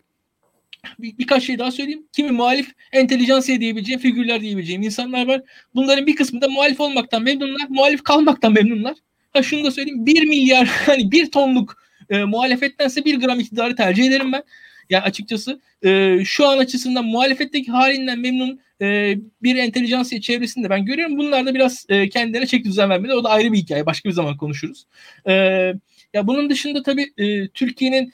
bir, 0.99 1.17
birkaç 1.17 1.43
şey 1.43 1.59
daha 1.59 1.71
söyleyeyim. 1.71 2.07
Kimi 2.13 2.31
muhalif 2.31 2.71
entelijansiye 2.91 3.59
diyebileceğim, 3.59 4.01
figürler 4.01 4.41
diyebileceğim 4.41 4.81
insanlar 4.81 5.27
var. 5.27 5.41
Bunların 5.75 6.07
bir 6.07 6.15
kısmı 6.15 6.41
da 6.41 6.47
muhalif 6.47 6.79
olmaktan 6.79 7.23
memnunlar, 7.23 7.67
muhalif 7.69 8.03
kalmaktan 8.03 8.53
memnunlar. 8.53 8.95
Ha 9.33 9.43
şunu 9.43 9.63
da 9.63 9.71
söyleyeyim. 9.71 10.05
Bir 10.05 10.27
milyar 10.27 10.65
hani 10.85 11.11
bir 11.11 11.31
tonluk 11.31 11.83
e, 12.09 12.23
muhalefettense 12.23 13.05
bir 13.05 13.19
gram 13.19 13.39
iktidarı 13.39 13.75
tercih 13.75 14.05
ederim 14.05 14.31
ben. 14.31 14.43
Yani 14.89 15.03
açıkçası 15.03 15.61
e, 15.83 16.19
şu 16.25 16.47
an 16.47 16.57
açısından 16.57 17.05
muhalefetteki 17.05 17.71
halinden 17.71 18.19
memnun 18.19 18.59
e, 18.81 19.17
bir 19.43 19.55
entelijansiye 19.55 20.21
çevresinde 20.21 20.69
ben 20.69 20.85
görüyorum. 20.85 21.17
Bunlar 21.17 21.45
da 21.45 21.55
biraz 21.55 21.85
e, 21.89 22.09
kendilerine 22.09 22.47
çek 22.47 22.65
düzen 22.65 22.89
vermeli. 22.89 23.13
O 23.13 23.23
da 23.23 23.29
ayrı 23.29 23.51
bir 23.51 23.57
hikaye. 23.57 23.85
Başka 23.85 24.09
bir 24.09 24.13
zaman 24.13 24.37
konuşuruz. 24.37 24.85
E, 25.27 25.33
ya 26.13 26.27
bunun 26.27 26.49
dışında 26.49 26.83
tabii 26.83 27.13
e, 27.17 27.47
Türkiye'nin 27.47 28.13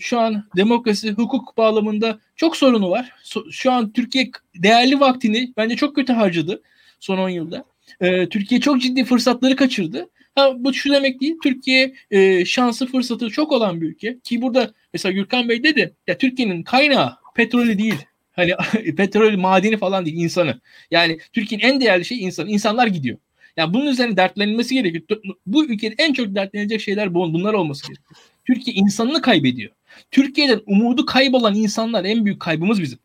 şu 0.00 0.20
an 0.20 0.44
demokrasi, 0.56 1.10
hukuk 1.10 1.56
bağlamında 1.56 2.18
çok 2.36 2.56
sorunu 2.56 2.90
var. 2.90 3.12
Şu 3.50 3.72
an 3.72 3.92
Türkiye 3.92 4.30
değerli 4.54 5.00
vaktini 5.00 5.52
bence 5.56 5.76
çok 5.76 5.96
kötü 5.96 6.12
harcadı 6.12 6.62
son 7.00 7.18
10 7.18 7.28
yılda. 7.28 7.64
E, 8.00 8.28
Türkiye 8.28 8.60
çok 8.60 8.80
ciddi 8.80 9.04
fırsatları 9.04 9.56
kaçırdı. 9.56 10.08
Ha, 10.34 10.52
bu 10.56 10.74
şu 10.74 10.92
demek 10.92 11.20
değil. 11.20 11.36
Türkiye 11.42 11.94
e, 12.10 12.44
şansı 12.44 12.86
fırsatı 12.86 13.30
çok 13.30 13.52
olan 13.52 13.80
bir 13.80 13.86
ülke. 13.86 14.18
Ki 14.24 14.42
burada 14.42 14.74
mesela 14.92 15.12
Gürkan 15.12 15.48
Bey 15.48 15.64
dedi 15.64 15.94
ya 16.06 16.18
Türkiye'nin 16.18 16.62
kaynağı 16.62 17.16
petrolü 17.34 17.78
değil. 17.78 17.98
Hani 18.32 18.54
petrol 18.96 19.36
madeni 19.36 19.76
falan 19.76 20.06
değil 20.06 20.16
insanı. 20.16 20.60
Yani 20.90 21.18
Türkiye'nin 21.32 21.64
en 21.64 21.80
değerli 21.80 22.04
şey 22.04 22.22
insan. 22.22 22.48
İnsanlar 22.48 22.86
gidiyor. 22.86 23.18
Yani 23.56 23.74
bunun 23.74 23.86
üzerine 23.86 24.16
dertlenilmesi 24.16 24.74
gerekiyor. 24.74 25.20
Bu 25.46 25.64
ülkede 25.64 25.94
en 25.98 26.12
çok 26.12 26.34
dertlenilecek 26.34 26.80
şeyler 26.80 27.14
bunlar 27.14 27.54
olması 27.54 27.86
gerekiyor. 27.86 28.20
Türkiye 28.54 28.76
insanını 28.76 29.22
kaybediyor. 29.22 29.70
Türkiye'den 30.10 30.60
umudu 30.66 31.06
kaybolan 31.06 31.54
insanlar 31.54 32.04
en 32.04 32.24
büyük 32.24 32.40
kaybımız 32.40 32.82
bizim. 32.82 32.98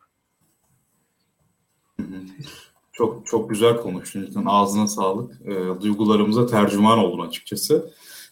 Çok 2.93 3.27
çok 3.27 3.49
güzel 3.49 3.77
konuştun. 3.77 4.45
Ağzına 4.45 4.87
sağlık. 4.87 5.41
E, 5.41 5.81
duygularımıza 5.81 6.47
tercüman 6.47 6.99
oldun 6.99 7.27
açıkçası. 7.27 7.91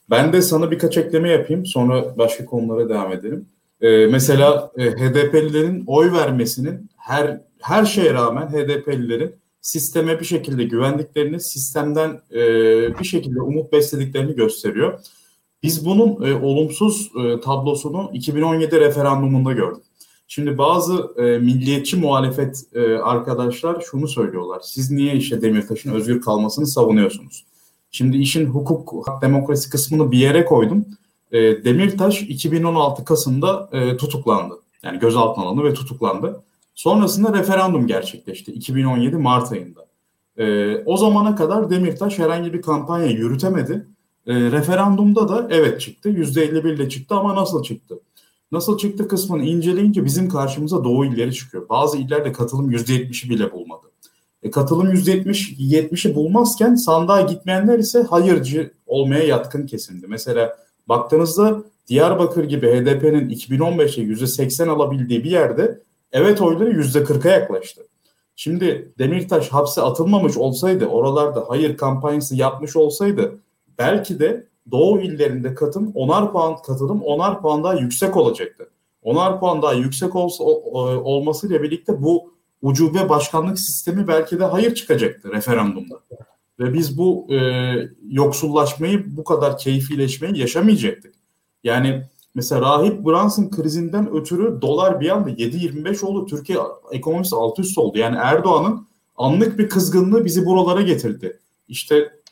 Ben 0.10 0.34
de 0.34 0.42
sana 0.42 0.72
birkaç 0.72 0.98
ekleme 0.98 1.30
yapayım. 1.30 1.66
Sonra 1.66 2.18
başka 2.18 2.46
konulara 2.46 2.90
devam 2.90 3.12
edelim. 3.12 3.46
E, 3.82 4.06
mesela 4.06 4.72
e, 4.78 4.92
HDP'lilerin 4.92 5.84
oy 5.88 6.12
vermesinin 6.12 6.90
her 6.98 7.42
her 7.62 7.86
şeye 7.86 8.14
rağmen 8.14 8.48
HDP'lilerin 8.48 9.36
sisteme 9.62 10.20
bir 10.20 10.26
şekilde 10.26 10.64
güvendiklerini, 10.64 11.40
sistemden 11.40 12.22
e, 12.32 12.40
bir 13.00 13.06
şekilde 13.06 13.42
umut 13.42 13.74
beslediklerini 13.74 14.36
gösteriyor. 14.36 15.00
Biz 15.64 15.86
bunun 15.86 16.26
e, 16.26 16.34
olumsuz 16.34 17.12
e, 17.26 17.40
tablosunu 17.40 18.10
2017 18.14 18.80
referandumunda 18.80 19.54
gördük. 19.54 19.84
Şimdi 20.28 20.58
bazı 20.58 21.14
e, 21.18 21.22
milliyetçi 21.40 21.98
muhalefet 21.98 22.64
e, 22.74 22.98
arkadaşlar 22.98 23.82
şunu 23.82 24.08
söylüyorlar. 24.08 24.62
Siz 24.64 24.92
niye 24.92 25.16
işte 25.16 25.42
Demirtaş'ın 25.42 25.92
özgür 25.92 26.22
kalmasını 26.22 26.68
savunuyorsunuz? 26.68 27.46
Şimdi 27.92 28.18
işin 28.18 28.46
hukuk, 28.46 29.08
demokrasi 29.22 29.70
kısmını 29.70 30.12
bir 30.12 30.18
yere 30.18 30.46
koydum. 30.46 30.86
E, 31.32 31.64
Demirtaş 31.64 32.22
2016 32.22 33.06
Kasım'da 33.06 33.70
e, 33.72 33.98
tutuklandı. 33.98 34.54
Yani 34.84 35.00
gözaltına 35.00 35.46
alındı 35.46 35.64
ve 35.64 35.74
tutuklandı. 35.74 36.44
Sonrasında 36.76 37.34
referandum 37.40 37.88
gerçekleşti 37.88 38.52
2017 38.52 39.16
Mart 39.16 39.52
ayında. 39.52 39.86
E, 40.38 40.78
o 40.86 40.98
zamana 40.98 41.36
kadar 41.36 41.70
Demirtaş 41.70 42.20
herhangi 42.20 42.54
bir 42.54 42.62
kampanya 42.62 43.08
yürütemedi. 43.08 43.88
E, 44.28 44.34
referandumda 44.34 45.30
da 45.30 45.48
evet 45.52 45.82
çıktı. 45.82 46.10
%51 46.10 46.76
ile 46.76 46.90
çıktı 46.90 47.16
ama 47.16 47.36
nasıl 47.36 47.64
çıktı? 47.64 48.00
Nasıl 48.52 48.78
çıktı 48.78 49.08
kısmını 49.08 49.44
inceleyince 49.44 50.06
bizim 50.06 50.30
karşımıza 50.30 50.84
Doğu 50.84 51.06
illeri 51.06 51.34
çıkıyor. 51.34 51.70
Bazı 51.70 51.98
illerde 51.98 52.32
katılım 52.32 52.72
%70'i 52.72 53.30
bile 53.30 53.52
bulmadı. 53.52 53.88
E, 54.44 54.52
katılım 54.52 54.94
%70, 54.94 55.58
70'i 55.58 56.16
bulmazken 56.16 56.76
sandığa 56.76 57.22
gitmeyenler 57.22 57.80
ise 57.80 58.04
hayırcı 58.04 58.74
olmaya 58.86 59.24
yatkın 59.24 59.66
kesimdi. 59.66 60.08
Mesela 60.08 60.58
baktığınızda 60.88 61.64
Diyarbakır 61.88 62.44
gibi 62.44 62.68
HDP'nin 62.68 63.30
2015'te 63.30 64.02
%80 64.02 64.70
alabildiği 64.70 65.24
bir 65.24 65.32
yerde 65.32 65.80
evet 66.12 66.42
oyları 66.42 66.72
%40'a 66.72 67.32
yaklaştı. 67.32 67.82
Şimdi 68.36 68.94
Demirtaş 69.00 69.50
hapse 69.50 69.82
atılmamış 69.82 70.38
olsaydı, 70.38 70.86
oralarda 70.86 71.46
hayır 71.48 71.78
kampanyası 71.78 72.36
yapmış 72.36 72.76
olsaydı 72.76 73.40
belki 73.78 74.20
de 74.20 74.48
Doğu 74.72 75.02
illerinde 75.02 75.56
katım 75.56 75.92
onar 75.96 76.32
puan 76.32 76.62
katılım 76.62 77.02
onar 77.02 77.42
puan 77.42 77.64
daha 77.64 77.74
yüksek 77.74 78.18
olacaktı. 78.18 78.70
Onar 79.02 79.40
puan 79.40 79.62
daha 79.62 79.74
yüksek 79.74 80.16
olsa, 80.16 80.44
olmasıyla 80.44 81.64
birlikte 81.64 82.04
bu 82.04 82.34
ucube 82.62 83.10
başkanlık 83.10 83.60
sistemi 83.60 84.08
belki 84.08 84.40
de 84.40 84.46
hayır 84.46 84.76
çıkacaktı 84.76 85.32
referandumda. 85.32 85.96
Ve 86.60 86.74
biz 86.74 86.98
bu 86.98 87.28
e, 87.34 87.40
yoksullaşmayı, 88.10 89.18
bu 89.18 89.24
kadar 89.24 89.58
keyfileşmeyi 89.58 90.40
yaşamayacaktık. 90.40 91.16
Yani 91.64 92.04
mesela 92.36 92.62
Rahip 92.62 93.06
Brunson 93.06 93.50
krizinden 93.50 94.14
ötürü 94.14 94.62
dolar 94.62 95.00
bir 95.00 95.10
anda 95.10 95.30
7.25 95.30 96.06
oldu. 96.06 96.26
Türkiye 96.26 96.60
ekonomisi 96.92 97.36
alt 97.36 97.60
üst 97.60 97.78
oldu. 97.78 97.98
Yani 97.98 98.18
Erdoğan'ın 98.18 98.88
anlık 99.16 99.60
bir 99.60 99.70
kızgınlığı 99.70 100.26
bizi 100.26 100.46
buralara 100.46 100.82
getirdi. 100.82 101.40
İşte 101.68 102.23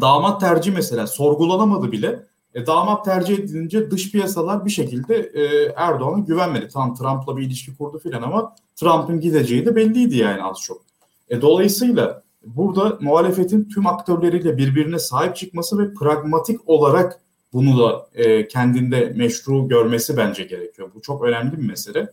damat 0.00 0.40
tercih 0.40 0.72
mesela 0.74 1.06
sorgulanamadı 1.06 1.92
bile. 1.92 2.26
E, 2.54 2.66
damat 2.66 3.04
tercih 3.04 3.38
edilince 3.38 3.90
dış 3.90 4.12
piyasalar 4.12 4.64
bir 4.64 4.70
şekilde 4.70 5.16
e, 5.16 5.72
Erdoğan'a 5.76 6.18
güvenmedi. 6.18 6.68
Tam 6.68 6.94
Trump'la 6.94 7.36
bir 7.36 7.42
ilişki 7.42 7.76
kurdu 7.76 7.98
filan 7.98 8.22
ama 8.22 8.54
Trump'ın 8.76 9.20
gideceği 9.20 9.66
de 9.66 9.76
belliydi 9.76 10.16
yani 10.16 10.42
az 10.42 10.60
çok. 10.60 10.82
E, 11.28 11.40
dolayısıyla 11.40 12.22
burada 12.46 12.98
muhalefetin 13.00 13.64
tüm 13.64 13.86
aktörleriyle 13.86 14.56
birbirine 14.56 14.98
sahip 14.98 15.36
çıkması 15.36 15.78
ve 15.78 15.94
pragmatik 15.94 16.68
olarak 16.68 17.20
bunu 17.52 17.78
da 17.78 18.06
e, 18.14 18.48
kendinde 18.48 19.12
meşru 19.16 19.68
görmesi 19.68 20.16
bence 20.16 20.44
gerekiyor. 20.44 20.90
Bu 20.94 21.02
çok 21.02 21.24
önemli 21.24 21.52
bir 21.52 21.66
mesele. 21.66 22.12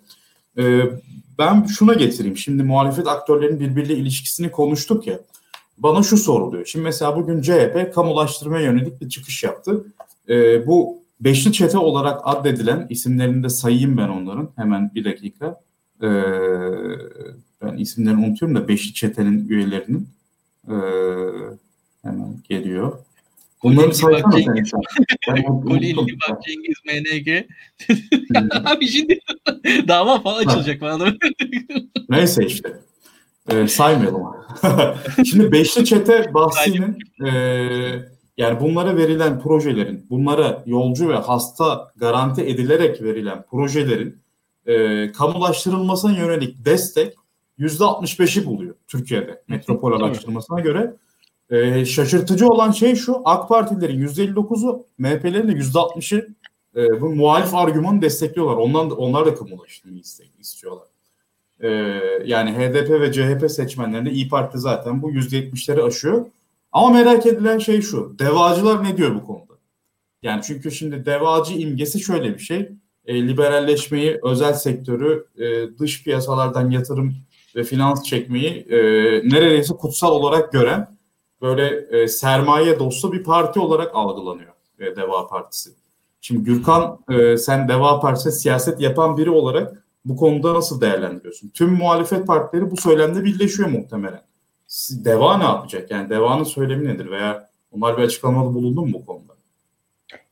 E, 0.57 0.81
ben 1.37 1.65
şuna 1.65 1.93
getireyim. 1.93 2.37
Şimdi 2.37 2.63
muhalefet 2.63 3.07
aktörlerin 3.07 3.59
birbiriyle 3.59 3.93
ilişkisini 3.93 4.51
konuştuk 4.51 5.07
ya 5.07 5.19
bana 5.79 6.03
şu 6.03 6.17
soruluyor. 6.17 6.65
Şimdi 6.65 6.83
mesela 6.83 7.15
bugün 7.15 7.41
CHP 7.41 7.93
kamulaştırmaya 7.93 8.63
yönelik 8.63 9.01
bir 9.01 9.09
çıkış 9.09 9.43
yaptı. 9.43 9.85
E, 10.29 10.67
bu 10.67 10.99
beşli 11.19 11.53
çete 11.53 11.77
olarak 11.77 12.21
addedilen 12.23 12.87
isimlerini 12.89 13.43
de 13.43 13.49
sayayım 13.49 13.97
ben 13.97 14.09
onların. 14.09 14.49
Hemen 14.55 14.91
bir 14.95 15.05
dakika. 15.05 15.61
E, 16.01 16.09
ben 17.61 17.77
isimlerini 17.77 18.25
unutuyorum 18.25 18.57
da 18.57 18.67
beşli 18.67 18.93
çetenin 18.93 19.49
üyelerinin 19.49 20.07
e, 20.67 20.75
hemen 22.03 22.35
geliyor. 22.49 22.97
Bunları 23.63 23.93
saysana 23.93 24.31
sen 24.31 25.43
bak 26.29 26.43
Cengiz 26.45 26.77
MNG. 26.85 27.45
Abi 28.65 28.87
şimdi 28.87 29.19
dava 29.87 30.21
falan 30.21 30.45
açılacak 30.45 30.81
bana. 30.81 31.13
Neyse 32.09 32.45
işte. 32.45 32.73
E, 33.51 33.67
saymayalım. 33.67 34.23
Şimdi 35.29 35.51
beşli 35.51 35.85
çete 35.85 36.33
bahsinin 36.33 36.97
e, 37.25 37.29
yani 38.37 38.59
bunlara 38.59 38.97
verilen 38.97 39.39
projelerin, 39.39 40.05
bunlara 40.09 40.63
yolcu 40.65 41.09
ve 41.09 41.15
hasta 41.15 41.91
garanti 41.95 42.41
edilerek 42.41 43.01
verilen 43.01 43.45
projelerin 43.51 44.21
e, 44.65 45.11
kamulaştırılmasına 45.11 46.11
yönelik 46.11 46.65
destek 46.65 47.13
yüzde 47.57 47.83
65'i 47.83 48.45
buluyor 48.45 48.75
Türkiye'de 48.87 49.43
metropol 49.47 49.91
araştırmasına 49.91 50.59
göre. 50.59 50.95
E, 51.49 51.85
şaşırtıcı 51.85 52.47
olan 52.47 52.71
şey 52.71 52.95
şu 52.95 53.21
AK 53.25 53.49
Partilerin 53.49 53.99
yüzde 53.99 54.25
59'u 54.25 54.85
MHP'lerin 54.97 55.47
de 55.47 55.51
yüzde 55.51 55.77
60'ı 55.77 56.27
e, 56.75 57.01
bu 57.01 57.09
muhalif 57.09 57.55
argümanı 57.55 58.01
destekliyorlar. 58.01 58.55
Ondan 58.55 58.89
da, 58.89 58.95
onlar 58.95 59.25
da 59.25 59.35
kamulaştırmayı 59.35 60.01
istiyorlar. 60.39 60.87
Ee, 61.63 61.69
yani 62.25 62.51
HDP 62.51 62.89
ve 62.89 63.11
CHP 63.11 63.51
seçmenlerinde 63.51 64.11
İyi 64.11 64.29
Parti 64.29 64.59
zaten 64.59 65.01
bu 65.01 65.11
%70'leri 65.11 65.81
aşıyor. 65.81 66.25
Ama 66.71 66.89
merak 66.89 67.25
edilen 67.25 67.57
şey 67.57 67.81
şu. 67.81 68.15
Devacılar 68.19 68.83
ne 68.83 68.97
diyor 68.97 69.15
bu 69.15 69.25
konuda? 69.25 69.53
Yani 70.23 70.41
çünkü 70.47 70.71
şimdi 70.71 71.05
devacı 71.05 71.53
imgesi 71.53 71.99
şöyle 71.99 72.33
bir 72.33 72.39
şey. 72.39 72.69
E, 73.05 73.27
liberalleşmeyi, 73.27 74.19
özel 74.23 74.53
sektörü, 74.53 75.25
e, 75.37 75.77
dış 75.79 76.03
piyasalardan 76.03 76.69
yatırım 76.69 77.15
ve 77.55 77.63
finans 77.63 78.03
çekmeyi 78.03 78.65
e, 78.69 78.77
neredeyse 79.29 79.73
kutsal 79.73 80.11
olarak 80.11 80.51
gören 80.51 80.97
böyle 81.41 81.87
e, 81.91 82.07
sermaye 82.07 82.79
dostu 82.79 83.13
bir 83.13 83.23
parti 83.23 83.59
olarak 83.59 83.95
algılanıyor 83.95 84.53
e, 84.79 84.95
Deva 84.95 85.27
Partisi. 85.27 85.69
Şimdi 86.21 86.43
Gürkan 86.43 86.99
e, 87.09 87.37
sen 87.37 87.67
Deva 87.67 87.99
Partisi 87.99 88.31
siyaset 88.31 88.81
yapan 88.81 89.17
biri 89.17 89.29
olarak 89.29 89.83
bu 90.05 90.15
konuda 90.15 90.53
nasıl 90.53 90.81
değerlendiriyorsun? 90.81 91.49
Tüm 91.49 91.73
muhalefet 91.73 92.27
partileri 92.27 92.71
bu 92.71 92.77
söylemde 92.77 93.23
birleşiyor 93.23 93.69
muhtemelen. 93.69 94.21
Deva 94.91 95.37
ne 95.37 95.43
yapacak? 95.43 95.91
Yani 95.91 96.09
Deva'nın 96.09 96.43
söylemi 96.43 96.87
nedir? 96.87 97.11
Veya 97.11 97.49
onlar 97.71 97.97
bir 97.97 98.03
açıklamada 98.03 98.53
bulundu 98.53 98.85
mu 98.85 98.93
bu 98.93 99.05
konuda? 99.05 99.33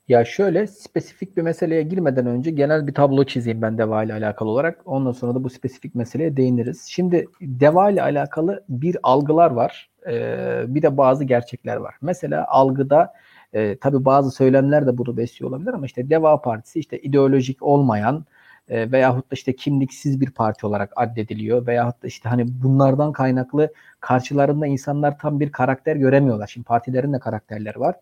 Ya 0.07 0.26
şöyle 0.26 0.68
spesifik 0.68 1.38
bir 1.38 1.41
meseleye 1.41 1.84
girmeden 1.84 2.26
önce 2.26 2.51
genel 2.51 2.88
bir 2.88 2.93
tablo 2.93 3.24
çizeyim 3.24 3.61
ben 3.61 3.78
Deva 3.78 4.03
ile 4.03 4.13
alakalı 4.13 4.49
olarak. 4.49 4.82
Ondan 4.86 5.11
sonra 5.11 5.36
da 5.36 5.43
bu 5.43 5.49
spesifik 5.49 5.95
meseleye 5.95 6.38
değiniriz. 6.38 6.86
Şimdi 6.89 7.28
Deva 7.41 7.89
ile 7.89 8.01
alakalı 8.01 8.63
bir 8.70 8.97
algılar 9.03 9.51
var. 9.51 9.89
Ee, 10.07 10.63
bir 10.68 10.82
de 10.82 10.97
bazı 10.97 11.24
gerçekler 11.24 11.76
var. 11.76 11.95
Mesela 12.01 12.47
algıda 12.47 13.13
e, 13.53 13.78
tabii 13.78 14.05
bazı 14.05 14.32
söylemler 14.32 14.88
de 14.88 14.97
bunu 14.97 15.18
besliyor 15.18 15.51
olabilir 15.51 15.74
ama 15.74 15.86
işte 15.86 16.09
Deva 16.09 16.41
Partisi 16.41 16.80
işte 16.80 16.99
ideolojik 16.99 17.63
olmayan 17.63 18.26
e, 18.70 18.91
veyahut 18.91 19.32
da 19.32 19.34
işte 19.34 19.55
kimliksiz 19.55 20.22
bir 20.22 20.32
parti 20.32 20.65
olarak 20.65 20.93
addediliyor 20.95 21.68
veyahut 21.68 22.03
da 22.03 22.07
işte 22.07 22.30
hani 22.30 22.45
bunlardan 22.63 23.11
kaynaklı 23.11 23.74
karşılarında 23.99 24.68
insanlar 24.68 25.20
tam 25.20 25.39
bir 25.39 25.51
karakter 25.51 25.95
göremiyorlar. 25.95 26.47
Şimdi 26.47 26.65
partilerin 26.65 27.13
de 27.13 27.20
karakterleri 27.20 27.80
var. 27.80 27.95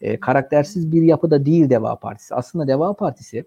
E, 0.00 0.20
karaktersiz 0.20 0.92
bir 0.92 1.02
yapıda 1.02 1.46
değil 1.46 1.70
Deva 1.70 1.96
Partisi. 1.96 2.34
Aslında 2.34 2.68
Deva 2.68 2.92
Partisi 2.92 3.44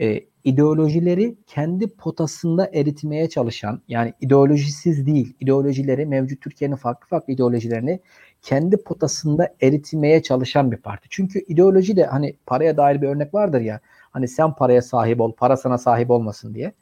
e, 0.00 0.20
ideolojileri 0.44 1.34
kendi 1.46 1.88
potasında 1.88 2.70
eritmeye 2.72 3.28
çalışan 3.28 3.82
yani 3.88 4.14
ideolojisiz 4.20 5.06
değil 5.06 5.34
ideolojileri 5.40 6.06
mevcut 6.06 6.40
Türkiye'nin 6.40 6.76
farklı 6.76 7.08
farklı 7.08 7.32
ideolojilerini 7.32 8.00
kendi 8.42 8.76
potasında 8.76 9.54
eritmeye 9.60 10.22
çalışan 10.22 10.72
bir 10.72 10.76
parti. 10.76 11.06
Çünkü 11.10 11.38
ideoloji 11.48 11.96
de 11.96 12.04
hani 12.04 12.36
paraya 12.46 12.76
dair 12.76 13.02
bir 13.02 13.08
örnek 13.08 13.34
vardır 13.34 13.60
ya 13.60 13.80
hani 14.10 14.28
sen 14.28 14.54
paraya 14.54 14.82
sahip 14.82 15.20
ol 15.20 15.32
para 15.32 15.56
sana 15.56 15.78
sahip 15.78 16.10
olmasın 16.10 16.54
diye. 16.54 16.72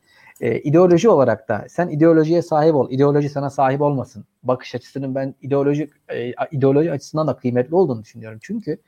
E, 0.40 0.60
ideoloji 0.60 1.08
olarak 1.08 1.48
da 1.48 1.66
sen 1.68 1.88
ideolojiye 1.88 2.42
sahip 2.42 2.74
ol 2.74 2.90
ideoloji 2.90 3.28
sana 3.28 3.50
sahip 3.50 3.80
olmasın. 3.80 4.24
Bakış 4.42 4.74
açısının 4.74 5.14
ben 5.14 5.34
ideoloji 5.42 5.90
e, 6.08 6.32
ideoloji 6.52 6.92
açısından 6.92 7.26
da 7.26 7.36
kıymetli 7.36 7.74
olduğunu 7.74 8.02
düşünüyorum. 8.02 8.38
Çünkü 8.42 8.78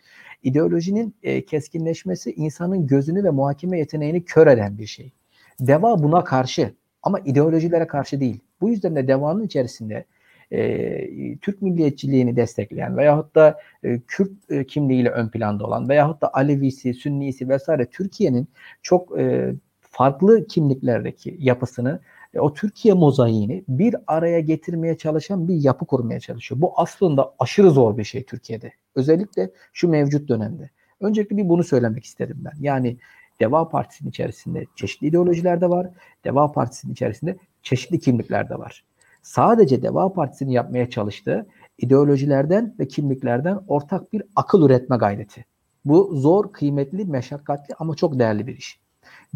ideolojinin 0.42 1.14
e, 1.22 1.44
keskinleşmesi 1.44 2.32
insanın 2.32 2.86
gözünü 2.86 3.24
ve 3.24 3.30
muhakeme 3.30 3.78
yeteneğini 3.78 4.24
kör 4.24 4.46
eden 4.46 4.78
bir 4.78 4.86
şey. 4.86 5.12
Deva 5.60 6.02
buna 6.02 6.24
karşı 6.24 6.74
ama 7.02 7.20
ideolojilere 7.20 7.86
karşı 7.86 8.20
değil. 8.20 8.40
Bu 8.60 8.68
yüzden 8.68 8.96
de 8.96 9.08
devanın 9.08 9.42
içerisinde 9.42 10.04
e, 10.50 11.36
Türk 11.36 11.62
milliyetçiliğini 11.62 12.36
destekleyen 12.36 12.96
veyahut 12.96 13.34
da 13.34 13.60
e, 13.82 14.00
Kürt 14.00 14.30
e, 14.50 14.66
kimliğiyle 14.66 15.10
ön 15.10 15.28
planda 15.28 15.64
olan 15.66 15.88
veyahut 15.88 16.22
da 16.22 16.34
Alevisi, 16.34 16.94
Sünnisi 16.94 17.48
vesaire 17.48 17.86
Türkiye'nin 17.86 18.48
çok 18.82 19.18
e, 19.18 19.54
farklı 19.80 20.46
kimliklerdeki 20.46 21.36
yapısını 21.38 22.00
e, 22.34 22.40
o 22.40 22.54
Türkiye 22.54 22.94
mozaiğini 22.94 23.64
bir 23.68 23.96
araya 24.06 24.40
getirmeye 24.40 24.98
çalışan 24.98 25.48
bir 25.48 25.54
yapı 25.54 25.86
kurmaya 25.86 26.20
çalışıyor. 26.20 26.60
Bu 26.60 26.72
aslında 26.76 27.34
aşırı 27.38 27.70
zor 27.70 27.96
bir 27.98 28.04
şey 28.04 28.24
Türkiye'de. 28.24 28.72
Özellikle 28.94 29.50
şu 29.72 29.88
mevcut 29.88 30.28
dönemde. 30.28 30.70
Öncelikle 31.00 31.36
bir 31.36 31.48
bunu 31.48 31.64
söylemek 31.64 32.04
isterim 32.04 32.36
ben. 32.44 32.52
Yani 32.60 32.96
Deva 33.40 33.68
Partisi'nin 33.68 34.10
içerisinde 34.10 34.64
çeşitli 34.76 35.06
ideolojiler 35.06 35.60
de 35.60 35.70
var. 35.70 35.86
Deva 36.24 36.52
Partisi'nin 36.52 36.92
içerisinde 36.92 37.36
çeşitli 37.62 38.00
kimlikler 38.00 38.48
de 38.48 38.58
var. 38.58 38.84
Sadece 39.22 39.82
Deva 39.82 40.12
Partisi'nin 40.12 40.50
yapmaya 40.50 40.90
çalıştığı 40.90 41.46
ideolojilerden 41.78 42.74
ve 42.78 42.88
kimliklerden 42.88 43.60
ortak 43.68 44.12
bir 44.12 44.22
akıl 44.36 44.62
üretme 44.66 44.96
gayreti. 44.96 45.44
Bu 45.84 46.14
zor, 46.14 46.52
kıymetli, 46.52 47.04
meşakkatli 47.04 47.74
ama 47.78 47.94
çok 47.94 48.18
değerli 48.18 48.46
bir 48.46 48.56
iş. 48.56 48.80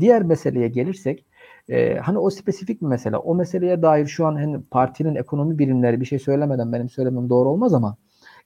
Diğer 0.00 0.22
meseleye 0.22 0.68
gelirsek 0.68 1.24
e, 1.68 1.96
hani 1.96 2.18
o 2.18 2.30
spesifik 2.30 2.82
bir 2.82 2.86
mesele. 2.86 3.16
O 3.16 3.34
meseleye 3.34 3.82
dair 3.82 4.06
şu 4.06 4.26
an 4.26 4.34
hani 4.34 4.62
partinin 4.62 5.14
ekonomi 5.14 5.58
birimleri 5.58 6.00
bir 6.00 6.06
şey 6.06 6.18
söylemeden 6.18 6.72
benim 6.72 6.88
söylemem 6.88 7.28
doğru 7.28 7.48
olmaz 7.48 7.74
ama 7.74 7.96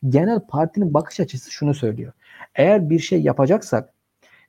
genel 0.09 0.41
partinin 0.41 0.95
bakış 0.95 1.21
açısı 1.21 1.51
şunu 1.51 1.75
söylüyor. 1.75 2.13
Eğer 2.55 2.91
bir 2.91 2.99
şey 2.99 3.23
yapacaksak, 3.23 3.95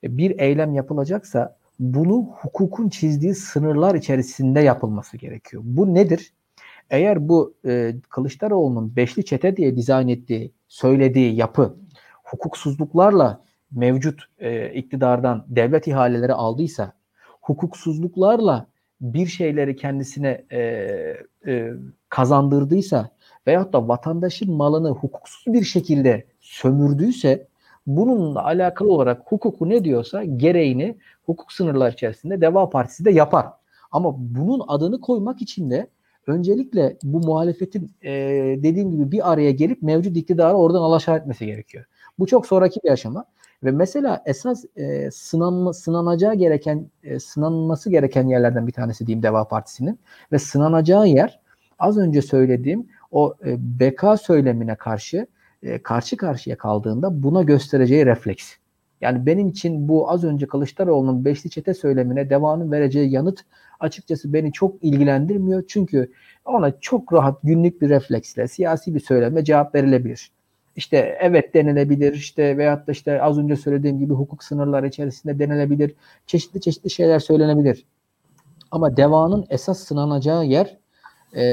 e, 0.03 0.17
bir 0.17 0.39
eylem 0.39 0.73
yapılacaksa 0.73 1.55
bunu 1.79 2.29
hukukun 2.41 2.89
çizdiği 2.89 3.35
sınırlar 3.35 3.95
içerisinde 3.95 4.59
yapılması 4.59 5.17
gerekiyor. 5.17 5.63
Bu 5.65 5.93
nedir? 5.93 6.33
Eğer 6.89 7.29
bu 7.29 7.53
e, 7.65 7.95
Kılıçdaroğlu'nun 8.09 8.95
beşli 8.95 9.25
çete 9.25 9.57
diye 9.57 9.75
dizayn 9.75 10.07
ettiği, 10.07 10.51
söylediği 10.67 11.35
yapı 11.35 11.75
hukuksuzluklarla 12.23 13.41
mevcut 13.71 14.21
e, 14.39 14.73
iktidardan 14.73 15.45
devlet 15.47 15.87
ihaleleri 15.87 16.33
aldıysa, 16.33 16.93
hukuksuzluklarla 17.41 18.67
bir 19.01 19.27
şeyleri 19.27 19.75
kendisine 19.75 20.45
e, 20.51 20.59
e, 21.47 21.73
kazandırdıysa 22.09 23.09
veyahut 23.47 23.73
da 23.73 23.87
vatandaşın 23.87 24.53
malını 24.53 24.89
hukuksuz 24.89 25.53
bir 25.53 25.63
şekilde 25.63 26.25
sömürdüyse 26.39 27.47
bununla 27.87 28.43
alakalı 28.43 28.91
olarak 28.91 29.21
hukuku 29.25 29.69
ne 29.69 29.83
diyorsa 29.83 30.23
gereğini 30.23 30.97
hukuk 31.25 31.51
sınırlar 31.51 31.91
içerisinde 31.91 32.41
Deva 32.41 32.69
Partisi 32.69 33.05
de 33.05 33.11
yapar. 33.11 33.45
Ama 33.91 34.15
bunun 34.17 34.63
adını 34.67 35.01
koymak 35.01 35.41
için 35.41 35.69
de 35.69 35.87
öncelikle 36.29 36.97
bu 37.03 37.19
muhalefetin 37.19 37.91
e, 38.01 38.11
dediğim 38.63 38.91
gibi 38.91 39.11
bir 39.11 39.31
araya 39.31 39.51
gelip 39.51 39.81
mevcut 39.81 40.17
iktidarı 40.17 40.55
oradan 40.55 40.81
alaşağı 40.81 41.17
etmesi 41.17 41.45
gerekiyor. 41.45 41.85
Bu 42.19 42.27
çok 42.27 42.47
sonraki 42.47 42.79
bir 42.83 42.89
aşama. 42.89 43.25
Ve 43.63 43.71
mesela 43.71 44.23
esas 44.25 44.65
e, 44.75 45.11
sınanma, 45.11 45.73
sınanacağı 45.73 46.35
gereken, 46.35 46.89
e, 47.03 47.19
sınanması 47.19 47.89
gereken 47.89 48.27
yerlerden 48.27 48.67
bir 48.67 48.71
tanesi 48.71 49.07
diyeyim 49.07 49.23
Deva 49.23 49.47
Partisi'nin. 49.47 49.99
Ve 50.31 50.39
sınanacağı 50.39 51.07
yer 51.07 51.39
az 51.79 51.97
önce 51.97 52.21
söylediğim 52.21 52.87
o 53.11 53.35
e, 53.45 53.79
beka 53.79 54.17
söylemine 54.17 54.75
karşı 54.75 55.27
e, 55.63 55.83
karşı 55.83 56.17
karşıya 56.17 56.57
kaldığında 56.57 57.23
buna 57.23 57.43
göstereceği 57.43 58.05
refleks. 58.05 58.53
Yani 59.01 59.25
benim 59.25 59.47
için 59.47 59.87
bu 59.87 60.11
az 60.11 60.23
önce 60.23 60.47
Kılıçdaroğlu'nun 60.47 61.25
beşli 61.25 61.49
çete 61.49 61.73
söylemine 61.73 62.29
devanın 62.29 62.71
vereceği 62.71 63.11
yanıt 63.11 63.39
açıkçası 63.79 64.33
beni 64.33 64.51
çok 64.51 64.83
ilgilendirmiyor. 64.83 65.63
Çünkü 65.67 66.11
ona 66.45 66.79
çok 66.79 67.13
rahat 67.13 67.39
günlük 67.43 67.81
bir 67.81 67.89
refleksle 67.89 68.47
siyasi 68.47 68.95
bir 68.95 68.99
söyleme 68.99 69.43
cevap 69.43 69.75
verilebilir. 69.75 70.31
İşte 70.75 71.17
evet 71.21 71.53
denilebilir 71.53 72.13
işte 72.13 72.57
veyahut 72.57 72.87
da 72.87 72.91
işte 72.91 73.21
az 73.21 73.37
önce 73.37 73.55
söylediğim 73.55 73.99
gibi 73.99 74.13
hukuk 74.13 74.43
sınırları 74.43 74.87
içerisinde 74.87 75.39
denilebilir. 75.39 75.95
Çeşitli 76.27 76.61
çeşitli 76.61 76.89
şeyler 76.89 77.19
söylenebilir. 77.19 77.85
Ama 78.71 78.97
devanın 78.97 79.45
esas 79.49 79.79
sınanacağı 79.79 80.45
yer 80.45 80.77
e, 81.35 81.43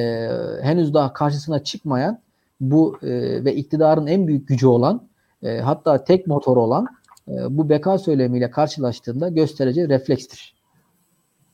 henüz 0.63 0.95
daha 0.95 1.13
karşısına 1.13 1.65
çıkmayan 1.65 2.21
bu 2.61 2.99
e, 3.03 3.45
ve 3.45 3.55
iktidarın 3.55 4.07
en 4.07 4.27
büyük 4.27 4.49
gücü 4.49 4.67
olan 4.67 5.09
e, 5.43 5.59
hatta 5.59 6.05
tek 6.05 6.27
motor 6.27 6.57
olan 6.57 6.87
bu 7.27 7.69
beka 7.69 7.99
söylemiyle 7.99 8.51
karşılaştığında 8.51 9.29
göstereceği 9.29 9.89
reflekstir. 9.89 10.55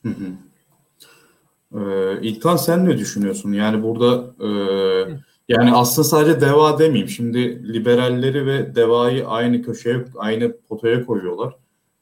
Hı 0.03 0.09
hı. 0.09 0.33
Ee, 1.75 2.21
İlkan 2.23 2.57
sen 2.57 2.85
ne 2.85 2.99
düşünüyorsun? 2.99 3.53
Yani 3.53 3.83
burada 3.83 4.35
e, 4.41 4.49
yani 5.49 5.73
aslında 5.73 6.09
sadece 6.09 6.41
deva 6.41 6.79
demeyeyim. 6.79 7.09
Şimdi 7.09 7.73
liberalleri 7.73 8.47
ve 8.47 8.75
devayı 8.75 9.29
aynı 9.29 9.63
köşeye, 9.63 10.05
aynı 10.17 10.57
potaya 10.69 11.07
koyuyorlar. 11.07 11.57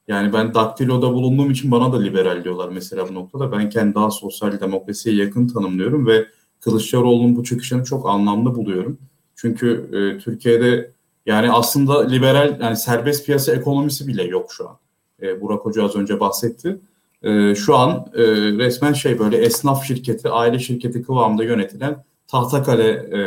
Yani 0.09 0.33
ben 0.33 0.55
daktiloda 0.55 1.13
bulunduğum 1.13 1.51
için 1.51 1.71
bana 1.71 1.93
da 1.93 2.01
liberal 2.01 2.45
diyorlar 2.45 2.69
mesela 2.69 3.09
bu 3.09 3.15
noktada. 3.15 3.53
Ben 3.53 3.71
kendi 3.71 3.95
daha 3.95 4.11
sosyal 4.11 4.61
demokrasiye 4.61 5.17
yakın 5.17 5.49
tanımlıyorum 5.49 6.07
ve 6.07 6.27
Kılıçdaroğlu'nun 6.61 7.37
bu 7.37 7.45
çıkışını 7.45 7.85
çok 7.85 8.09
anlamlı 8.09 8.55
buluyorum. 8.55 8.99
Çünkü 9.35 9.91
e, 9.93 10.19
Türkiye'de 10.19 10.93
yani 11.27 11.53
aslında 11.53 12.07
liberal 12.07 12.61
yani 12.61 12.77
serbest 12.77 13.27
piyasa 13.27 13.53
ekonomisi 13.53 14.07
bile 14.07 14.25
yok 14.25 14.53
şu 14.53 14.69
an. 14.69 14.77
E, 15.23 15.41
Burak 15.41 15.65
Hoca 15.65 15.85
az 15.85 15.97
önce 15.97 16.21
bahsetti. 16.21 16.79
E, 17.23 17.55
şu 17.55 17.77
an 17.77 18.07
e, 18.15 18.23
resmen 18.59 18.93
şey 18.93 19.19
böyle 19.19 19.37
esnaf 19.37 19.85
şirketi, 19.85 20.29
aile 20.29 20.59
şirketi 20.59 21.03
kıvamında 21.03 21.45
yönetilen 21.45 22.05
Tahtakale 22.31 23.07
e, 23.11 23.21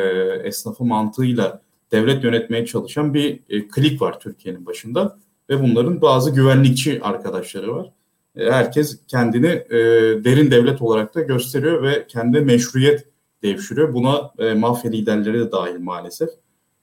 esnafı 0.47 0.85
mantığıyla 0.85 1.61
devlet 1.91 2.23
yönetmeye 2.23 2.65
çalışan 2.65 3.13
bir 3.13 3.39
e, 3.49 3.67
klik 3.67 4.01
var 4.01 4.19
Türkiye'nin 4.19 4.65
başında 4.65 5.17
ve 5.49 5.63
bunların 5.63 6.01
bazı 6.01 6.31
güvenlikçi 6.31 7.03
arkadaşları 7.03 7.75
var. 7.75 7.91
E, 8.35 8.51
herkes 8.51 8.99
kendini 9.07 9.47
e, 9.47 9.77
derin 10.23 10.51
devlet 10.51 10.81
olarak 10.81 11.15
da 11.15 11.21
gösteriyor 11.21 11.83
ve 11.83 12.07
kendi 12.07 12.41
meşruiyet 12.41 13.07
devşiriyor. 13.43 13.93
Buna 13.93 14.31
e, 14.39 14.53
mafya 14.53 14.91
liderleri 14.91 15.39
de 15.39 15.51
dahil 15.51 15.79
maalesef. 15.79 16.29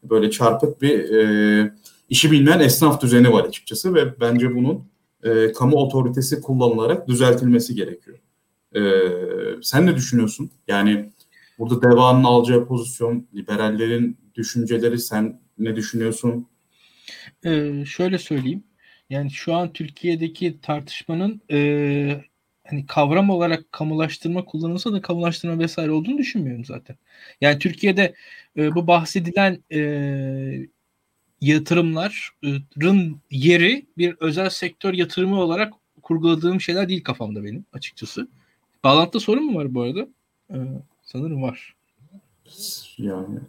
Böyle 0.02 0.30
çarpık 0.30 0.82
bir 0.82 1.10
e, 1.10 1.72
işi 2.08 2.30
bilmeyen 2.30 2.60
esnaf 2.60 3.02
düzeni 3.02 3.32
var 3.32 3.44
açıkçası 3.44 3.94
ve 3.94 4.20
bence 4.20 4.54
bunun 4.54 4.84
e, 5.22 5.52
kamu 5.52 5.76
otoritesi 5.76 6.40
kullanılarak 6.40 7.08
düzeltilmesi 7.08 7.74
gerekiyor. 7.74 8.18
E, 8.76 8.80
sen 9.62 9.86
ne 9.86 9.96
düşünüyorsun? 9.96 10.50
Yani 10.68 11.10
burada 11.58 11.82
devanın 11.90 12.24
alacağı 12.24 12.66
pozisyon, 12.66 13.26
liberallerin 13.34 14.16
düşünceleri 14.34 14.98
sen 14.98 15.40
ne 15.58 15.76
düşünüyorsun? 15.76 16.46
Ee, 17.44 17.84
şöyle 17.86 18.18
söyleyeyim. 18.18 18.64
Yani 19.10 19.30
şu 19.30 19.54
an 19.54 19.72
Türkiye'deki 19.72 20.60
tartışmanın 20.60 21.40
e, 21.50 22.24
hani 22.70 22.86
kavram 22.86 23.30
olarak 23.30 23.72
kamulaştırma 23.72 24.44
kullanılsa 24.44 24.92
da 24.92 25.02
kamulaştırma 25.02 25.58
vesaire 25.58 25.90
olduğunu 25.90 26.18
düşünmüyorum 26.18 26.64
zaten. 26.64 26.96
Yani 27.40 27.58
Türkiye'de 27.58 28.14
e, 28.56 28.74
bu 28.74 28.86
bahsedilen 28.86 29.58
e, 29.72 29.80
yatırımların 31.40 33.20
yeri 33.30 33.86
bir 33.98 34.16
özel 34.20 34.48
sektör 34.48 34.94
yatırımı 34.94 35.40
olarak 35.40 35.72
kurguladığım 36.02 36.60
şeyler 36.60 36.88
değil 36.88 37.04
kafamda 37.04 37.44
benim 37.44 37.64
açıkçası. 37.72 38.28
Bağlantıda 38.84 39.20
sorun 39.20 39.44
mu 39.44 39.58
var 39.58 39.74
bu 39.74 39.82
arada? 39.82 40.08
Ee, 40.50 40.56
sanırım 41.02 41.42
var. 41.42 41.76
Yani. 42.98 43.40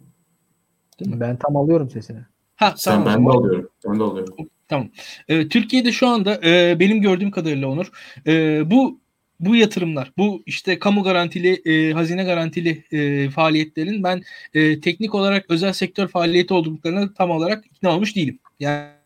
Değil 1.00 1.14
mi? 1.14 1.20
Ben 1.20 1.36
tam 1.36 1.56
alıyorum 1.56 1.90
sesini. 1.90 2.18
Ha, 2.56 2.74
Sen 2.76 3.04
tamam. 3.04 3.06
ben 3.06 3.26
de 3.26 3.30
alıyorum. 3.30 3.68
Ben 3.88 3.98
de 3.98 4.02
alıyorum. 4.02 4.36
Tamam. 4.68 4.90
Ee, 5.28 5.48
Türkiye'de 5.48 5.92
şu 5.92 6.08
anda 6.08 6.40
e, 6.44 6.80
benim 6.80 7.00
gördüğüm 7.00 7.30
kadarıyla 7.30 7.68
Onur 7.68 7.90
e, 8.26 8.62
bu 8.70 9.00
bu 9.42 9.56
yatırımlar, 9.56 10.12
bu 10.18 10.42
işte 10.46 10.78
kamu 10.78 11.02
garantili, 11.02 11.62
e, 11.64 11.92
hazine 11.92 12.24
garantili 12.24 12.84
e, 12.92 13.30
faaliyetlerin 13.30 14.02
ben 14.02 14.22
e, 14.54 14.80
teknik 14.80 15.14
olarak 15.14 15.50
özel 15.50 15.72
sektör 15.72 16.08
faaliyeti 16.08 16.54
olduklarına 16.54 17.14
tam 17.14 17.30
olarak 17.30 17.64
ikna 17.66 17.94
olmuş 17.94 18.16
değilim. 18.16 18.38
Yani 18.60 19.01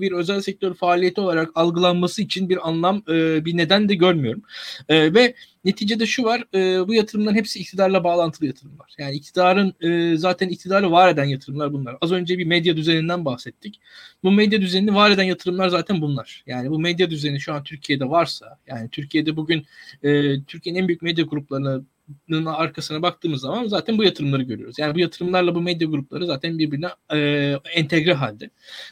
bir 0.00 0.12
özel 0.12 0.40
sektör 0.40 0.74
faaliyeti 0.74 1.20
olarak 1.20 1.50
algılanması 1.54 2.22
için 2.22 2.48
bir 2.48 2.68
anlam, 2.68 3.02
e, 3.08 3.44
bir 3.44 3.56
neden 3.56 3.88
de 3.88 3.94
görmüyorum. 3.94 4.42
E, 4.88 5.14
ve 5.14 5.34
neticede 5.64 6.06
şu 6.06 6.24
var, 6.24 6.44
e, 6.54 6.88
bu 6.88 6.94
yatırımların 6.94 7.36
hepsi 7.36 7.58
iktidarla 7.58 8.04
bağlantılı 8.04 8.46
yatırımlar. 8.46 8.94
Yani 8.98 9.14
iktidarın 9.14 9.74
e, 9.80 10.16
zaten 10.16 10.48
iktidarı 10.48 10.90
var 10.90 11.08
eden 11.08 11.24
yatırımlar 11.24 11.72
bunlar. 11.72 11.96
Az 12.00 12.12
önce 12.12 12.38
bir 12.38 12.46
medya 12.46 12.76
düzeninden 12.76 13.24
bahsettik. 13.24 13.80
Bu 14.24 14.30
medya 14.30 14.60
düzenini 14.60 14.94
var 14.94 15.10
eden 15.10 15.22
yatırımlar 15.22 15.68
zaten 15.68 16.00
bunlar. 16.00 16.44
Yani 16.46 16.70
bu 16.70 16.78
medya 16.78 17.10
düzeni 17.10 17.40
şu 17.40 17.54
an 17.54 17.64
Türkiye'de 17.64 18.04
varsa, 18.10 18.58
yani 18.66 18.88
Türkiye'de 18.90 19.36
bugün 19.36 19.66
e, 20.02 20.42
Türkiye'nin 20.44 20.80
en 20.80 20.88
büyük 20.88 21.02
medya 21.02 21.24
gruplarını 21.24 21.84
arkasına 22.46 23.02
baktığımız 23.02 23.40
zaman 23.40 23.68
zaten 23.68 23.98
bu 23.98 24.04
yatırımları 24.04 24.42
görüyoruz. 24.42 24.78
Yani 24.78 24.94
bu 24.94 24.98
yatırımlarla 24.98 25.54
bu 25.54 25.60
medya 25.60 25.88
grupları 25.88 26.26
zaten 26.26 26.58
birbirine 26.58 26.88
e, 27.12 27.18
entegre 27.74 28.12
halde. 28.12 28.50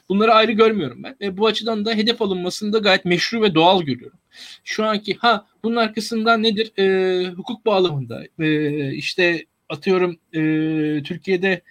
Bunları 0.09 0.35
ayrı 0.35 0.53
görmüyorum 0.53 1.03
ben. 1.03 1.17
Ve 1.21 1.37
bu 1.37 1.47
açıdan 1.47 1.85
da 1.85 1.95
hedef 1.95 2.23
alınmasını 2.23 2.73
da 2.73 2.79
gayet 2.79 3.05
meşru 3.05 3.43
ve 3.43 3.55
doğal 3.55 3.83
görüyorum. 3.83 4.19
Şu 4.65 4.85
anki 4.85 5.15
ha 5.15 5.47
bunun 5.65 5.77
arkasından 5.77 6.43
nedir? 6.43 6.73
E, 6.79 7.29
hukuk 7.31 7.67
bağlamında 7.67 8.23
e, 8.39 8.93
işte 8.93 9.47
atıyorum 9.69 10.17
e, 10.33 10.41
Türkiye'de 11.03 11.63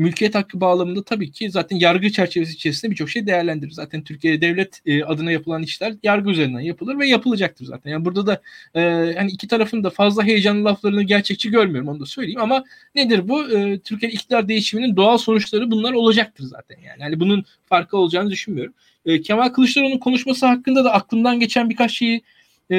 mülkiyet 0.00 0.34
hakkı 0.34 0.60
bağlamında 0.60 1.02
tabii 1.02 1.32
ki 1.32 1.50
zaten 1.50 1.76
yargı 1.76 2.12
çerçevesi 2.12 2.52
içerisinde 2.52 2.90
birçok 2.90 3.10
şey 3.10 3.26
değerlendirir. 3.26 3.70
Zaten 3.70 4.04
Türkiye'de 4.04 4.40
devlet 4.40 4.80
e, 4.86 5.04
adına 5.04 5.32
yapılan 5.32 5.62
işler 5.62 5.94
yargı 6.02 6.30
üzerinden 6.30 6.60
yapılır 6.60 6.98
ve 6.98 7.06
yapılacaktır 7.08 7.64
zaten. 7.64 7.90
Yani 7.90 8.04
burada 8.04 8.26
da 8.26 8.42
e, 8.74 8.80
hani 9.16 9.30
iki 9.30 9.48
tarafın 9.48 9.84
da 9.84 9.90
fazla 9.90 10.24
heyecanlı 10.24 10.64
laflarını 10.64 11.02
gerçekçi 11.02 11.50
görmüyorum 11.50 11.88
onu 11.88 12.00
da 12.00 12.06
söyleyeyim 12.06 12.40
ama 12.40 12.64
nedir 12.94 13.28
bu? 13.28 13.50
E, 13.50 13.78
Türkiye 13.78 14.12
iktidar 14.12 14.48
değişiminin 14.48 14.96
doğal 14.96 15.18
sonuçları 15.18 15.70
bunlar 15.70 15.92
olacaktır 15.92 16.44
zaten 16.44 16.76
yani. 16.86 17.02
Yani 17.02 17.20
bunun 17.20 17.44
farkı 17.66 17.96
olacağını 17.96 18.30
düşünmüyorum. 18.30 18.74
E, 19.06 19.22
Kemal 19.22 19.48
Kılıçdaroğlu'nun 19.48 19.98
konuşması 19.98 20.46
hakkında 20.46 20.84
da 20.84 20.92
aklımdan 20.92 21.40
geçen 21.40 21.70
birkaç 21.70 21.92
şeyi 21.92 22.22
e, 22.70 22.76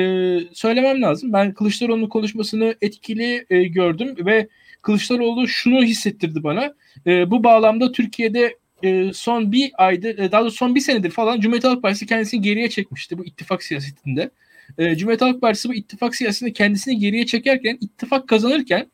söylemem 0.54 1.02
lazım. 1.02 1.34
Ben 1.34 1.54
Kılıçdaroğlu'nun 1.54 2.10
konuşmasını 2.10 2.76
etkili 2.82 3.46
e, 3.50 3.64
gördüm 3.64 4.16
ve 4.26 4.48
Kılıçdaroğlu 4.82 5.48
şunu 5.48 5.84
hissettirdi 5.84 6.44
bana. 6.44 6.74
E, 7.08 7.32
bu 7.32 7.44
bağlamda 7.44 7.92
Türkiye'de 7.92 8.58
e, 8.84 9.14
son 9.14 9.52
bir 9.52 9.72
aydır, 9.78 10.18
e, 10.18 10.32
daha 10.32 10.42
doğrusu 10.42 10.58
son 10.58 10.76
bir 10.76 10.80
senedir 10.80 11.10
falan 11.10 11.40
Cumhuriyet 11.40 11.64
Halk 11.64 11.82
Partisi 11.82 12.06
kendisini 12.06 12.42
geriye 12.42 12.70
çekmişti 12.70 13.18
bu 13.18 13.26
ittifak 13.26 13.64
siyasetinde. 13.64 14.32
E, 14.78 14.96
Cumhuriyet 14.96 15.22
Halk 15.22 15.42
Partisi 15.42 15.70
bu 15.70 15.74
ittifak 15.74 16.16
siyasetinde 16.16 16.54
kendisini 16.54 17.00
geriye 17.00 17.26
çekerken, 17.26 17.78
ittifak 17.82 18.28
kazanırken 18.28 18.88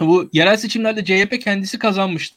bu 0.00 0.28
yerel 0.32 0.56
seçimlerde 0.56 1.04
CHP 1.04 1.40
kendisi 1.40 1.78
kazanmıştı 1.78 2.36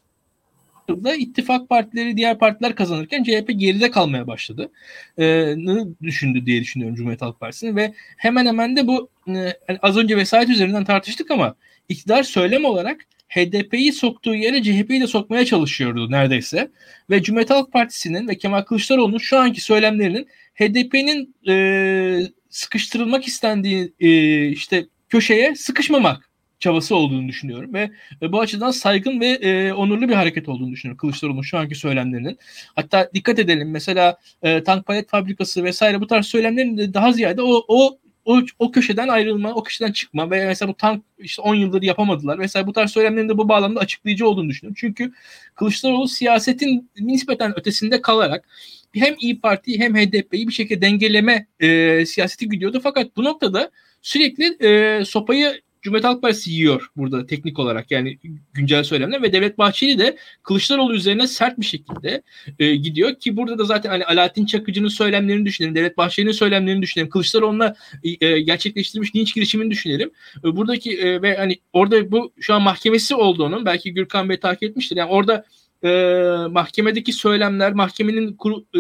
da 0.90 1.16
ittifak 1.16 1.70
partileri 1.70 2.18
diğer 2.18 2.40
partiler 2.40 2.76
kazanırken 2.76 3.24
CHP 3.24 3.50
geride 3.56 3.92
kalmaya 3.92 4.28
başladı. 4.28 4.72
Ee, 5.20 5.56
düşündü 6.04 6.46
diye 6.46 6.62
düşünüyorum 6.62 6.96
Cumhuriyet 6.96 7.22
Halk 7.22 7.40
Partisi'nin 7.40 7.76
ve 7.76 7.94
hemen 8.18 8.46
hemen 8.46 8.76
de 8.76 8.88
bu 8.88 9.10
e, 9.28 9.54
az 9.82 9.98
önce 9.98 10.18
vesayet 10.18 10.50
üzerinden 10.50 10.86
tartıştık 10.86 11.32
ama 11.32 11.56
iktidar 11.90 12.24
söylem 12.24 12.66
olarak 12.66 13.06
HDP'yi 13.30 13.94
soktuğu 13.94 14.36
yere 14.36 14.64
CHP'yi 14.64 15.02
de 15.02 15.08
sokmaya 15.08 15.46
çalışıyordu 15.46 16.12
neredeyse. 16.12 16.72
Ve 17.10 17.24
Cumhuriyet 17.24 17.50
Halk 17.50 17.74
Partisi'nin 17.74 18.28
ve 18.28 18.38
Kemal 18.38 18.62
Kılıçdaroğlu'nun 18.62 19.18
şu 19.18 19.38
anki 19.38 19.62
söylemlerinin 19.62 20.28
HDP'nin 20.56 21.36
e, 21.48 22.28
sıkıştırılmak 22.50 23.28
istendiği 23.28 23.94
e, 24.00 24.48
işte 24.48 24.86
köşeye 25.10 25.56
sıkışmamak 25.56 26.30
çabası 26.60 26.96
olduğunu 26.96 27.28
düşünüyorum 27.28 27.74
ve 27.74 27.92
e, 28.22 28.32
bu 28.32 28.40
açıdan 28.42 28.72
saygın 28.72 29.20
ve 29.20 29.28
e, 29.28 29.74
onurlu 29.74 30.10
bir 30.10 30.14
hareket 30.14 30.50
olduğunu 30.50 30.72
düşünüyorum 30.72 30.98
Kılıçdaroğlu'nun 30.98 31.42
şu 31.42 31.58
anki 31.58 31.76
söylemlerinin. 31.76 32.38
Hatta 32.76 33.10
dikkat 33.14 33.40
edelim 33.40 33.72
mesela 33.72 34.18
e, 34.42 34.64
tank 34.64 34.86
palet 34.86 35.10
fabrikası 35.10 35.64
vesaire 35.64 36.02
bu 36.02 36.08
tarz 36.08 36.26
söylemlerin 36.26 36.78
de 36.78 36.94
daha 36.94 37.12
ziyade 37.12 37.42
o, 37.42 37.66
o 37.68 38.00
o, 38.28 38.42
o 38.60 38.72
köşeden 38.72 39.08
ayrılma, 39.08 39.54
o 39.54 39.64
köşeden 39.64 39.92
çıkma 39.92 40.32
ve 40.32 40.46
mesela 40.46 40.70
bu 40.70 40.74
tank 40.74 41.04
işte 41.20 41.42
10 41.42 41.56
yıldır 41.56 41.82
yapamadılar. 41.82 42.38
Mesela 42.38 42.68
bu 42.68 42.74
tarz 42.74 42.92
söylemlerin 42.92 43.30
de 43.30 43.38
bu 43.38 43.50
bağlamda 43.50 43.80
açıklayıcı 43.80 44.28
olduğunu 44.28 44.50
düşünüyorum. 44.50 44.76
Çünkü 44.80 45.14
Kılıçdaroğlu 45.56 46.08
siyasetin 46.08 46.90
nispeten 47.00 47.60
ötesinde 47.60 48.02
kalarak 48.02 48.46
hem 48.94 49.16
İyi 49.20 49.40
Parti 49.40 49.80
hem 49.80 49.96
HDP'yi 49.96 50.48
bir 50.48 50.54
şekilde 50.54 50.82
dengeleme 50.82 51.48
e, 51.60 52.06
siyaseti 52.06 52.50
gidiyordu. 52.50 52.80
Fakat 52.84 53.18
bu 53.18 53.24
noktada 53.24 53.72
sürekli 54.02 54.58
e, 54.66 55.06
sopayı 55.06 55.62
Cumhuriyet 55.88 56.06
Halk 56.06 56.22
Partisi 56.22 56.52
yiyor 56.52 56.90
burada 56.98 57.26
teknik 57.26 57.60
olarak 57.60 57.92
yani 57.92 58.18
güncel 58.54 58.84
söylemler 58.84 59.22
ve 59.22 59.34
Devlet 59.34 59.58
Bahçeli 59.58 60.00
de 60.00 60.18
Kılıçdaroğlu 60.44 60.96
üzerine 60.96 61.28
sert 61.28 61.60
bir 61.60 61.66
şekilde 61.66 62.22
e, 62.60 62.76
gidiyor 62.76 63.16
ki 63.16 63.38
burada 63.38 63.58
da 63.58 63.64
zaten 63.64 63.90
hani 63.90 64.06
Alaaddin 64.06 64.46
Çakıcı'nın 64.46 64.88
söylemlerini 64.88 65.46
düşünelim, 65.46 65.76
Devlet 65.76 65.98
Bahçeli'nin 65.98 66.32
söylemlerini 66.32 66.82
düşünelim, 66.82 67.10
Kılıçdaroğlu'na 67.10 67.76
e, 68.22 68.42
gerçekleştirmiş 68.42 69.16
linç 69.16 69.36
girişimini 69.36 69.72
düşünelim. 69.72 70.12
E, 70.46 70.56
buradaki 70.56 70.98
e, 70.98 71.22
ve 71.22 71.38
hani 71.38 71.58
orada 71.74 72.12
bu 72.12 72.34
şu 72.40 72.54
an 72.54 72.62
mahkemesi 72.62 73.16
olduğunu 73.16 73.66
belki 73.66 73.94
Gürkan 73.94 74.30
Bey 74.30 74.40
takip 74.40 74.64
etmiştir. 74.64 74.96
Yani 74.96 75.10
orada 75.10 75.46
e, 75.84 75.90
mahkemedeki 76.52 77.14
söylemler, 77.14 77.74
mahkemenin 77.74 78.34
kuru, 78.34 78.66
e, 78.76 78.80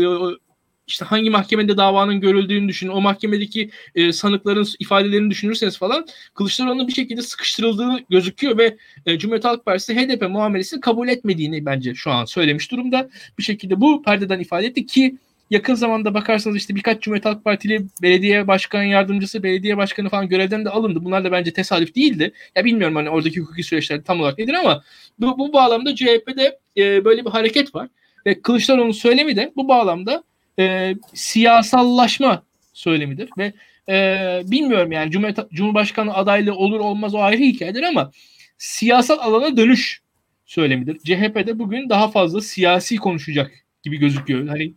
işte 0.88 1.06
hangi 1.06 1.30
mahkemede 1.30 1.78
davanın 1.78 2.22
görüldüğünü 2.22 2.68
düşünün, 2.68 2.92
o 2.92 3.02
mahkemedeki 3.02 3.70
e, 3.96 4.12
sanıkların 4.12 4.68
ifadelerini 4.80 5.30
düşünürseniz 5.30 5.78
falan 5.78 6.08
Kılıçdaroğlu'nun 6.34 6.88
bir 6.88 6.94
şekilde 6.94 7.22
sıkıştırıldığı 7.22 8.00
gözüküyor 8.10 8.58
ve 8.58 8.78
e, 9.06 9.18
Cumhuriyet 9.18 9.46
Halk 9.46 9.66
Partisi 9.66 9.96
HDP 9.96 10.30
muamelesini 10.30 10.82
kabul 10.82 11.08
etmediğini 11.08 11.66
bence 11.66 11.96
şu 11.96 12.12
an 12.12 12.26
söylemiş 12.26 12.72
durumda. 12.72 13.10
Bir 13.38 13.44
şekilde 13.44 13.82
bu 13.82 14.04
perdeden 14.04 14.40
ifade 14.40 14.66
etti 14.66 14.86
ki 14.86 15.18
yakın 15.50 15.74
zamanda 15.74 16.14
bakarsanız 16.14 16.58
işte 16.58 16.76
birkaç 16.76 17.02
Cumhuriyet 17.02 17.26
Halk 17.26 17.44
Partili 17.44 17.86
belediye 18.02 18.48
başkan 18.48 18.84
yardımcısı, 18.84 19.44
belediye 19.44 19.78
başkanı 19.78 20.10
falan 20.10 20.30
görevden 20.30 20.66
de 20.66 20.70
alındı. 20.70 21.06
Bunlar 21.06 21.24
da 21.24 21.32
bence 21.32 21.54
tesadüf 21.54 21.96
değildi. 21.96 22.32
Ya 22.56 22.66
bilmiyorum 22.66 22.96
hani 22.96 23.10
oradaki 23.10 23.40
hukuki 23.40 23.64
süreçler 23.64 24.04
tam 24.04 24.22
olarak 24.22 24.38
nedir 24.38 24.54
ama 24.54 24.84
bu, 25.20 25.40
bu 25.40 25.54
bağlamda 25.54 25.96
CHP'de 25.96 26.60
e, 26.78 27.06
böyle 27.06 27.26
bir 27.26 27.30
hareket 27.30 27.76
var. 27.76 27.88
Ve 28.26 28.42
Kılıçdaroğlu'nun 28.42 28.92
söylemi 28.92 29.36
de 29.36 29.54
bu 29.56 29.68
bağlamda 29.68 30.24
e, 30.60 30.96
siyasallaşma 31.14 32.44
söylemidir 32.74 33.30
ve 33.38 33.54
e, 33.90 34.42
bilmiyorum 34.46 34.92
yani 34.92 35.12
Cumhuriyet, 35.12 35.52
Cumhurbaşkanı 35.52 36.14
adaylığı 36.14 36.56
olur 36.56 36.80
olmaz 36.80 37.16
o 37.16 37.20
ayrı 37.20 37.44
hikayedir 37.44 37.84
ama 37.84 38.12
siyasal 38.58 39.18
alana 39.20 39.58
dönüş 39.58 40.02
söylemidir. 40.46 41.00
CHP'de 41.00 41.60
bugün 41.60 41.90
daha 41.90 42.08
fazla 42.08 42.42
siyasi 42.42 42.96
konuşacak 42.96 43.52
gibi 43.84 43.98
gözüküyor. 43.98 44.48
Hani 44.48 44.74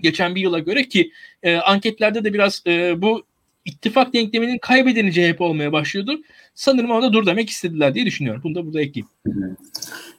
geçen 0.00 0.34
bir 0.34 0.40
yıla 0.40 0.58
göre 0.58 0.88
ki 0.88 1.10
e, 1.42 1.56
anketlerde 1.56 2.24
de 2.24 2.34
biraz 2.34 2.62
e, 2.66 3.02
bu 3.02 3.26
ittifak 3.64 4.14
denkleminin 4.14 4.58
kaybedeni 4.58 5.12
CHP 5.12 5.40
olmaya 5.40 5.72
başlıyordur. 5.72 6.18
Sanırım 6.54 6.90
orada 6.90 7.12
dur 7.12 7.26
demek 7.26 7.50
istediler 7.50 7.94
diye 7.94 8.06
düşünüyorum. 8.06 8.42
Bunu 8.44 8.54
da 8.54 8.66
burada 8.66 8.80
ekleyeyim. 8.80 9.08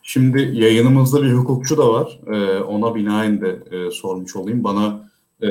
Şimdi 0.07 0.51
yayınımızda 0.53 1.23
bir 1.23 1.33
hukukçu 1.33 1.77
da 1.77 1.93
var. 1.93 2.19
Ee, 2.27 2.59
ona 2.59 2.95
binaen 2.95 3.41
de 3.41 3.59
e, 3.71 3.91
sormuş 3.91 4.35
olayım. 4.35 4.63
Bana 4.63 5.09
e, 5.41 5.49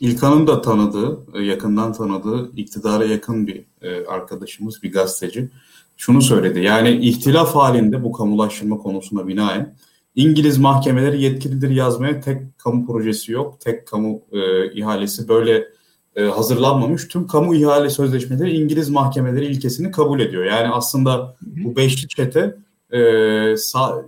İlkan'ın 0.00 0.46
da 0.46 0.60
tanıdığı, 0.60 1.18
e, 1.34 1.42
yakından 1.42 1.92
tanıdığı, 1.92 2.52
iktidara 2.56 3.04
yakın 3.04 3.46
bir 3.46 3.64
e, 3.82 4.06
arkadaşımız, 4.06 4.82
bir 4.82 4.92
gazeteci 4.92 5.48
şunu 5.96 6.22
söyledi. 6.22 6.60
Yani 6.60 6.90
ihtilaf 6.96 7.54
halinde 7.54 8.04
bu 8.04 8.12
kamulaştırma 8.12 8.78
konusuna 8.78 9.28
binaen 9.28 9.76
İngiliz 10.14 10.58
mahkemeleri 10.58 11.22
yetkilidir 11.22 11.70
yazmaya 11.70 12.20
tek 12.20 12.58
kamu 12.58 12.86
projesi 12.86 13.32
yok, 13.32 13.60
tek 13.60 13.86
kamu 13.86 14.22
e, 14.32 14.72
ihalesi 14.72 15.28
böyle 15.28 15.64
e, 16.16 16.24
hazırlanmamış. 16.24 17.08
Tüm 17.08 17.26
kamu 17.26 17.54
ihale 17.54 17.90
sözleşmeleri 17.90 18.56
İngiliz 18.56 18.90
mahkemeleri 18.90 19.46
ilkesini 19.46 19.90
kabul 19.90 20.20
ediyor. 20.20 20.44
Yani 20.44 20.68
aslında 20.68 21.36
bu 21.42 21.76
beşli 21.76 22.08
çete 22.08 22.65
e, 22.92 23.56
sa, 23.56 24.04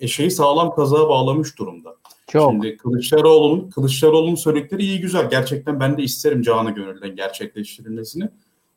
eşeği 0.00 0.30
sağlam 0.30 0.74
kazığa 0.74 1.08
bağlamış 1.08 1.58
durumda. 1.58 1.96
Çok. 2.26 2.50
Şimdi 2.50 2.76
Kılıçdaroğlu'nun 2.76 3.70
Kılıçdaroğlu'nun 3.70 4.34
söyledikleri 4.34 4.82
iyi 4.82 5.00
güzel. 5.00 5.30
Gerçekten 5.30 5.80
ben 5.80 5.98
de 5.98 6.02
isterim 6.02 6.42
canı 6.42 6.70
gönülden 6.70 7.16
gerçekleştirilmesini. 7.16 8.28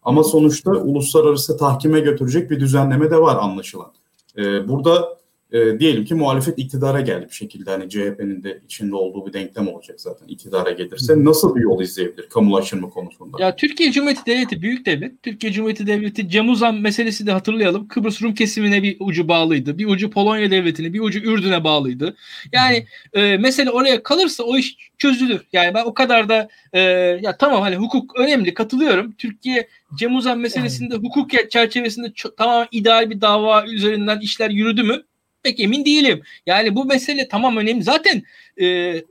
Ama 0.03 0.23
sonuçta 0.23 0.71
uluslararası 0.71 1.57
tahkime 1.57 1.99
götürecek 1.99 2.51
bir 2.51 2.59
düzenleme 2.59 3.11
de 3.11 3.21
var 3.21 3.35
anlaşılan. 3.35 3.91
Ee, 4.37 4.67
burada 4.67 5.17
e, 5.53 5.79
diyelim 5.79 6.05
ki 6.05 6.15
muhalefet 6.15 6.59
iktidara 6.59 7.01
geldi 7.01 7.25
bir 7.29 7.35
şekilde 7.35 7.69
hani 7.69 7.89
CHP'nin 7.89 8.43
de 8.43 8.61
içinde 8.65 8.95
olduğu 8.95 9.27
bir 9.27 9.33
denklem 9.33 9.67
olacak 9.67 10.01
zaten 10.01 10.27
iktidara 10.27 10.71
gelirse 10.71 11.25
nasıl 11.25 11.55
bir 11.55 11.61
yol 11.61 11.81
izleyebilir 11.81 12.29
kamulaştırma 12.29 12.89
konusunda? 12.89 13.37
Ya 13.39 13.55
Türkiye 13.55 13.91
Cumhuriyeti 13.91 14.25
Devleti 14.25 14.61
büyük 14.61 14.85
devlet. 14.85 15.23
Türkiye 15.23 15.53
Cumhuriyeti 15.53 15.87
Devleti 15.87 16.29
Cemuzan 16.29 16.75
meselesi 16.75 17.27
de 17.27 17.31
hatırlayalım. 17.31 17.87
Kıbrıs 17.87 18.21
Rum 18.21 18.33
kesimine 18.33 18.83
bir 18.83 18.97
ucu 18.99 19.27
bağlıydı. 19.27 19.77
Bir 19.77 19.85
ucu 19.85 20.09
Polonya 20.09 20.51
Devleti'ne, 20.51 20.93
bir 20.93 20.99
ucu 20.99 21.19
Ürdün'e 21.19 21.63
bağlıydı. 21.63 22.15
Yani 22.51 22.85
e, 23.13 23.37
mesele 23.37 23.71
oraya 23.71 24.03
kalırsa 24.03 24.43
o 24.43 24.57
iş 24.57 24.77
çözülür. 24.97 25.41
Yani 25.53 25.73
ben 25.73 25.85
o 25.85 25.93
kadar 25.93 26.29
da 26.29 26.47
e, 26.73 26.79
ya 27.21 27.37
tamam 27.37 27.61
hani 27.61 27.75
hukuk 27.75 28.19
önemli 28.19 28.53
katılıyorum. 28.53 29.11
Türkiye 29.11 29.67
Cemuzan 29.95 30.39
meselesinde 30.39 30.95
hukuk 30.95 31.29
çerçevesinde 31.49 32.11
çok, 32.15 32.37
tamam 32.37 32.67
ideal 32.71 33.09
bir 33.09 33.21
dava 33.21 33.65
üzerinden 33.65 34.19
işler 34.19 34.49
yürüdü 34.49 34.83
mü? 34.83 35.03
Pek 35.43 35.59
emin 35.59 35.85
değilim. 35.85 36.21
Yani 36.45 36.75
bu 36.75 36.85
mesele 36.85 37.27
tamam 37.27 37.57
önemli. 37.57 37.83
Zaten 37.83 38.23
e, 38.57 38.65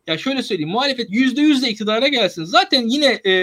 ya 0.06 0.18
şöyle 0.18 0.42
söyleyeyim 0.42 0.70
muhalefet 0.70 1.10
yüzde 1.10 1.40
yüzle 1.40 1.68
iktidara 1.68 2.08
gelsin. 2.08 2.44
Zaten 2.44 2.88
yine 2.88 3.20
e, 3.26 3.34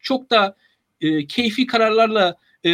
çok 0.00 0.30
da 0.30 0.56
e, 1.00 1.26
keyfi 1.26 1.66
kararlarla 1.66 2.36
e, 2.64 2.70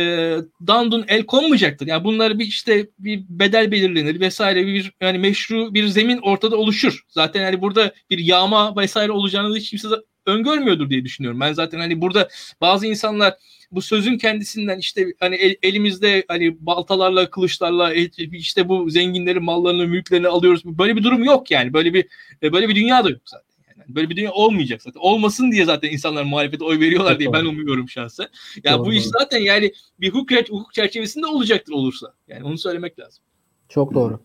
dandun 0.66 1.04
el 1.08 1.26
konmayacaktır. 1.26 1.86
Yani 1.86 2.04
bunları 2.04 2.38
bir 2.38 2.46
işte 2.46 2.86
bir 2.98 3.24
bedel 3.28 3.70
belirlenir 3.70 4.20
vesaire 4.20 4.66
bir 4.66 4.92
yani 5.00 5.18
meşru 5.18 5.74
bir 5.74 5.86
zemin 5.86 6.18
ortada 6.22 6.56
oluşur. 6.56 7.04
Zaten 7.08 7.42
yani 7.42 7.60
burada 7.60 7.92
bir 8.10 8.18
yağma 8.18 8.76
vesaire 8.76 9.12
olacağını 9.12 9.56
hiç 9.56 9.70
kimse 9.70 9.88
öngörmüyordur 10.26 10.90
diye 10.90 11.04
düşünüyorum. 11.04 11.40
Ben 11.40 11.52
zaten 11.52 11.78
hani 11.78 12.00
burada 12.00 12.28
bazı 12.60 12.86
insanlar 12.86 13.34
bu 13.74 13.82
sözün 13.82 14.18
kendisinden 14.18 14.78
işte 14.78 15.06
hani 15.20 15.34
el, 15.34 15.56
elimizde 15.62 16.24
hani 16.28 16.66
baltalarla, 16.66 17.30
kılıçlarla 17.30 17.94
işte 18.18 18.68
bu 18.68 18.90
zenginlerin 18.90 19.42
mallarını, 19.42 19.86
mülklerini 19.86 20.28
alıyoruz. 20.28 20.64
Böyle 20.64 20.96
bir 20.96 21.04
durum 21.04 21.24
yok 21.24 21.50
yani. 21.50 21.72
Böyle 21.72 21.94
bir 21.94 22.06
e, 22.42 22.52
böyle 22.52 22.68
bir 22.68 22.76
dünya 22.76 23.04
da 23.04 23.10
yok 23.10 23.20
zaten. 23.24 23.54
Yani 23.68 23.94
böyle 23.94 24.10
bir 24.10 24.16
dünya 24.16 24.32
olmayacak 24.32 24.82
zaten. 24.82 25.00
Olmasın 25.00 25.52
diye 25.52 25.64
zaten 25.64 25.90
insanlar 25.90 26.24
muhalefete 26.24 26.64
oy 26.64 26.80
veriyorlar 26.80 27.18
diye 27.18 27.32
ben 27.32 27.44
umuyorum 27.44 27.88
şahsen. 27.88 28.26
Ya 28.64 28.72
yani 28.72 28.86
bu 28.86 28.92
iş 28.92 29.04
zaten 29.04 29.38
yani 29.38 29.72
bir 30.00 30.10
hukuk, 30.10 30.50
hukuk 30.50 30.74
çerçevesinde 30.74 31.26
olacaktır 31.26 31.72
olursa. 31.72 32.14
Yani 32.28 32.44
onu 32.44 32.58
söylemek 32.58 32.98
lazım. 32.98 33.24
Çok 33.68 33.94
doğru. 33.94 34.20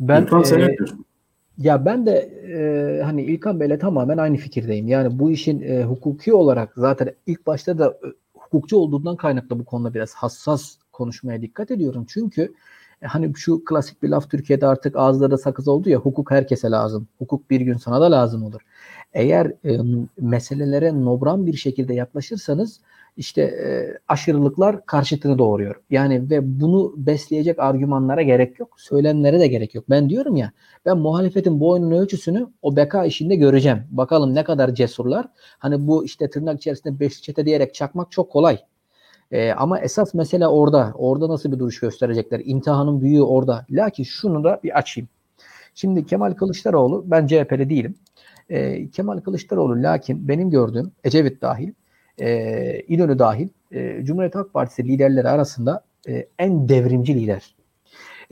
Ben 0.00 0.28
e, 0.58 0.76
ya 1.58 1.84
ben 1.84 2.06
de 2.06 2.12
e, 2.48 3.02
hani 3.02 3.22
İlkan 3.22 3.60
Bey'le 3.60 3.78
tamamen 3.78 4.18
aynı 4.18 4.36
fikirdeyim. 4.36 4.88
Yani 4.88 5.18
bu 5.18 5.30
işin 5.30 5.62
e, 5.62 5.82
hukuki 5.82 6.34
olarak 6.34 6.72
zaten 6.76 7.14
ilk 7.26 7.46
başta 7.46 7.78
da 7.78 7.98
hukukçu 8.54 8.76
olduğundan 8.76 9.16
kaynaklı 9.16 9.58
bu 9.58 9.64
konuda 9.64 9.94
biraz 9.94 10.14
hassas 10.14 10.76
konuşmaya 10.92 11.42
dikkat 11.42 11.70
ediyorum. 11.70 12.06
Çünkü 12.08 12.54
e, 13.02 13.06
hani 13.06 13.32
şu 13.36 13.64
klasik 13.64 14.02
bir 14.02 14.08
laf 14.08 14.30
Türkiye'de 14.30 14.66
artık 14.66 14.96
ağızlarda 14.96 15.38
sakız 15.38 15.68
oldu 15.68 15.90
ya 15.90 15.98
hukuk 15.98 16.30
herkese 16.30 16.70
lazım. 16.70 17.08
Hukuk 17.18 17.50
bir 17.50 17.60
gün 17.60 17.76
sana 17.76 18.00
da 18.00 18.10
lazım 18.10 18.42
olur. 18.42 18.60
Eğer 19.12 19.46
e, 19.64 19.78
meselelere 20.20 21.04
nobran 21.04 21.46
bir 21.46 21.56
şekilde 21.56 21.94
yaklaşırsanız 21.94 22.80
işte 23.16 23.42
e, 23.42 23.98
aşırılıklar 24.08 24.86
karşıtını 24.86 25.38
doğuruyor. 25.38 25.82
Yani 25.90 26.30
ve 26.30 26.60
bunu 26.60 26.94
besleyecek 26.96 27.58
argümanlara 27.58 28.22
gerek 28.22 28.60
yok. 28.60 28.80
Söylemlere 28.80 29.40
de 29.40 29.46
gerek 29.46 29.74
yok. 29.74 29.84
Ben 29.90 30.10
diyorum 30.10 30.36
ya 30.36 30.52
ben 30.86 30.98
muhalefetin 30.98 31.60
bu 31.60 31.70
oyunun 31.70 31.90
ölçüsünü 31.90 32.46
o 32.62 32.76
beka 32.76 33.04
işinde 33.04 33.36
göreceğim. 33.36 33.78
Bakalım 33.90 34.34
ne 34.34 34.44
kadar 34.44 34.74
cesurlar. 34.74 35.28
Hani 35.58 35.86
bu 35.86 36.04
işte 36.04 36.30
tırnak 36.30 36.58
içerisinde 36.58 37.00
beş 37.00 37.22
çete 37.22 37.46
diyerek 37.46 37.74
çakmak 37.74 38.12
çok 38.12 38.32
kolay. 38.32 38.58
E, 39.32 39.52
ama 39.52 39.80
esas 39.80 40.14
mesele 40.14 40.46
orada. 40.46 40.92
Orada 40.94 41.28
nasıl 41.28 41.52
bir 41.52 41.58
duruş 41.58 41.80
gösterecekler? 41.80 42.42
İmtihanın 42.44 43.00
büyüğü 43.00 43.22
orada. 43.22 43.66
Lakin 43.70 44.04
şunu 44.04 44.44
da 44.44 44.60
bir 44.64 44.78
açayım. 44.78 45.08
Şimdi 45.74 46.06
Kemal 46.06 46.32
Kılıçdaroğlu 46.32 47.04
ben 47.06 47.26
CHP'li 47.26 47.70
değilim. 47.70 47.94
E, 48.48 48.90
Kemal 48.90 49.20
Kılıçdaroğlu 49.20 49.82
lakin 49.82 50.28
benim 50.28 50.50
gördüğüm 50.50 50.92
Ecevit 51.04 51.42
dahil 51.42 51.72
e, 52.20 52.80
İnönü 52.88 53.18
dahil 53.18 53.48
e, 53.72 54.04
Cumhuriyet 54.04 54.34
Halk 54.34 54.52
Partisi 54.52 54.84
liderleri 54.88 55.28
arasında 55.28 55.84
e, 56.08 56.26
en 56.38 56.68
devrimci 56.68 57.14
lider. 57.14 57.54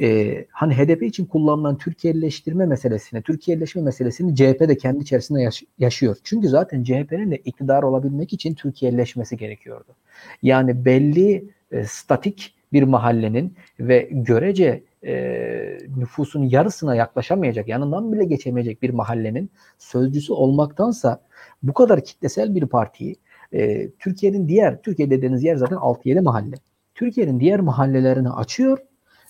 E, 0.00 0.44
hani 0.50 0.74
HDP 0.74 1.02
için 1.02 1.26
kullanılan 1.26 1.78
Türkiye'leştirme 1.78 2.66
meselesini, 2.66 3.22
Türkiye'leşme 3.22 3.82
meselesini 3.82 4.36
CHP 4.36 4.60
de 4.60 4.76
kendi 4.76 5.02
içerisinde 5.02 5.42
yaş- 5.42 5.64
yaşıyor. 5.78 6.16
Çünkü 6.24 6.48
zaten 6.48 6.84
CHP'nin 6.84 7.30
de 7.30 7.36
iktidar 7.36 7.82
olabilmek 7.82 8.32
için 8.32 8.54
Türkiye'leşmesi 8.54 9.36
gerekiyordu. 9.36 9.96
Yani 10.42 10.84
belli 10.84 11.44
e, 11.72 11.84
statik 11.84 12.54
bir 12.72 12.82
mahallenin 12.82 13.54
ve 13.80 14.08
görece 14.10 14.82
e, 15.06 15.78
nüfusun 15.96 16.42
yarısına 16.42 16.94
yaklaşamayacak, 16.94 17.68
yanından 17.68 18.12
bile 18.12 18.24
geçemeyecek 18.24 18.82
bir 18.82 18.90
mahallenin 18.90 19.50
sözcüsü 19.78 20.32
olmaktansa 20.32 21.20
bu 21.62 21.72
kadar 21.72 22.04
kitlesel 22.04 22.54
bir 22.54 22.66
partiyi 22.66 23.16
e, 23.52 23.90
Türkiye'nin 23.90 24.48
diğer, 24.48 24.82
Türkiye 24.82 25.10
dediğiniz 25.10 25.44
yer 25.44 25.56
zaten 25.56 25.76
6-7 25.76 26.20
mahalle. 26.20 26.54
Türkiye'nin 26.94 27.40
diğer 27.40 27.60
mahallelerini 27.60 28.30
açıyor 28.30 28.78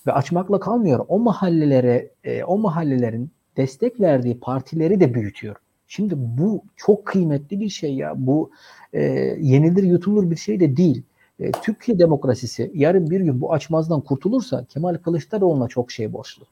ve 0.06 0.12
açmakla 0.12 0.60
kalmıyor. 0.60 1.04
O 1.08 1.18
mahallelere, 1.18 2.10
e, 2.24 2.44
o 2.44 2.58
mahallelerin 2.58 3.30
destek 3.56 4.00
verdiği 4.00 4.40
partileri 4.40 5.00
de 5.00 5.14
büyütüyor. 5.14 5.56
Şimdi 5.88 6.14
bu 6.16 6.64
çok 6.76 7.06
kıymetli 7.06 7.60
bir 7.60 7.68
şey 7.68 7.94
ya. 7.94 8.14
Bu 8.16 8.50
e, 8.92 9.02
yenilir 9.40 9.82
yutulur 9.82 10.30
bir 10.30 10.36
şey 10.36 10.60
de 10.60 10.76
değil. 10.76 11.02
E, 11.40 11.50
Türkiye 11.52 11.98
demokrasisi 11.98 12.70
yarın 12.74 13.10
bir 13.10 13.20
gün 13.20 13.40
bu 13.40 13.52
açmazdan 13.52 14.00
kurtulursa 14.00 14.64
Kemal 14.64 14.94
Kılıçdaroğlu'na 14.94 15.68
çok 15.68 15.90
şey 15.90 16.12
borçlu. 16.12 16.44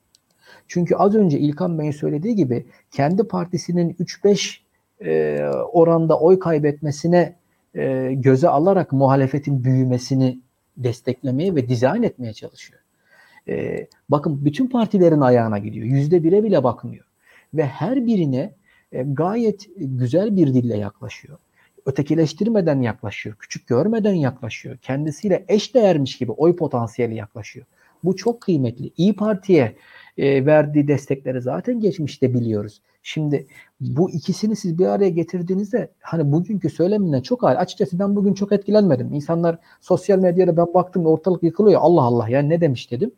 Çünkü 0.68 0.94
az 0.94 1.14
önce 1.14 1.38
İlkan 1.38 1.78
Bey'in 1.78 1.90
söylediği 1.90 2.36
gibi 2.36 2.66
kendi 2.90 3.22
partisinin 3.22 3.94
3-5 3.94 4.58
e, 5.04 5.44
oranda 5.72 6.18
oy 6.20 6.38
kaybetmesine 6.38 7.39
e, 7.74 8.12
göze 8.14 8.48
alarak 8.48 8.92
muhalefetin 8.92 9.64
büyümesini 9.64 10.38
desteklemeye 10.76 11.54
ve 11.54 11.68
dizayn 11.68 12.02
etmeye 12.02 12.32
çalışıyor. 12.32 12.80
E, 13.48 13.86
bakın 14.08 14.44
bütün 14.44 14.66
partilerin 14.66 15.20
ayağına 15.20 15.58
gidiyor. 15.58 15.86
Yüzde 15.86 16.24
bire 16.24 16.42
bile 16.42 16.64
bakmıyor. 16.64 17.04
Ve 17.54 17.66
her 17.66 18.06
birine 18.06 18.54
e, 18.92 19.02
gayet 19.02 19.68
güzel 19.76 20.36
bir 20.36 20.54
dille 20.54 20.76
yaklaşıyor. 20.76 21.38
Ötekileştirmeden 21.86 22.80
yaklaşıyor. 22.80 23.36
Küçük 23.38 23.66
görmeden 23.66 24.14
yaklaşıyor. 24.14 24.76
Kendisiyle 24.76 25.44
eş 25.48 25.74
değermiş 25.74 26.18
gibi 26.18 26.32
oy 26.32 26.56
potansiyeli 26.56 27.14
yaklaşıyor. 27.14 27.66
Bu 28.04 28.16
çok 28.16 28.40
kıymetli. 28.40 28.90
İyi 28.96 29.16
Parti'ye 29.16 29.76
e, 30.18 30.46
verdiği 30.46 30.88
destekleri 30.88 31.40
zaten 31.40 31.80
geçmişte 31.80 32.34
biliyoruz. 32.34 32.80
Şimdi 33.02 33.46
bu 33.80 34.10
ikisini 34.10 34.56
siz 34.56 34.78
bir 34.78 34.86
araya 34.86 35.10
getirdiğinizde 35.10 35.90
hani 36.00 36.32
bugünkü 36.32 36.70
söyleminden 36.70 37.20
çok 37.20 37.44
ağır. 37.44 37.56
Açıkçası 37.56 37.98
ben 37.98 38.16
bugün 38.16 38.34
çok 38.34 38.52
etkilenmedim. 38.52 39.12
İnsanlar 39.12 39.58
sosyal 39.80 40.18
medyada 40.18 40.56
ben 40.56 40.74
baktım 40.74 41.06
ortalık 41.06 41.42
yıkılıyor. 41.42 41.80
Allah 41.82 42.02
Allah 42.02 42.28
yani 42.28 42.48
ne 42.48 42.60
demiş 42.60 42.90
dedim. 42.90 43.12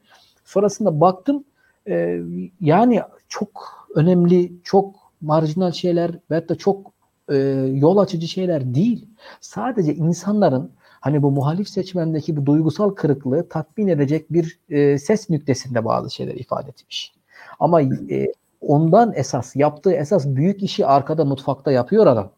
Sonrasında 0.44 1.00
baktım 1.00 1.44
e, 1.88 2.20
yani 2.60 3.00
çok 3.28 3.86
önemli, 3.94 4.52
çok 4.64 4.94
marjinal 5.20 5.72
şeyler 5.72 6.10
ve 6.30 6.48
da 6.48 6.54
çok 6.54 6.92
e, 7.28 7.36
yol 7.74 7.96
açıcı 7.96 8.28
şeyler 8.28 8.74
değil. 8.74 9.06
Sadece 9.40 9.94
insanların 9.94 10.70
hani 11.00 11.22
bu 11.22 11.30
muhalif 11.30 11.68
seçmendeki 11.68 12.36
bu 12.36 12.46
duygusal 12.46 12.90
kırıklığı 12.90 13.48
tatmin 13.48 13.88
edecek 13.88 14.32
bir 14.32 14.58
e, 14.70 14.98
ses 14.98 15.30
nüktesinde 15.30 15.84
bazı 15.84 16.10
şeyler 16.10 16.34
ifade 16.34 16.68
etmiş. 16.68 17.14
Ama 17.60 17.82
e, 17.82 18.32
ondan 18.62 19.12
esas 19.14 19.56
yaptığı 19.56 19.92
esas 19.92 20.26
büyük 20.26 20.62
işi 20.62 20.86
arkada 20.86 21.24
mutfakta 21.24 21.72
yapıyor 21.72 22.06
adam. 22.06 22.30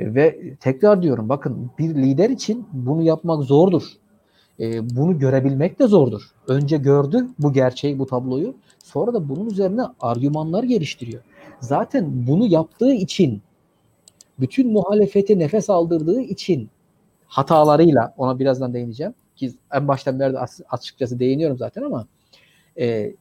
E, 0.00 0.14
ve 0.14 0.54
tekrar 0.60 1.02
diyorum 1.02 1.28
bakın 1.28 1.70
bir 1.78 1.94
lider 1.94 2.30
için 2.30 2.66
bunu 2.72 3.02
yapmak 3.02 3.42
zordur. 3.42 3.82
E, 4.60 4.96
bunu 4.96 5.18
görebilmek 5.18 5.78
de 5.78 5.86
zordur. 5.86 6.22
Önce 6.48 6.76
gördü 6.76 7.26
bu 7.38 7.52
gerçeği, 7.52 7.98
bu 7.98 8.06
tabloyu. 8.06 8.54
Sonra 8.84 9.14
da 9.14 9.28
bunun 9.28 9.50
üzerine 9.50 9.82
argümanlar 10.00 10.64
geliştiriyor. 10.64 11.22
Zaten 11.60 12.26
bunu 12.26 12.46
yaptığı 12.46 12.92
için 12.92 13.42
bütün 14.40 14.72
muhalefeti 14.72 15.38
nefes 15.38 15.70
aldırdığı 15.70 16.20
için 16.20 16.70
hatalarıyla 17.26 18.14
ona 18.16 18.38
birazdan 18.38 18.74
değineceğim 18.74 19.14
ki 19.36 19.52
en 19.72 19.88
baştan 19.88 20.20
beri 20.20 20.38
açıkçası 20.70 21.18
değiniyorum 21.18 21.58
zaten 21.58 21.82
ama 21.82 22.06
e, 22.78 23.14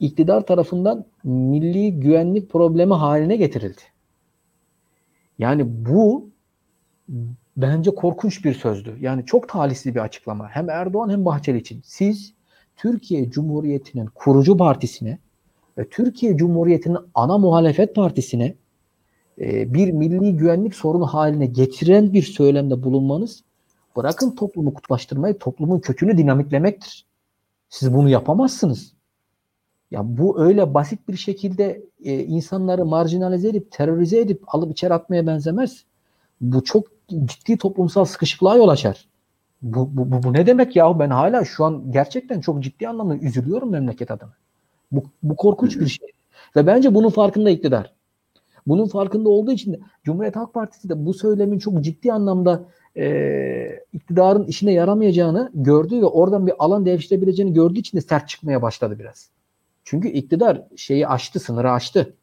iktidar 0.00 0.46
tarafından 0.46 1.04
milli 1.24 2.00
güvenlik 2.00 2.50
problemi 2.50 2.94
haline 2.94 3.36
getirildi. 3.36 3.82
Yani 5.38 5.64
bu 5.66 6.30
bence 7.56 7.94
korkunç 7.94 8.44
bir 8.44 8.54
sözdü. 8.54 8.96
Yani 9.00 9.26
çok 9.26 9.48
talihsiz 9.48 9.94
bir 9.94 10.00
açıklama. 10.00 10.48
Hem 10.48 10.70
Erdoğan 10.70 11.10
hem 11.10 11.24
Bahçeli 11.24 11.58
için. 11.58 11.80
Siz 11.84 12.32
Türkiye 12.76 13.30
Cumhuriyeti'nin 13.30 14.06
kurucu 14.06 14.56
partisine 14.56 15.18
ve 15.78 15.88
Türkiye 15.88 16.36
Cumhuriyeti'nin 16.36 16.98
ana 17.14 17.38
muhalefet 17.38 17.94
partisine 17.94 18.54
e, 19.40 19.74
bir 19.74 19.92
milli 19.92 20.36
güvenlik 20.36 20.74
sorunu 20.74 21.06
haline 21.06 21.46
getiren 21.46 22.12
bir 22.12 22.22
söylemde 22.22 22.82
bulunmanız 22.82 23.42
bırakın 23.96 24.30
toplumu 24.30 24.74
kutuplaştırmayı, 24.74 25.38
toplumun 25.38 25.80
kökünü 25.80 26.18
dinamitlemektir. 26.18 27.06
Siz 27.68 27.94
bunu 27.94 28.08
yapamazsınız. 28.08 28.95
Ya 29.90 30.00
bu 30.04 30.40
öyle 30.40 30.74
basit 30.74 31.08
bir 31.08 31.16
şekilde 31.16 31.82
e, 32.04 32.24
insanları 32.24 32.86
marjinalize 32.86 33.48
edip, 33.48 33.72
terörize 33.72 34.20
edip 34.20 34.54
alıp 34.54 34.72
içeri 34.72 34.94
atmaya 34.94 35.26
benzemez. 35.26 35.84
Bu 36.40 36.64
çok 36.64 36.86
ciddi 37.24 37.56
toplumsal 37.58 38.04
sıkışıklığa 38.04 38.56
yol 38.56 38.68
açar. 38.68 39.08
Bu, 39.62 39.96
bu, 39.96 40.12
bu, 40.12 40.22
bu 40.22 40.32
ne 40.32 40.46
demek 40.46 40.76
ya? 40.76 40.98
Ben 40.98 41.10
hala 41.10 41.44
şu 41.44 41.64
an 41.64 41.92
gerçekten 41.92 42.40
çok 42.40 42.62
ciddi 42.62 42.88
anlamda 42.88 43.16
üzülüyorum 43.16 43.70
memleket 43.70 44.10
adına. 44.10 44.32
Bu, 44.92 45.04
bu 45.22 45.36
korkunç 45.36 45.80
bir 45.80 45.86
şey. 45.86 46.08
Ve 46.56 46.66
bence 46.66 46.94
bunun 46.94 47.10
farkında 47.10 47.50
iktidar. 47.50 47.94
Bunun 48.66 48.86
farkında 48.86 49.28
olduğu 49.28 49.52
için 49.52 49.72
de 49.72 49.80
Cumhuriyet 50.04 50.36
Halk 50.36 50.54
Partisi 50.54 50.88
de 50.88 51.06
bu 51.06 51.14
söylemin 51.14 51.58
çok 51.58 51.80
ciddi 51.80 52.12
anlamda 52.12 52.64
e, 52.96 53.80
iktidarın 53.92 54.44
işine 54.44 54.72
yaramayacağını 54.72 55.50
gördü 55.54 56.00
ve 56.00 56.06
oradan 56.06 56.46
bir 56.46 56.54
alan 56.58 56.86
devşirebileceğini 56.86 57.52
gördüğü 57.52 57.78
için 57.78 57.98
de 57.98 58.02
sert 58.02 58.28
çıkmaya 58.28 58.62
başladı 58.62 58.98
biraz. 58.98 59.35
Çünkü 59.86 60.08
iktidar 60.08 60.62
şeyi 60.76 61.08
aştı, 61.08 61.40
sınırı 61.40 61.70
aştı. 61.70 62.14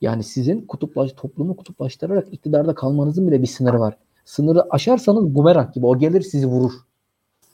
Yani 0.00 0.22
sizin 0.22 0.66
kutuplaş, 0.66 1.12
toplumu 1.12 1.56
kutuplaştırarak 1.56 2.32
iktidarda 2.32 2.74
kalmanızın 2.74 3.26
bile 3.26 3.42
bir 3.42 3.46
sınırı 3.46 3.80
var. 3.80 3.96
Sınırı 4.24 4.62
aşarsanız 4.70 5.34
bumerang 5.34 5.74
gibi 5.74 5.86
o 5.86 5.98
gelir 5.98 6.20
sizi 6.20 6.46
vurur. 6.46 6.72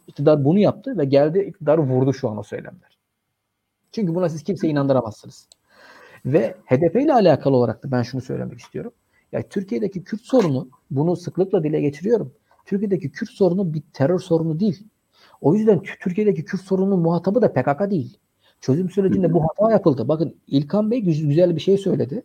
İktidar 0.06 0.44
bunu 0.44 0.58
yaptı 0.58 0.98
ve 0.98 1.04
geldi 1.04 1.38
iktidarı 1.38 1.82
vurdu 1.82 2.12
şu 2.12 2.28
an 2.28 2.38
o 2.38 2.42
söylemler. 2.42 2.98
Çünkü 3.92 4.14
buna 4.14 4.28
siz 4.28 4.42
kimseye 4.42 4.68
inandıramazsınız. 4.68 5.48
Ve 6.24 6.54
HDP 6.66 6.96
ile 6.96 7.12
alakalı 7.12 7.56
olarak 7.56 7.82
da 7.82 7.90
ben 7.90 8.02
şunu 8.02 8.20
söylemek 8.20 8.58
istiyorum. 8.58 8.92
Ya 9.32 9.48
Türkiye'deki 9.48 10.04
Kürt 10.04 10.20
sorunu 10.20 10.68
bunu 10.90 11.16
sıklıkla 11.16 11.64
dile 11.64 11.80
getiriyorum. 11.80 12.32
Türkiye'deki 12.66 13.10
Kürt 13.12 13.30
sorunu 13.30 13.74
bir 13.74 13.82
terör 13.92 14.18
sorunu 14.18 14.60
değil. 14.60 14.86
O 15.40 15.54
yüzden 15.54 15.82
Türkiye'deki 16.00 16.44
Kürt 16.44 16.60
sorununun 16.60 17.00
muhatabı 17.00 17.42
da 17.42 17.52
PKK 17.52 17.90
değil. 17.90 18.18
Çözüm 18.60 18.90
sürecinde 18.90 19.32
bu 19.32 19.42
hata 19.42 19.70
yapıldı. 19.70 20.08
Bakın 20.08 20.34
İlkan 20.46 20.90
Bey 20.90 21.00
güzel 21.00 21.56
bir 21.56 21.60
şey 21.60 21.78
söyledi. 21.78 22.22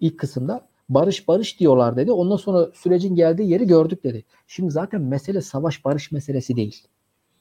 İlk 0.00 0.18
kısımda 0.18 0.66
barış 0.88 1.28
barış 1.28 1.60
diyorlar 1.60 1.96
dedi. 1.96 2.12
Ondan 2.12 2.36
sonra 2.36 2.70
sürecin 2.74 3.14
geldiği 3.14 3.50
yeri 3.50 3.66
gördük 3.66 4.04
dedi. 4.04 4.24
Şimdi 4.46 4.70
zaten 4.70 5.00
mesele 5.00 5.40
savaş 5.40 5.84
barış 5.84 6.12
meselesi 6.12 6.56
değil. 6.56 6.86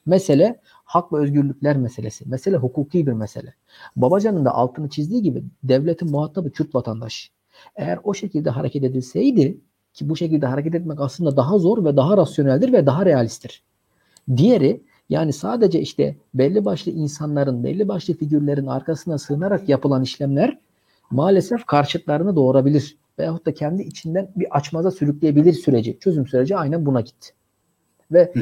Mesele 0.06 0.60
hak 0.64 1.14
ve 1.14 1.18
özgürlükler 1.18 1.78
meselesi. 1.78 2.30
Mesele 2.30 2.57
hukuki 2.57 3.07
bir 3.07 3.11
mesele. 3.11 3.53
Babacan'ın 3.95 4.45
da 4.45 4.52
altını 4.52 4.90
çizdiği 4.90 5.22
gibi 5.22 5.44
devletin 5.64 6.11
muhatabı 6.11 6.52
Kürt 6.52 6.76
vatandaş. 6.76 7.32
Eğer 7.76 7.99
o 8.03 8.14
şekilde 8.14 8.49
hareket 8.49 8.84
edilseydi 8.84 9.61
ki 9.94 10.10
bu 10.10 10.15
şekilde 10.15 10.45
hareket 10.45 10.76
etmek 10.76 11.02
aslında 11.02 11.38
daha 11.38 11.57
zor 11.57 11.86
ve 11.86 11.98
daha 11.98 12.18
rasyoneldir 12.18 12.74
ve 12.74 12.86
daha 12.86 13.06
realisttir. 13.06 13.64
Diğeri 14.38 14.84
yani 15.09 15.34
sadece 15.34 15.80
işte 15.80 16.15
belli 16.34 16.65
başlı 16.65 16.91
insanların, 16.91 17.63
belli 17.63 17.88
başlı 17.88 18.13
figürlerin 18.13 18.67
arkasına 18.67 19.17
sığınarak 19.17 19.69
yapılan 19.69 20.03
işlemler 20.03 20.59
maalesef 21.11 21.65
karşıtlarını 21.65 22.35
doğurabilir. 22.35 22.97
Veyahut 23.19 23.45
da 23.45 23.53
kendi 23.53 23.84
içinden 23.84 24.31
bir 24.35 24.57
açmaza 24.57 24.91
sürükleyebilir 24.91 25.53
süreci. 25.53 25.99
Çözüm 25.99 26.27
süreci 26.27 26.57
aynen 26.57 26.85
buna 26.85 27.01
gitti. 27.01 27.30
Ve 28.11 28.34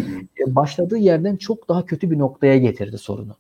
başladığı 0.48 0.98
yerden 0.98 1.36
çok 1.36 1.70
daha 1.70 1.86
kötü 1.86 2.12
bir 2.12 2.20
noktaya 2.20 2.58
getirdi 2.58 2.98
sorunu. 2.98 3.36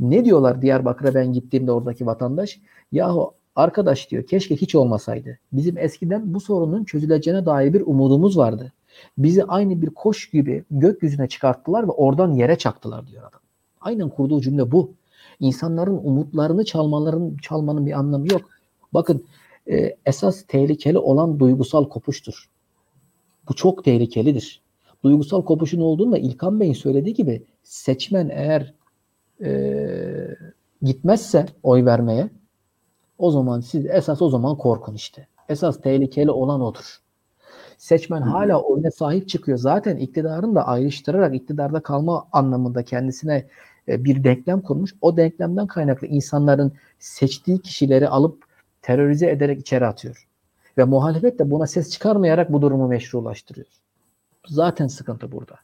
Ne 0.00 0.24
diyorlar 0.24 0.62
Diyarbakır'a 0.62 1.14
ben 1.14 1.32
gittiğimde 1.32 1.72
oradaki 1.72 2.06
vatandaş? 2.06 2.60
Yahu 2.92 3.34
arkadaş 3.56 4.10
diyor 4.10 4.26
keşke 4.26 4.56
hiç 4.56 4.74
olmasaydı. 4.74 5.38
Bizim 5.52 5.78
eskiden 5.78 6.34
bu 6.34 6.40
sorunun 6.40 6.84
çözüleceğine 6.84 7.46
dair 7.46 7.72
bir 7.72 7.80
umudumuz 7.86 8.38
vardı. 8.38 8.72
Bizi 9.18 9.44
aynı 9.44 9.82
bir 9.82 9.90
koş 9.90 10.30
gibi 10.30 10.64
gökyüzüne 10.70 11.28
çıkarttılar 11.28 11.88
ve 11.88 11.92
oradan 11.92 12.32
yere 12.32 12.58
çaktılar 12.58 13.06
diyor 13.06 13.22
adam. 13.22 13.40
Aynen 13.80 14.08
kurduğu 14.08 14.40
cümle 14.40 14.72
bu. 14.72 14.92
İnsanların 15.40 16.00
umutlarını 16.04 16.64
çalmaların 16.64 17.36
çalmanın 17.42 17.86
bir 17.86 17.92
anlamı 17.92 18.32
yok. 18.32 18.42
Bakın 18.94 19.24
e, 19.70 19.96
esas 20.06 20.42
tehlikeli 20.42 20.98
olan 20.98 21.40
duygusal 21.40 21.88
kopuştur. 21.88 22.50
Bu 23.48 23.54
çok 23.54 23.84
tehlikelidir. 23.84 24.62
Duygusal 25.04 25.44
kopuşun 25.44 25.80
olduğunda 25.80 26.18
İlkan 26.18 26.60
Bey'in 26.60 26.72
söylediği 26.72 27.14
gibi 27.14 27.42
seçmen 27.62 28.28
eğer 28.28 28.74
e, 29.44 30.36
gitmezse 30.82 31.46
oy 31.62 31.84
vermeye 31.84 32.30
o 33.18 33.30
zaman 33.30 33.60
siz 33.60 33.86
esas 33.86 34.22
o 34.22 34.28
zaman 34.30 34.58
korkun 34.58 34.94
işte. 34.94 35.26
Esas 35.48 35.80
tehlikeli 35.80 36.30
olan 36.30 36.60
odur. 36.60 36.98
Seçmen 37.78 38.20
hala 38.22 38.62
oyuna 38.62 38.90
sahip 38.90 39.28
çıkıyor. 39.28 39.58
Zaten 39.58 39.96
iktidarın 39.96 40.54
da 40.54 40.66
ayrıştırarak 40.66 41.34
iktidarda 41.34 41.80
kalma 41.80 42.28
anlamında 42.32 42.82
kendisine 42.82 43.46
e, 43.88 44.04
bir 44.04 44.24
denklem 44.24 44.60
kurmuş. 44.60 44.94
O 45.00 45.16
denklemden 45.16 45.66
kaynaklı 45.66 46.06
insanların 46.06 46.72
seçtiği 46.98 47.58
kişileri 47.58 48.08
alıp 48.08 48.44
terörize 48.82 49.30
ederek 49.30 49.60
içeri 49.60 49.86
atıyor. 49.86 50.28
Ve 50.78 50.84
muhalefet 50.84 51.38
de 51.38 51.50
buna 51.50 51.66
ses 51.66 51.90
çıkarmayarak 51.90 52.52
bu 52.52 52.62
durumu 52.62 52.88
meşrulaştırıyor. 52.88 53.66
Zaten 54.46 54.86
sıkıntı 54.86 55.32
burada. 55.32 55.54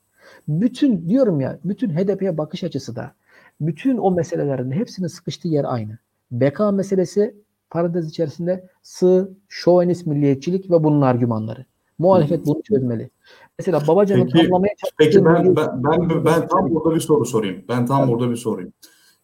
Bütün 0.48 1.08
diyorum 1.08 1.40
ya, 1.40 1.58
bütün 1.64 1.90
HDP'ye 1.90 2.38
bakış 2.38 2.64
açısı 2.64 2.96
da 2.96 3.12
bütün 3.60 3.98
o 3.98 4.10
meselelerin 4.10 4.70
hepsinin 4.70 5.06
sıkıştığı 5.06 5.48
yer 5.48 5.64
aynı. 5.64 5.98
Beka 6.30 6.70
meselesi 6.70 7.36
parantez 7.70 8.08
içerisinde 8.08 8.68
sığ, 8.82 9.30
şovenist 9.48 10.06
milliyetçilik 10.06 10.70
ve 10.70 10.84
bunun 10.84 11.00
argümanları. 11.00 11.64
Muhalefet 11.98 12.46
bunu 12.46 12.62
çözmeli. 12.62 13.10
Mesela 13.58 13.82
Babacan'ın 13.88 14.24
peki, 14.24 14.32
tamamlamaya 14.32 14.74
Peki 14.98 15.24
ben, 15.24 15.56
ben, 15.56 15.84
ben, 15.84 16.24
ben 16.24 16.48
tam 16.48 16.70
burada 16.70 16.94
bir 16.94 17.00
soru 17.00 17.24
sorayım. 17.24 17.64
Ben 17.68 17.86
tam 17.86 18.08
burada 18.08 18.30
bir 18.30 18.36
sorayım. 18.36 18.72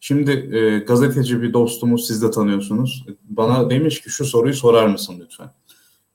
Şimdi 0.00 0.56
e, 0.56 0.78
gazeteci 0.78 1.42
bir 1.42 1.52
dostumuz 1.52 2.06
siz 2.06 2.22
de 2.22 2.30
tanıyorsunuz. 2.30 3.06
Bana 3.24 3.70
demiş 3.70 4.02
ki 4.02 4.10
şu 4.10 4.24
soruyu 4.24 4.54
sorar 4.54 4.86
mısın 4.86 5.14
lütfen? 5.20 5.50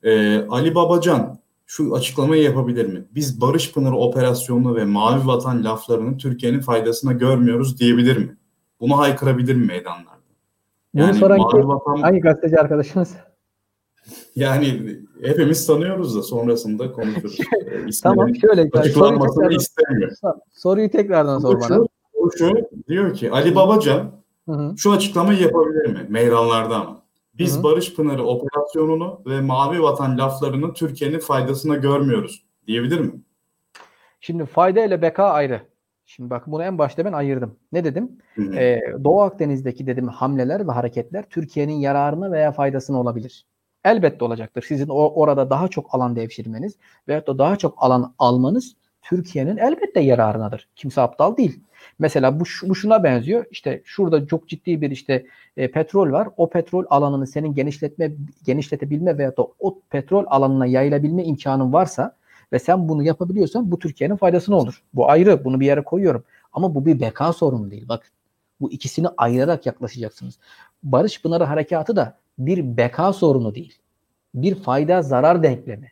E, 0.04 0.42
Ali 0.50 0.76
Babacan 0.76 1.40
şu 1.66 1.96
açıklamayı 1.96 2.44
yapabilir 2.44 2.86
mi? 2.86 3.06
Biz 3.16 3.42
Barış 3.42 3.74
Pınarı 3.74 3.96
operasyonunu 3.96 4.76
ve 4.76 4.86
Mavi 4.86 5.28
Vatan 5.28 5.64
laflarını 5.64 6.18
Türkiye'nin 6.18 6.60
faydasına 6.60 7.14
görmüyoruz 7.14 7.80
diyebilir 7.80 8.18
mi? 8.18 8.38
Bunu 8.80 8.98
haykırabilir 8.98 9.56
mi 9.56 9.66
meydanlarda? 9.66 10.16
Yani 10.94 11.12
Bunu 11.12 11.20
soran 11.20 11.38
ki 11.38 11.68
vatan... 11.68 12.02
hangi 12.02 12.20
gazeteci 12.20 12.60
arkadaşınız? 12.60 13.16
Yani 14.36 15.00
hepimiz 15.24 15.68
tanıyoruz 15.68 16.16
da 16.16 16.24
sonrasında 16.24 16.92
konuşuruz. 16.92 17.38
Tamam 18.04 18.36
şöyle. 18.36 18.70
Açıklanmasını 18.74 19.54
istemiyor. 19.54 20.12
Soruyu 20.54 20.92
tekrardan 20.92 21.40
sor 21.40 21.62
bana. 21.62 21.68
Şu, 21.68 21.88
şu 22.38 22.54
diyor 22.88 23.14
ki 23.14 23.32
Ali 23.32 23.56
Babacan 23.56 24.12
hı 24.50 24.52
hı. 24.52 24.74
şu 24.78 24.92
açıklamayı 24.92 25.42
yapabilir 25.42 25.86
mi? 25.86 26.06
Meydanlarda 26.10 26.76
ama. 26.76 27.02
Biz 27.34 27.56
hı 27.56 27.60
hı. 27.60 27.64
Barış 27.64 27.96
Pınarı 27.96 28.24
operasyonunu 28.24 29.22
ve 29.26 29.42
Mavi 29.42 29.82
Vatan 29.82 30.18
laflarını 30.18 30.74
Türkiye'nin 30.74 31.20
faydasına 31.20 31.76
görmüyoruz 31.76 32.46
diyebilir 32.68 33.00
mi? 33.00 33.12
Şimdi 34.20 34.46
fayda 34.46 34.86
ile 34.86 35.02
beka 35.02 35.24
ayrı. 35.24 35.62
Şimdi 36.06 36.30
bak 36.30 36.44
bunu 36.48 36.64
en 36.64 36.78
başta 36.78 37.06
ben 37.06 37.14
ayırdım. 37.14 37.56
Ne 37.72 37.84
dedim? 37.84 38.12
Ee, 38.38 38.80
Doğu 39.04 39.22
Akdeniz'deki 39.22 39.88
dedim 39.88 40.08
hamleler 40.08 40.68
ve 40.68 40.72
hareketler 40.72 41.26
Türkiye'nin 41.30 41.74
yararına 41.74 42.32
veya 42.32 42.52
faydasına 42.52 43.00
olabilir 43.00 43.46
elbette 43.86 44.26
olacaktır. 44.26 44.66
Sizin 44.68 44.88
o, 44.88 44.94
orada 44.94 45.50
daha 45.50 45.68
çok 45.68 45.96
alan 45.96 46.16
devşirmeniz 46.16 46.76
veyahut 47.08 47.28
da 47.28 47.38
daha 47.38 47.56
çok 47.56 47.74
alan 47.78 48.14
almanız 48.20 48.76
Türkiye'nin 49.02 49.58
elbette 49.58 50.00
yararınadır. 50.00 50.68
Kimse 50.76 51.02
aptal 51.02 51.38
değil. 51.38 51.60
Mesela 52.00 52.40
bu, 52.40 52.44
bu 52.64 52.76
şuna 52.76 53.04
benziyor. 53.04 53.46
İşte 53.52 53.82
şurada 53.86 54.28
çok 54.28 54.48
ciddi 54.48 54.82
bir 54.82 54.92
işte 54.92 55.26
e, 55.58 55.72
petrol 55.72 56.12
var. 56.12 56.28
O 56.38 56.50
petrol 56.50 56.86
alanını 56.90 57.28
senin 57.28 57.54
genişletme 57.54 58.12
genişletebilme 58.46 59.18
veyahut 59.18 59.38
da 59.38 59.48
o 59.60 59.80
petrol 59.90 60.24
alanına 60.28 60.66
yayılabilme 60.66 61.24
imkanın 61.24 61.74
varsa 61.74 62.16
ve 62.54 62.60
sen 62.60 62.90
bunu 62.90 63.04
yapabiliyorsan 63.04 63.72
bu 63.72 63.80
Türkiye'nin 63.80 64.16
faydasına 64.16 64.56
olur. 64.56 64.84
Bu 64.94 65.10
ayrı. 65.10 65.46
Bunu 65.46 65.60
bir 65.60 65.66
yere 65.66 65.84
koyuyorum. 65.84 66.24
Ama 66.54 66.76
bu 66.76 66.86
bir 66.86 67.00
beka 67.00 67.34
sorunu 67.34 67.72
değil. 67.72 67.88
Bak 67.90 68.12
bu 68.62 68.72
ikisini 68.72 69.08
ayırarak 69.18 69.66
yaklaşacaksınız. 69.66 70.40
Barış 70.84 71.22
Pınarı 71.22 71.44
Harekatı 71.44 71.96
da 71.96 72.18
bir 72.38 72.78
beka 72.78 73.14
sorunu 73.14 73.56
değil. 73.56 73.74
Bir 74.36 74.56
fayda 74.56 75.02
zarar 75.02 75.44
denklemi. 75.44 75.92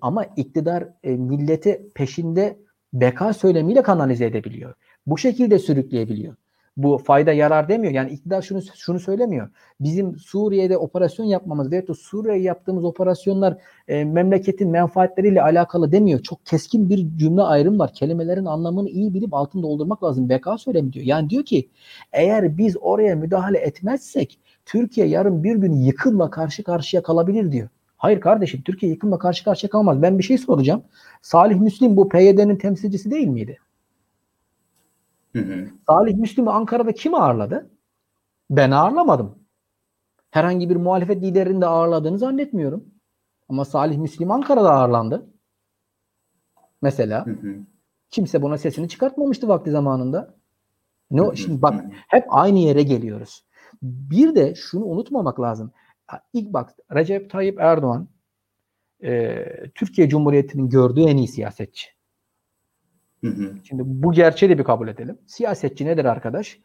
Ama 0.00 0.24
iktidar 0.24 0.84
e, 1.04 1.10
milleti 1.10 1.86
peşinde 1.94 2.56
beka 2.92 3.32
söylemiyle 3.32 3.82
kanalize 3.82 4.26
edebiliyor. 4.26 4.74
Bu 5.06 5.18
şekilde 5.18 5.58
sürükleyebiliyor. 5.58 6.34
Bu 6.76 6.98
fayda 6.98 7.32
yarar 7.32 7.68
demiyor. 7.68 7.92
Yani 7.92 8.10
iktidar 8.10 8.42
şunu 8.42 8.62
şunu 8.76 9.00
söylemiyor. 9.00 9.48
Bizim 9.80 10.16
Suriye'de 10.18 10.78
operasyon 10.78 11.26
yapmamız 11.26 11.70
veyahut 11.70 11.88
da 11.88 11.94
Suriye'ye 11.94 12.42
yaptığımız 12.42 12.84
operasyonlar 12.84 13.56
e, 13.88 14.04
memleketin 14.04 14.70
menfaatleriyle 14.70 15.42
alakalı 15.42 15.92
demiyor. 15.92 16.22
Çok 16.22 16.46
keskin 16.46 16.90
bir 16.90 17.18
cümle 17.18 17.42
ayrım 17.42 17.78
var. 17.78 17.92
Kelimelerin 17.92 18.44
anlamını 18.44 18.88
iyi 18.88 19.14
bilip 19.14 19.34
altını 19.34 19.62
doldurmak 19.62 20.04
lazım. 20.04 20.28
Beka 20.28 20.58
söylemi 20.58 20.92
diyor. 20.92 21.06
Yani 21.06 21.30
diyor 21.30 21.44
ki 21.44 21.68
eğer 22.12 22.58
biz 22.58 22.76
oraya 22.80 23.16
müdahale 23.16 23.58
etmezsek 23.58 24.38
Türkiye 24.66 25.06
yarın 25.06 25.44
bir 25.44 25.56
gün 25.56 25.72
yıkımla 25.72 26.30
karşı 26.30 26.64
karşıya 26.64 27.02
kalabilir 27.02 27.52
diyor. 27.52 27.68
Hayır 27.96 28.20
kardeşim 28.20 28.62
Türkiye 28.62 28.92
yıkımla 28.92 29.18
karşı 29.18 29.44
karşıya 29.44 29.70
kalmaz. 29.70 30.02
Ben 30.02 30.18
bir 30.18 30.24
şey 30.24 30.38
soracağım. 30.38 30.82
Salih 31.22 31.56
Müslim 31.56 31.96
bu 31.96 32.08
PYD'nin 32.08 32.56
temsilcisi 32.56 33.10
değil 33.10 33.28
miydi? 33.28 33.58
Hı 35.36 35.54
hı. 35.54 35.68
Salih 35.86 36.14
Müslim'i 36.14 36.50
Ankara'da 36.50 36.92
kim 36.92 37.14
ağırladı? 37.14 37.70
Ben 38.50 38.70
ağırlamadım. 38.70 39.38
Herhangi 40.30 40.70
bir 40.70 40.76
muhalefet 40.76 41.22
liderinin 41.22 41.60
de 41.60 41.66
ağırladığını 41.66 42.18
zannetmiyorum. 42.18 42.84
Ama 43.48 43.64
Salih 43.64 43.98
Müslim 43.98 44.30
Ankara'da 44.30 44.70
ağırlandı. 44.72 45.30
Mesela. 46.82 47.26
Hı 47.26 47.30
hı. 47.30 47.56
Kimse 48.10 48.42
buna 48.42 48.58
sesini 48.58 48.88
çıkartmamıştı 48.88 49.48
vakti 49.48 49.70
zamanında. 49.70 50.34
Ne 51.10 51.20
no, 51.20 51.36
şimdi 51.36 51.62
bak 51.62 51.84
hep 52.08 52.24
aynı 52.28 52.58
yere 52.58 52.82
geliyoruz. 52.82 53.44
Bir 53.82 54.34
de 54.34 54.54
şunu 54.54 54.84
unutmamak 54.84 55.40
lazım. 55.40 55.72
İlk 56.32 56.52
bak 56.52 56.74
Recep 56.94 57.30
Tayyip 57.30 57.60
Erdoğan 57.60 58.08
e, 59.02 59.44
Türkiye 59.74 60.08
Cumhuriyeti'nin 60.08 60.68
gördüğü 60.68 61.02
en 61.02 61.16
iyi 61.16 61.28
siyasetçi. 61.28 61.95
Şimdi 63.64 63.82
bu 63.86 64.12
gerçeği 64.12 64.50
de 64.50 64.58
bir 64.58 64.64
kabul 64.64 64.88
edelim. 64.88 65.18
Siyasetçi 65.26 65.86
nedir 65.86 66.04
arkadaş? 66.04 66.58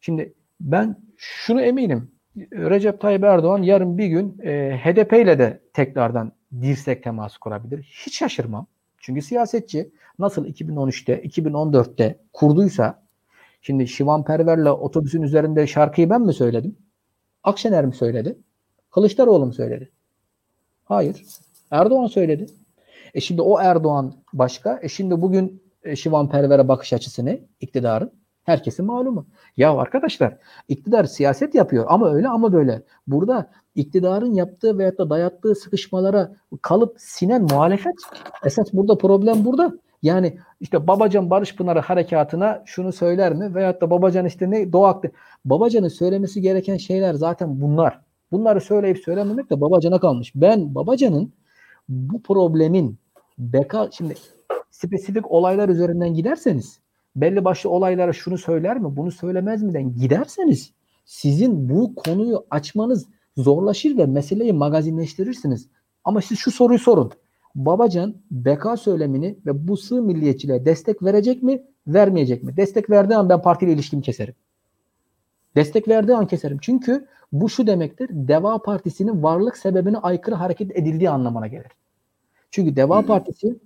Şimdi 0.00 0.34
ben 0.60 0.96
şunu 1.16 1.60
eminim. 1.62 2.10
Recep 2.52 3.00
Tayyip 3.00 3.24
Erdoğan 3.24 3.62
yarın 3.62 3.98
bir 3.98 4.06
gün 4.06 4.38
e, 4.42 4.80
HDP 4.84 5.12
ile 5.12 5.38
de 5.38 5.60
tekrardan 5.72 6.32
dirsek 6.62 7.02
teması 7.04 7.40
kurabilir. 7.40 7.82
Hiç 8.06 8.18
şaşırmam. 8.18 8.66
Çünkü 8.98 9.22
siyasetçi 9.22 9.90
nasıl 10.18 10.46
2013'te, 10.46 11.22
2014'te 11.22 12.18
kurduysa 12.32 13.02
şimdi 13.62 13.88
Şivan 13.88 14.24
Perver'le 14.24 14.70
otobüsün 14.70 15.22
üzerinde 15.22 15.66
şarkıyı 15.66 16.10
ben 16.10 16.20
mi 16.20 16.34
söyledim? 16.34 16.76
Akşener 17.44 17.86
mi 17.86 17.94
söyledi? 17.94 18.38
Kılıçdaroğlu 18.90 19.46
mu 19.46 19.52
söyledi? 19.52 19.90
Hayır. 20.84 21.22
Erdoğan 21.70 22.06
söyledi. 22.06 22.46
E 23.14 23.20
şimdi 23.20 23.42
o 23.42 23.60
Erdoğan 23.60 24.14
başka. 24.32 24.80
E 24.82 24.88
şimdi 24.88 25.22
bugün 25.22 25.62
e, 25.84 25.96
Şivan 25.96 26.28
Perver'e 26.28 26.68
bakış 26.68 26.92
açısı 26.92 27.24
ne? 27.24 27.40
İktidarın. 27.60 28.12
Herkesin 28.44 28.86
malumu. 28.86 29.26
Ya 29.56 29.72
arkadaşlar 29.72 30.36
iktidar 30.68 31.04
siyaset 31.04 31.54
yapıyor 31.54 31.84
ama 31.88 32.14
öyle 32.14 32.28
ama 32.28 32.52
böyle. 32.52 32.82
Burada 33.06 33.50
iktidarın 33.74 34.34
yaptığı 34.34 34.78
veyahut 34.78 34.98
da 34.98 35.10
dayattığı 35.10 35.54
sıkışmalara 35.54 36.36
kalıp 36.62 36.96
sinen 36.98 37.42
muhalefet. 37.42 37.94
Esas 38.44 38.72
burada 38.72 38.98
problem 38.98 39.44
burada. 39.44 39.72
Yani 40.02 40.38
işte 40.60 40.86
Babacan 40.86 41.30
Barış 41.30 41.56
Pınarı 41.56 41.80
harekatına 41.80 42.62
şunu 42.66 42.92
söyler 42.92 43.34
mi? 43.34 43.54
Veyahut 43.54 43.80
da 43.80 43.90
Babacan 43.90 44.26
işte 44.26 44.50
ne 44.50 44.72
Doğu 44.72 44.84
Akdeniz. 44.84 45.14
Babacan'ın 45.44 45.88
söylemesi 45.88 46.40
gereken 46.40 46.76
şeyler 46.76 47.14
zaten 47.14 47.60
bunlar. 47.60 48.00
Bunları 48.32 48.60
söyleyip 48.60 48.98
söylememek 48.98 49.50
de 49.50 49.60
Babacan'a 49.60 50.00
kalmış. 50.00 50.32
Ben 50.34 50.74
Babacan'ın 50.74 51.32
bu 51.88 52.22
problemin 52.22 52.98
beka 53.38 53.88
şimdi 53.92 54.14
spesifik 54.74 55.30
olaylar 55.30 55.68
üzerinden 55.68 56.14
giderseniz 56.14 56.80
belli 57.16 57.44
başlı 57.44 57.70
olaylara 57.70 58.12
şunu 58.12 58.38
söyler 58.38 58.78
mi 58.78 58.96
bunu 58.96 59.10
söylemez 59.10 59.62
miden 59.62 59.96
giderseniz 59.96 60.72
sizin 61.04 61.68
bu 61.68 61.94
konuyu 61.94 62.46
açmanız 62.50 63.06
zorlaşır 63.36 63.96
ve 63.98 64.06
meseleyi 64.06 64.52
magazinleştirirsiniz. 64.52 65.68
Ama 66.04 66.20
siz 66.20 66.38
şu 66.38 66.50
soruyu 66.50 66.78
sorun. 66.78 67.10
Babacan 67.54 68.14
beka 68.30 68.76
söylemini 68.76 69.38
ve 69.46 69.68
bu 69.68 69.76
sığ 69.76 70.02
milliyetçiliğe 70.02 70.64
destek 70.64 71.02
verecek 71.02 71.42
mi 71.42 71.62
vermeyecek 71.86 72.42
mi? 72.42 72.56
Destek 72.56 72.90
verdiği 72.90 73.16
an 73.16 73.28
ben 73.28 73.42
partiyle 73.42 73.72
ilişkimi 73.72 74.02
keserim. 74.02 74.34
Destek 75.56 75.88
verdiği 75.88 76.14
an 76.14 76.26
keserim. 76.26 76.58
Çünkü 76.60 77.06
bu 77.32 77.48
şu 77.48 77.66
demektir. 77.66 78.08
Deva 78.12 78.58
Partisi'nin 78.58 79.22
varlık 79.22 79.56
sebebine 79.56 79.98
aykırı 79.98 80.34
hareket 80.34 80.76
edildiği 80.76 81.10
anlamına 81.10 81.46
gelir. 81.46 81.72
Çünkü 82.50 82.76
Deva 82.76 83.02
Partisi 83.02 83.58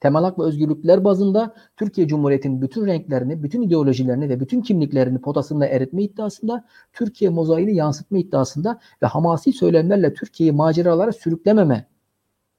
temel 0.00 0.22
hak 0.22 0.38
ve 0.38 0.42
özgürlükler 0.42 1.04
bazında 1.04 1.54
Türkiye 1.76 2.08
Cumhuriyeti'nin 2.08 2.62
bütün 2.62 2.86
renklerini, 2.86 3.42
bütün 3.42 3.62
ideolojilerini 3.62 4.28
ve 4.28 4.40
bütün 4.40 4.62
kimliklerini 4.62 5.18
potasında 5.18 5.66
eritme 5.66 6.02
iddiasında, 6.02 6.64
Türkiye 6.92 7.30
mozaiğini 7.30 7.74
yansıtma 7.74 8.18
iddiasında 8.18 8.80
ve 9.02 9.06
hamasi 9.06 9.52
söylemlerle 9.52 10.14
Türkiye'yi 10.14 10.52
maceralara 10.52 11.12
sürüklememe 11.12 11.86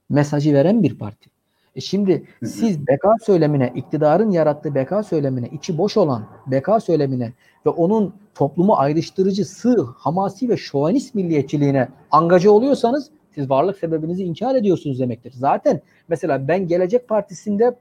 mesajı 0.09 0.53
veren 0.53 0.83
bir 0.83 0.97
parti. 0.97 1.29
E 1.75 1.81
şimdi 1.81 2.27
siz 2.43 2.87
beka 2.87 3.13
söylemine, 3.25 3.73
iktidarın 3.75 4.31
yarattığı 4.31 4.75
beka 4.75 5.03
söylemine, 5.03 5.47
içi 5.47 5.77
boş 5.77 5.97
olan 5.97 6.27
beka 6.47 6.79
söylemine 6.79 7.33
ve 7.65 7.69
onun 7.69 8.13
toplumu 8.35 8.75
ayrıştırıcı, 8.75 9.45
sığ, 9.45 9.85
hamasi 9.97 10.49
ve 10.49 10.57
şovanist 10.57 11.15
milliyetçiliğine 11.15 11.87
angaja 12.11 12.51
oluyorsanız 12.51 13.09
siz 13.35 13.49
varlık 13.49 13.77
sebebinizi 13.77 14.23
inkar 14.23 14.56
ediyorsunuz 14.56 14.99
demektir. 14.99 15.34
Zaten 15.35 15.81
mesela 16.07 16.47
ben 16.47 16.68
Gelecek 16.68 17.07
Partisi'nde 17.07 17.76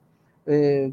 e, 0.48 0.88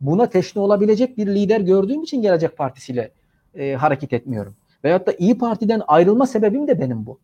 buna 0.00 0.28
teşne 0.28 0.62
olabilecek 0.62 1.18
bir 1.18 1.26
lider 1.26 1.60
gördüğüm 1.60 2.02
için 2.02 2.22
Gelecek 2.22 2.56
Partisi'yle 2.56 3.10
e, 3.54 3.74
hareket 3.74 4.12
etmiyorum. 4.12 4.54
Veyahut 4.84 5.06
da 5.06 5.12
İyi 5.12 5.38
Parti'den 5.38 5.82
ayrılma 5.86 6.26
sebebim 6.26 6.68
de 6.68 6.80
benim 6.80 7.06
bu. 7.06 7.18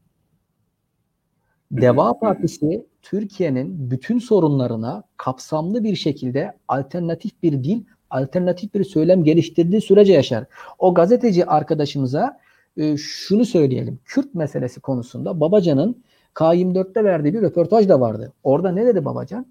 Deva 1.73 2.19
Partisi 2.19 2.87
Türkiye'nin 3.03 3.91
bütün 3.91 4.19
sorunlarına 4.19 5.03
kapsamlı 5.17 5.85
bir 5.85 5.97
şekilde 5.97 6.53
alternatif 6.69 7.43
bir 7.43 7.65
dil, 7.65 7.83
alternatif 8.11 8.75
bir 8.75 8.85
söylem 8.85 9.25
geliştirdiği 9.25 9.81
sürece 9.81 10.13
yaşar. 10.13 10.45
O 10.79 10.95
gazeteci 10.95 11.47
arkadaşımıza 11.47 12.41
e, 12.77 12.97
şunu 12.97 13.45
söyleyelim. 13.45 13.99
Kürt 14.05 14.35
meselesi 14.35 14.81
konusunda 14.81 15.41
Babacan'ın 15.41 16.03
K24'te 16.35 17.05
verdiği 17.05 17.35
bir 17.35 17.43
röportaj 17.43 17.89
da 17.89 18.01
vardı. 18.01 18.33
Orada 18.43 18.73
ne 18.73 18.87
dedi 18.87 19.05
Babacan? 19.05 19.47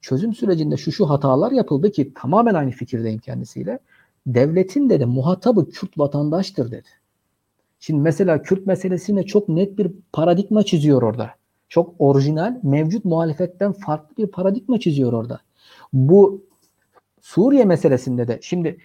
Çözüm 0.00 0.34
sürecinde 0.34 0.76
şu 0.76 0.92
şu 0.92 1.10
hatalar 1.10 1.52
yapıldı 1.52 1.90
ki 1.90 2.14
tamamen 2.14 2.54
aynı 2.54 2.70
fikirdeyim 2.70 3.18
kendisiyle. 3.18 3.78
Devletin 4.26 4.90
dedi 4.90 5.06
muhatabı 5.06 5.70
Kürt 5.70 5.98
vatandaştır 5.98 6.70
dedi. 6.70 6.88
Şimdi 7.80 8.00
mesela 8.00 8.42
Kürt 8.42 8.66
meselesine 8.66 9.22
çok 9.26 9.48
net 9.48 9.78
bir 9.78 9.92
paradigma 10.12 10.62
çiziyor 10.62 11.02
orada. 11.02 11.30
Çok 11.68 11.94
orijinal, 11.98 12.60
mevcut 12.62 13.04
muhalefetten 13.04 13.72
farklı 13.72 14.16
bir 14.16 14.26
paradigma 14.26 14.80
çiziyor 14.80 15.12
orada. 15.12 15.40
Bu 15.92 16.44
Suriye 17.20 17.64
meselesinde 17.64 18.28
de 18.28 18.38
şimdi 18.42 18.78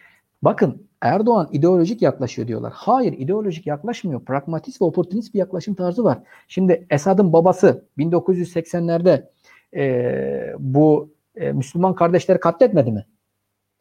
bakın 0.46 0.86
Erdoğan 1.02 1.50
ideolojik 1.52 2.02
yaklaşıyor 2.02 2.48
diyorlar. 2.48 2.74
Hayır 2.76 3.14
ideolojik 3.14 3.68
yaklaşmıyor. 3.68 4.26
Pragmatist 4.26 4.82
ve 4.82 4.86
oportunist 4.86 5.34
bir 5.34 5.40
yaklaşım 5.40 5.76
tarzı 5.76 6.04
var. 6.04 6.20
Şimdi 6.48 6.88
Esad'ın 6.90 7.34
babası 7.34 7.86
1980'lerde 7.98 9.30
e, 9.76 10.56
bu 10.60 11.10
e, 11.36 11.52
Müslüman 11.52 11.96
kardeşleri 11.96 12.40
katletmedi 12.40 12.92
mi? 12.92 13.06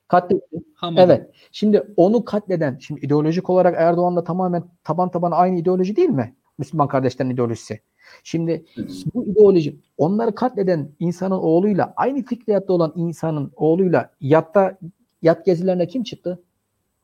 Katletti. 0.08 0.56
Hamadi. 0.74 1.00
Evet. 1.00 1.30
Şimdi 1.52 1.82
onu 1.96 2.24
katleden, 2.24 2.78
şimdi 2.80 3.06
ideolojik 3.06 3.50
olarak 3.50 3.74
Erdoğan'la 3.78 4.24
tamamen 4.24 4.64
taban 4.84 5.10
taban 5.10 5.30
aynı 5.30 5.58
ideoloji 5.58 5.96
değil 5.96 6.08
mi? 6.08 6.34
Müslüman 6.58 6.88
kardeşlerin 6.88 7.30
ideolojisi. 7.30 7.80
Şimdi 8.24 8.64
bu 9.14 9.24
ideoloji 9.24 9.76
onları 9.98 10.34
katleden 10.34 10.88
insanın 10.98 11.36
oğluyla 11.36 11.92
aynı 11.96 12.22
fikriyatta 12.22 12.72
olan 12.72 12.92
insanın 12.96 13.52
oğluyla 13.56 14.10
yatta 14.20 14.78
yat 15.22 15.46
gezilerine 15.46 15.86
kim 15.86 16.02
çıktı? 16.02 16.42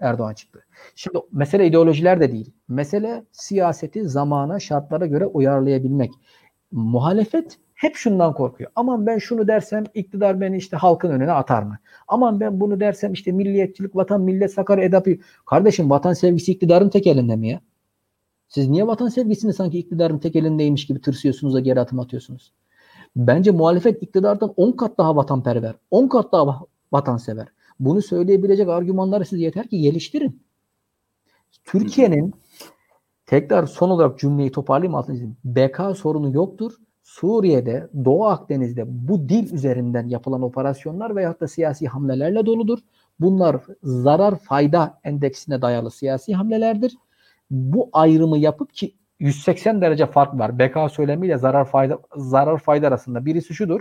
Erdoğan 0.01 0.35
çıktı. 0.35 0.65
Şimdi 0.95 1.19
mesele 1.33 1.67
ideolojiler 1.67 2.21
de 2.21 2.33
değil. 2.33 2.53
Mesele 2.69 3.25
siyaseti 3.33 4.09
zamana, 4.09 4.61
şartlara 4.61 5.07
göre 5.07 5.27
uyarlayabilmek. 5.27 6.11
Muhalefet 6.73 7.59
hep 7.75 7.97
şundan 7.97 8.35
korkuyor. 8.35 8.71
Aman 8.77 9.07
ben 9.07 9.19
şunu 9.19 9.49
dersem 9.49 9.85
iktidar 9.95 10.41
beni 10.41 10.57
işte 10.57 10.77
halkın 10.77 11.11
önüne 11.11 11.33
atar 11.33 11.63
mı? 11.63 11.79
Aman 12.09 12.41
ben 12.41 12.61
bunu 12.61 12.81
dersem 12.81 13.13
işte 13.13 13.33
milliyetçilik, 13.33 13.97
vatan, 13.97 14.21
millet, 14.21 14.53
sakar, 14.53 14.79
edapı. 14.79 15.11
Kardeşim 15.47 15.91
vatan 15.91 16.13
sevgisi 16.13 16.53
iktidarın 16.53 16.89
tek 16.89 17.07
elinde 17.07 17.37
mi 17.37 17.49
ya? 17.49 17.61
Siz 18.49 18.69
niye 18.69 18.87
vatan 18.87 19.09
sevgisini 19.09 19.53
sanki 19.53 19.79
iktidarın 19.79 20.19
tek 20.19 20.37
elindeymiş 20.37 20.87
gibi 20.87 21.01
tırsıyorsunuz 21.01 21.55
da 21.55 21.61
geri 21.61 21.81
adım 21.81 22.01
atıyorsunuz? 22.01 22.53
Bence 23.17 23.51
muhalefet 23.51 24.03
iktidardan 24.03 24.53
10 24.57 24.73
kat 24.73 24.99
daha 24.99 25.17
vatanperver, 25.17 25.75
10 25.91 26.09
kat 26.09 26.33
daha 26.33 26.61
vatansever. 26.93 27.47
Bunu 27.81 28.03
söyleyebilecek 28.03 28.69
argümanları 28.69 29.25
siz 29.25 29.41
yeter 29.41 29.69
ki 29.69 29.81
geliştirin. 29.81 30.43
Türkiye'nin 31.65 32.35
tekrar 33.27 33.67
son 33.67 33.91
olarak 33.91 34.19
cümleyi 34.19 34.53
toparlayayım 34.53 34.95
altını 34.95 35.15
çizeyim. 35.15 35.37
BK 35.45 35.97
sorunu 35.97 36.35
yoktur. 36.35 36.73
Suriye'de, 37.03 37.89
Doğu 38.05 38.27
Akdeniz'de 38.27 38.85
bu 38.87 39.29
dil 39.29 39.53
üzerinden 39.53 40.09
yapılan 40.09 40.43
operasyonlar 40.43 41.17
veyahut 41.17 41.41
da 41.41 41.49
siyasi 41.49 41.89
hamlelerle 41.89 42.47
doludur. 42.47 42.79
Bunlar 43.21 43.57
zarar 43.83 44.39
fayda 44.39 45.01
endeksine 45.05 45.63
dayalı 45.63 45.91
siyasi 45.91 46.35
hamlelerdir. 46.35 46.97
Bu 47.51 47.91
ayrımı 47.93 48.39
yapıp 48.39 48.75
ki 48.75 48.95
180 49.21 49.81
derece 49.81 50.07
fark 50.07 50.39
var. 50.39 50.59
BK 50.59 50.93
söylemiyle 50.93 51.39
zarar 51.39 51.65
fayda 51.65 51.99
zarar 52.17 52.59
fayda 52.59 52.89
arasında. 52.89 53.27
Birisi 53.27 53.55
şudur. 53.55 53.81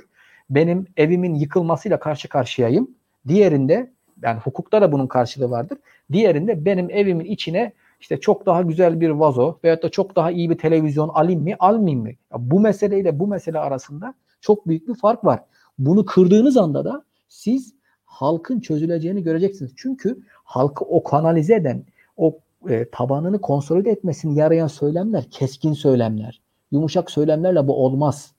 Benim 0.50 0.88
evimin 0.98 1.36
yıkılmasıyla 1.36 2.00
karşı 2.00 2.30
karşıyayım. 2.30 2.96
Diğerinde 3.28 3.92
yani 4.24 4.40
hukukta 4.40 4.82
da 4.82 4.92
bunun 4.92 5.08
karşılığı 5.08 5.52
vardır. 5.52 5.78
Diğerinde 6.12 6.66
benim 6.66 6.90
evimin 6.90 7.26
içine 7.26 7.74
işte 8.00 8.20
çok 8.20 8.46
daha 8.46 8.62
güzel 8.62 9.02
bir 9.02 9.10
vazo 9.10 9.60
veyahut 9.64 9.84
da 9.84 9.90
çok 9.90 10.16
daha 10.16 10.32
iyi 10.32 10.50
bir 10.50 10.58
televizyon 10.58 11.10
alayım 11.10 11.44
mı 11.44 11.50
almayayım 11.60 12.02
mı? 12.02 12.10
Ya 12.10 12.38
bu 12.52 12.60
meseleyle 12.60 13.20
bu 13.20 13.28
mesele 13.28 13.60
arasında 13.60 14.14
çok 14.42 14.68
büyük 14.68 14.88
bir 14.88 14.96
fark 14.96 15.26
var. 15.26 15.44
Bunu 15.80 16.06
kırdığınız 16.06 16.58
anda 16.58 16.86
da 16.86 17.04
siz 17.28 17.74
halkın 18.06 18.60
çözüleceğini 18.60 19.24
göreceksiniz. 19.24 19.72
Çünkü 19.76 20.24
halkı 20.44 20.86
o 20.86 21.04
kanalize 21.04 21.56
eden, 21.56 21.84
o 22.18 22.40
e, 22.70 22.90
tabanını 22.90 23.42
konsolide 23.42 23.92
etmesini 23.92 24.40
yarayan 24.40 24.68
söylemler, 24.68 25.24
keskin 25.32 25.74
söylemler. 25.74 26.42
Yumuşak 26.72 27.12
söylemlerle 27.12 27.68
bu 27.68 27.86
olmaz. 27.86 28.34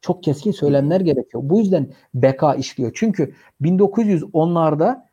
Çok 0.00 0.22
keskin 0.22 0.52
söylemler 0.52 1.00
gerekiyor. 1.00 1.42
Bu 1.46 1.58
yüzden 1.58 1.92
beka 2.14 2.54
işliyor. 2.54 2.92
Çünkü 2.94 3.34
1910'larda 3.62 5.08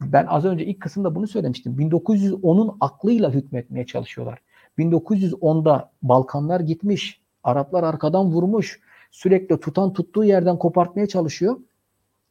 ben 0.00 0.26
az 0.26 0.44
önce 0.44 0.66
ilk 0.66 0.80
kısımda 0.80 1.14
bunu 1.14 1.28
söylemiştim. 1.28 1.76
1910'un 1.78 2.76
aklıyla 2.80 3.30
hükmetmeye 3.30 3.86
çalışıyorlar. 3.86 4.38
1910'da 4.78 5.92
Balkanlar 6.02 6.60
gitmiş. 6.60 7.20
Araplar 7.44 7.84
arkadan 7.84 8.26
vurmuş. 8.26 8.80
Sürekli 9.10 9.60
tutan 9.60 9.92
tuttuğu 9.92 10.24
yerden 10.24 10.58
kopartmaya 10.58 11.06
çalışıyor. 11.06 11.56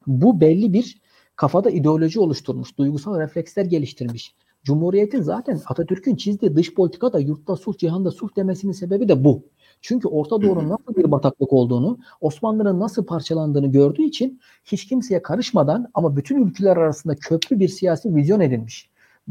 Bu 0.08 0.42
belli 0.42 0.74
bir 0.74 1.02
kafada 1.36 1.70
ideoloji 1.70 2.20
oluşturmuş. 2.20 2.78
Duygusal 2.78 3.20
refleksler 3.20 3.66
geliştirmiş. 3.66 4.36
Cumhuriyetin 4.64 5.22
zaten 5.22 5.60
Atatürk'ün 5.66 6.16
çizdiği 6.16 6.56
dış 6.56 6.74
politikada 6.74 7.20
yurtta 7.20 7.56
sulh, 7.56 7.78
cihanda 7.78 8.12
sulh 8.12 8.36
demesinin 8.36 8.72
sebebi 8.72 9.10
de 9.10 9.24
bu. 9.24 9.44
Çünkü 9.82 10.08
Orta 10.08 10.42
Doğu'nun 10.42 10.70
nasıl 10.70 10.96
bir 10.96 11.12
bataklık 11.12 11.54
olduğunu, 11.54 11.98
Osmanlı'nın 12.22 12.80
nasıl 12.80 13.06
parçalandığını 13.06 13.68
gördüğü 13.68 14.04
için 14.04 14.40
hiç 14.66 14.88
kimseye 14.88 15.22
karışmadan 15.22 15.88
ama 15.94 16.16
bütün 16.16 16.46
ülkeler 16.46 16.78
arasında 16.78 17.16
köprü 17.16 17.60
bir 17.60 17.68
siyasi 17.68 18.16
vizyon 18.16 18.40
edinmiş. 18.40 18.90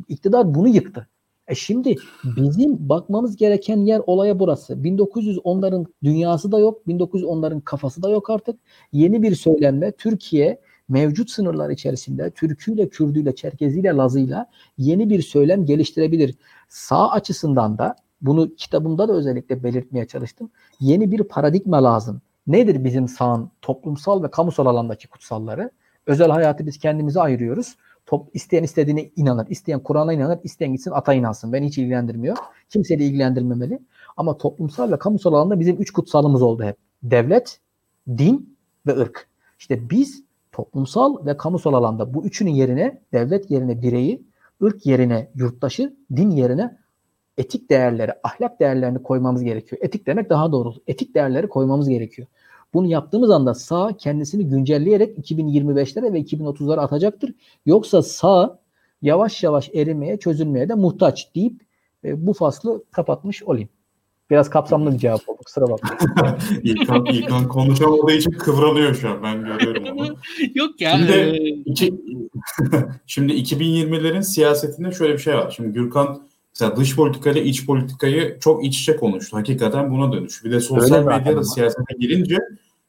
İktidar 0.08 0.54
bunu 0.54 0.68
yıktı. 0.68 1.08
E 1.48 1.54
şimdi 1.54 1.96
bizim 2.24 2.88
bakmamız 2.88 3.36
gereken 3.36 3.76
yer 3.76 4.02
olaya 4.06 4.38
burası. 4.38 4.74
1910'ların 4.74 5.86
dünyası 6.04 6.52
da 6.52 6.58
yok, 6.58 6.82
1910'ların 6.86 7.60
kafası 7.60 8.02
da 8.02 8.10
yok 8.10 8.30
artık. 8.30 8.60
Yeni 8.92 9.22
bir 9.22 9.34
söylenme 9.34 9.92
Türkiye 9.92 10.60
mevcut 10.88 11.30
sınırlar 11.30 11.70
içerisinde 11.70 12.30
Türküyle, 12.30 12.88
Kürdüyle, 12.88 13.34
Çerkeziyle, 13.34 13.88
Lazıyla 13.88 14.46
yeni 14.78 15.10
bir 15.10 15.22
söylem 15.22 15.64
geliştirebilir. 15.64 16.34
Sağ 16.68 17.10
açısından 17.10 17.78
da 17.78 17.96
bunu 18.20 18.54
kitabımda 18.54 19.08
da 19.08 19.12
özellikle 19.12 19.62
belirtmeye 19.62 20.06
çalıştım. 20.06 20.50
Yeni 20.80 21.12
bir 21.12 21.22
paradigma 21.22 21.84
lazım. 21.84 22.20
Nedir 22.46 22.84
bizim 22.84 23.08
sağın 23.08 23.50
toplumsal 23.62 24.22
ve 24.22 24.30
kamusal 24.30 24.66
alandaki 24.66 25.08
kutsalları? 25.08 25.70
Özel 26.06 26.30
hayatı 26.30 26.66
biz 26.66 26.78
kendimize 26.78 27.20
ayırıyoruz. 27.20 27.76
Top, 28.06 28.28
isteyen 28.34 28.62
istediğine 28.62 29.10
inanır. 29.16 29.46
isteyen 29.48 29.80
Kur'an'a 29.80 30.12
inanır. 30.12 30.38
isteyen 30.42 30.72
gitsin 30.72 30.90
ata 30.90 31.14
inansın. 31.14 31.52
Beni 31.52 31.66
hiç 31.66 31.78
ilgilendirmiyor. 31.78 32.36
Kimseyi 32.70 33.00
de 33.00 33.04
ilgilendirmemeli. 33.04 33.78
Ama 34.16 34.38
toplumsal 34.38 34.92
ve 34.92 34.98
kamusal 34.98 35.32
alanda 35.32 35.60
bizim 35.60 35.76
üç 35.76 35.90
kutsalımız 35.90 36.42
oldu 36.42 36.64
hep. 36.64 36.76
Devlet, 37.02 37.60
din 38.08 38.56
ve 38.86 38.96
ırk. 38.96 39.28
İşte 39.58 39.90
biz 39.90 40.22
toplumsal 40.52 41.26
ve 41.26 41.36
kamusal 41.36 41.74
alanda 41.74 42.14
bu 42.14 42.24
üçünün 42.24 42.50
yerine 42.50 43.00
devlet 43.12 43.50
yerine 43.50 43.82
bireyi, 43.82 44.22
ırk 44.62 44.86
yerine 44.86 45.30
yurttaşı, 45.34 45.96
din 46.16 46.30
yerine 46.30 46.78
etik 47.38 47.70
değerleri, 47.70 48.12
ahlak 48.22 48.60
değerlerini 48.60 49.02
koymamız 49.02 49.42
gerekiyor. 49.42 49.82
Etik 49.84 50.06
demek 50.06 50.30
daha 50.30 50.52
doğru. 50.52 50.74
Etik 50.86 51.14
değerleri 51.14 51.48
koymamız 51.48 51.88
gerekiyor. 51.88 52.28
Bunu 52.74 52.86
yaptığımız 52.86 53.30
anda 53.30 53.54
sağ 53.54 53.96
kendisini 53.98 54.48
güncelleyerek 54.48 55.18
2025'lere 55.18 56.12
ve 56.12 56.20
2030'lara 56.20 56.80
atacaktır. 56.80 57.34
Yoksa 57.66 58.02
sağ 58.02 58.58
yavaş 59.02 59.42
yavaş 59.42 59.70
erimeye, 59.74 60.18
çözülmeye 60.18 60.68
de 60.68 60.74
muhtaç 60.74 61.34
deyip 61.34 61.60
e, 62.04 62.26
bu 62.26 62.32
faslı 62.32 62.84
kapatmış 62.90 63.42
olayım. 63.42 63.68
Biraz 64.30 64.50
kapsamlı 64.50 64.92
bir 64.92 64.98
cevap 64.98 65.28
oldu. 65.28 65.38
Kusura 65.44 65.68
bakma. 65.68 65.90
İlkan, 66.62 67.04
İlkan 67.06 67.48
konuşamadığı 67.48 68.12
için 68.12 68.30
kıvranıyor 68.30 68.94
şu 68.94 69.10
an. 69.10 69.22
Ben 69.22 69.44
görüyorum 69.44 69.98
onu. 69.98 70.06
Yok 70.54 70.80
ya. 70.80 70.98
Şimdi, 70.98 71.12
e, 71.12 71.36
iki, 71.46 71.94
şimdi 73.06 73.32
2020'lerin 73.32 74.22
siyasetinde 74.22 74.92
şöyle 74.92 75.12
bir 75.12 75.18
şey 75.18 75.34
var. 75.34 75.52
Şimdi 75.56 75.72
Gürkan 75.72 76.28
mesela 76.60 76.76
dış 76.76 76.96
politikayla 76.96 77.40
iç 77.40 77.66
politikayı 77.66 78.38
çok 78.40 78.64
iç 78.64 78.80
içe 78.80 78.96
konuştu. 78.96 79.36
Hakikaten 79.36 79.90
buna 79.90 80.12
dönüş. 80.12 80.44
Bir 80.44 80.50
de 80.50 80.60
sosyal 80.60 81.04
medyada 81.04 81.44
siyasete 81.44 81.94
girince 81.98 82.38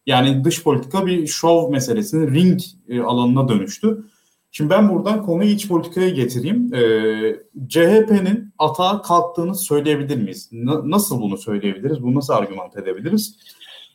yani 0.05 0.43
dış 0.43 0.63
politika 0.63 1.05
bir 1.05 1.27
şov 1.27 1.71
meselesinin 1.71 2.33
ring 2.33 2.61
e, 2.89 3.01
alanına 3.01 3.47
dönüştü. 3.47 4.03
Şimdi 4.51 4.69
ben 4.69 4.89
buradan 4.89 5.25
konuyu 5.25 5.49
iç 5.49 5.67
politikaya 5.67 6.09
getireyim. 6.09 6.73
Ee, 6.73 7.35
CHP'nin 7.67 8.53
atağa 8.57 9.01
kalktığını 9.01 9.55
söyleyebilir 9.55 10.17
miyiz? 10.17 10.49
Na- 10.51 10.89
nasıl 10.89 11.21
bunu 11.21 11.37
söyleyebiliriz? 11.37 12.03
Bunu 12.03 12.15
nasıl 12.15 12.33
argüman 12.33 12.69
edebiliriz? 12.81 13.35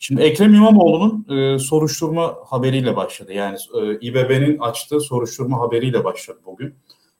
Şimdi 0.00 0.22
Ekrem 0.22 0.54
İmamoğlu'nun 0.54 1.36
e, 1.36 1.58
soruşturma 1.58 2.36
haberiyle 2.46 2.96
başladı. 2.96 3.32
Yani 3.32 3.56
e, 3.80 3.98
İBB'nin 4.00 4.58
açtığı 4.58 5.00
soruşturma 5.00 5.60
haberiyle 5.60 6.04
başladı 6.04 6.38
bugün. 6.46 6.74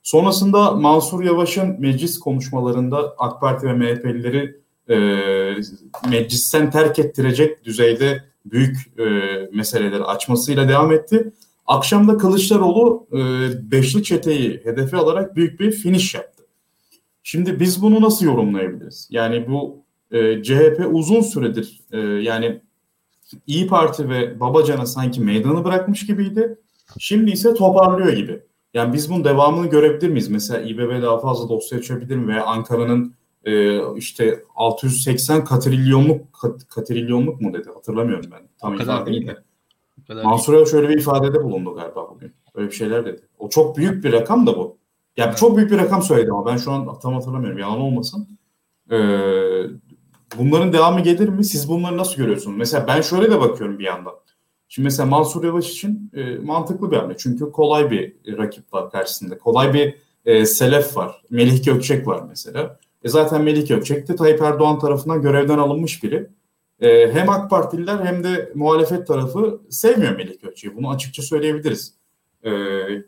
Sonrasında 0.05 0.71
Mansur 0.71 1.25
Yavaş'ın 1.25 1.81
meclis 1.81 2.19
konuşmalarında 2.19 3.15
AK 3.19 3.41
Parti 3.41 3.67
ve 3.67 3.73
MHP'lileri 3.73 4.61
e, 4.89 4.97
meclisten 6.11 6.71
terk 6.71 6.99
ettirecek 6.99 7.65
düzeyde 7.65 8.25
büyük 8.45 8.77
e, 8.99 9.05
meseleleri 9.53 10.05
açmasıyla 10.05 10.69
devam 10.69 10.93
etti. 10.93 11.33
Akşam 11.67 12.09
da 12.09 12.17
Kılıçdaroğlu 12.17 13.07
e, 13.13 13.19
beşli 13.71 14.03
çeteyi 14.03 14.61
hedefe 14.65 14.97
alarak 14.97 15.37
büyük 15.37 15.61
bir 15.61 15.73
finish 15.73 16.15
yaptı. 16.15 16.45
Şimdi 17.23 17.61
biz 17.61 17.83
bunu 17.83 18.01
nasıl 18.03 18.27
yorumlayabiliriz? 18.27 19.09
Yani 19.11 19.49
bu 19.49 19.85
e, 20.11 20.43
CHP 20.43 20.87
uzun 20.91 21.21
süredir 21.21 21.81
e, 21.93 21.99
yani 21.99 22.61
İyi 23.47 23.67
Parti 23.67 24.09
ve 24.09 24.41
Babacan'a 24.41 24.87
sanki 24.87 25.21
meydanı 25.21 25.65
bırakmış 25.65 26.07
gibiydi. 26.07 26.59
Şimdi 26.99 27.31
ise 27.31 27.55
toparlıyor 27.55 28.13
gibi. 28.13 28.43
Yani 28.75 28.93
biz 28.93 29.11
bunun 29.11 29.25
devamını 29.25 29.67
görebilir 29.67 30.09
miyiz? 30.09 30.29
Mesela 30.29 30.61
İBB 30.61 31.03
daha 31.03 31.19
fazla 31.19 31.49
dosya 31.49 31.79
açabilir 31.79 32.17
mi? 32.17 32.29
Veya 32.29 32.45
Ankara'nın 32.45 33.15
e, 33.45 33.79
işte 33.97 34.45
680 34.55 35.45
katrilyonluk 35.45 36.33
kat, 36.33 36.69
katrilyonluk 36.69 37.41
mu 37.41 37.55
dedi? 37.55 37.69
Hatırlamıyorum 37.75 38.31
ben. 38.33 38.49
Tam 38.59 38.75
O 38.75 38.77
kadar 38.77 38.95
ifade 38.95 39.11
değil 39.11 39.27
de. 39.27 39.37
Mansur 40.25 40.55
Yavaş 40.55 40.71
şöyle 40.71 40.89
bir 40.89 40.99
ifadede 40.99 41.45
bulundu 41.45 41.75
galiba 41.75 42.11
bugün. 42.11 42.33
Öyle 42.55 42.67
bir 42.67 42.75
şeyler 42.75 43.07
dedi. 43.07 43.23
O 43.39 43.49
çok 43.49 43.77
büyük 43.77 44.05
bir 44.05 44.13
rakam 44.13 44.47
da 44.47 44.57
bu. 44.57 44.77
Yani 45.17 45.29
Evet. 45.29 45.39
çok 45.39 45.57
büyük 45.57 45.71
bir 45.71 45.79
rakam 45.79 46.03
söyledi 46.03 46.31
ama 46.33 46.47
ben 46.47 46.57
şu 46.57 46.73
an 46.73 46.99
tam 46.99 47.15
hatırlamıyorum. 47.15 47.59
Yalan 47.59 47.81
olmasın. 47.81 48.29
Ee, 48.91 48.97
bunların 50.39 50.73
devamı 50.73 51.01
gelir 51.01 51.29
mi? 51.29 51.45
Siz 51.45 51.69
bunları 51.69 51.99
nasıl 51.99 52.17
görüyorsunuz? 52.17 52.57
Mesela 52.57 52.87
ben 52.87 53.01
şöyle 53.01 53.31
de 53.31 53.41
bakıyorum 53.41 53.79
bir 53.79 53.85
yandan. 53.85 54.15
Şimdi 54.75 54.85
mesela 54.85 55.09
Mansur 55.09 55.45
Yavaş 55.45 55.71
için 55.71 56.11
e, 56.15 56.37
mantıklı 56.37 56.91
bir 56.91 56.97
hamle. 56.97 57.15
Çünkü 57.19 57.53
kolay 57.53 57.91
bir 57.91 58.13
rakip 58.39 58.73
var 58.73 58.91
karşısında. 58.91 59.39
Kolay 59.39 59.75
bir 59.75 59.95
e, 60.25 60.47
selef 60.47 60.97
var. 60.97 61.23
Melih 61.31 61.65
Gökçek 61.65 62.07
var 62.07 62.23
mesela. 62.29 62.79
E 63.05 63.09
zaten 63.09 63.43
Melih 63.43 63.69
Gökçek 63.69 64.09
de 64.09 64.17
Tayyip 64.17 64.43
Erdoğan 64.43 64.79
tarafından 64.79 65.23
görevden 65.23 65.59
alınmış 65.59 66.03
biri. 66.03 66.27
E, 66.81 67.13
hem 67.13 67.31
AK 67.31 67.51
Partililer 67.51 68.05
hem 68.05 68.25
de 68.25 68.53
muhalefet 68.55 69.07
tarafı 69.07 69.61
sevmiyor 69.71 70.17
Melih 70.17 70.41
Gökçek'i. 70.43 70.77
Bunu 70.77 70.91
açıkça 70.91 71.23
söyleyebiliriz. 71.23 71.95
E, 72.43 72.53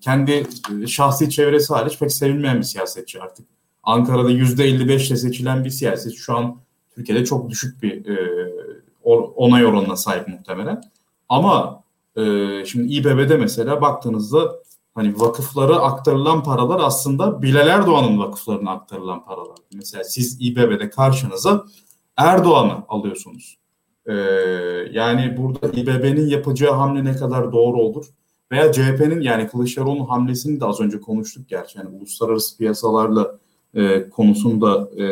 kendi 0.01 0.47
şahsi 0.87 1.31
çevresi 1.31 1.75
hariç 1.75 1.99
pek 1.99 2.13
sevilmeyen 2.13 2.59
bir 2.59 2.63
siyasetçi 2.63 3.23
artık. 3.23 3.47
Ankara'da 3.83 4.31
%55 4.31 5.09
ile 5.09 5.17
seçilen 5.17 5.65
bir 5.65 5.71
siyasetçi 5.71 6.19
şu 6.19 6.37
an 6.37 6.61
Türkiye'de 6.95 7.25
çok 7.25 7.51
düşük 7.51 7.83
bir 7.83 8.07
e, 8.07 8.51
onay 9.37 9.67
oranına 9.67 9.97
sahip 9.97 10.29
muhtemelen. 10.29 10.81
Ama 11.29 11.83
e, 12.17 12.23
şimdi 12.65 12.93
İBB'de 12.95 13.37
mesela 13.37 13.81
baktığınızda 13.81 14.53
hani 14.95 15.21
vakıflara 15.21 15.77
aktarılan 15.77 16.43
paralar 16.43 16.81
aslında 16.81 17.43
Bilal 17.43 17.69
Erdoğan'ın 17.69 18.19
vakıflarına 18.19 18.71
aktarılan 18.71 19.25
paralar. 19.25 19.57
Mesela 19.75 20.05
siz 20.05 20.39
İBB'de 20.41 20.91
karşınıza 20.91 21.65
Erdoğan'ı 22.17 22.85
alıyorsunuz. 22.89 23.59
E, 24.07 24.15
yani 24.93 25.37
burada 25.37 25.81
İBB'nin 25.81 26.29
yapacağı 26.29 26.73
hamle 26.73 27.05
ne 27.05 27.17
kadar 27.17 27.53
doğru 27.53 27.77
olur? 27.77 28.07
Veya 28.53 28.73
CHP'nin 28.73 29.21
yani 29.21 29.49
Kılıçdaroğlu'nun 29.49 30.07
hamlesini 30.07 30.61
de 30.61 30.65
az 30.65 30.81
önce 30.81 31.01
konuştuk 31.01 31.49
gerçi. 31.49 31.79
Yani 31.79 31.89
uluslararası 31.97 32.59
piyasalarla 32.59 33.39
e, 33.75 34.11
konusunda 34.11 34.89
e, 34.97 35.05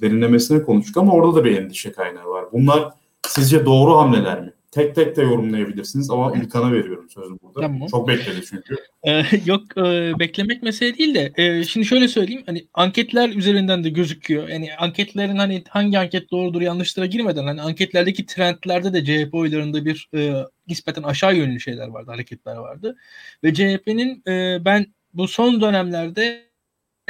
derinlemesine 0.00 0.62
konuştuk 0.62 0.96
ama 0.96 1.12
orada 1.12 1.36
da 1.36 1.44
bir 1.44 1.58
endişe 1.58 1.92
kaynağı 1.92 2.26
var. 2.26 2.44
Bunlar 2.52 2.92
sizce 3.26 3.66
doğru 3.66 3.96
hamleler 3.96 4.40
mi? 4.40 4.52
Tek 4.72 4.94
tek 4.94 5.16
de 5.16 5.22
yorumlayabilirsiniz 5.22 6.10
ama 6.10 6.36
İlkan'a 6.36 6.72
veriyorum 6.72 7.10
sözü 7.10 7.38
burada. 7.42 7.60
Tamam. 7.60 7.88
Çok 7.88 8.08
bekledi 8.08 8.42
çünkü. 8.50 8.76
Ee, 9.06 9.22
yok 9.46 9.62
e, 9.76 10.18
beklemek 10.18 10.62
mesele 10.62 10.98
değil 10.98 11.14
de 11.14 11.32
e, 11.36 11.64
şimdi 11.64 11.86
şöyle 11.86 12.08
söyleyeyim 12.08 12.42
hani 12.46 12.66
anketler 12.74 13.28
üzerinden 13.28 13.84
de 13.84 13.90
gözüküyor. 13.90 14.48
Yani 14.48 14.76
anketlerin 14.78 15.36
hani 15.36 15.64
hangi 15.68 15.98
anket 15.98 16.30
doğrudur 16.30 16.60
yanlışlara 16.60 17.06
girmeden 17.06 17.46
hani 17.46 17.62
anketlerdeki 17.62 18.26
trendlerde 18.26 18.92
de 18.92 19.04
CHP 19.04 19.34
oylarında 19.34 19.84
bir 19.84 20.08
e, 20.14 20.34
nispeten 20.68 21.02
aşağı 21.02 21.36
yönlü 21.36 21.60
şeyler 21.60 21.88
vardı, 21.88 22.10
hareketler 22.10 22.56
vardı. 22.56 22.96
Ve 23.44 23.54
CHP'nin 23.54 24.22
e, 24.28 24.64
ben 24.64 24.86
bu 25.14 25.28
son 25.28 25.60
dönemlerde 25.60 26.51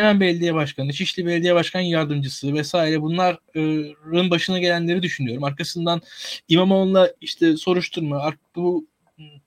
Hemen 0.02 0.20
Belediye 0.20 0.54
Başkanı, 0.54 0.94
Şişli 0.94 1.26
Belediye 1.26 1.54
Başkan 1.54 1.80
Yardımcısı 1.80 2.54
vesaire 2.54 3.02
bunların 3.02 4.30
başına 4.30 4.58
gelenleri 4.58 5.02
düşünüyorum. 5.02 5.44
Arkasından 5.44 6.02
İmamoğlu'na 6.48 7.08
işte 7.20 7.56
soruşturma, 7.56 8.34
bu 8.56 8.86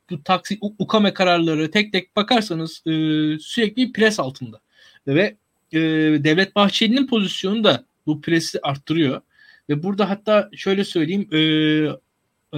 bu 0.09 0.23
taksi 0.23 0.57
ukame 0.61 1.13
kararları 1.13 1.71
tek 1.71 1.93
tek 1.93 2.15
bakarsanız 2.15 2.83
e, 2.85 2.91
sürekli 3.39 3.91
pres 3.91 4.19
altında 4.19 4.61
ve 5.07 5.35
e, 5.71 5.79
Devlet 6.23 6.55
Bahçeli'nin 6.55 7.07
pozisyonu 7.07 7.63
da 7.63 7.85
bu 8.07 8.21
presi 8.21 8.59
arttırıyor 8.63 9.21
ve 9.69 9.83
burada 9.83 10.09
hatta 10.09 10.49
şöyle 10.55 10.83
söyleyeyim 10.83 11.29
e, 11.31 11.39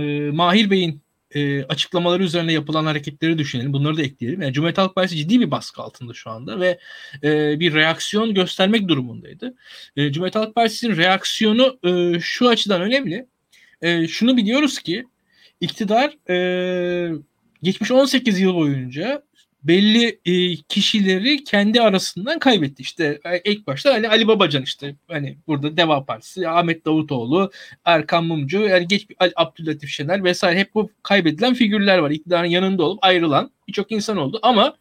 e, 0.01 0.31
Mahir 0.31 0.69
Bey'in 0.69 1.01
e, 1.31 1.63
açıklamaları 1.63 2.23
üzerine 2.23 2.53
yapılan 2.53 2.85
hareketleri 2.85 3.37
düşünelim. 3.37 3.73
Bunları 3.73 3.97
da 3.97 4.01
ekleyelim. 4.01 4.41
Yani 4.41 4.53
Cumhuriyet 4.53 4.77
Halk 4.77 4.95
Partisi 4.95 5.17
ciddi 5.17 5.39
bir 5.39 5.51
baskı 5.51 5.81
altında 5.81 6.13
şu 6.13 6.29
anda 6.29 6.59
ve 6.59 6.79
e, 7.23 7.59
bir 7.59 7.73
reaksiyon 7.73 8.33
göstermek 8.33 8.87
durumundaydı. 8.87 9.55
E, 9.95 10.11
Cumhuriyet 10.11 10.35
Halk 10.35 10.55
Partisi'nin 10.55 10.97
reaksiyonu 10.97 11.79
e, 11.83 12.19
şu 12.19 12.47
açıdan 12.47 12.81
önemli. 12.81 13.27
E, 13.81 14.07
şunu 14.07 14.37
biliyoruz 14.37 14.79
ki 14.79 15.05
iktidar 15.61 16.29
e, 16.29 17.11
geçmiş 17.63 17.91
18 17.91 18.39
yıl 18.39 18.55
boyunca 18.55 19.23
belli 19.63 20.19
e, 20.25 20.55
kişileri 20.55 21.43
kendi 21.43 21.81
arasından 21.81 22.39
kaybetti. 22.39 22.81
İşte 22.81 23.19
e, 23.25 23.51
ilk 23.51 23.67
başta 23.67 23.93
hani 23.93 24.09
Ali 24.09 24.27
Babacan 24.27 24.63
işte 24.63 24.95
hani 25.07 25.37
burada 25.47 25.77
Deva 25.77 26.05
Partisi, 26.05 26.49
Ahmet 26.49 26.85
Davutoğlu, 26.85 27.51
Erkan 27.85 28.25
Mumcu, 28.25 28.61
yani 28.61 28.87
geç 28.87 29.07
Ali 29.19 29.33
Abdülatif 29.35 29.89
Şener 29.89 30.23
vesaire 30.23 30.59
hep 30.59 30.73
bu 30.75 30.91
kaybedilen 31.03 31.53
figürler 31.53 31.97
var. 31.97 32.11
İktidarın 32.11 32.47
yanında 32.47 32.83
olup 32.83 32.99
ayrılan 33.01 33.51
birçok 33.67 33.91
insan 33.91 34.17
oldu 34.17 34.39
ama 34.41 34.77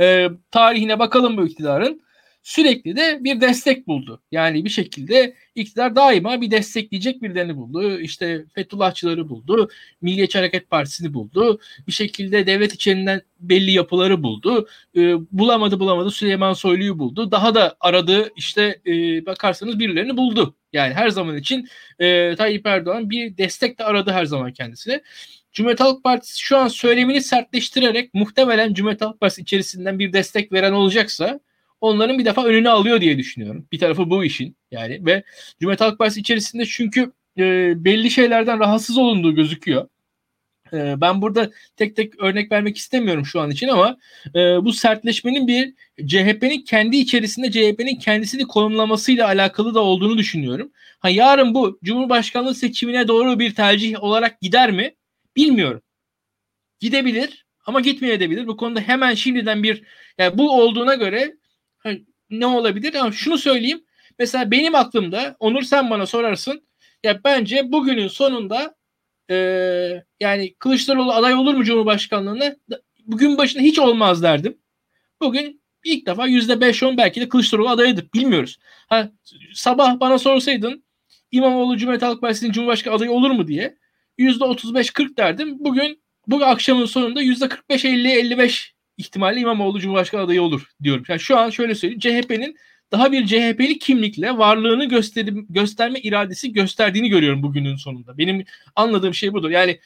e, 0.00 0.28
tarihine 0.50 0.98
bakalım 0.98 1.36
bu 1.36 1.46
iktidarın 1.46 2.02
sürekli 2.42 2.96
de 2.96 3.18
bir 3.24 3.40
destek 3.40 3.86
buldu. 3.86 4.22
Yani 4.32 4.64
bir 4.64 4.70
şekilde 4.70 5.34
iktidar 5.54 5.96
daima 5.96 6.40
bir 6.40 6.50
destekleyecek 6.50 7.22
birilerini 7.22 7.56
buldu. 7.56 8.00
İşte 8.00 8.44
Fethullahçıları 8.54 9.28
buldu, 9.28 9.68
Milliyetçi 10.00 10.38
Hareket 10.38 10.70
Partisi'ni 10.70 11.14
buldu. 11.14 11.60
Bir 11.86 11.92
şekilde 11.92 12.46
devlet 12.46 12.74
içeriğinden 12.74 13.22
belli 13.40 13.70
yapıları 13.70 14.22
buldu. 14.22 14.68
E, 14.96 15.14
bulamadı 15.32 15.80
bulamadı 15.80 16.10
Süleyman 16.10 16.52
Soylu'yu 16.52 16.98
buldu. 16.98 17.30
Daha 17.30 17.54
da 17.54 17.76
aradı 17.80 18.32
işte 18.36 18.80
e, 18.86 19.26
bakarsanız 19.26 19.78
birilerini 19.78 20.16
buldu. 20.16 20.54
Yani 20.72 20.94
her 20.94 21.08
zaman 21.08 21.36
için 21.36 21.68
e, 21.98 22.36
Tayyip 22.36 22.66
Erdoğan 22.66 23.10
bir 23.10 23.36
destek 23.36 23.78
de 23.78 23.84
aradı 23.84 24.10
her 24.10 24.24
zaman 24.24 24.52
kendisine. 24.52 25.02
Cumhuriyet 25.52 25.80
Halk 25.80 26.04
Partisi 26.04 26.40
şu 26.42 26.56
an 26.58 26.68
söylemini 26.68 27.22
sertleştirerek 27.22 28.14
muhtemelen 28.14 28.74
Cumhuriyet 28.74 29.00
Halk 29.00 29.20
Partisi 29.20 29.42
içerisinden 29.42 29.98
bir 29.98 30.12
destek 30.12 30.52
veren 30.52 30.72
olacaksa 30.72 31.40
onların 31.82 32.18
bir 32.18 32.24
defa 32.24 32.44
önünü 32.44 32.68
alıyor 32.68 33.00
diye 33.00 33.18
düşünüyorum. 33.18 33.66
Bir 33.72 33.78
tarafı 33.78 34.10
bu 34.10 34.24
işin 34.24 34.56
yani 34.70 35.06
ve 35.06 35.22
Cumhuriyet 35.60 35.80
Halk 35.80 35.98
Partisi 35.98 36.20
içerisinde 36.20 36.66
çünkü 36.66 37.12
e, 37.38 37.74
belli 37.84 38.10
şeylerden 38.10 38.60
rahatsız 38.60 38.98
olunduğu 38.98 39.34
gözüküyor. 39.34 39.88
E, 40.72 41.00
ben 41.00 41.22
burada 41.22 41.50
tek 41.76 41.96
tek 41.96 42.20
örnek 42.20 42.52
vermek 42.52 42.76
istemiyorum 42.76 43.26
şu 43.26 43.40
an 43.40 43.50
için 43.50 43.68
ama 43.68 43.96
e, 44.34 44.38
bu 44.64 44.72
sertleşmenin 44.72 45.46
bir 45.46 45.74
CHP'nin 46.06 46.64
kendi 46.64 46.96
içerisinde 46.96 47.50
CHP'nin 47.50 47.96
kendisini 47.96 48.46
konumlamasıyla 48.46 49.26
alakalı 49.26 49.74
da 49.74 49.80
olduğunu 49.80 50.18
düşünüyorum. 50.18 50.72
Ha 51.00 51.10
yarın 51.10 51.54
bu 51.54 51.78
Cumhurbaşkanlığı 51.84 52.54
seçimine 52.54 53.08
doğru 53.08 53.38
bir 53.38 53.54
tercih 53.54 54.02
olarak 54.02 54.40
gider 54.40 54.70
mi? 54.70 54.94
Bilmiyorum. 55.36 55.82
Gidebilir 56.80 57.46
ama 57.66 57.80
gitmeyebilir. 57.80 58.46
Bu 58.46 58.56
konuda 58.56 58.80
hemen 58.80 59.14
şimdiden 59.14 59.62
bir 59.62 59.82
yani 60.18 60.38
bu 60.38 60.60
olduğuna 60.60 60.94
göre 60.94 61.36
hani 61.82 62.04
ne 62.30 62.46
olabilir? 62.46 62.94
Ama 62.94 63.12
şunu 63.12 63.38
söyleyeyim. 63.38 63.84
Mesela 64.18 64.50
benim 64.50 64.74
aklımda 64.74 65.36
Onur 65.40 65.62
sen 65.62 65.90
bana 65.90 66.06
sorarsın. 66.06 66.66
Ya 67.04 67.24
bence 67.24 67.72
bugünün 67.72 68.08
sonunda 68.08 68.74
e, 69.30 69.36
yani 70.20 70.54
Kılıçdaroğlu 70.54 71.12
aday 71.12 71.34
olur 71.34 71.54
mu 71.54 71.64
Cumhurbaşkanlığına? 71.64 72.56
Bugün 73.06 73.38
başında 73.38 73.62
hiç 73.62 73.78
olmaz 73.78 74.22
derdim. 74.22 74.58
Bugün 75.20 75.62
ilk 75.84 76.06
defa 76.06 76.28
%5-10 76.28 76.96
belki 76.96 77.20
de 77.20 77.28
Kılıçdaroğlu 77.28 77.68
adayıdır. 77.68 78.08
Bilmiyoruz. 78.14 78.58
Ha, 78.88 79.10
sabah 79.54 80.00
bana 80.00 80.18
sorsaydın 80.18 80.84
İmamoğlu 81.30 81.76
Cumhuriyet 81.76 82.02
Halk 82.02 82.20
Partisi'nin 82.20 82.52
Cumhurbaşkanı 82.52 82.94
adayı 82.94 83.10
olur 83.10 83.30
mu 83.30 83.46
diye 83.48 83.76
%35-40 84.18 85.16
derdim. 85.16 85.56
Bugün 85.58 86.02
bu 86.26 86.44
akşamın 86.44 86.86
sonunda 86.86 87.22
%45-50-55 87.22 88.71
ihtimalle 88.96 89.40
İmamoğlu 89.40 89.80
Cumhurbaşkanı 89.80 90.20
adayı 90.20 90.42
olur 90.42 90.70
diyorum. 90.82 91.04
Yani 91.08 91.20
şu 91.20 91.38
an 91.38 91.50
şöyle 91.50 91.74
söyleyeyim. 91.74 92.00
CHP'nin 92.00 92.56
daha 92.92 93.12
bir 93.12 93.26
CHP'li 93.26 93.78
kimlikle 93.78 94.38
varlığını 94.38 94.84
gösterim, 94.84 95.46
gösterme 95.50 96.00
iradesi 96.00 96.52
gösterdiğini 96.52 97.08
görüyorum 97.08 97.42
bugünün 97.42 97.76
sonunda. 97.76 98.18
Benim 98.18 98.44
anladığım 98.76 99.14
şey 99.14 99.32
budur. 99.32 99.50
Yani 99.50 99.80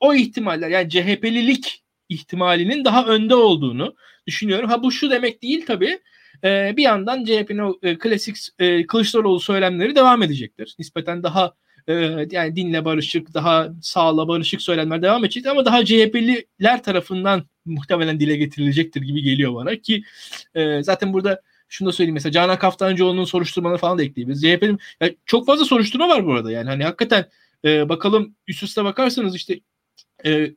o 0.00 0.14
ihtimaller 0.14 0.68
yani 0.68 0.90
CHP'lilik 0.90 1.82
ihtimalinin 2.08 2.84
daha 2.84 3.06
önde 3.06 3.34
olduğunu 3.34 3.94
düşünüyorum. 4.26 4.68
Ha 4.68 4.82
bu 4.82 4.92
şu 4.92 5.10
demek 5.10 5.42
değil 5.42 5.66
tabii. 5.66 5.98
Ee, 6.44 6.74
bir 6.76 6.82
yandan 6.82 7.24
CHP'nin 7.24 7.58
o 7.58 7.78
e, 7.82 7.98
klasik 7.98 8.36
e, 8.58 8.86
Kılıçdaroğlu 8.86 9.40
söylemleri 9.40 9.94
devam 9.94 10.22
edecektir. 10.22 10.74
Nispeten 10.78 11.22
daha 11.22 11.54
e, 11.86 11.94
yani 12.30 12.56
dinle 12.56 12.84
barışık, 12.84 13.34
daha 13.34 13.68
sağla 13.82 14.28
barışık 14.28 14.62
söylemler 14.62 15.02
devam 15.02 15.24
edecek 15.24 15.46
ama 15.46 15.64
daha 15.64 15.84
CHP'liler 15.84 16.82
tarafından 16.82 17.44
muhtemelen 17.64 18.20
dile 18.20 18.36
getirilecektir 18.36 19.02
gibi 19.02 19.22
geliyor 19.22 19.54
bana 19.54 19.76
ki 19.76 20.04
e, 20.54 20.82
zaten 20.82 21.12
burada 21.12 21.42
şunu 21.68 21.88
da 21.88 21.92
söyleyeyim 21.92 22.14
mesela 22.14 22.32
Canan 22.32 22.58
Kaftancıoğlu'nun 22.58 23.24
soruşturmaları 23.24 23.78
falan 23.78 23.98
da 23.98 24.02
ekleyebiliriz. 24.02 24.42
CHP'nin 24.42 24.78
yani 25.00 25.16
çok 25.26 25.46
fazla 25.46 25.64
soruşturma 25.64 26.08
var 26.08 26.26
bu 26.26 26.32
arada 26.32 26.52
yani 26.52 26.68
hani 26.68 26.84
hakikaten 26.84 27.26
e, 27.64 27.88
bakalım 27.88 28.34
üst 28.48 28.62
üste 28.62 28.84
bakarsanız 28.84 29.36
işte 29.36 29.60
e, 30.26 30.50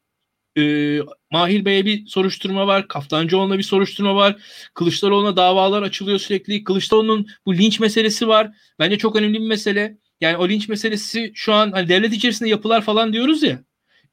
e, 0.57 0.99
Mahir 1.31 1.65
Bey'e 1.65 1.85
bir 1.85 2.07
soruşturma 2.07 2.67
var. 2.67 2.87
Kaftancıoğlu'na 2.87 3.57
bir 3.57 3.63
soruşturma 3.63 4.15
var. 4.15 4.35
Kılıçdaroğlu'na 4.73 5.35
davalar 5.35 5.81
açılıyor 5.83 6.19
sürekli. 6.19 6.63
Kılıçdaroğlu'nun 6.63 7.27
bu 7.45 7.57
linç 7.57 7.79
meselesi 7.79 8.27
var. 8.27 8.51
Bence 8.79 8.97
çok 8.97 9.15
önemli 9.15 9.41
bir 9.41 9.47
mesele. 9.47 9.97
Yani 10.21 10.37
o 10.37 10.49
linç 10.49 10.69
meselesi 10.69 11.31
şu 11.35 11.53
an 11.53 11.71
hani 11.71 11.89
devlet 11.89 12.13
içerisinde 12.13 12.49
yapılar 12.49 12.81
falan 12.81 13.13
diyoruz 13.13 13.43
ya 13.43 13.63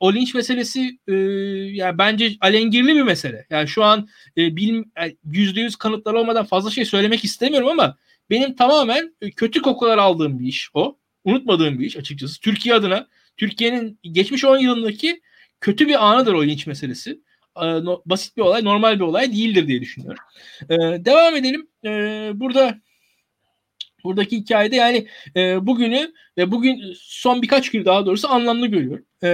o 0.03 0.15
linç 0.15 0.35
meselesi 0.35 0.99
e, 1.09 1.12
yani 1.73 1.99
bence 1.99 2.33
alengirli 2.41 2.95
bir 2.95 3.03
mesele. 3.03 3.47
Yani 3.51 3.69
şu 3.69 3.85
an 3.85 4.09
e, 4.37 4.57
bilim 4.57 4.93
e, 5.05 5.16
yüzde 5.24 5.61
yüz 5.61 5.77
kanıtlar 5.77 6.15
olmadan 6.15 6.45
fazla 6.45 6.70
şey 6.70 6.85
söylemek 6.85 7.24
istemiyorum 7.24 7.69
ama 7.69 7.97
benim 8.31 8.57
tamamen 8.57 9.15
e, 9.20 9.31
kötü 9.31 9.62
kokular 9.62 9.99
aldığım 9.99 10.39
bir 10.39 10.47
iş 10.47 10.70
o. 10.74 10.99
Unutmadığım 11.24 11.79
bir 11.79 11.87
iş 11.87 11.97
açıkçası. 11.97 12.41
Türkiye 12.41 12.74
adına 12.74 13.07
Türkiye'nin 13.37 13.99
geçmiş 14.03 14.45
10 14.45 14.59
yılındaki 14.59 15.20
kötü 15.61 15.89
bir 15.89 16.11
anıdır 16.11 16.35
o 16.35 16.45
linç 16.45 16.66
meselesi. 16.66 17.20
E, 17.57 17.85
no, 17.85 18.03
basit 18.07 18.37
bir 18.37 18.43
olay, 18.43 18.65
normal 18.65 18.95
bir 18.95 19.05
olay 19.05 19.33
değildir 19.33 19.66
diye 19.66 19.81
düşünüyorum. 19.81 20.24
E, 20.70 20.77
devam 21.05 21.37
edelim. 21.37 21.69
E, 21.85 21.91
burada 22.35 22.81
buradaki 24.05 24.37
hikayede 24.37 24.77
yani 24.77 25.07
e, 25.37 25.66
bugünü 25.66 26.12
ve 26.39 26.51
bugün 26.51 26.95
son 26.97 27.43
birkaç 27.43 27.70
gün 27.70 27.85
daha 27.85 28.07
doğrusu 28.07 28.29
anlamlı 28.29 28.66
görüyorum. 28.66 29.05
E, 29.23 29.29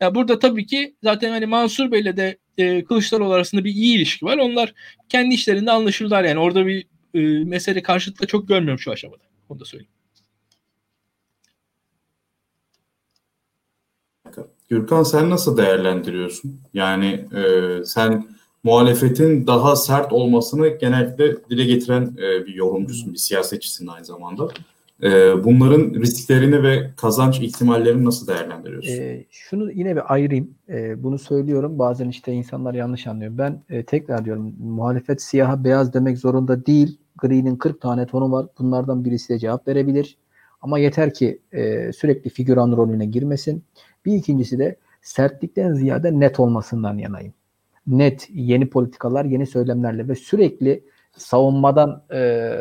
ya 0.00 0.14
burada 0.14 0.38
tabii 0.38 0.66
ki 0.66 0.96
zaten 1.02 1.30
hani 1.30 1.46
Mansur 1.46 1.90
Bey'le 1.90 2.16
de 2.16 2.38
e, 2.58 2.84
Kılıçdaroğlu 2.84 3.32
arasında 3.32 3.64
bir 3.64 3.70
iyi 3.70 3.96
ilişki 3.96 4.26
var. 4.26 4.38
Onlar 4.38 4.74
kendi 5.08 5.34
işlerinde 5.34 5.70
anlaşırlar 5.70 6.24
yani. 6.24 6.38
Orada 6.38 6.66
bir 6.66 6.86
e, 7.14 7.44
mesele 7.44 7.82
karşılıkla 7.82 8.26
çok 8.26 8.48
görmüyorum 8.48 8.78
şu 8.78 8.92
aşamada. 8.92 9.22
Onu 9.48 9.60
da 9.60 9.64
söyleyeyim. 9.64 9.92
Gürkan 14.68 15.02
sen 15.02 15.30
nasıl 15.30 15.56
değerlendiriyorsun? 15.56 16.60
Yani 16.74 17.28
e, 17.34 17.84
sen 17.84 18.28
muhalefetin 18.64 19.46
daha 19.46 19.76
sert 19.76 20.12
olmasını 20.12 20.68
genellikle 20.68 21.36
dile 21.50 21.64
getiren 21.64 22.02
e, 22.02 22.46
bir 22.46 22.54
yorumcusun, 22.54 23.12
bir 23.12 23.18
siyasetçisin 23.18 23.86
aynı 23.86 24.04
zamanda. 24.04 24.48
E, 25.02 25.08
bunların 25.44 25.94
risklerini 25.94 26.62
ve 26.62 26.90
kazanç 26.96 27.40
ihtimallerini 27.40 28.04
nasıl 28.04 28.26
değerlendiriyorsun? 28.26 28.92
E, 28.92 29.24
şunu 29.30 29.72
yine 29.72 29.96
bir 29.96 30.14
ayırayım. 30.14 30.54
E, 30.68 31.02
bunu 31.02 31.18
söylüyorum. 31.18 31.78
Bazen 31.78 32.08
işte 32.08 32.32
insanlar 32.32 32.74
yanlış 32.74 33.06
anlıyor. 33.06 33.32
Ben 33.38 33.62
e, 33.70 33.84
tekrar 33.84 34.24
diyorum 34.24 34.54
muhalefet 34.60 35.22
siyaha 35.22 35.64
beyaz 35.64 35.94
demek 35.94 36.18
zorunda 36.18 36.66
değil. 36.66 36.98
Gri'nin 37.16 37.56
40 37.56 37.80
tane 37.80 38.06
tonu 38.06 38.32
var. 38.32 38.46
Bunlardan 38.58 39.04
birisi 39.04 39.28
de 39.28 39.38
cevap 39.38 39.68
verebilir. 39.68 40.16
Ama 40.60 40.78
yeter 40.78 41.14
ki 41.14 41.38
e, 41.52 41.92
sürekli 41.92 42.30
figüran 42.30 42.76
rolüne 42.76 43.06
girmesin. 43.06 43.64
Bir 44.04 44.12
ikincisi 44.12 44.58
de 44.58 44.76
sertlikten 45.02 45.74
ziyade 45.74 46.20
net 46.20 46.40
olmasından 46.40 46.98
yanayım 46.98 47.32
net 47.86 48.28
yeni 48.32 48.70
politikalar, 48.70 49.24
yeni 49.24 49.46
söylemlerle 49.46 50.08
ve 50.08 50.14
sürekli 50.14 50.84
savunmadan 51.16 52.02
e, 52.12 52.52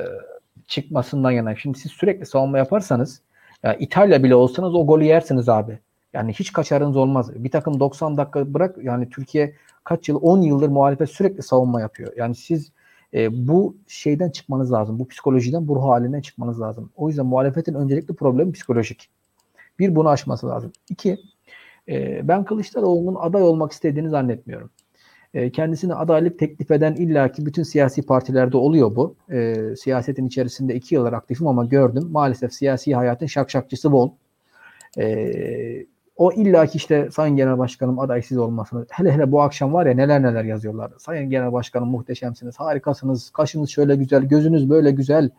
çıkmasından 0.68 1.32
yana. 1.32 1.56
Şimdi 1.56 1.80
siz 1.80 1.92
sürekli 1.92 2.26
savunma 2.26 2.58
yaparsanız 2.58 3.22
ya 3.64 3.74
İtalya 3.74 4.24
bile 4.24 4.36
olsanız 4.36 4.76
o 4.76 4.88
golü 4.88 5.04
yersiniz 5.04 5.50
abi. 5.50 5.80
Yani 6.14 6.34
hiç 6.34 6.54
kaçarınız 6.54 6.98
olmaz. 6.98 7.44
Bir 7.44 7.52
takım 7.52 7.80
90 7.80 8.18
dakika 8.18 8.54
bırak 8.54 8.78
yani 8.84 9.10
Türkiye 9.10 9.56
kaç 9.84 10.10
yıl 10.10 10.20
10 10.22 10.42
yıldır 10.42 10.70
muhalefet 10.70 11.10
sürekli 11.10 11.44
savunma 11.44 11.82
yapıyor. 11.82 12.14
Yani 12.18 12.36
siz 12.36 12.72
e, 13.14 13.48
bu 13.48 13.78
şeyden 13.88 14.30
çıkmanız 14.30 14.72
lazım. 14.72 15.00
Bu 15.00 15.08
psikolojiden 15.08 15.68
bu 15.68 15.76
ruh 15.76 15.84
halinden 15.84 16.22
çıkmanız 16.22 16.62
lazım. 16.62 16.92
O 16.96 17.08
yüzden 17.10 17.26
muhalefetin 17.26 17.74
öncelikli 17.74 18.14
problemi 18.14 18.52
psikolojik. 18.52 19.10
Bir 19.80 19.96
bunu 19.96 20.10
aşması 20.10 20.48
lazım. 20.48 20.72
İki 20.90 21.18
e, 21.90 22.28
ben 22.28 22.46
Kılıçdaroğlu'nun 22.46 23.16
aday 23.20 23.44
olmak 23.44 23.72
istediğini 23.72 24.10
zannetmiyorum. 24.10 24.70
E, 25.34 25.52
kendisine 25.52 25.94
adaylık 25.94 26.40
teklif 26.40 26.72
eden 26.72 26.94
illaki 26.96 27.46
bütün 27.46 27.64
siyasi 27.64 28.02
partilerde 28.02 28.58
oluyor 28.58 28.96
bu. 28.96 29.16
E, 29.32 29.56
siyasetin 29.76 30.28
içerisinde 30.28 30.76
iki 30.76 30.96
yıllar 30.96 31.14
aktifim 31.14 31.48
ama 31.48 31.66
gördüm. 31.66 32.08
Maalesef 32.12 32.54
siyasi 32.54 32.96
hayatın 32.96 33.26
şakşakçısı 33.26 33.92
bol. 33.92 34.12
E, 34.98 35.86
o 36.18 36.32
illaki 36.32 36.78
işte 36.78 37.10
Sayın 37.12 37.36
Genel 37.36 37.58
Başkanım 37.58 38.00
adaysız 38.00 38.38
olmasını 38.38 38.86
hele 38.90 39.12
hele 39.12 39.32
bu 39.32 39.42
akşam 39.42 39.74
var 39.74 39.86
ya 39.86 39.94
neler 39.94 40.24
neler 40.24 40.44
yazıyorlar. 40.44 40.92
Sayın 40.98 41.30
Genel 41.30 41.54
Başkanım 41.54 41.90
muhteşemsiniz, 41.90 42.56
harikasınız, 42.60 43.30
kaşınız 43.30 43.70
şöyle 43.70 43.96
güzel, 43.96 44.24
gözünüz 44.24 44.70
böyle 44.70 44.92
güzel 44.92 45.30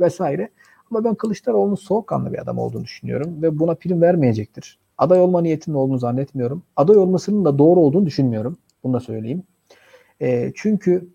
vesaire. 0.00 0.48
Ama 0.90 1.04
ben 1.04 1.14
Kılıçdaroğlu'nun 1.14 1.74
soğukkanlı 1.74 2.32
bir 2.32 2.38
adam 2.38 2.58
olduğunu 2.58 2.84
düşünüyorum 2.84 3.42
ve 3.42 3.58
buna 3.58 3.74
prim 3.74 4.02
vermeyecektir. 4.02 4.78
Aday 4.98 5.20
olma 5.20 5.40
niyetinin 5.40 5.76
olduğunu 5.76 5.98
zannetmiyorum. 5.98 6.62
Aday 6.76 6.96
olmasının 6.96 7.44
da 7.44 7.58
doğru 7.58 7.80
olduğunu 7.80 8.06
düşünmüyorum. 8.06 8.56
Bunu 8.84 8.92
da 8.92 9.00
söyleyeyim. 9.00 9.42
E, 10.20 10.52
çünkü 10.54 11.08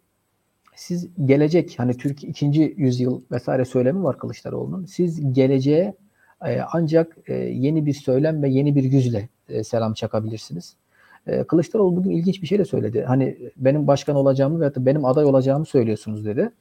siz 0.76 1.10
gelecek 1.26 1.76
hani 1.78 1.98
Türkiye 1.98 2.30
ikinci 2.30 2.74
yüzyıl 2.78 3.22
vesaire 3.32 3.66
söylemi 3.66 4.04
var 4.04 4.18
Kılıçdaroğlu'nun. 4.18 4.86
Siz 4.86 5.34
geleceğe 5.34 5.94
e, 6.46 6.60
ancak 6.74 7.18
e, 7.28 7.34
yeni 7.36 7.86
bir 7.86 7.94
söylem 7.94 8.44
ve 8.44 8.50
yeni 8.50 8.76
bir 8.76 8.84
yüzle 8.84 9.30
e, 9.50 9.64
selam 9.64 9.94
çakabilirsiniz. 9.94 10.76
E, 11.28 11.44
Kılıçdaroğlu 11.44 11.96
bugün 11.96 12.12
ilginç 12.12 12.42
bir 12.42 12.48
şey 12.48 12.60
de 12.60 12.66
söyledi. 12.66 13.04
Hani 13.08 13.38
benim 13.58 13.88
başkan 13.88 14.16
olacağımı 14.16 14.60
veya 14.60 14.72
benim 14.78 15.06
aday 15.06 15.26
olacağımı 15.26 15.66
söylüyorsunuz 15.66 16.26
dedi. 16.26 16.52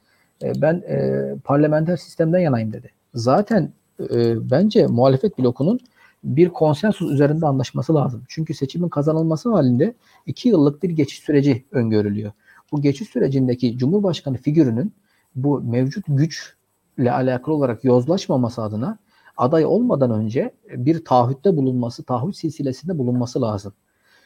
E, 0.43 0.61
ben 0.61 0.83
e, 0.87 1.21
parlamenter 1.43 1.97
sistemden 1.97 2.39
yanayım 2.39 2.73
dedi. 2.73 2.89
Zaten 3.13 3.71
e, 3.99 4.49
bence 4.51 4.87
muhalefet 4.87 5.39
blokunun 5.39 5.79
bir 6.23 6.49
konsensus 6.49 7.11
üzerinde 7.11 7.45
anlaşması 7.45 7.95
lazım. 7.95 8.23
Çünkü 8.27 8.53
seçimin 8.53 8.89
kazanılması 8.89 9.51
halinde 9.51 9.93
iki 10.25 10.49
yıllık 10.49 10.83
bir 10.83 10.89
geçiş 10.89 11.19
süreci 11.19 11.65
öngörülüyor. 11.71 12.31
Bu 12.71 12.81
geçiş 12.81 13.09
sürecindeki 13.09 13.77
Cumhurbaşkanı 13.77 14.37
figürünün 14.37 14.93
bu 15.35 15.61
mevcut 15.61 16.05
güçle 16.07 17.11
alakalı 17.11 17.55
olarak 17.55 17.83
yozlaşmaması 17.83 18.61
adına 18.61 18.97
aday 19.37 19.65
olmadan 19.65 20.11
önce 20.11 20.53
bir 20.69 21.05
taahhütte 21.05 21.57
bulunması, 21.57 22.03
taahhüt 22.03 22.35
silsilesinde 22.35 22.97
bulunması 22.97 23.41
lazım. 23.41 23.73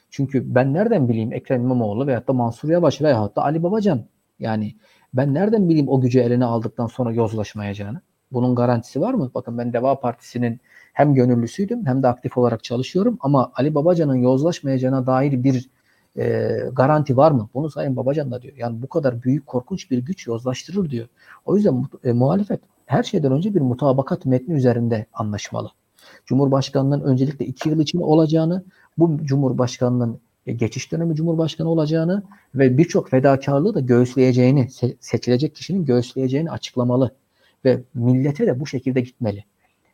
Çünkü 0.09 0.55
ben 0.55 0.73
nereden 0.73 1.09
bileyim 1.09 1.33
Ekrem 1.33 1.61
İmamoğlu 1.61 2.07
veyahut 2.07 2.27
da 2.27 2.33
Mansur 2.33 2.69
Yavaş 2.69 3.01
veyahut 3.01 3.35
da 3.35 3.43
Ali 3.43 3.63
Babacan 3.63 4.05
yani 4.39 4.75
ben 5.13 5.33
nereden 5.33 5.69
bileyim 5.69 5.89
o 5.89 6.01
gücü 6.01 6.19
eline 6.19 6.45
aldıktan 6.45 6.87
sonra 6.87 7.11
yozlaşmayacağını? 7.11 8.01
Bunun 8.31 8.55
garantisi 8.55 9.01
var 9.01 9.13
mı? 9.13 9.31
Bakın 9.35 9.57
ben 9.57 9.73
Deva 9.73 9.99
Partisi'nin 9.99 10.59
hem 10.93 11.13
gönüllüsüydüm 11.13 11.85
hem 11.85 12.03
de 12.03 12.07
aktif 12.07 12.37
olarak 12.37 12.63
çalışıyorum 12.63 13.17
ama 13.21 13.51
Ali 13.55 13.75
Babacan'ın 13.75 14.15
yozlaşmayacağına 14.15 15.07
dair 15.07 15.43
bir 15.43 15.69
e, 16.17 16.49
garanti 16.73 17.17
var 17.17 17.31
mı? 17.31 17.49
Bunu 17.53 17.69
Sayın 17.69 17.95
Babacan 17.95 18.31
da 18.31 18.41
diyor. 18.41 18.53
Yani 18.57 18.81
bu 18.81 18.87
kadar 18.87 19.23
büyük 19.23 19.47
korkunç 19.47 19.91
bir 19.91 19.97
güç 19.97 20.27
yozlaştırır 20.27 20.89
diyor. 20.89 21.07
O 21.45 21.55
yüzden 21.55 21.85
e, 22.03 22.13
muhalefet 22.13 22.59
her 22.85 23.03
şeyden 23.03 23.31
önce 23.31 23.55
bir 23.55 23.61
mutabakat 23.61 24.25
metni 24.25 24.53
üzerinde 24.53 25.05
anlaşmalı. 25.13 25.71
Cumhurbaşkanının 26.25 27.01
öncelikle 27.01 27.45
iki 27.45 27.69
yıl 27.69 27.79
için 27.79 27.99
olacağını, 27.99 28.63
bu 28.97 29.17
Cumhurbaşkanının 29.23 30.19
e, 30.45 30.53
geçiş 30.53 30.91
dönemi 30.91 31.15
Cumhurbaşkanı 31.15 31.69
olacağını 31.69 32.23
ve 32.55 32.77
birçok 32.77 33.09
fedakarlığı 33.09 33.75
da 33.75 33.79
göğüsleyeceğini, 33.79 34.67
seçilecek 34.99 35.55
kişinin 35.55 35.85
göğüsleyeceğini 35.85 36.51
açıklamalı. 36.51 37.11
Ve 37.65 37.81
millete 37.93 38.47
de 38.47 38.59
bu 38.59 38.67
şekilde 38.67 39.01
gitmeli. 39.01 39.43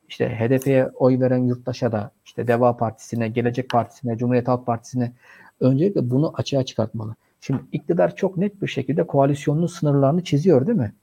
İşte 0.10 0.30
HDP'ye 0.30 0.88
oy 0.88 1.20
veren 1.20 1.38
yurttaşa 1.38 1.92
da, 1.92 2.12
işte 2.26 2.48
Deva 2.48 2.78
Partisi'ne, 2.78 3.28
Gelecek 3.28 3.70
Partisi'ne, 3.70 4.18
Cumhuriyet 4.18 4.48
Halk 4.48 4.66
Partisi'ne 4.66 5.12
öncelikle 5.60 6.10
bunu 6.10 6.34
açığa 6.36 6.64
çıkartmalı. 6.66 7.16
Şimdi 7.42 7.62
iktidar 7.72 8.16
çok 8.16 8.38
net 8.38 8.62
bir 8.62 8.68
şekilde 8.68 9.08
koalisyonun 9.08 9.68
sınırlarını 9.68 10.24
çiziyor 10.24 10.68
değil 10.68 10.78
mi? 10.78 10.94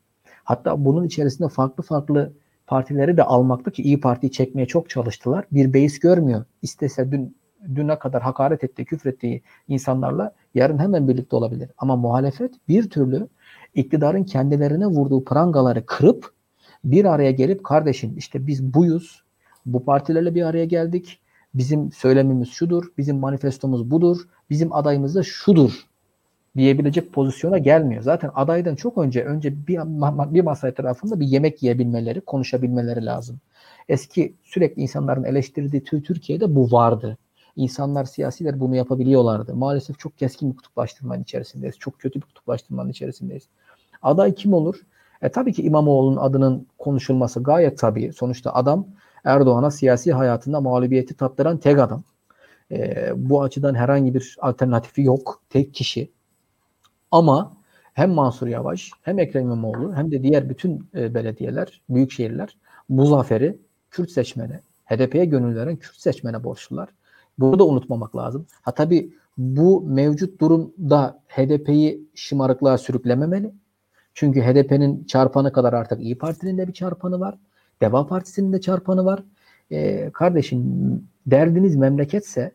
Hatta 0.44 0.84
bunun 0.84 1.04
içerisinde 1.04 1.48
farklı 1.48 1.82
farklı 1.82 2.32
partileri 2.66 3.16
de 3.16 3.22
almakta 3.22 3.70
ki 3.70 3.82
İyi 3.82 4.00
Parti'yi 4.00 4.32
çekmeye 4.32 4.66
çok 4.66 4.90
çalıştılar. 4.90 5.44
Bir 5.52 5.72
beis 5.72 5.98
görmüyor. 5.98 6.44
İstese 6.62 7.12
dün 7.12 7.36
düne 7.74 7.98
kadar 7.98 8.22
hakaret 8.22 8.64
ettiği, 8.64 8.84
küfrettiği 8.84 9.42
insanlarla 9.68 10.34
yarın 10.54 10.78
hemen 10.78 11.08
birlikte 11.08 11.36
olabilir. 11.36 11.70
Ama 11.78 11.96
muhalefet 11.96 12.54
bir 12.68 12.90
türlü 12.90 13.28
iktidarın 13.74 14.24
kendilerine 14.24 14.86
vurduğu 14.86 15.24
prangaları 15.24 15.86
kırıp 15.86 16.32
bir 16.84 17.04
araya 17.04 17.30
gelip 17.30 17.64
kardeşim 17.64 18.14
işte 18.16 18.46
biz 18.46 18.74
buyuz, 18.74 19.22
bu 19.66 19.84
partilerle 19.84 20.34
bir 20.34 20.42
araya 20.42 20.64
geldik, 20.64 21.20
bizim 21.54 21.92
söylemimiz 21.92 22.48
şudur, 22.48 22.84
bizim 22.98 23.16
manifestomuz 23.16 23.90
budur, 23.90 24.18
bizim 24.50 24.72
adayımız 24.72 25.14
da 25.14 25.22
şudur 25.22 25.72
diyebilecek 26.56 27.12
pozisyona 27.12 27.58
gelmiyor. 27.58 28.02
Zaten 28.02 28.30
adaydan 28.34 28.74
çok 28.74 28.98
önce 28.98 29.24
önce 29.24 29.66
bir, 29.66 29.78
bir 30.34 30.40
masa 30.40 30.68
etrafında 30.68 31.20
bir 31.20 31.26
yemek 31.26 31.62
yiyebilmeleri, 31.62 32.20
konuşabilmeleri 32.20 33.04
lazım. 33.06 33.40
Eski 33.88 34.34
sürekli 34.42 34.82
insanların 34.82 35.24
eleştirdiği 35.24 35.84
Türkiye'de 35.84 36.54
bu 36.54 36.72
vardı. 36.72 37.18
İnsanlar, 37.56 38.04
siyasiler 38.04 38.60
bunu 38.60 38.76
yapabiliyorlardı. 38.76 39.54
Maalesef 39.54 39.98
çok 39.98 40.18
keskin 40.18 40.50
bir 40.50 40.56
kutuplaştırmanın 40.56 41.22
içerisindeyiz. 41.22 41.78
Çok 41.78 41.98
kötü 41.98 42.20
bir 42.20 42.26
kutuplaştırmanın 42.26 42.90
içerisindeyiz. 42.90 43.48
Aday 44.02 44.34
kim 44.34 44.52
olur? 44.52 44.76
E 45.22 45.28
tabii 45.28 45.52
ki 45.52 45.62
İmamoğlu'nun 45.62 46.16
adının 46.16 46.66
konuşulması 46.78 47.42
gayet 47.42 47.78
tabii. 47.78 48.12
Sonuçta 48.12 48.54
adam 48.54 48.86
Erdoğan'a 49.24 49.70
siyasi 49.70 50.12
hayatında 50.12 50.60
mağlubiyeti 50.60 51.14
tattıran 51.14 51.58
tek 51.58 51.78
adam. 51.78 52.02
E, 52.70 53.12
bu 53.16 53.42
açıdan 53.42 53.74
herhangi 53.74 54.14
bir 54.14 54.36
alternatifi 54.40 55.02
yok. 55.02 55.42
Tek 55.50 55.74
kişi. 55.74 56.10
Ama 57.10 57.52
hem 57.94 58.10
Mansur 58.10 58.46
Yavaş 58.46 58.90
hem 59.02 59.18
Ekrem 59.18 59.42
İmamoğlu 59.42 59.96
hem 59.96 60.10
de 60.10 60.22
diğer 60.22 60.48
bütün 60.48 60.88
e, 60.94 61.14
belediyeler, 61.14 61.82
büyük 61.88 62.12
şehirler 62.12 62.58
bu 62.88 63.06
zaferi 63.06 63.58
Kürt 63.90 64.10
seçmene, 64.10 64.60
HDP'ye 64.84 65.24
gönül 65.24 65.56
veren 65.56 65.76
Kürt 65.76 65.96
seçmene 65.96 66.44
borçlular. 66.44 66.88
Bunu 67.38 67.58
da 67.58 67.66
unutmamak 67.66 68.16
lazım. 68.16 68.46
Ha 68.62 68.70
tabii 68.74 69.14
bu 69.38 69.82
mevcut 69.86 70.40
durumda 70.40 71.20
HDP'yi 71.28 72.08
şımarıklığa 72.14 72.78
sürüklememeli. 72.78 73.52
Çünkü 74.14 74.40
HDP'nin 74.40 75.04
çarpanı 75.04 75.52
kadar 75.52 75.72
artık 75.72 76.00
İyi 76.00 76.18
Parti'nin 76.18 76.58
de 76.58 76.68
bir 76.68 76.72
çarpanı 76.72 77.20
var. 77.20 77.38
Deva 77.82 78.06
Partisi'nin 78.06 78.52
de 78.52 78.60
çarpanı 78.60 79.04
var. 79.04 79.22
Ee, 79.72 80.10
kardeşim 80.14 80.64
derdiniz 81.26 81.76
memleketse, 81.76 82.52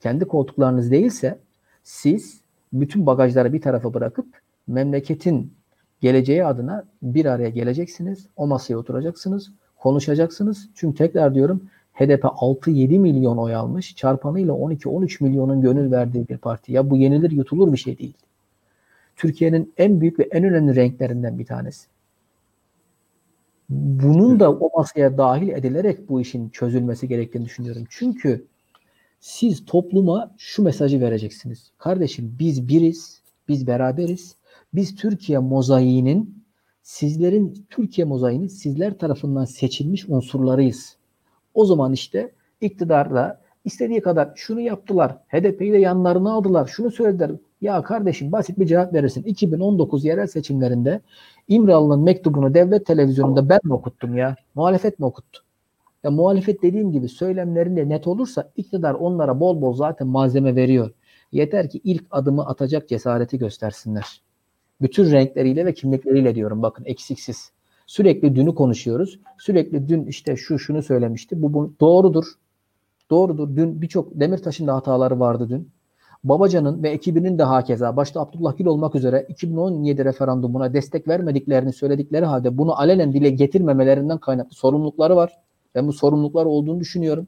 kendi 0.00 0.24
koltuklarınız 0.24 0.90
değilse 0.90 1.38
siz 1.82 2.40
bütün 2.72 3.06
bagajları 3.06 3.52
bir 3.52 3.60
tarafa 3.60 3.94
bırakıp 3.94 4.26
memleketin 4.66 5.52
geleceği 6.00 6.44
adına 6.44 6.84
bir 7.02 7.24
araya 7.24 7.48
geleceksiniz. 7.48 8.26
O 8.36 8.46
masaya 8.46 8.76
oturacaksınız. 8.76 9.52
Konuşacaksınız. 9.76 10.68
Çünkü 10.74 10.98
tekrar 10.98 11.34
diyorum 11.34 11.62
HDP 11.94 12.24
6-7 12.24 12.98
milyon 12.98 13.36
oy 13.36 13.54
almış. 13.54 13.96
Çarpanıyla 13.96 14.54
12-13 14.54 15.24
milyonun 15.24 15.62
gönül 15.62 15.90
verdiği 15.90 16.28
bir 16.28 16.38
parti. 16.38 16.72
Ya 16.72 16.90
bu 16.90 16.96
yenilir 16.96 17.30
yutulur 17.30 17.72
bir 17.72 17.78
şey 17.78 17.98
değil. 17.98 18.14
Türkiye'nin 19.16 19.74
en 19.76 20.00
büyük 20.00 20.18
ve 20.18 20.28
en 20.32 20.44
önemli 20.44 20.76
renklerinden 20.76 21.38
bir 21.38 21.46
tanesi. 21.46 21.86
Bunun 23.68 24.40
da 24.40 24.52
o 24.52 24.78
masaya 24.78 25.18
dahil 25.18 25.48
edilerek 25.48 26.08
bu 26.08 26.20
işin 26.20 26.48
çözülmesi 26.48 27.08
gerektiğini 27.08 27.44
düşünüyorum. 27.44 27.84
Çünkü 27.88 28.46
siz 29.20 29.64
topluma 29.64 30.34
şu 30.38 30.62
mesajı 30.62 31.00
vereceksiniz. 31.00 31.70
Kardeşim 31.78 32.36
biz 32.38 32.68
biriz, 32.68 33.22
biz 33.48 33.66
beraberiz. 33.66 34.36
Biz 34.74 34.96
Türkiye 34.96 35.38
mozaiğinin 35.38 36.44
sizlerin 36.82 37.66
Türkiye 37.70 38.04
mozaiğinin 38.04 38.46
sizler 38.46 38.98
tarafından 38.98 39.44
seçilmiş 39.44 40.08
unsurlarıyız. 40.08 40.96
O 41.54 41.64
zaman 41.64 41.92
işte 41.92 42.32
iktidarla 42.60 43.40
istediği 43.64 44.00
kadar 44.00 44.32
şunu 44.34 44.60
yaptılar. 44.60 45.18
HDP'yi 45.28 45.72
de 45.72 45.78
yanlarına 45.78 46.32
aldılar. 46.32 46.66
Şunu 46.66 46.90
söylediler. 46.90 47.30
Ya 47.64 47.82
kardeşim 47.82 48.32
basit 48.32 48.58
bir 48.58 48.66
cevap 48.66 48.94
verirsin. 48.94 49.22
2019 49.22 50.04
yerel 50.04 50.26
seçimlerinde 50.26 51.00
İmralı'nın 51.48 52.00
mektubunu 52.00 52.54
devlet 52.54 52.86
televizyonunda 52.86 53.48
ben 53.48 53.60
mi 53.64 53.74
okuttum 53.74 54.16
ya? 54.16 54.36
Muhalefet 54.54 54.98
mi 54.98 55.06
okuttu? 55.06 55.42
Ya 56.02 56.10
muhalefet 56.10 56.62
dediğim 56.62 56.92
gibi 56.92 57.08
söylemlerinde 57.08 57.88
net 57.88 58.06
olursa 58.06 58.50
iktidar 58.56 58.94
onlara 58.94 59.40
bol 59.40 59.62
bol 59.62 59.74
zaten 59.74 60.06
malzeme 60.06 60.56
veriyor. 60.56 60.90
Yeter 61.32 61.70
ki 61.70 61.80
ilk 61.84 62.04
adımı 62.10 62.46
atacak 62.46 62.88
cesareti 62.88 63.38
göstersinler. 63.38 64.22
Bütün 64.80 65.12
renkleriyle 65.12 65.66
ve 65.66 65.74
kimlikleriyle 65.74 66.34
diyorum 66.34 66.62
bakın 66.62 66.84
eksiksiz. 66.84 67.52
Sürekli 67.86 68.36
dünü 68.36 68.54
konuşuyoruz. 68.54 69.20
Sürekli 69.38 69.88
dün 69.88 70.06
işte 70.06 70.36
şu 70.36 70.58
şunu 70.58 70.82
söylemişti. 70.82 71.42
Bu, 71.42 71.54
bu 71.54 71.72
doğrudur. 71.80 72.24
Doğrudur. 73.10 73.56
Dün 73.56 73.82
birçok 73.82 74.20
Demirtaş'ın 74.20 74.66
da 74.66 74.74
hataları 74.74 75.20
vardı 75.20 75.48
dün. 75.48 75.70
Babacan'ın 76.24 76.82
ve 76.82 76.90
ekibinin 76.90 77.38
de 77.38 77.42
hakeza 77.42 77.96
başta 77.96 78.20
Abdullah 78.20 78.56
Gül 78.58 78.66
olmak 78.66 78.94
üzere 78.94 79.26
2017 79.28 80.04
referandumuna 80.04 80.74
destek 80.74 81.08
vermediklerini 81.08 81.72
söyledikleri 81.72 82.24
halde 82.24 82.58
bunu 82.58 82.80
alenen 82.80 83.12
dile 83.12 83.30
getirmemelerinden 83.30 84.18
kaynaklı 84.18 84.54
sorumlulukları 84.56 85.16
var. 85.16 85.32
Ben 85.74 85.86
bu 85.86 85.92
sorumluluklar 85.92 86.44
olduğunu 86.44 86.80
düşünüyorum. 86.80 87.26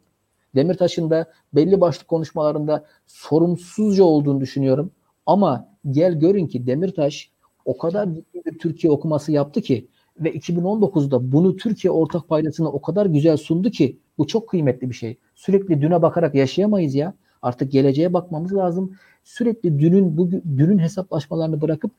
Demirtaş'ın 0.55 1.11
da 1.11 1.27
belli 1.55 1.81
başlı 1.81 2.07
konuşmalarında 2.07 2.85
sorumsuzca 3.07 4.05
olduğunu 4.05 4.41
düşünüyorum. 4.41 4.91
Ama 5.27 5.69
gel 5.91 6.15
görün 6.15 6.47
ki 6.47 6.67
Demirtaş 6.67 7.31
o 7.65 7.79
kadar 7.79 8.15
ciddi 8.15 8.45
bir 8.45 8.59
Türkiye 8.59 8.93
okuması 8.93 9.33
yaptı 9.33 9.61
ki 9.61 9.89
ve 10.21 10.37
2019'da 10.37 11.33
bunu 11.33 11.57
Türkiye 11.57 11.91
ortak 11.91 12.29
paydasına 12.29 12.69
o 12.69 12.83
kadar 12.83 13.07
güzel 13.07 13.37
sundu 13.37 13.71
ki 13.71 13.99
bu 14.19 14.27
çok 14.27 14.49
kıymetli 14.49 14.91
bir 14.91 14.95
şey. 14.95 15.19
Sürekli 15.35 15.83
düne 15.83 16.03
bakarak 16.03 16.35
yaşayamayız 16.35 16.95
ya. 16.95 17.15
Artık 17.47 17.73
geleceğe 17.73 18.13
bakmamız 18.13 18.55
lazım. 18.55 18.97
Sürekli 19.25 19.79
dünün 19.79 20.17
bu 20.17 20.31
dünün 20.31 20.79
hesaplaşmalarını 20.79 21.61
bırakıp 21.61 21.91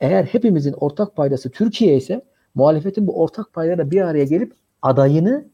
eğer 0.00 0.24
hepimizin 0.24 0.72
ortak 0.72 1.16
paydası 1.16 1.50
Türkiye 1.50 1.96
ise 1.96 2.22
muhalefetin 2.54 3.06
bu 3.06 3.20
ortak 3.20 3.52
paydada 3.52 3.90
bir 3.90 4.00
araya 4.00 4.24
gelip 4.24 4.52
adayını 4.82 5.44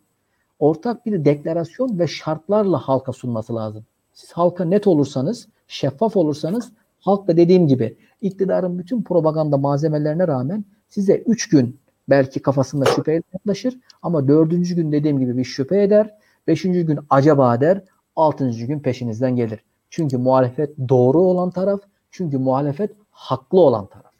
ortak 0.59 1.07
bir 1.07 1.25
deklarasyon 1.25 1.99
ve 1.99 2.07
şartlarla 2.07 2.79
halka 2.79 3.13
sunması 3.13 3.55
lazım. 3.55 3.85
Siz 4.13 4.33
halka 4.33 4.65
net 4.65 4.87
olursanız, 4.87 5.49
şeffaf 5.69 6.17
olursanız 6.17 6.73
Halk 7.01 7.29
da 7.29 7.37
dediğim 7.37 7.67
gibi 7.67 7.97
iktidarın 8.21 8.79
bütün 8.79 9.03
propaganda 9.03 9.57
malzemelerine 9.57 10.29
rağmen 10.29 10.65
size 10.89 11.17
3 11.17 11.49
gün 11.49 11.81
belki 12.09 12.43
kafasında 12.43 12.85
şüpheyle 12.85 13.23
yaklaşır 13.33 13.79
ama 14.03 14.29
dördüncü 14.29 14.77
gün 14.77 14.93
dediğim 14.93 15.19
gibi 15.19 15.37
bir 15.37 15.45
şüphe 15.45 15.83
eder. 15.83 16.15
Beşinci 16.47 16.87
gün 16.87 16.99
acaba 17.11 17.61
der. 17.61 17.83
Altıncı 18.21 18.67
gün 18.67 18.81
peşinizden 18.81 19.37
gelir. 19.37 19.61
Çünkü 19.91 20.17
muhalefet 20.17 20.71
doğru 20.89 21.19
olan 21.19 21.51
taraf. 21.51 21.81
Çünkü 22.11 22.39
muhalefet 22.39 22.91
haklı 23.11 23.61
olan 23.61 23.89
taraf. 23.89 24.11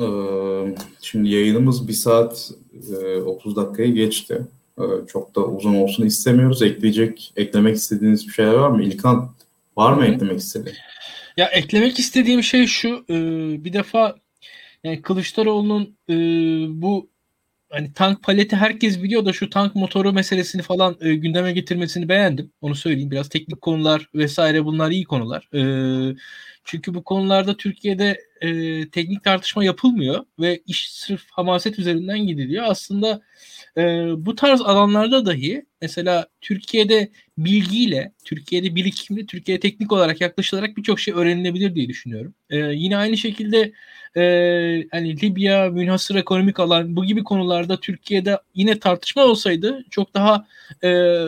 Ee, 0.00 0.74
şimdi 1.00 1.28
yayınımız 1.28 1.88
bir 1.88 1.92
saat 1.92 2.52
30 3.26 3.52
e, 3.52 3.56
dakikaya 3.56 3.88
geçti. 3.88 4.46
Ee, 4.78 4.82
çok 5.06 5.34
da 5.34 5.46
uzun 5.46 5.74
olsun 5.74 6.06
istemiyoruz. 6.06 6.62
Ekleyecek, 6.62 7.32
eklemek 7.36 7.76
istediğiniz 7.76 8.28
bir 8.28 8.32
şeyler 8.32 8.54
var 8.54 8.70
mı? 8.70 8.82
İlkan 8.82 9.30
var 9.76 9.92
mı 9.92 10.06
eklemek 10.06 10.38
istediğin? 10.38 10.76
Ya 11.36 11.46
eklemek 11.46 11.98
istediğim 11.98 12.42
şey 12.42 12.66
şu. 12.66 13.04
E, 13.10 13.14
bir 13.64 13.72
defa 13.72 14.16
yani 14.84 15.02
Kılıçdaroğlu'nun 15.02 15.96
e, 16.08 16.14
bu 16.82 17.08
hani 17.70 17.92
tank 17.92 18.22
paleti 18.22 18.56
herkes 18.56 19.02
biliyor 19.02 19.24
da 19.24 19.32
şu 19.32 19.50
tank 19.50 19.74
motoru 19.74 20.12
meselesini 20.12 20.62
falan 20.62 20.96
e, 21.00 21.14
gündeme 21.14 21.52
getirmesini 21.52 22.08
beğendim. 22.08 22.52
Onu 22.60 22.74
söyleyeyim. 22.74 23.10
Biraz 23.10 23.28
teknik 23.28 23.60
konular 23.60 24.08
vesaire 24.14 24.64
bunlar 24.64 24.90
iyi 24.90 25.04
konular. 25.04 25.48
E, 25.54 25.62
çünkü 26.64 26.94
bu 26.94 27.04
konularda 27.04 27.56
Türkiye'de 27.56 28.20
e, 28.40 28.90
teknik 28.90 29.24
tartışma 29.24 29.64
yapılmıyor 29.64 30.24
ve 30.40 30.62
iş 30.66 30.90
sırf 30.92 31.22
hamaset 31.30 31.78
üzerinden 31.78 32.18
gidiliyor. 32.26 32.64
Aslında 32.68 33.20
e, 33.76 33.82
bu 34.16 34.34
tarz 34.34 34.60
alanlarda 34.60 35.26
dahi 35.26 35.66
mesela 35.82 36.26
Türkiye'de 36.40 37.10
bilgiyle, 37.38 38.12
Türkiye'de 38.24 38.74
birikimle, 38.74 39.26
Türkiye'ye 39.26 39.60
teknik 39.60 39.92
olarak 39.92 40.20
yaklaşılarak 40.20 40.76
birçok 40.76 41.00
şey 41.00 41.14
öğrenilebilir 41.14 41.74
diye 41.74 41.88
düşünüyorum. 41.88 42.34
E, 42.50 42.56
yine 42.56 42.96
aynı 42.96 43.16
şekilde 43.16 43.72
e, 44.16 44.22
hani 44.90 45.22
Libya, 45.22 45.70
münhasır 45.70 46.14
ekonomik 46.14 46.60
alan 46.60 46.96
bu 46.96 47.04
gibi 47.04 47.24
konularda 47.24 47.80
Türkiye'de 47.80 48.38
yine 48.54 48.78
tartışma 48.78 49.24
olsaydı 49.24 49.84
çok 49.90 50.14
daha 50.14 50.46
e, 50.84 51.20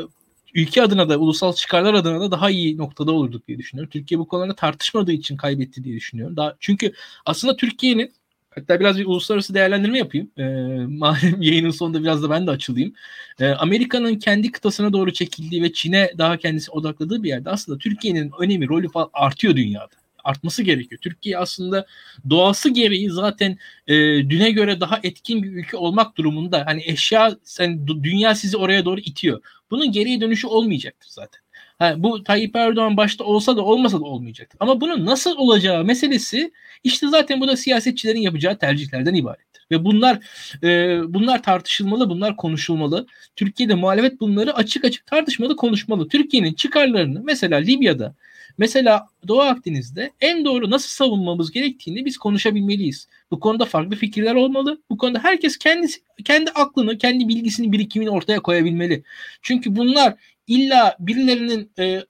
ülke 0.55 0.83
adına 0.83 1.09
da 1.09 1.19
ulusal 1.19 1.53
çıkarlar 1.53 1.95
adına 1.95 2.21
da 2.21 2.31
daha 2.31 2.51
iyi 2.51 2.79
noktada 2.79 3.13
olurduk 3.13 3.49
diye 3.49 3.59
düşünüyorum. 3.59 3.91
Türkiye 3.91 4.19
bu 4.19 4.29
konularda 4.29 4.55
tartışmadığı 4.55 5.13
için 5.13 5.37
kaybetti 5.37 5.85
diye 5.85 5.97
düşünüyorum. 5.97 6.37
Daha, 6.37 6.57
çünkü 6.61 6.93
aslında 7.27 7.57
Türkiye'nin 7.57 8.13
Hatta 8.55 8.81
biraz 8.81 8.99
bir 8.99 9.07
uluslararası 9.07 9.55
değerlendirme 9.55 9.99
yapayım. 9.99 10.31
E, 10.39 10.43
malum 10.87 11.43
yayının 11.43 11.71
sonunda 11.71 12.03
biraz 12.03 12.23
da 12.23 12.31
ben 12.31 12.47
de 12.47 12.51
açılayım. 12.51 12.93
E, 13.41 13.49
Amerika'nın 13.49 14.15
kendi 14.15 14.53
kıtasına 14.53 14.93
doğru 14.93 15.13
çekildiği 15.13 15.63
ve 15.63 15.73
Çin'e 15.73 16.13
daha 16.19 16.37
kendisi 16.37 16.71
odakladığı 16.71 17.23
bir 17.23 17.29
yerde 17.29 17.51
aslında 17.51 17.79
Türkiye'nin 17.79 18.33
önemi, 18.41 18.69
rolü 18.69 18.89
falan 18.89 19.11
artıyor 19.13 19.57
dünyada 19.57 20.02
artması 20.25 20.63
gerekiyor. 20.63 21.01
Türkiye 21.01 21.39
aslında 21.39 21.87
doğası 22.31 22.71
gereği 22.71 23.11
zaten 23.11 23.59
e, 23.87 23.95
düne 24.31 24.51
göre 24.51 24.81
daha 24.81 25.01
etkin 25.03 25.43
bir 25.43 25.53
ülke 25.53 25.77
olmak 25.77 26.17
durumunda. 26.17 26.63
Hani 26.67 26.83
eşya 26.87 27.37
sen 27.45 27.87
dünya 27.87 28.35
sizi 28.35 28.57
oraya 28.57 28.85
doğru 28.85 29.01
itiyor. 29.01 29.43
Bunun 29.71 29.93
geriye 29.93 30.21
dönüşü 30.21 30.47
olmayacaktır 30.47 31.09
zaten. 31.11 31.41
Ha, 31.79 31.95
bu 31.99 32.25
Tayyip 32.25 32.57
Erdoğan 32.57 32.97
başta 32.97 33.25
olsa 33.25 33.57
da 33.57 33.63
olmasa 33.63 34.01
da 34.01 34.05
olmayacaktır. 34.05 34.57
Ama 34.61 34.81
bunun 34.81 35.07
nasıl 35.07 35.37
olacağı 35.37 35.85
meselesi 35.85 36.53
işte 36.85 37.09
zaten 37.09 37.41
bu 37.41 37.49
da 37.49 37.57
siyasetçilerin 37.57 38.21
yapacağı 38.21 38.59
tercihlerden 38.59 39.15
ibarettir. 39.15 39.67
Ve 39.71 39.85
bunlar 39.85 40.19
e, 40.63 41.01
bunlar 41.15 41.43
tartışılmalı, 41.43 42.11
bunlar 42.11 42.37
konuşulmalı. 42.37 43.07
Türkiye'de 43.37 43.75
muhalefet 43.75 44.21
bunları 44.21 44.55
açık 44.57 44.85
açık 44.85 45.07
tartışmalı, 45.07 45.57
konuşmalı. 45.57 46.09
Türkiye'nin 46.09 46.55
çıkarlarını 46.55 47.23
mesela 47.25 47.59
Libya'da 47.59 48.15
Mesela 48.59 49.07
Doğu 49.29 49.41
Akdeniz'de 49.41 50.11
en 50.21 50.45
doğru 50.45 50.71
nasıl 50.71 50.89
savunmamız 50.89 51.51
gerektiğini 51.51 52.05
biz 52.05 52.17
konuşabilmeliyiz. 52.19 53.09
Bu 53.31 53.41
konuda 53.41 53.65
farklı 53.65 53.97
fikirler 53.97 54.35
olmalı. 54.35 54.83
Bu 54.91 54.97
konuda 54.97 55.19
herkes 55.19 55.59
kendisi 55.59 56.01
kendi 56.25 56.51
aklını, 56.51 56.99
kendi 56.99 57.29
bilgisini, 57.29 57.73
birikimini 57.73 58.11
ortaya 58.11 58.41
koyabilmeli. 58.41 59.03
Çünkü 59.43 59.77
bunlar 59.77 60.15
illa 60.47 60.97
birilerinin 60.99 61.71
e, 61.79 62.03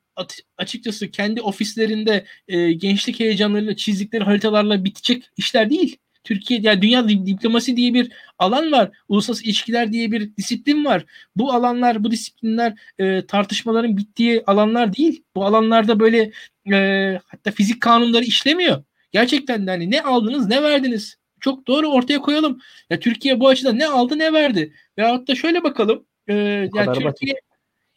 açıkçası 0.59 1.11
kendi 1.11 1.43
ofislerinde 1.43 2.25
e, 2.49 2.73
gençlik 2.73 3.21
heyecanlarıyla 3.21 3.77
çizdikleri 3.77 4.25
haritalarla 4.25 4.85
bitecek 4.85 5.31
işler 5.37 5.71
değil. 5.71 5.97
Türkiye 6.25 6.61
yani 6.63 6.83
dünya 6.83 7.09
diplomasi 7.09 7.77
diye 7.77 7.95
bir 7.95 8.13
alan 8.39 8.73
var. 8.73 8.91
Uluslararası 9.09 9.45
ilişkiler 9.45 9.93
diye 9.93 10.13
bir 10.13 10.37
disiplin 10.37 10.85
var. 10.85 11.05
Bu 11.37 11.53
alanlar, 11.53 12.05
bu 12.05 12.11
disiplinler 12.11 12.75
e, 12.99 13.27
tartışmaların 13.27 13.97
bittiği 13.97 14.43
alanlar 14.47 14.97
değil. 14.97 15.23
Bu 15.37 15.45
alanlarda 15.45 16.01
böyle 16.01 16.33
e, 16.73 17.19
hatta 17.27 17.51
fizik 17.51 17.81
kanunları 17.81 18.25
işlemiyor. 18.25 18.83
Gerçekten 19.13 19.67
de 19.67 19.71
hani 19.71 19.91
ne 19.91 20.03
aldınız, 20.03 20.49
ne 20.49 20.63
verdiniz? 20.63 21.17
Çok 21.41 21.67
doğru 21.67 21.89
ortaya 21.89 22.19
koyalım. 22.19 22.61
Ya 22.91 23.01
Türkiye 23.01 23.41
bu 23.41 23.49
açıdan 23.49 23.79
ne 23.79 23.87
aldı, 23.87 24.19
ne 24.19 24.33
verdi? 24.33 24.73
Veyahut 24.99 25.29
da 25.29 25.35
şöyle 25.35 25.63
bakalım. 25.63 26.05
E, 26.29 26.35
yani 26.35 26.87
Türkiye 26.87 27.05
basit. 27.05 27.29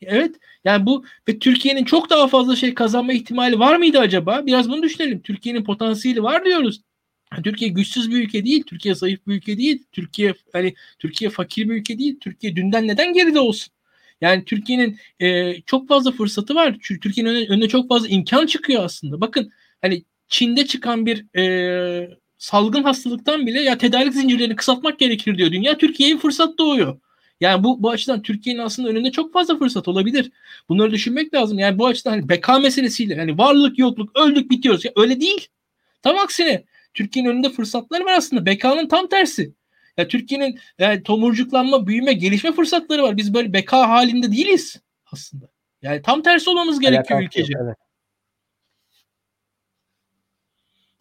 Evet. 0.01 0.35
Yani 0.63 0.85
bu 0.85 1.05
ve 1.29 1.39
Türkiye'nin 1.39 1.83
çok 1.83 2.09
daha 2.09 2.27
fazla 2.27 2.55
şey 2.55 2.73
kazanma 2.73 3.13
ihtimali 3.13 3.59
var 3.59 3.75
mıydı 3.77 3.99
acaba? 3.99 4.45
Biraz 4.45 4.69
bunu 4.69 4.83
düşünelim. 4.83 5.21
Türkiye'nin 5.21 5.63
potansiyeli 5.63 6.23
var 6.23 6.45
diyoruz. 6.45 6.81
Türkiye 7.43 7.71
güçsüz 7.71 8.11
bir 8.11 8.23
ülke 8.23 8.45
değil, 8.45 8.63
Türkiye 8.63 8.95
zayıf 8.95 9.27
bir 9.27 9.35
ülke 9.35 9.57
değil, 9.57 9.83
Türkiye 9.91 10.33
hani 10.53 10.73
Türkiye 10.99 11.29
fakir 11.29 11.69
bir 11.69 11.75
ülke 11.75 11.99
değil. 11.99 12.19
Türkiye 12.19 12.55
dünden 12.55 12.87
neden 12.87 13.13
geride 13.13 13.39
olsun? 13.39 13.73
Yani 14.21 14.45
Türkiye'nin 14.45 14.99
e, 15.19 15.53
çok 15.61 15.87
fazla 15.87 16.11
fırsatı 16.11 16.55
var. 16.55 16.77
Türkiye'nin 17.01 17.29
önüne, 17.29 17.47
önüne 17.47 17.67
çok 17.67 17.89
fazla 17.89 18.07
imkan 18.07 18.45
çıkıyor 18.45 18.85
aslında. 18.85 19.21
Bakın 19.21 19.51
hani 19.81 20.03
Çin'de 20.27 20.65
çıkan 20.65 21.05
bir 21.05 21.37
e, 21.39 22.09
salgın 22.37 22.83
hastalıktan 22.83 23.47
bile 23.47 23.61
ya 23.61 23.77
tedarik 23.77 24.13
zincirlerini 24.13 24.55
kısaltmak 24.55 24.99
gerekir 24.99 25.37
diyor 25.37 25.51
dünya. 25.51 25.77
Türkiye'ye 25.77 26.17
fırsat 26.17 26.57
doğuyor. 26.57 26.99
Yani 27.41 27.63
bu 27.63 27.83
bu 27.83 27.89
açıdan 27.89 28.21
Türkiye'nin 28.21 28.59
aslında 28.61 28.89
önünde 28.89 29.11
çok 29.11 29.33
fazla 29.33 29.57
fırsat 29.57 29.87
olabilir. 29.87 30.31
Bunları 30.69 30.91
düşünmek 30.91 31.33
lazım. 31.33 31.59
Yani 31.59 31.79
bu 31.79 31.87
açıdan 31.87 32.11
hani 32.11 32.29
beka 32.29 32.59
meselesiyle 32.59 33.15
hani 33.15 33.37
varlık 33.37 33.79
yokluk 33.79 34.17
öldük 34.19 34.51
bitiyoruz. 34.51 34.85
Ya 34.85 34.91
öyle 34.95 35.21
değil. 35.21 35.47
Tam 36.01 36.17
aksine 36.17 36.63
Türkiye'nin 36.95 37.29
önünde 37.29 37.49
fırsatları 37.49 38.05
var 38.05 38.13
aslında. 38.13 38.45
Bekanın 38.45 38.87
tam 38.87 39.07
tersi. 39.07 39.53
Ya 39.97 40.07
Türkiye'nin 40.07 40.59
yani 40.79 41.03
tomurcuklanma, 41.03 41.87
büyüme, 41.87 42.13
gelişme 42.13 42.51
fırsatları 42.51 43.03
var. 43.03 43.17
Biz 43.17 43.33
böyle 43.33 43.53
beka 43.53 43.89
halinde 43.89 44.31
değiliz 44.31 44.81
aslında. 45.11 45.45
Yani 45.81 46.01
tam 46.01 46.21
tersi 46.21 46.49
olmamız 46.49 46.79
gerekiyor 46.79 47.21
ülkece. 47.21 47.53
Evet. 47.63 47.75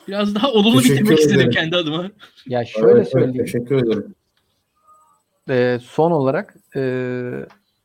Biraz 0.08 0.34
daha 0.34 0.52
olumlu 0.52 0.82
teşekkür 0.82 1.00
bitirmek 1.00 1.18
ederim. 1.18 1.30
istedim 1.30 1.50
kendi 1.50 1.76
adıma. 1.76 2.10
Ya 2.46 2.64
şöyle 2.64 2.90
evet, 2.90 3.08
söyleyeyim. 3.08 3.34
Evet, 3.36 3.52
teşekkür 3.52 3.76
ederim. 3.76 4.14
Ee, 5.50 5.78
son 5.82 6.10
olarak 6.10 6.56
e, 6.76 6.82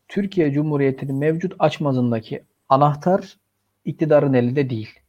Türkiye 0.08 0.52
Cumhuriyeti'nin 0.52 1.16
mevcut 1.16 1.54
açmazındaki 1.60 2.44
anahtar 2.70 3.38
iktidarın 3.86 4.34
elinde 4.34 4.70
değil 4.70 5.00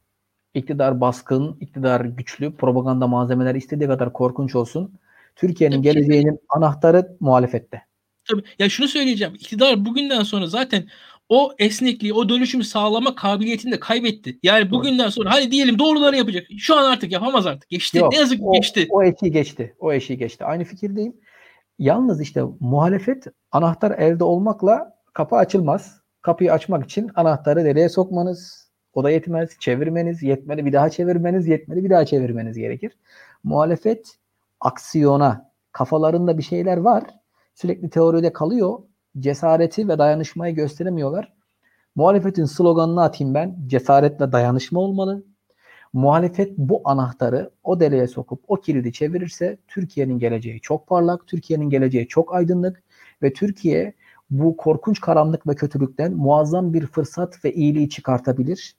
iktidar 0.53 1.01
baskın, 1.01 1.57
iktidar 1.59 2.01
güçlü, 2.01 2.55
propaganda 2.55 3.07
malzemeleri 3.07 3.57
istediği 3.57 3.87
kadar 3.87 4.13
korkunç 4.13 4.55
olsun. 4.55 4.93
Türkiye'nin 5.35 5.81
geleceğinin 5.81 6.39
anahtarı 6.49 7.17
muhalefette. 7.19 7.81
Tabii. 8.25 8.43
Ya 8.59 8.69
şunu 8.69 8.87
söyleyeceğim. 8.87 9.33
İktidar 9.35 9.85
bugünden 9.85 10.23
sonra 10.23 10.47
zaten 10.47 10.87
o 11.29 11.51
esnekliği, 11.59 12.13
o 12.13 12.29
dönüşümü 12.29 12.63
sağlama 12.63 13.15
kabiliyetini 13.15 13.71
de 13.71 13.79
kaybetti. 13.79 14.39
Yani 14.43 14.71
bugünden 14.71 15.09
sonra 15.09 15.31
hadi 15.33 15.51
diyelim 15.51 15.79
doğruları 15.79 16.17
yapacak. 16.17 16.47
Şu 16.57 16.75
an 16.75 16.91
artık 16.91 17.11
yapamaz 17.11 17.45
artık. 17.45 17.69
Geçti. 17.69 17.97
Yok, 17.97 18.11
ne 18.11 18.19
yazık 18.19 18.39
ki 18.39 18.45
geçti. 18.53 18.87
O 18.89 19.03
eşiği 19.03 19.31
geçti. 19.31 19.75
O 19.79 19.93
eşiği 19.93 20.19
geçti. 20.19 20.45
Aynı 20.45 20.63
fikirdeyim. 20.63 21.15
Yalnız 21.79 22.21
işte 22.21 22.43
muhalefet 22.59 23.25
anahtar 23.51 23.91
elde 23.91 24.23
olmakla 24.23 24.93
kapı 25.13 25.35
açılmaz. 25.35 26.01
Kapıyı 26.21 26.53
açmak 26.53 26.85
için 26.85 27.11
anahtarı 27.15 27.63
nereye 27.63 27.89
sokmanız, 27.89 28.70
o 28.93 29.03
da 29.03 29.09
yetmez. 29.09 29.59
Çevirmeniz 29.59 30.23
yetmeli. 30.23 30.65
Bir 30.65 30.73
daha 30.73 30.89
çevirmeniz 30.89 31.47
yetmeli. 31.47 31.83
Bir 31.83 31.89
daha 31.89 32.05
çevirmeniz 32.05 32.57
gerekir. 32.57 32.97
Muhalefet 33.43 34.17
aksiyona 34.59 35.51
kafalarında 35.71 36.37
bir 36.37 36.43
şeyler 36.43 36.77
var. 36.77 37.03
Sürekli 37.55 37.89
teoride 37.89 38.33
kalıyor. 38.33 38.79
Cesareti 39.19 39.87
ve 39.87 39.97
dayanışmayı 39.97 40.55
gösteremiyorlar. 40.55 41.33
Muhalefetin 41.95 42.45
sloganını 42.45 43.03
atayım 43.03 43.33
ben. 43.33 43.57
Cesaret 43.67 44.21
ve 44.21 44.31
dayanışma 44.31 44.79
olmalı. 44.79 45.23
Muhalefet 45.93 46.57
bu 46.57 46.81
anahtarı 46.85 47.51
o 47.63 47.79
deliğe 47.79 48.07
sokup 48.07 48.43
o 48.47 48.55
kilidi 48.55 48.93
çevirirse 48.93 49.57
Türkiye'nin 49.67 50.19
geleceği 50.19 50.61
çok 50.61 50.87
parlak, 50.87 51.27
Türkiye'nin 51.27 51.69
geleceği 51.69 52.07
çok 52.07 52.35
aydınlık 52.35 52.83
ve 53.23 53.33
Türkiye 53.33 53.93
bu 54.29 54.57
korkunç 54.57 55.01
karanlık 55.01 55.47
ve 55.47 55.55
kötülükten 55.55 56.13
muazzam 56.13 56.73
bir 56.73 56.87
fırsat 56.87 57.45
ve 57.45 57.53
iyiliği 57.53 57.89
çıkartabilir. 57.89 58.75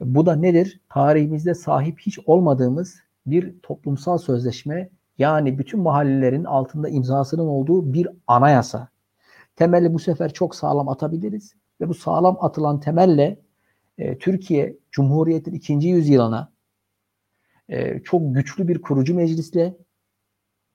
Bu 0.00 0.26
da 0.26 0.36
nedir? 0.36 0.80
Tarihimizde 0.88 1.54
sahip 1.54 2.00
hiç 2.00 2.18
olmadığımız 2.26 2.96
bir 3.26 3.60
toplumsal 3.62 4.18
sözleşme 4.18 4.90
yani 5.18 5.58
bütün 5.58 5.80
mahallelerin 5.80 6.44
altında 6.44 6.88
imzasının 6.88 7.46
olduğu 7.46 7.92
bir 7.92 8.08
anayasa. 8.26 8.88
Temeli 9.56 9.94
bu 9.94 9.98
sefer 9.98 10.32
çok 10.32 10.54
sağlam 10.54 10.88
atabiliriz 10.88 11.54
ve 11.80 11.88
bu 11.88 11.94
sağlam 11.94 12.36
atılan 12.40 12.80
temelle 12.80 13.40
e, 13.98 14.18
Türkiye 14.18 14.76
Cumhuriyet'in 14.90 15.54
ikinci 15.54 15.88
yüzyılına 15.88 16.52
e, 17.68 18.00
çok 18.02 18.34
güçlü 18.34 18.68
bir 18.68 18.82
kurucu 18.82 19.14
meclisle 19.14 19.76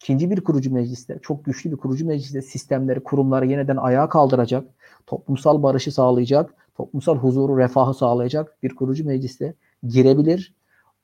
ikinci 0.02 0.32
bir 0.32 0.44
kurucu 0.44 0.74
meclisle, 0.74 1.20
çok 1.22 1.46
güçlü 1.46 1.72
bir 1.72 1.78
kurucu 1.78 2.08
meclisle 2.08 2.42
sistemleri, 2.42 3.04
kurumları 3.04 3.46
yeniden 3.46 3.78
ayağa 3.78 4.10
kaldıracak, 4.10 4.68
toplumsal 5.08 5.64
barışı 5.64 5.92
sağlayacak, 5.92 6.56
toplumsal 6.76 7.18
huzuru, 7.18 7.58
refahı 7.58 7.94
sağlayacak 7.94 8.58
bir 8.64 8.76
kurucu 8.76 9.06
meclisle 9.06 9.54
girebilir. 9.88 10.54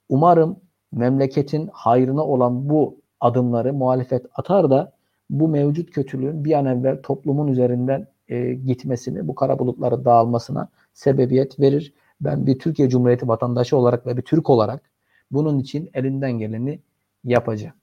Umarım 0.08 0.56
memleketin 0.92 1.70
hayrına 1.72 2.24
olan 2.24 2.68
bu 2.68 2.96
adımları 3.20 3.74
muhalefet 3.74 4.26
atar 4.34 4.70
da 4.70 4.92
bu 5.30 5.48
mevcut 5.48 5.90
kötülüğün 5.90 6.44
bir 6.44 6.52
an 6.52 6.66
evvel 6.66 7.02
toplumun 7.02 7.48
üzerinden 7.48 8.06
e, 8.28 8.54
gitmesini, 8.54 9.28
bu 9.28 9.34
kara 9.34 9.58
bulutların 9.58 10.04
dağılmasına 10.04 10.68
sebebiyet 10.94 11.60
verir. 11.60 11.94
Ben 12.20 12.46
bir 12.46 12.58
Türkiye 12.58 12.88
Cumhuriyeti 12.88 13.28
vatandaşı 13.28 13.76
olarak 13.76 14.06
ve 14.06 14.16
bir 14.16 14.22
Türk 14.22 14.50
olarak 14.50 14.82
bunun 15.30 15.58
için 15.58 15.90
elinden 15.94 16.32
geleni 16.32 16.80
yapacağım. 17.24 17.74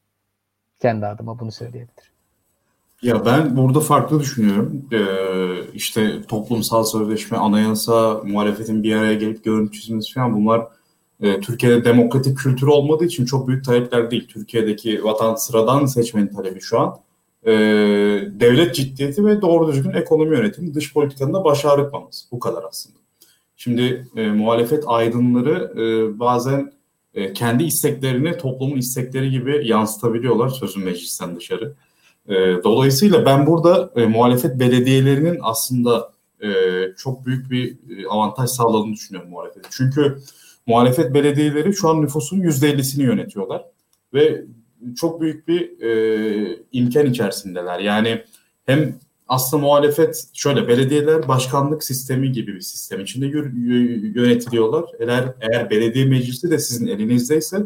Kendi 0.79 1.05
adıma 1.05 1.39
bunu 1.39 1.51
söyleyebilirim. 1.51 2.14
Ya 3.01 3.25
ben 3.25 3.57
burada 3.57 3.79
farklı 3.79 4.19
düşünüyorum. 4.19 4.85
Ee, 4.91 5.73
işte 5.73 6.21
toplumsal 6.27 6.83
sözleşme, 6.83 7.37
anayasa, 7.37 8.21
muhalefetin 8.25 8.83
bir 8.83 8.95
araya 8.95 9.13
gelip 9.13 9.43
görüntü 9.43 9.79
çizmesi 9.79 10.13
falan 10.13 10.35
bunlar 10.35 10.67
e, 11.21 11.39
Türkiye'de 11.39 11.85
demokratik 11.85 12.37
kültür 12.37 12.67
olmadığı 12.67 13.05
için 13.05 13.25
çok 13.25 13.47
büyük 13.47 13.65
talepler 13.65 14.11
değil. 14.11 14.27
Türkiye'deki 14.27 15.03
vatan 15.03 15.35
sıradan 15.35 15.85
seçmenin 15.85 16.27
talebi 16.27 16.61
şu 16.61 16.79
an 16.79 16.97
e, 17.45 17.51
devlet 18.39 18.75
ciddiyeti 18.75 19.25
ve 19.25 19.41
doğru 19.41 19.67
düzgün 19.67 19.91
ekonomi 19.91 20.37
yönetimi, 20.37 20.73
dış 20.73 20.93
politikanın 20.93 21.33
da 21.33 21.43
baş. 21.43 21.65
Bu 22.31 22.39
kadar 22.39 22.63
aslında. 22.69 22.97
Şimdi 23.55 24.07
e, 24.15 24.27
muhalefet 24.27 24.83
aydınları 24.87 25.73
e, 25.81 26.19
bazen 26.19 26.73
e, 27.13 27.33
kendi 27.33 27.63
isteklerini 27.63 28.37
toplumun 28.37 28.77
istekleri 28.77 29.31
gibi 29.31 29.67
yansıtabiliyorlar 29.67 30.49
sözün 30.49 30.83
meclisten 30.83 31.35
dışarı. 31.35 31.73
E, 32.29 32.33
dolayısıyla 32.63 33.25
ben 33.25 33.47
burada 33.47 33.91
e, 33.95 34.05
muhalefet 34.05 34.59
belediyelerinin 34.59 35.39
aslında 35.41 36.11
e, 36.41 36.49
çok 36.97 37.25
büyük 37.25 37.51
bir 37.51 37.71
e, 37.71 38.07
avantaj 38.07 38.49
sağladığını 38.49 38.93
düşünüyorum 38.93 39.29
muhalefet. 39.29 39.65
Çünkü 39.71 40.17
muhalefet 40.65 41.13
belediyeleri 41.13 41.73
şu 41.73 41.89
an 41.89 42.01
nüfusun 42.01 42.41
%50'sini 42.41 43.01
yönetiyorlar 43.03 43.65
ve 44.13 44.45
çok 44.95 45.21
büyük 45.21 45.47
bir 45.47 45.81
e, 45.81 46.59
imkan 46.71 47.05
içerisindeler. 47.05 47.79
Yani 47.79 48.23
hem 48.65 48.99
aslında 49.27 49.63
muhalefet 49.63 50.29
şöyle 50.33 50.67
belediyeler 50.67 51.27
başkanlık 51.27 51.83
sistemi 51.83 52.31
gibi 52.31 52.55
bir 52.55 52.61
sistem 52.61 53.01
içinde 53.01 53.25
yönetiliyorlar. 54.15 54.85
Eğer 54.99 55.33
eğer 55.41 55.69
belediye 55.69 56.05
meclisi 56.05 56.51
de 56.51 56.59
sizin 56.59 56.87
elinizdeyse 56.87 57.57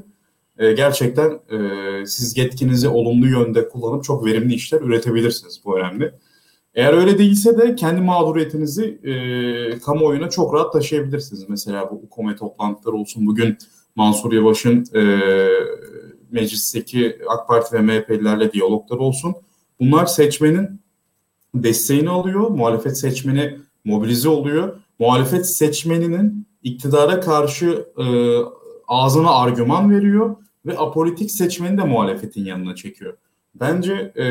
e, 0.60 0.72
gerçekten 0.74 1.40
e, 1.52 2.06
siz 2.06 2.38
yetkinizi 2.38 2.88
olumlu 2.88 3.28
yönde 3.28 3.70
kullanıp 3.70 4.04
çok 4.04 4.26
verimli 4.26 4.54
işler 4.54 4.82
üretebilirsiniz. 4.82 5.62
Bu 5.66 5.80
önemli. 5.80 6.14
Eğer 6.74 6.94
öyle 6.94 7.18
değilse 7.18 7.58
de 7.58 7.76
kendi 7.76 8.02
mağduriyetinizi 8.02 9.00
e, 9.04 9.80
kamuoyuna 9.80 10.30
çok 10.30 10.54
rahat 10.54 10.74
taşıyabilirsiniz. 10.74 11.50
Mesela 11.50 11.92
bu 11.92 11.96
UKOME 11.96 12.36
toplantıları 12.36 12.96
olsun. 12.96 13.26
Bugün 13.26 13.58
Mansur 13.96 14.34
Yavaş'ın 14.34 14.86
e, 14.96 15.02
meclisteki 16.32 17.18
AK 17.30 17.48
Parti 17.48 17.76
ve 17.76 17.82
MHP'lilerle 17.82 18.52
diyalogları 18.52 19.00
olsun. 19.00 19.36
Bunlar 19.80 20.06
seçmenin 20.06 20.82
desteğini 21.56 22.10
alıyor. 22.10 22.50
Muhalefet 22.50 22.98
seçmeni 22.98 23.58
mobilize 23.86 24.30
oluyor. 24.30 24.82
Muhalefet 25.00 25.50
seçmeninin 25.50 26.48
iktidara 26.64 27.20
karşı 27.20 27.86
e, 27.98 28.06
ağzına 28.88 29.32
argüman 29.32 29.92
veriyor 29.92 30.36
ve 30.66 30.78
apolitik 30.78 31.32
seçmeni 31.32 31.78
de 31.78 31.84
muhalefetin 31.84 32.46
yanına 32.46 32.76
çekiyor. 32.76 33.18
Bence 33.56 33.94
e, 33.94 34.26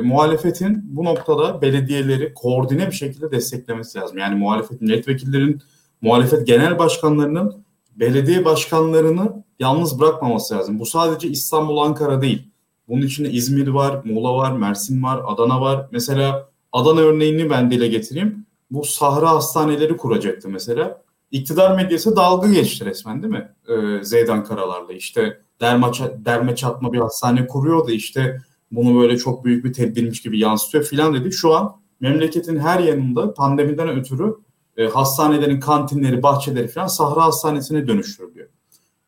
muhalefetin 0.00 0.80
bu 0.84 1.04
noktada 1.04 1.62
belediyeleri 1.62 2.34
koordine 2.34 2.86
bir 2.86 2.92
şekilde 2.92 3.30
desteklemesi 3.30 3.98
lazım. 3.98 4.18
Yani 4.18 4.34
muhalefet 4.34 4.80
milletvekillerinin, 4.80 5.62
muhalefet 6.00 6.46
genel 6.46 6.78
başkanlarının 6.78 7.64
belediye 7.96 8.44
başkanlarını 8.44 9.44
yalnız 9.58 10.00
bırakmaması 10.00 10.54
lazım. 10.54 10.78
Bu 10.78 10.86
sadece 10.86 11.28
İstanbul, 11.28 11.78
Ankara 11.78 12.22
değil. 12.22 12.48
Bunun 12.88 13.02
içinde 13.02 13.30
İzmir 13.30 13.68
var, 13.68 14.00
Muğla 14.04 14.36
var, 14.36 14.52
Mersin 14.52 15.02
var, 15.02 15.22
Adana 15.26 15.60
var. 15.60 15.88
Mesela 15.92 16.48
Adana 16.72 17.00
örneğini 17.00 17.50
ben 17.50 17.70
dile 17.70 17.88
getireyim. 17.88 18.46
Bu 18.70 18.84
sahra 18.84 19.30
hastaneleri 19.30 19.96
kuracaktı 19.96 20.48
mesela. 20.48 21.02
İktidar 21.30 21.76
medyası 21.76 22.16
dalga 22.16 22.48
geçti 22.48 22.84
resmen 22.84 23.22
değil 23.22 23.32
mi? 23.32 23.48
Ee, 23.68 24.04
Zeydan 24.04 24.44
Karalar'la 24.44 24.92
işte 24.92 25.40
derme, 25.62 25.86
derme 26.24 26.56
çatma 26.56 26.92
bir 26.92 26.98
hastane 26.98 27.46
kuruyordu 27.46 27.90
işte 27.90 28.40
bunu 28.72 29.02
böyle 29.02 29.18
çok 29.18 29.44
büyük 29.44 29.64
bir 29.64 29.72
tedbirmiş 29.72 30.22
gibi 30.22 30.38
yansıtıyor 30.38 30.84
filan 30.84 31.14
dedi. 31.14 31.32
Şu 31.32 31.54
an 31.54 31.76
memleketin 32.00 32.58
her 32.58 32.80
yanında 32.80 33.34
pandemiden 33.34 33.88
ötürü 33.88 34.34
e, 34.76 34.86
hastanelerin 34.86 35.60
kantinleri, 35.60 36.22
bahçeleri 36.22 36.68
falan 36.68 36.86
sahra 36.86 37.24
hastanesine 37.24 37.86
dönüştürülüyor. 37.86 38.48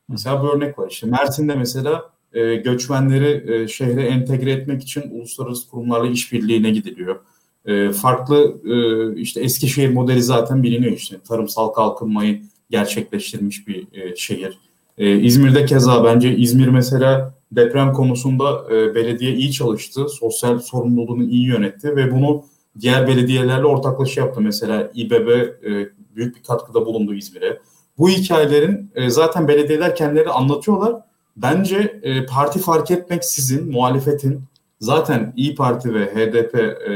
Mesela 0.09 0.43
bir 0.43 0.49
örnek 0.49 0.79
var 0.79 0.91
işte 0.91 1.07
Mersin'de 1.07 1.55
mesela 1.55 2.11
e, 2.33 2.55
göçmenleri 2.55 3.55
e, 3.55 3.69
şehre 3.69 4.03
entegre 4.03 4.53
etmek 4.53 4.83
için 4.83 5.11
uluslararası 5.11 5.71
kurumlarla 5.71 6.09
işbirliğine 6.09 6.71
gidiliyor. 6.71 7.21
E, 7.67 7.93
farklı 7.93 8.61
e, 8.65 9.21
işte 9.21 9.41
Eskişehir 9.41 9.89
modeli 9.89 10.23
zaten 10.23 10.63
biliniyor 10.63 10.93
işte 10.93 11.17
tarımsal 11.29 11.69
kalkınmayı 11.69 12.43
gerçekleştirmiş 12.71 13.69
bir 13.69 13.87
e, 13.93 14.17
şehir. 14.17 14.59
E, 14.99 15.19
İzmir'de 15.19 15.67
keza 15.67 16.05
bence 16.05 16.37
İzmir 16.37 16.69
mesela 16.69 17.35
deprem 17.53 17.93
konusunda 17.93 18.65
e, 18.71 18.95
belediye 18.95 19.35
iyi 19.35 19.53
çalıştı, 19.53 20.09
sosyal 20.09 20.59
sorumluluğunu 20.59 21.25
iyi 21.25 21.47
yönetti 21.47 21.97
ve 21.97 22.13
bunu 22.13 22.45
diğer 22.81 23.07
belediyelerle 23.09 23.67
ortaklaşa 23.67 24.21
yaptı. 24.21 24.41
Mesela 24.41 24.91
İBB 24.95 25.29
e, 25.29 25.89
büyük 26.17 26.37
bir 26.37 26.43
katkıda 26.43 26.87
bulundu 26.87 27.15
İzmir'e. 27.15 27.59
Bu 27.99 28.09
hikayelerin 28.09 28.91
e, 28.95 29.11
zaten 29.11 29.49
belediyeler 29.49 29.97
kendileri 29.97 30.31
anlatıyorlar. 30.31 30.97
Bence 31.37 32.01
e, 32.03 32.27
parti 32.27 32.59
fark 32.59 32.91
etmek 32.91 33.25
sizin 33.25 33.73
muhalefetin 33.73 34.43
zaten 34.81 35.33
İyi 35.37 35.55
Parti 35.55 35.95
ve 35.95 36.07
HDP 36.07 36.55
e, 36.55 36.93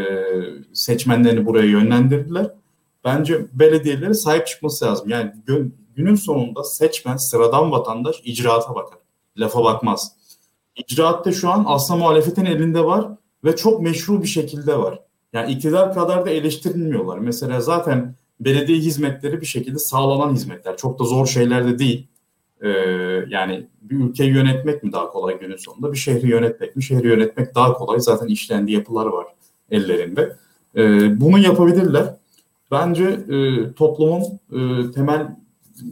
seçmenlerini 0.72 1.46
buraya 1.46 1.66
yönlendirdiler. 1.66 2.50
Bence 3.04 3.46
belediyelere 3.52 4.14
sahip 4.14 4.46
çıkması 4.46 4.84
lazım. 4.84 5.08
Yani 5.08 5.32
günün 5.98 6.14
sonunda 6.14 6.64
seçmen, 6.64 7.16
sıradan 7.16 7.72
vatandaş 7.72 8.16
icraata 8.24 8.74
bakar. 8.74 8.98
Lafa 9.36 9.64
bakmaz. 9.64 10.12
İcraatte 10.76 11.32
şu 11.32 11.50
an 11.50 11.64
aslında 11.66 12.00
muhalefetin 12.00 12.44
elinde 12.44 12.84
var 12.84 13.08
ve 13.44 13.56
çok 13.56 13.82
meşru 13.82 14.22
bir 14.22 14.28
şekilde 14.28 14.78
var. 14.78 15.00
Yani 15.32 15.52
iktidar 15.52 15.94
kadar 15.94 16.26
da 16.26 16.30
eleştirilmiyorlar. 16.30 17.18
Mesela 17.18 17.60
zaten 17.60 18.14
belediye 18.40 18.78
hizmetleri 18.78 19.40
bir 19.40 19.46
şekilde 19.46 19.78
sağlanan 19.78 20.34
hizmetler. 20.34 20.76
Çok 20.76 20.98
da 20.98 21.04
zor 21.04 21.26
şeyler 21.26 21.66
de 21.66 21.78
değil. 21.78 22.06
Ee, 22.62 22.68
yani 23.28 23.66
bir 23.82 23.96
ülkeyi 23.96 24.30
yönetmek 24.30 24.82
mi 24.82 24.92
daha 24.92 25.10
kolay 25.10 25.40
günün 25.40 25.56
sonunda? 25.56 25.92
Bir 25.92 25.98
şehri 25.98 26.28
yönetmek 26.28 26.76
mi? 26.76 26.82
Şehri 26.82 27.06
yönetmek 27.06 27.54
daha 27.54 27.72
kolay. 27.72 28.00
Zaten 28.00 28.26
işlendiği 28.26 28.76
yapılar 28.76 29.06
var 29.06 29.26
ellerinde. 29.70 30.36
Ee, 30.76 31.20
bunu 31.20 31.38
yapabilirler. 31.38 32.14
Bence 32.70 33.04
e, 33.04 33.72
toplumun 33.72 34.22
e, 34.52 34.90
temel 34.90 35.36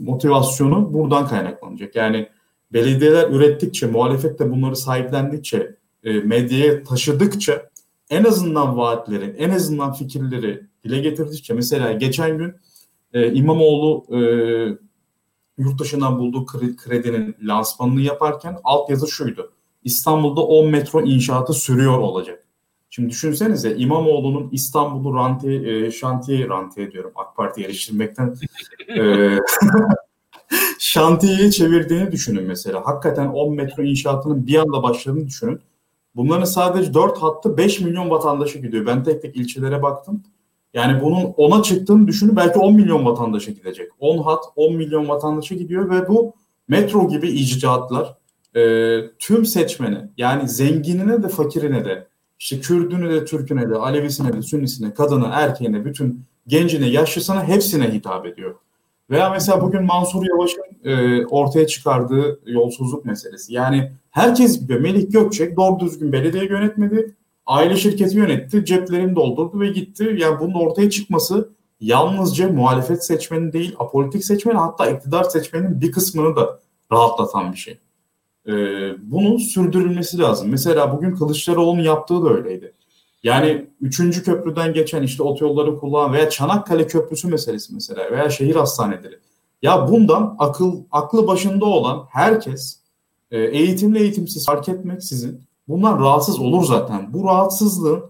motivasyonu 0.01 0.95
buradan 0.95 1.29
kaynaklanacak. 1.29 1.97
Yani 1.97 2.29
belediyeler 2.73 3.31
ürettikçe, 3.31 3.87
muhalefet 3.87 4.39
de 4.39 4.51
bunları 4.51 4.77
sahiplendikçe, 4.77 5.77
e, 6.05 6.13
medyaya 6.13 6.85
taşıdıkça 6.85 7.71
en 8.11 8.25
azından 8.25 8.77
vaatleri, 8.77 9.25
en 9.25 9.51
azından 9.51 9.93
fikirleri 9.93 10.63
dile 10.85 10.99
getirdikçe 10.99 11.55
mesela 11.55 11.93
geçen 11.93 12.39
gün 12.39 12.55
e, 13.13 13.33
İmamoğlu 13.33 14.07
e, 14.11 14.21
yurt 15.59 15.81
dışından 15.81 16.19
bulduğu 16.19 16.47
kredinin 16.77 17.37
lansmanını 17.43 18.01
yaparken 18.01 18.57
altyazı 18.65 19.09
şuydu. 19.09 19.53
İstanbul'da 19.85 20.41
10 20.41 20.71
metro 20.71 21.03
inşaatı 21.03 21.53
sürüyor 21.53 21.99
olacak. 21.99 22.45
Şimdi 22.91 23.11
düşünsenize 23.11 23.77
İmamoğlu'nun 23.77 24.49
İstanbul'u 24.53 25.15
rantiye, 25.15 25.87
e, 25.87 25.91
şantiye 25.91 26.49
rantiye 26.49 26.93
diyorum 26.93 27.13
AK 27.15 27.37
Parti 27.37 27.65
eleştirmekten 27.65 28.35
e, 28.99 29.39
şantiyeye 30.79 31.51
çevirdiğini 31.51 32.13
düşünün 32.13 32.45
mesela. 32.45 32.87
Hakikaten 32.87 33.29
10 33.29 33.55
metro 33.55 33.83
inşaatının 33.83 34.47
bir 34.47 34.57
anda 34.57 34.83
başladığını 34.83 35.27
düşünün. 35.27 35.61
Bunların 36.17 36.45
sadece 36.45 36.95
4 36.95 37.19
hattı 37.19 37.57
5 37.57 37.81
milyon 37.81 38.11
vatandaşı 38.11 38.59
gidiyor. 38.59 38.87
Ben 38.87 39.05
tek 39.05 39.23
tek 39.23 39.37
ilçelere 39.37 39.83
baktım. 39.83 40.23
Yani 40.75 41.03
bunun 41.03 41.23
10'a 41.23 41.63
çıktığını 41.63 42.07
düşünün 42.07 42.37
belki 42.37 42.59
10 42.59 42.75
milyon 42.75 43.05
vatandaşa 43.05 43.53
gidecek. 43.53 43.91
10 43.99 44.23
hat 44.23 44.45
10 44.57 44.75
milyon 44.75 45.09
vatandaşa 45.09 45.55
gidiyor 45.55 45.91
ve 45.91 46.09
bu 46.09 46.35
metro 46.69 47.09
gibi 47.09 47.29
icraatlar 47.29 48.15
e, 48.57 49.01
tüm 49.19 49.47
seçmeni 49.47 49.99
yani 50.17 50.49
zenginine 50.49 51.23
de 51.23 51.29
fakirine 51.29 51.85
de 51.85 52.07
işte 52.39 52.61
Kürdünü 52.61 53.11
de 53.11 53.25
Türküne 53.25 53.71
de 53.71 53.77
Alevisine 53.77 54.33
de 54.33 54.43
Sünnisine 54.43 54.95
kadına 54.95 55.27
erkeğine 55.27 55.85
bütün 55.85 56.25
gencine 56.47 56.89
yaşlısına 56.89 57.45
hepsine 57.45 57.93
hitap 57.93 58.27
ediyor. 58.27 58.55
Veya 59.11 59.31
mesela 59.31 59.63
bugün 59.63 59.83
Mansur 59.83 60.27
Yavaş'ın 60.27 60.91
e, 60.91 61.27
ortaya 61.27 61.67
çıkardığı 61.67 62.41
yolsuzluk 62.47 63.05
meselesi. 63.05 63.55
Yani 63.55 63.93
herkes 64.11 64.63
biliyor 64.63 64.81
Melih 64.81 65.13
Gökçek 65.13 65.57
doğru 65.57 65.81
düzgün 65.81 66.13
belediye 66.13 66.45
yönetmedi. 66.45 67.15
Aile 67.47 67.77
şirketi 67.77 68.17
yönetti, 68.17 68.65
ceplerini 68.65 69.17
doldurdu 69.17 69.61
ve 69.61 69.69
gitti. 69.69 70.17
Yani 70.19 70.41
bunun 70.41 70.55
ortaya 70.55 70.91
çıkması 70.91 71.49
yalnızca 71.81 72.49
muhalefet 72.49 73.05
seçmeni 73.05 73.53
değil, 73.53 73.75
apolitik 73.79 74.25
seçmeni 74.25 74.59
hatta 74.59 74.91
iktidar 74.91 75.25
seçmenin 75.25 75.81
bir 75.81 75.93
kısmını 75.93 76.37
da 76.37 76.59
rahatlatan 76.93 77.53
bir 77.53 77.57
şey. 77.57 77.79
Ee, 78.48 78.52
bunun 79.02 79.36
sürdürülmesi 79.36 80.18
lazım. 80.18 80.48
Mesela 80.48 80.97
bugün 80.97 81.14
Kılıçdaroğlu'nun 81.14 81.82
yaptığı 81.82 82.24
da 82.24 82.31
öyleydi. 82.31 82.73
Yani 83.23 83.66
üçüncü 83.81 84.23
köprüden 84.23 84.73
geçen 84.73 85.02
işte 85.02 85.23
otoyolları 85.23 85.78
kullanan 85.78 86.12
veya 86.12 86.31
Çanakkale 86.31 86.86
Köprüsü 86.86 87.28
meselesi 87.28 87.74
mesela 87.74 88.10
veya 88.10 88.31
şehir 88.31 88.56
hastaneleri. 88.56 89.18
Ya 89.62 89.89
bundan 89.90 90.36
akıl 90.39 90.82
aklı 90.93 91.27
başında 91.27 91.64
olan 91.64 92.06
herkes 92.10 92.81
e, 93.31 93.39
eğitimli 93.39 93.98
eğitimsiz 93.98 94.47
fark 94.47 94.68
etmeksizin 94.68 95.40
bundan 95.68 96.01
rahatsız 96.01 96.39
olur 96.39 96.64
zaten. 96.64 97.12
Bu 97.14 97.24
rahatsızlığın 97.24 98.05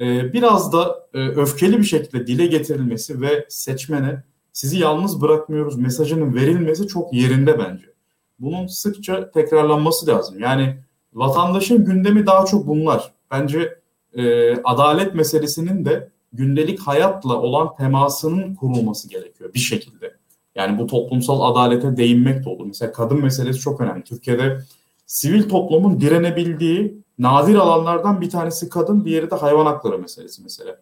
e, 0.00 0.32
biraz 0.32 0.72
da 0.72 1.08
e, 1.14 1.28
öfkeli 1.28 1.78
bir 1.78 1.84
şekilde 1.84 2.26
dile 2.26 2.46
getirilmesi 2.46 3.20
ve 3.20 3.46
seçmene 3.48 4.22
sizi 4.52 4.78
yalnız 4.78 5.20
bırakmıyoruz 5.20 5.76
mesajının 5.76 6.34
verilmesi 6.34 6.86
çok 6.86 7.12
yerinde 7.12 7.58
bence. 7.58 7.97
Bunun 8.38 8.66
sıkça 8.66 9.30
tekrarlanması 9.30 10.06
lazım. 10.06 10.38
Yani 10.38 10.76
vatandaşın 11.14 11.84
gündemi 11.84 12.26
daha 12.26 12.46
çok 12.46 12.66
bunlar. 12.66 13.12
Bence 13.30 13.78
e, 14.16 14.54
adalet 14.62 15.14
meselesinin 15.14 15.84
de 15.84 16.08
gündelik 16.32 16.80
hayatla 16.80 17.40
olan 17.40 17.76
temasının 17.76 18.54
kurulması 18.54 19.08
gerekiyor 19.08 19.54
bir 19.54 19.58
şekilde. 19.58 20.14
Yani 20.54 20.78
bu 20.78 20.86
toplumsal 20.86 21.52
adalete 21.52 21.96
değinmek 21.96 22.44
de 22.44 22.48
olur. 22.48 22.66
Mesela 22.66 22.92
kadın 22.92 23.22
meselesi 23.22 23.58
çok 23.58 23.80
önemli. 23.80 24.02
Türkiye'de 24.02 24.58
sivil 25.06 25.48
toplumun 25.48 26.00
direnebildiği 26.00 26.98
nadir 27.18 27.54
alanlardan 27.54 28.20
bir 28.20 28.30
tanesi 28.30 28.68
kadın, 28.68 29.04
diğeri 29.04 29.30
de 29.30 29.34
hayvan 29.34 29.66
hakları 29.66 29.98
meselesi 29.98 30.42
mesela. 30.42 30.78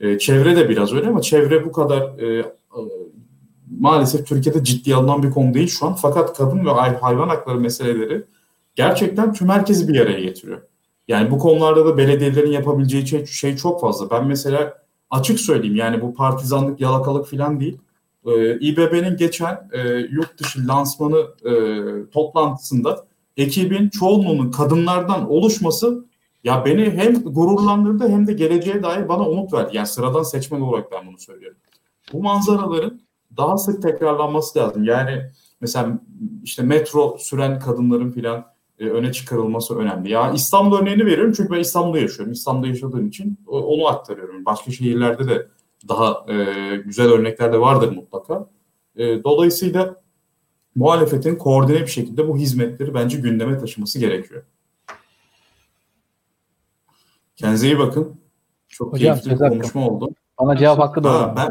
E, 0.00 0.18
çevre 0.18 0.56
de 0.56 0.68
biraz 0.68 0.92
öyle 0.92 1.08
ama 1.08 1.22
çevre 1.22 1.64
bu 1.64 1.72
kadar 1.72 2.18
e, 2.18 2.52
maalesef 3.80 4.26
Türkiye'de 4.26 4.64
ciddi 4.64 4.94
alınan 4.94 5.22
bir 5.22 5.30
konu 5.30 5.54
değil 5.54 5.68
şu 5.68 5.86
an. 5.86 5.94
Fakat 5.94 6.36
kadın 6.36 6.66
ve 6.66 6.70
hayvan 6.70 7.28
hakları 7.28 7.60
meseleleri 7.60 8.24
gerçekten 8.74 9.32
tüm 9.32 9.48
herkesi 9.48 9.88
bir 9.88 10.00
araya 10.00 10.20
getiriyor. 10.20 10.62
Yani 11.08 11.30
bu 11.30 11.38
konularda 11.38 11.86
da 11.86 11.96
belediyelerin 11.96 12.50
yapabileceği 12.50 13.06
şey, 13.06 13.26
şey 13.26 13.56
çok 13.56 13.80
fazla. 13.80 14.10
Ben 14.10 14.26
mesela 14.26 14.74
açık 15.10 15.40
söyleyeyim 15.40 15.76
yani 15.76 16.02
bu 16.02 16.14
partizanlık, 16.14 16.80
yalakalık 16.80 17.26
falan 17.26 17.60
değil. 17.60 17.78
Ee, 18.26 18.58
İBB'nin 18.58 19.16
geçen 19.16 19.68
e, 19.72 19.88
yurt 20.10 20.38
dışı 20.38 20.68
lansmanı 20.68 21.18
e, 21.44 21.52
toplantısında 22.10 23.04
ekibin 23.36 23.88
çoğunluğunun 23.88 24.50
kadınlardan 24.50 25.30
oluşması 25.30 26.04
ya 26.44 26.64
beni 26.64 26.90
hem 26.90 27.14
gururlandırdı 27.14 28.08
hem 28.08 28.26
de 28.26 28.32
geleceğe 28.32 28.82
dair 28.82 29.08
bana 29.08 29.28
umut 29.28 29.52
verdi. 29.52 29.76
Yani 29.76 29.86
sıradan 29.86 30.22
seçmen 30.22 30.60
olarak 30.60 30.92
ben 30.92 31.06
bunu 31.06 31.18
söylüyorum. 31.18 31.58
Bu 32.12 32.22
manzaraların 32.22 33.00
daha 33.36 33.58
sık 33.58 33.82
tekrarlanması 33.82 34.58
lazım. 34.58 34.84
Yani 34.84 35.30
mesela 35.60 35.98
işte 36.42 36.62
metro 36.62 37.16
süren 37.18 37.58
kadınların 37.58 38.10
filan 38.10 38.46
e, 38.78 38.88
öne 38.88 39.12
çıkarılması 39.12 39.78
önemli. 39.78 40.10
Ya 40.10 40.32
İstanbul 40.32 40.78
örneğini 40.78 41.06
veriyorum 41.06 41.32
çünkü 41.36 41.50
ben 41.50 41.60
İstanbul'da 41.60 41.98
yaşıyorum. 41.98 42.32
İstanbul'da 42.32 42.66
yaşadığım 42.66 43.08
için 43.08 43.38
onu 43.46 43.86
aktarıyorum. 43.86 44.44
Başka 44.44 44.70
şehirlerde 44.70 45.28
de 45.28 45.48
daha 45.88 46.26
e, 46.32 46.76
güzel 46.76 47.06
örnekler 47.06 47.52
de 47.52 47.60
vardır 47.60 47.92
mutlaka. 47.92 48.50
E, 48.96 49.24
dolayısıyla 49.24 50.00
muhalefetin 50.74 51.36
koordine 51.36 51.80
bir 51.80 51.86
şekilde 51.86 52.28
bu 52.28 52.36
hizmetleri 52.36 52.94
bence 52.94 53.18
gündeme 53.18 53.58
taşıması 53.58 53.98
gerekiyor. 53.98 54.42
Kendinize 57.36 57.66
iyi 57.66 57.78
bakın. 57.78 58.20
Çok 58.68 58.92
Hocam, 58.92 59.18
keyifli 59.18 59.44
bir 59.44 59.48
konuşma 59.48 59.88
oldu. 59.88 60.14
Bana 60.40 60.56
cevap 60.56 60.78
hakkı 60.78 61.04
doğdu. 61.04 61.34
Ben, 61.36 61.50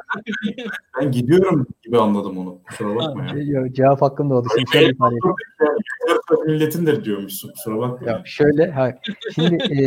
ben 1.02 1.12
gidiyorum 1.12 1.68
gibi 1.84 2.00
anladım 2.00 2.38
onu. 2.38 2.60
Kusura 2.64 2.96
bakma 2.96 3.26
ya. 3.38 3.74
Cevap 3.74 4.02
hakkım 4.02 4.30
doğdu. 4.30 4.48
Şimdi 4.56 4.72
şöyle 4.72 4.90
ifade 4.92 5.16
Milletindir 6.48 7.06
diyormuşsun. 7.06 7.52
Kusura 7.52 7.78
bakma. 7.78 8.12
Ya 8.12 8.22
şöyle, 8.26 8.72
hayır. 8.72 8.96
Şimdi 9.36 9.56
e, 9.74 9.84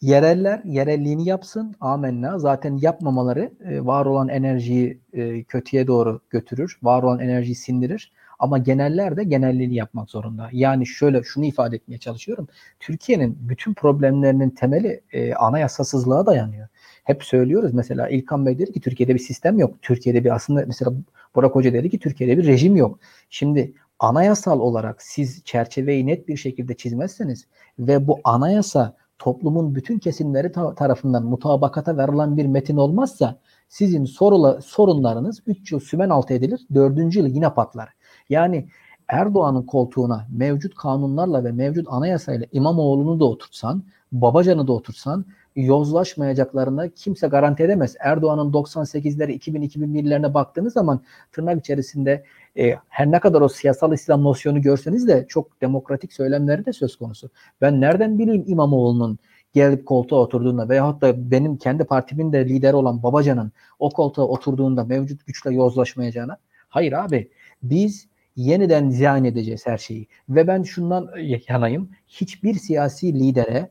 yereller 0.00 0.60
yerelliğini 0.64 1.28
yapsın. 1.28 1.74
Amenna. 1.80 2.38
Zaten 2.38 2.78
yapmamaları 2.82 3.52
e, 3.64 3.84
var 3.86 4.06
olan 4.06 4.28
enerjiyi 4.28 5.00
e, 5.12 5.42
kötüye 5.42 5.86
doğru 5.86 6.20
götürür. 6.30 6.78
Var 6.82 7.02
olan 7.02 7.18
enerjiyi 7.18 7.54
sindirir. 7.54 8.12
Ama 8.38 8.58
geneller 8.58 9.16
de 9.16 9.24
genelliğini 9.24 9.74
yapmak 9.74 10.10
zorunda. 10.10 10.48
Yani 10.52 10.86
şöyle 10.86 11.22
şunu 11.22 11.44
ifade 11.44 11.76
etmeye 11.76 11.98
çalışıyorum. 11.98 12.48
Türkiye'nin 12.80 13.38
bütün 13.40 13.74
problemlerinin 13.74 14.50
temeli 14.50 15.00
e, 15.12 15.34
anayasasızlığa 15.34 16.26
dayanıyor 16.26 16.68
hep 17.06 17.24
söylüyoruz. 17.24 17.74
Mesela 17.74 18.08
İlkan 18.08 18.46
Bey 18.46 18.58
dedi 18.58 18.72
ki 18.72 18.80
Türkiye'de 18.80 19.14
bir 19.14 19.18
sistem 19.18 19.58
yok. 19.58 19.74
Türkiye'de 19.82 20.24
bir 20.24 20.34
aslında 20.34 20.64
mesela 20.66 20.92
Burak 21.34 21.54
Hoca 21.54 21.72
dedi 21.72 21.90
ki 21.90 21.98
Türkiye'de 21.98 22.38
bir 22.38 22.46
rejim 22.46 22.76
yok. 22.76 22.98
Şimdi 23.30 23.72
anayasal 23.98 24.60
olarak 24.60 25.02
siz 25.02 25.44
çerçeveyi 25.44 26.06
net 26.06 26.28
bir 26.28 26.36
şekilde 26.36 26.76
çizmezseniz 26.76 27.46
ve 27.78 28.08
bu 28.08 28.18
anayasa 28.24 28.96
toplumun 29.18 29.74
bütün 29.74 29.98
kesimleri 29.98 30.52
ta- 30.52 30.74
tarafından 30.74 31.24
mutabakata 31.24 31.96
verilen 31.96 32.36
bir 32.36 32.46
metin 32.46 32.76
olmazsa 32.76 33.38
sizin 33.68 34.04
sorula, 34.04 34.60
sorunlarınız 34.62 35.42
3 35.46 35.72
yıl 35.72 35.80
sümen 35.80 36.10
altı 36.10 36.34
edilir. 36.34 36.66
4. 36.74 37.16
yıl 37.16 37.26
yine 37.26 37.54
patlar. 37.54 37.88
Yani 38.28 38.68
Erdoğan'ın 39.08 39.62
koltuğuna 39.62 40.26
mevcut 40.32 40.74
kanunlarla 40.74 41.44
ve 41.44 41.52
mevcut 41.52 41.86
anayasayla 41.90 42.46
İmamoğlu'nu 42.52 43.20
da 43.20 43.24
oturtsan, 43.24 43.82
Babacan'ı 44.12 44.66
da 44.66 44.72
oturtsan 44.72 45.24
yozlaşmayacaklarını 45.56 46.90
kimse 46.90 47.26
garanti 47.26 47.62
edemez. 47.62 47.96
Erdoğan'ın 48.00 48.52
98'leri 48.52 49.38
2000-2001'lerine 49.38 50.34
baktığınız 50.34 50.72
zaman 50.72 51.00
tırnak 51.32 51.60
içerisinde 51.60 52.24
e, 52.58 52.74
her 52.88 53.10
ne 53.10 53.20
kadar 53.20 53.40
o 53.40 53.48
siyasal 53.48 53.92
İslam 53.92 54.24
nosyonu 54.24 54.62
görseniz 54.62 55.08
de 55.08 55.26
çok 55.28 55.60
demokratik 55.60 56.12
söylemleri 56.12 56.66
de 56.66 56.72
söz 56.72 56.96
konusu. 56.96 57.30
Ben 57.60 57.80
nereden 57.80 58.18
bileyim 58.18 58.44
İmamoğlu'nun 58.46 59.18
gelip 59.52 59.86
koltuğa 59.86 60.20
oturduğunda 60.20 60.68
veyahut 60.68 61.00
da 61.00 61.30
benim 61.30 61.56
kendi 61.56 61.84
partimin 61.84 62.32
de 62.32 62.48
lideri 62.48 62.76
olan 62.76 63.02
Babacan'ın 63.02 63.52
o 63.78 63.90
koltuğa 63.90 64.26
oturduğunda 64.26 64.84
mevcut 64.84 65.26
güçle 65.26 65.54
yozlaşmayacağına. 65.54 66.38
Hayır 66.68 66.92
abi 66.92 67.30
biz 67.62 68.08
yeniden 68.36 68.90
ziyan 68.90 69.24
edeceğiz 69.24 69.66
her 69.66 69.78
şeyi. 69.78 70.06
Ve 70.28 70.46
ben 70.46 70.62
şundan 70.62 71.10
yanayım. 71.48 71.90
Hiçbir 72.08 72.54
siyasi 72.54 73.14
lidere 73.14 73.70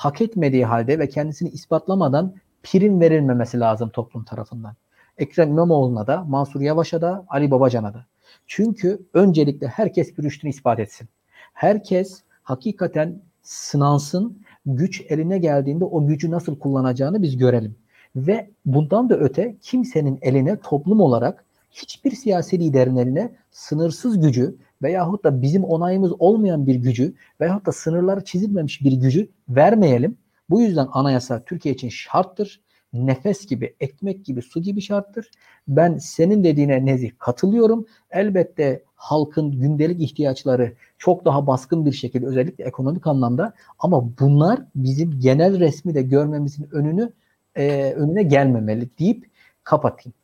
hak 0.00 0.20
etmediği 0.20 0.64
halde 0.64 0.98
ve 0.98 1.08
kendisini 1.08 1.48
ispatlamadan 1.48 2.34
prim 2.62 3.00
verilmemesi 3.00 3.60
lazım 3.60 3.90
toplum 3.90 4.24
tarafından. 4.24 4.74
Ekrem 5.18 5.48
İmamoğlu'na 5.48 6.06
da, 6.06 6.24
Mansur 6.24 6.60
Yavaş'a 6.60 7.00
da, 7.00 7.24
Ali 7.28 7.50
Babacan'a 7.50 7.94
da. 7.94 8.06
Çünkü 8.46 9.06
öncelikle 9.14 9.66
herkes 9.66 10.18
bir 10.18 10.22
rüştünü 10.22 10.50
ispat 10.50 10.80
etsin. 10.80 11.08
Herkes 11.52 12.22
hakikaten 12.42 13.22
sınansın, 13.42 14.42
güç 14.66 15.00
eline 15.08 15.38
geldiğinde 15.38 15.84
o 15.84 16.06
gücü 16.06 16.30
nasıl 16.30 16.58
kullanacağını 16.58 17.22
biz 17.22 17.36
görelim. 17.36 17.74
Ve 18.16 18.50
bundan 18.66 19.08
da 19.08 19.18
öte 19.18 19.56
kimsenin 19.62 20.18
eline 20.22 20.56
toplum 20.60 21.00
olarak 21.00 21.44
hiçbir 21.70 22.10
siyasi 22.10 22.58
liderin 22.60 22.96
eline 22.96 23.32
sınırsız 23.50 24.20
gücü 24.20 24.56
veyahut 24.82 25.24
da 25.24 25.42
bizim 25.42 25.64
onayımız 25.64 26.12
olmayan 26.18 26.66
bir 26.66 26.74
gücü 26.74 27.14
veyahut 27.40 27.66
da 27.66 27.72
sınırları 27.72 28.24
çizilmemiş 28.24 28.84
bir 28.84 28.92
gücü 28.92 29.28
vermeyelim. 29.48 30.18
Bu 30.50 30.60
yüzden 30.60 30.88
anayasa 30.92 31.44
Türkiye 31.44 31.74
için 31.74 31.88
şarttır. 31.88 32.60
Nefes 32.92 33.46
gibi, 33.46 33.76
ekmek 33.80 34.24
gibi, 34.24 34.42
su 34.42 34.62
gibi 34.62 34.80
şarttır. 34.80 35.30
Ben 35.68 35.98
senin 35.98 36.44
dediğine 36.44 36.86
Nezih 36.86 37.10
katılıyorum. 37.18 37.86
Elbette 38.10 38.82
halkın 38.94 39.52
gündelik 39.52 40.00
ihtiyaçları 40.00 40.72
çok 40.98 41.24
daha 41.24 41.46
baskın 41.46 41.86
bir 41.86 41.92
şekilde 41.92 42.26
özellikle 42.26 42.64
ekonomik 42.64 43.06
anlamda 43.06 43.52
ama 43.78 44.18
bunlar 44.18 44.60
bizim 44.74 45.20
genel 45.20 45.60
resmi 45.60 45.94
de 45.94 46.02
görmemizin 46.02 46.68
önünü 46.72 47.12
e, 47.54 47.92
önüne 47.92 48.22
gelmemeli 48.22 48.88
deyip 48.98 49.30
kapatayım. 49.64 50.14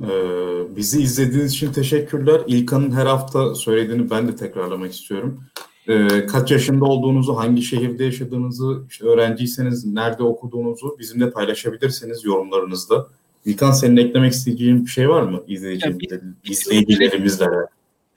Ee, 0.00 0.06
bizi 0.76 1.02
izlediğiniz 1.02 1.52
için 1.52 1.72
teşekkürler. 1.72 2.40
İlkan'ın 2.46 2.92
her 2.92 3.06
hafta 3.06 3.54
söylediğini 3.54 4.10
ben 4.10 4.28
de 4.28 4.36
tekrarlamak 4.36 4.92
istiyorum. 4.92 5.44
Ee, 5.88 6.26
kaç 6.26 6.50
yaşında 6.50 6.84
olduğunuzu, 6.84 7.36
hangi 7.36 7.62
şehirde 7.62 8.04
yaşadığınızı, 8.04 8.82
işte 8.90 9.06
öğrenciyseniz 9.06 9.84
nerede 9.84 10.22
okuduğunuzu 10.22 10.96
bizimle 10.98 11.30
paylaşabilirseniz 11.30 12.24
yorumlarınızda. 12.24 13.08
İlkan 13.44 13.70
senin 13.70 13.96
eklemek 13.96 14.32
isteyeceğin 14.32 14.84
bir 14.84 14.90
şey 14.90 15.08
var 15.08 15.22
mı 15.22 15.42
izleyicilerimizle? 15.46 17.46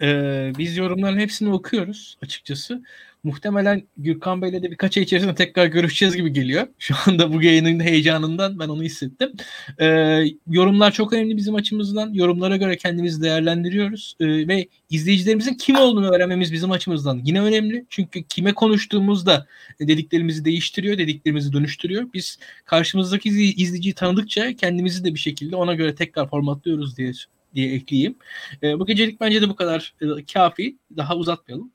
Ee, 0.01 0.53
biz 0.57 0.77
yorumların 0.77 1.19
hepsini 1.19 1.53
okuyoruz 1.53 2.17
açıkçası. 2.23 2.83
Muhtemelen 3.25 3.83
Gürkan 3.97 4.41
Bey'le 4.41 4.63
de 4.63 4.71
birkaç 4.71 4.97
ay 4.97 5.03
içerisinde 5.03 5.35
tekrar 5.35 5.65
görüşeceğiz 5.65 6.15
gibi 6.15 6.33
geliyor. 6.33 6.67
Şu 6.79 6.95
anda 7.05 7.33
bu 7.33 7.41
yayının 7.41 7.79
heyecanından 7.79 8.59
ben 8.59 8.67
onu 8.67 8.83
hissettim. 8.83 9.33
Ee, 9.79 10.23
yorumlar 10.49 10.91
çok 10.91 11.13
önemli 11.13 11.37
bizim 11.37 11.55
açımızdan. 11.55 12.13
Yorumlara 12.13 12.57
göre 12.57 12.77
kendimizi 12.77 13.21
değerlendiriyoruz. 13.21 14.15
Ee, 14.19 14.47
ve 14.47 14.67
izleyicilerimizin 14.89 15.53
kim 15.53 15.75
olduğunu 15.75 16.15
öğrenmemiz 16.15 16.53
bizim 16.53 16.71
açımızdan 16.71 17.21
yine 17.25 17.41
önemli. 17.41 17.85
Çünkü 17.89 18.23
kime 18.23 18.53
konuştuğumuzda 18.53 19.45
dediklerimizi 19.79 20.45
değiştiriyor, 20.45 20.97
dediklerimizi 20.97 21.53
dönüştürüyor. 21.53 22.07
Biz 22.13 22.39
karşımızdaki 22.65 23.29
izleyiciyi 23.29 23.93
tanıdıkça 23.93 24.53
kendimizi 24.53 25.03
de 25.03 25.13
bir 25.13 25.19
şekilde 25.19 25.55
ona 25.55 25.73
göre 25.73 25.95
tekrar 25.95 26.29
formatlıyoruz 26.29 26.97
diye 26.97 27.11
diye 27.55 27.73
ekleyeyim. 27.73 28.15
E, 28.63 28.79
bu 28.79 28.85
gecelik 28.85 29.21
bence 29.21 29.41
de 29.41 29.49
bu 29.49 29.55
kadar 29.55 29.93
e, 30.01 30.25
kafi. 30.33 30.77
Daha 30.97 31.15
uzatmayalım. 31.15 31.71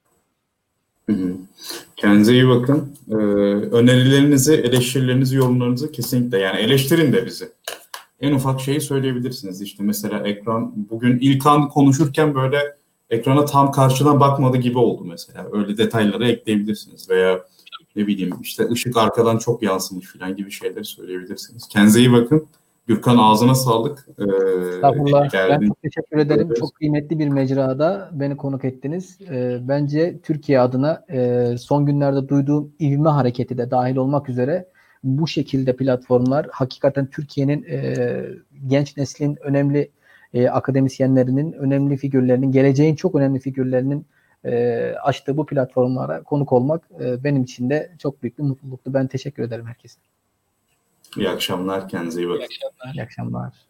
Kendinize 1.96 2.32
iyi 2.32 2.48
bakın. 2.48 2.96
Ee, 3.10 3.14
önerilerinizi, 3.14 4.54
eleştirilerinizi, 4.54 5.36
yorumlarınızı 5.36 5.92
kesinlikle 5.92 6.38
yani 6.38 6.60
eleştirin 6.60 7.12
de 7.12 7.26
bizi. 7.26 7.48
En 8.20 8.32
ufak 8.32 8.60
şeyi 8.60 8.80
söyleyebilirsiniz. 8.80 9.60
İşte 9.60 9.82
mesela 9.82 10.28
ekran 10.28 10.72
bugün 10.90 11.18
İlkan 11.18 11.68
konuşurken 11.68 12.34
böyle 12.34 12.58
ekrana 13.10 13.44
tam 13.44 13.72
karşıdan 13.72 14.20
bakmadı 14.20 14.56
gibi 14.56 14.78
oldu 14.78 15.04
mesela. 15.04 15.46
Öyle 15.52 15.76
detayları 15.76 16.28
ekleyebilirsiniz 16.28 17.10
veya 17.10 17.44
ne 17.96 18.06
bileyim 18.06 18.34
işte 18.42 18.68
ışık 18.70 18.96
arkadan 18.96 19.38
çok 19.38 19.62
yansımış 19.62 20.06
falan 20.06 20.36
gibi 20.36 20.50
şeyleri 20.50 20.84
söyleyebilirsiniz. 20.84 21.68
Kendinize 21.68 22.00
iyi 22.00 22.12
bakın. 22.12 22.46
Gürkan 22.90 23.16
ağzına 23.18 23.54
sağlık. 23.54 24.08
Ee, 24.18 24.22
Estağfurullah. 24.74 25.28
Ben 25.34 25.60
çok 25.68 25.82
teşekkür 25.82 26.18
ederim. 26.18 26.46
Evet. 26.46 26.56
Çok 26.56 26.74
kıymetli 26.74 27.18
bir 27.18 27.28
mecrada 27.28 28.10
beni 28.12 28.36
konuk 28.36 28.64
ettiniz. 28.64 29.18
Ee, 29.30 29.58
bence 29.62 30.18
Türkiye 30.22 30.60
adına 30.60 31.04
e, 31.12 31.54
son 31.58 31.86
günlerde 31.86 32.28
duyduğum 32.28 32.72
ivme 32.80 33.08
hareketi 33.08 33.58
de 33.58 33.70
dahil 33.70 33.96
olmak 33.96 34.28
üzere 34.28 34.68
bu 35.04 35.28
şekilde 35.28 35.76
platformlar 35.76 36.46
hakikaten 36.52 37.06
Türkiye'nin 37.06 37.64
e, 37.70 37.96
genç 38.66 38.96
neslin 38.96 39.38
önemli 39.40 39.90
e, 40.34 40.48
akademisyenlerinin, 40.48 41.52
önemli 41.52 41.96
figürlerinin, 41.96 42.52
geleceğin 42.52 42.94
çok 42.94 43.14
önemli 43.14 43.40
figürlerinin 43.40 44.06
e, 44.44 44.84
açtığı 45.02 45.36
bu 45.36 45.46
platformlara 45.46 46.22
konuk 46.22 46.52
olmak 46.52 46.88
e, 47.00 47.24
benim 47.24 47.42
için 47.42 47.70
de 47.70 47.92
çok 47.98 48.22
büyük 48.22 48.38
bir 48.38 48.44
mutluluktu. 48.44 48.94
Ben 48.94 49.06
teşekkür 49.06 49.42
ederim 49.42 49.66
herkese. 49.66 50.00
İyi 51.16 51.28
akşamlar. 51.28 51.88
Kendinize 51.88 52.20
iyi 52.20 52.28
bakın. 52.28 52.40
İyi 52.40 52.44
akşamlar. 52.46 52.94
İyi 52.94 53.02
akşamlar. 53.02 53.69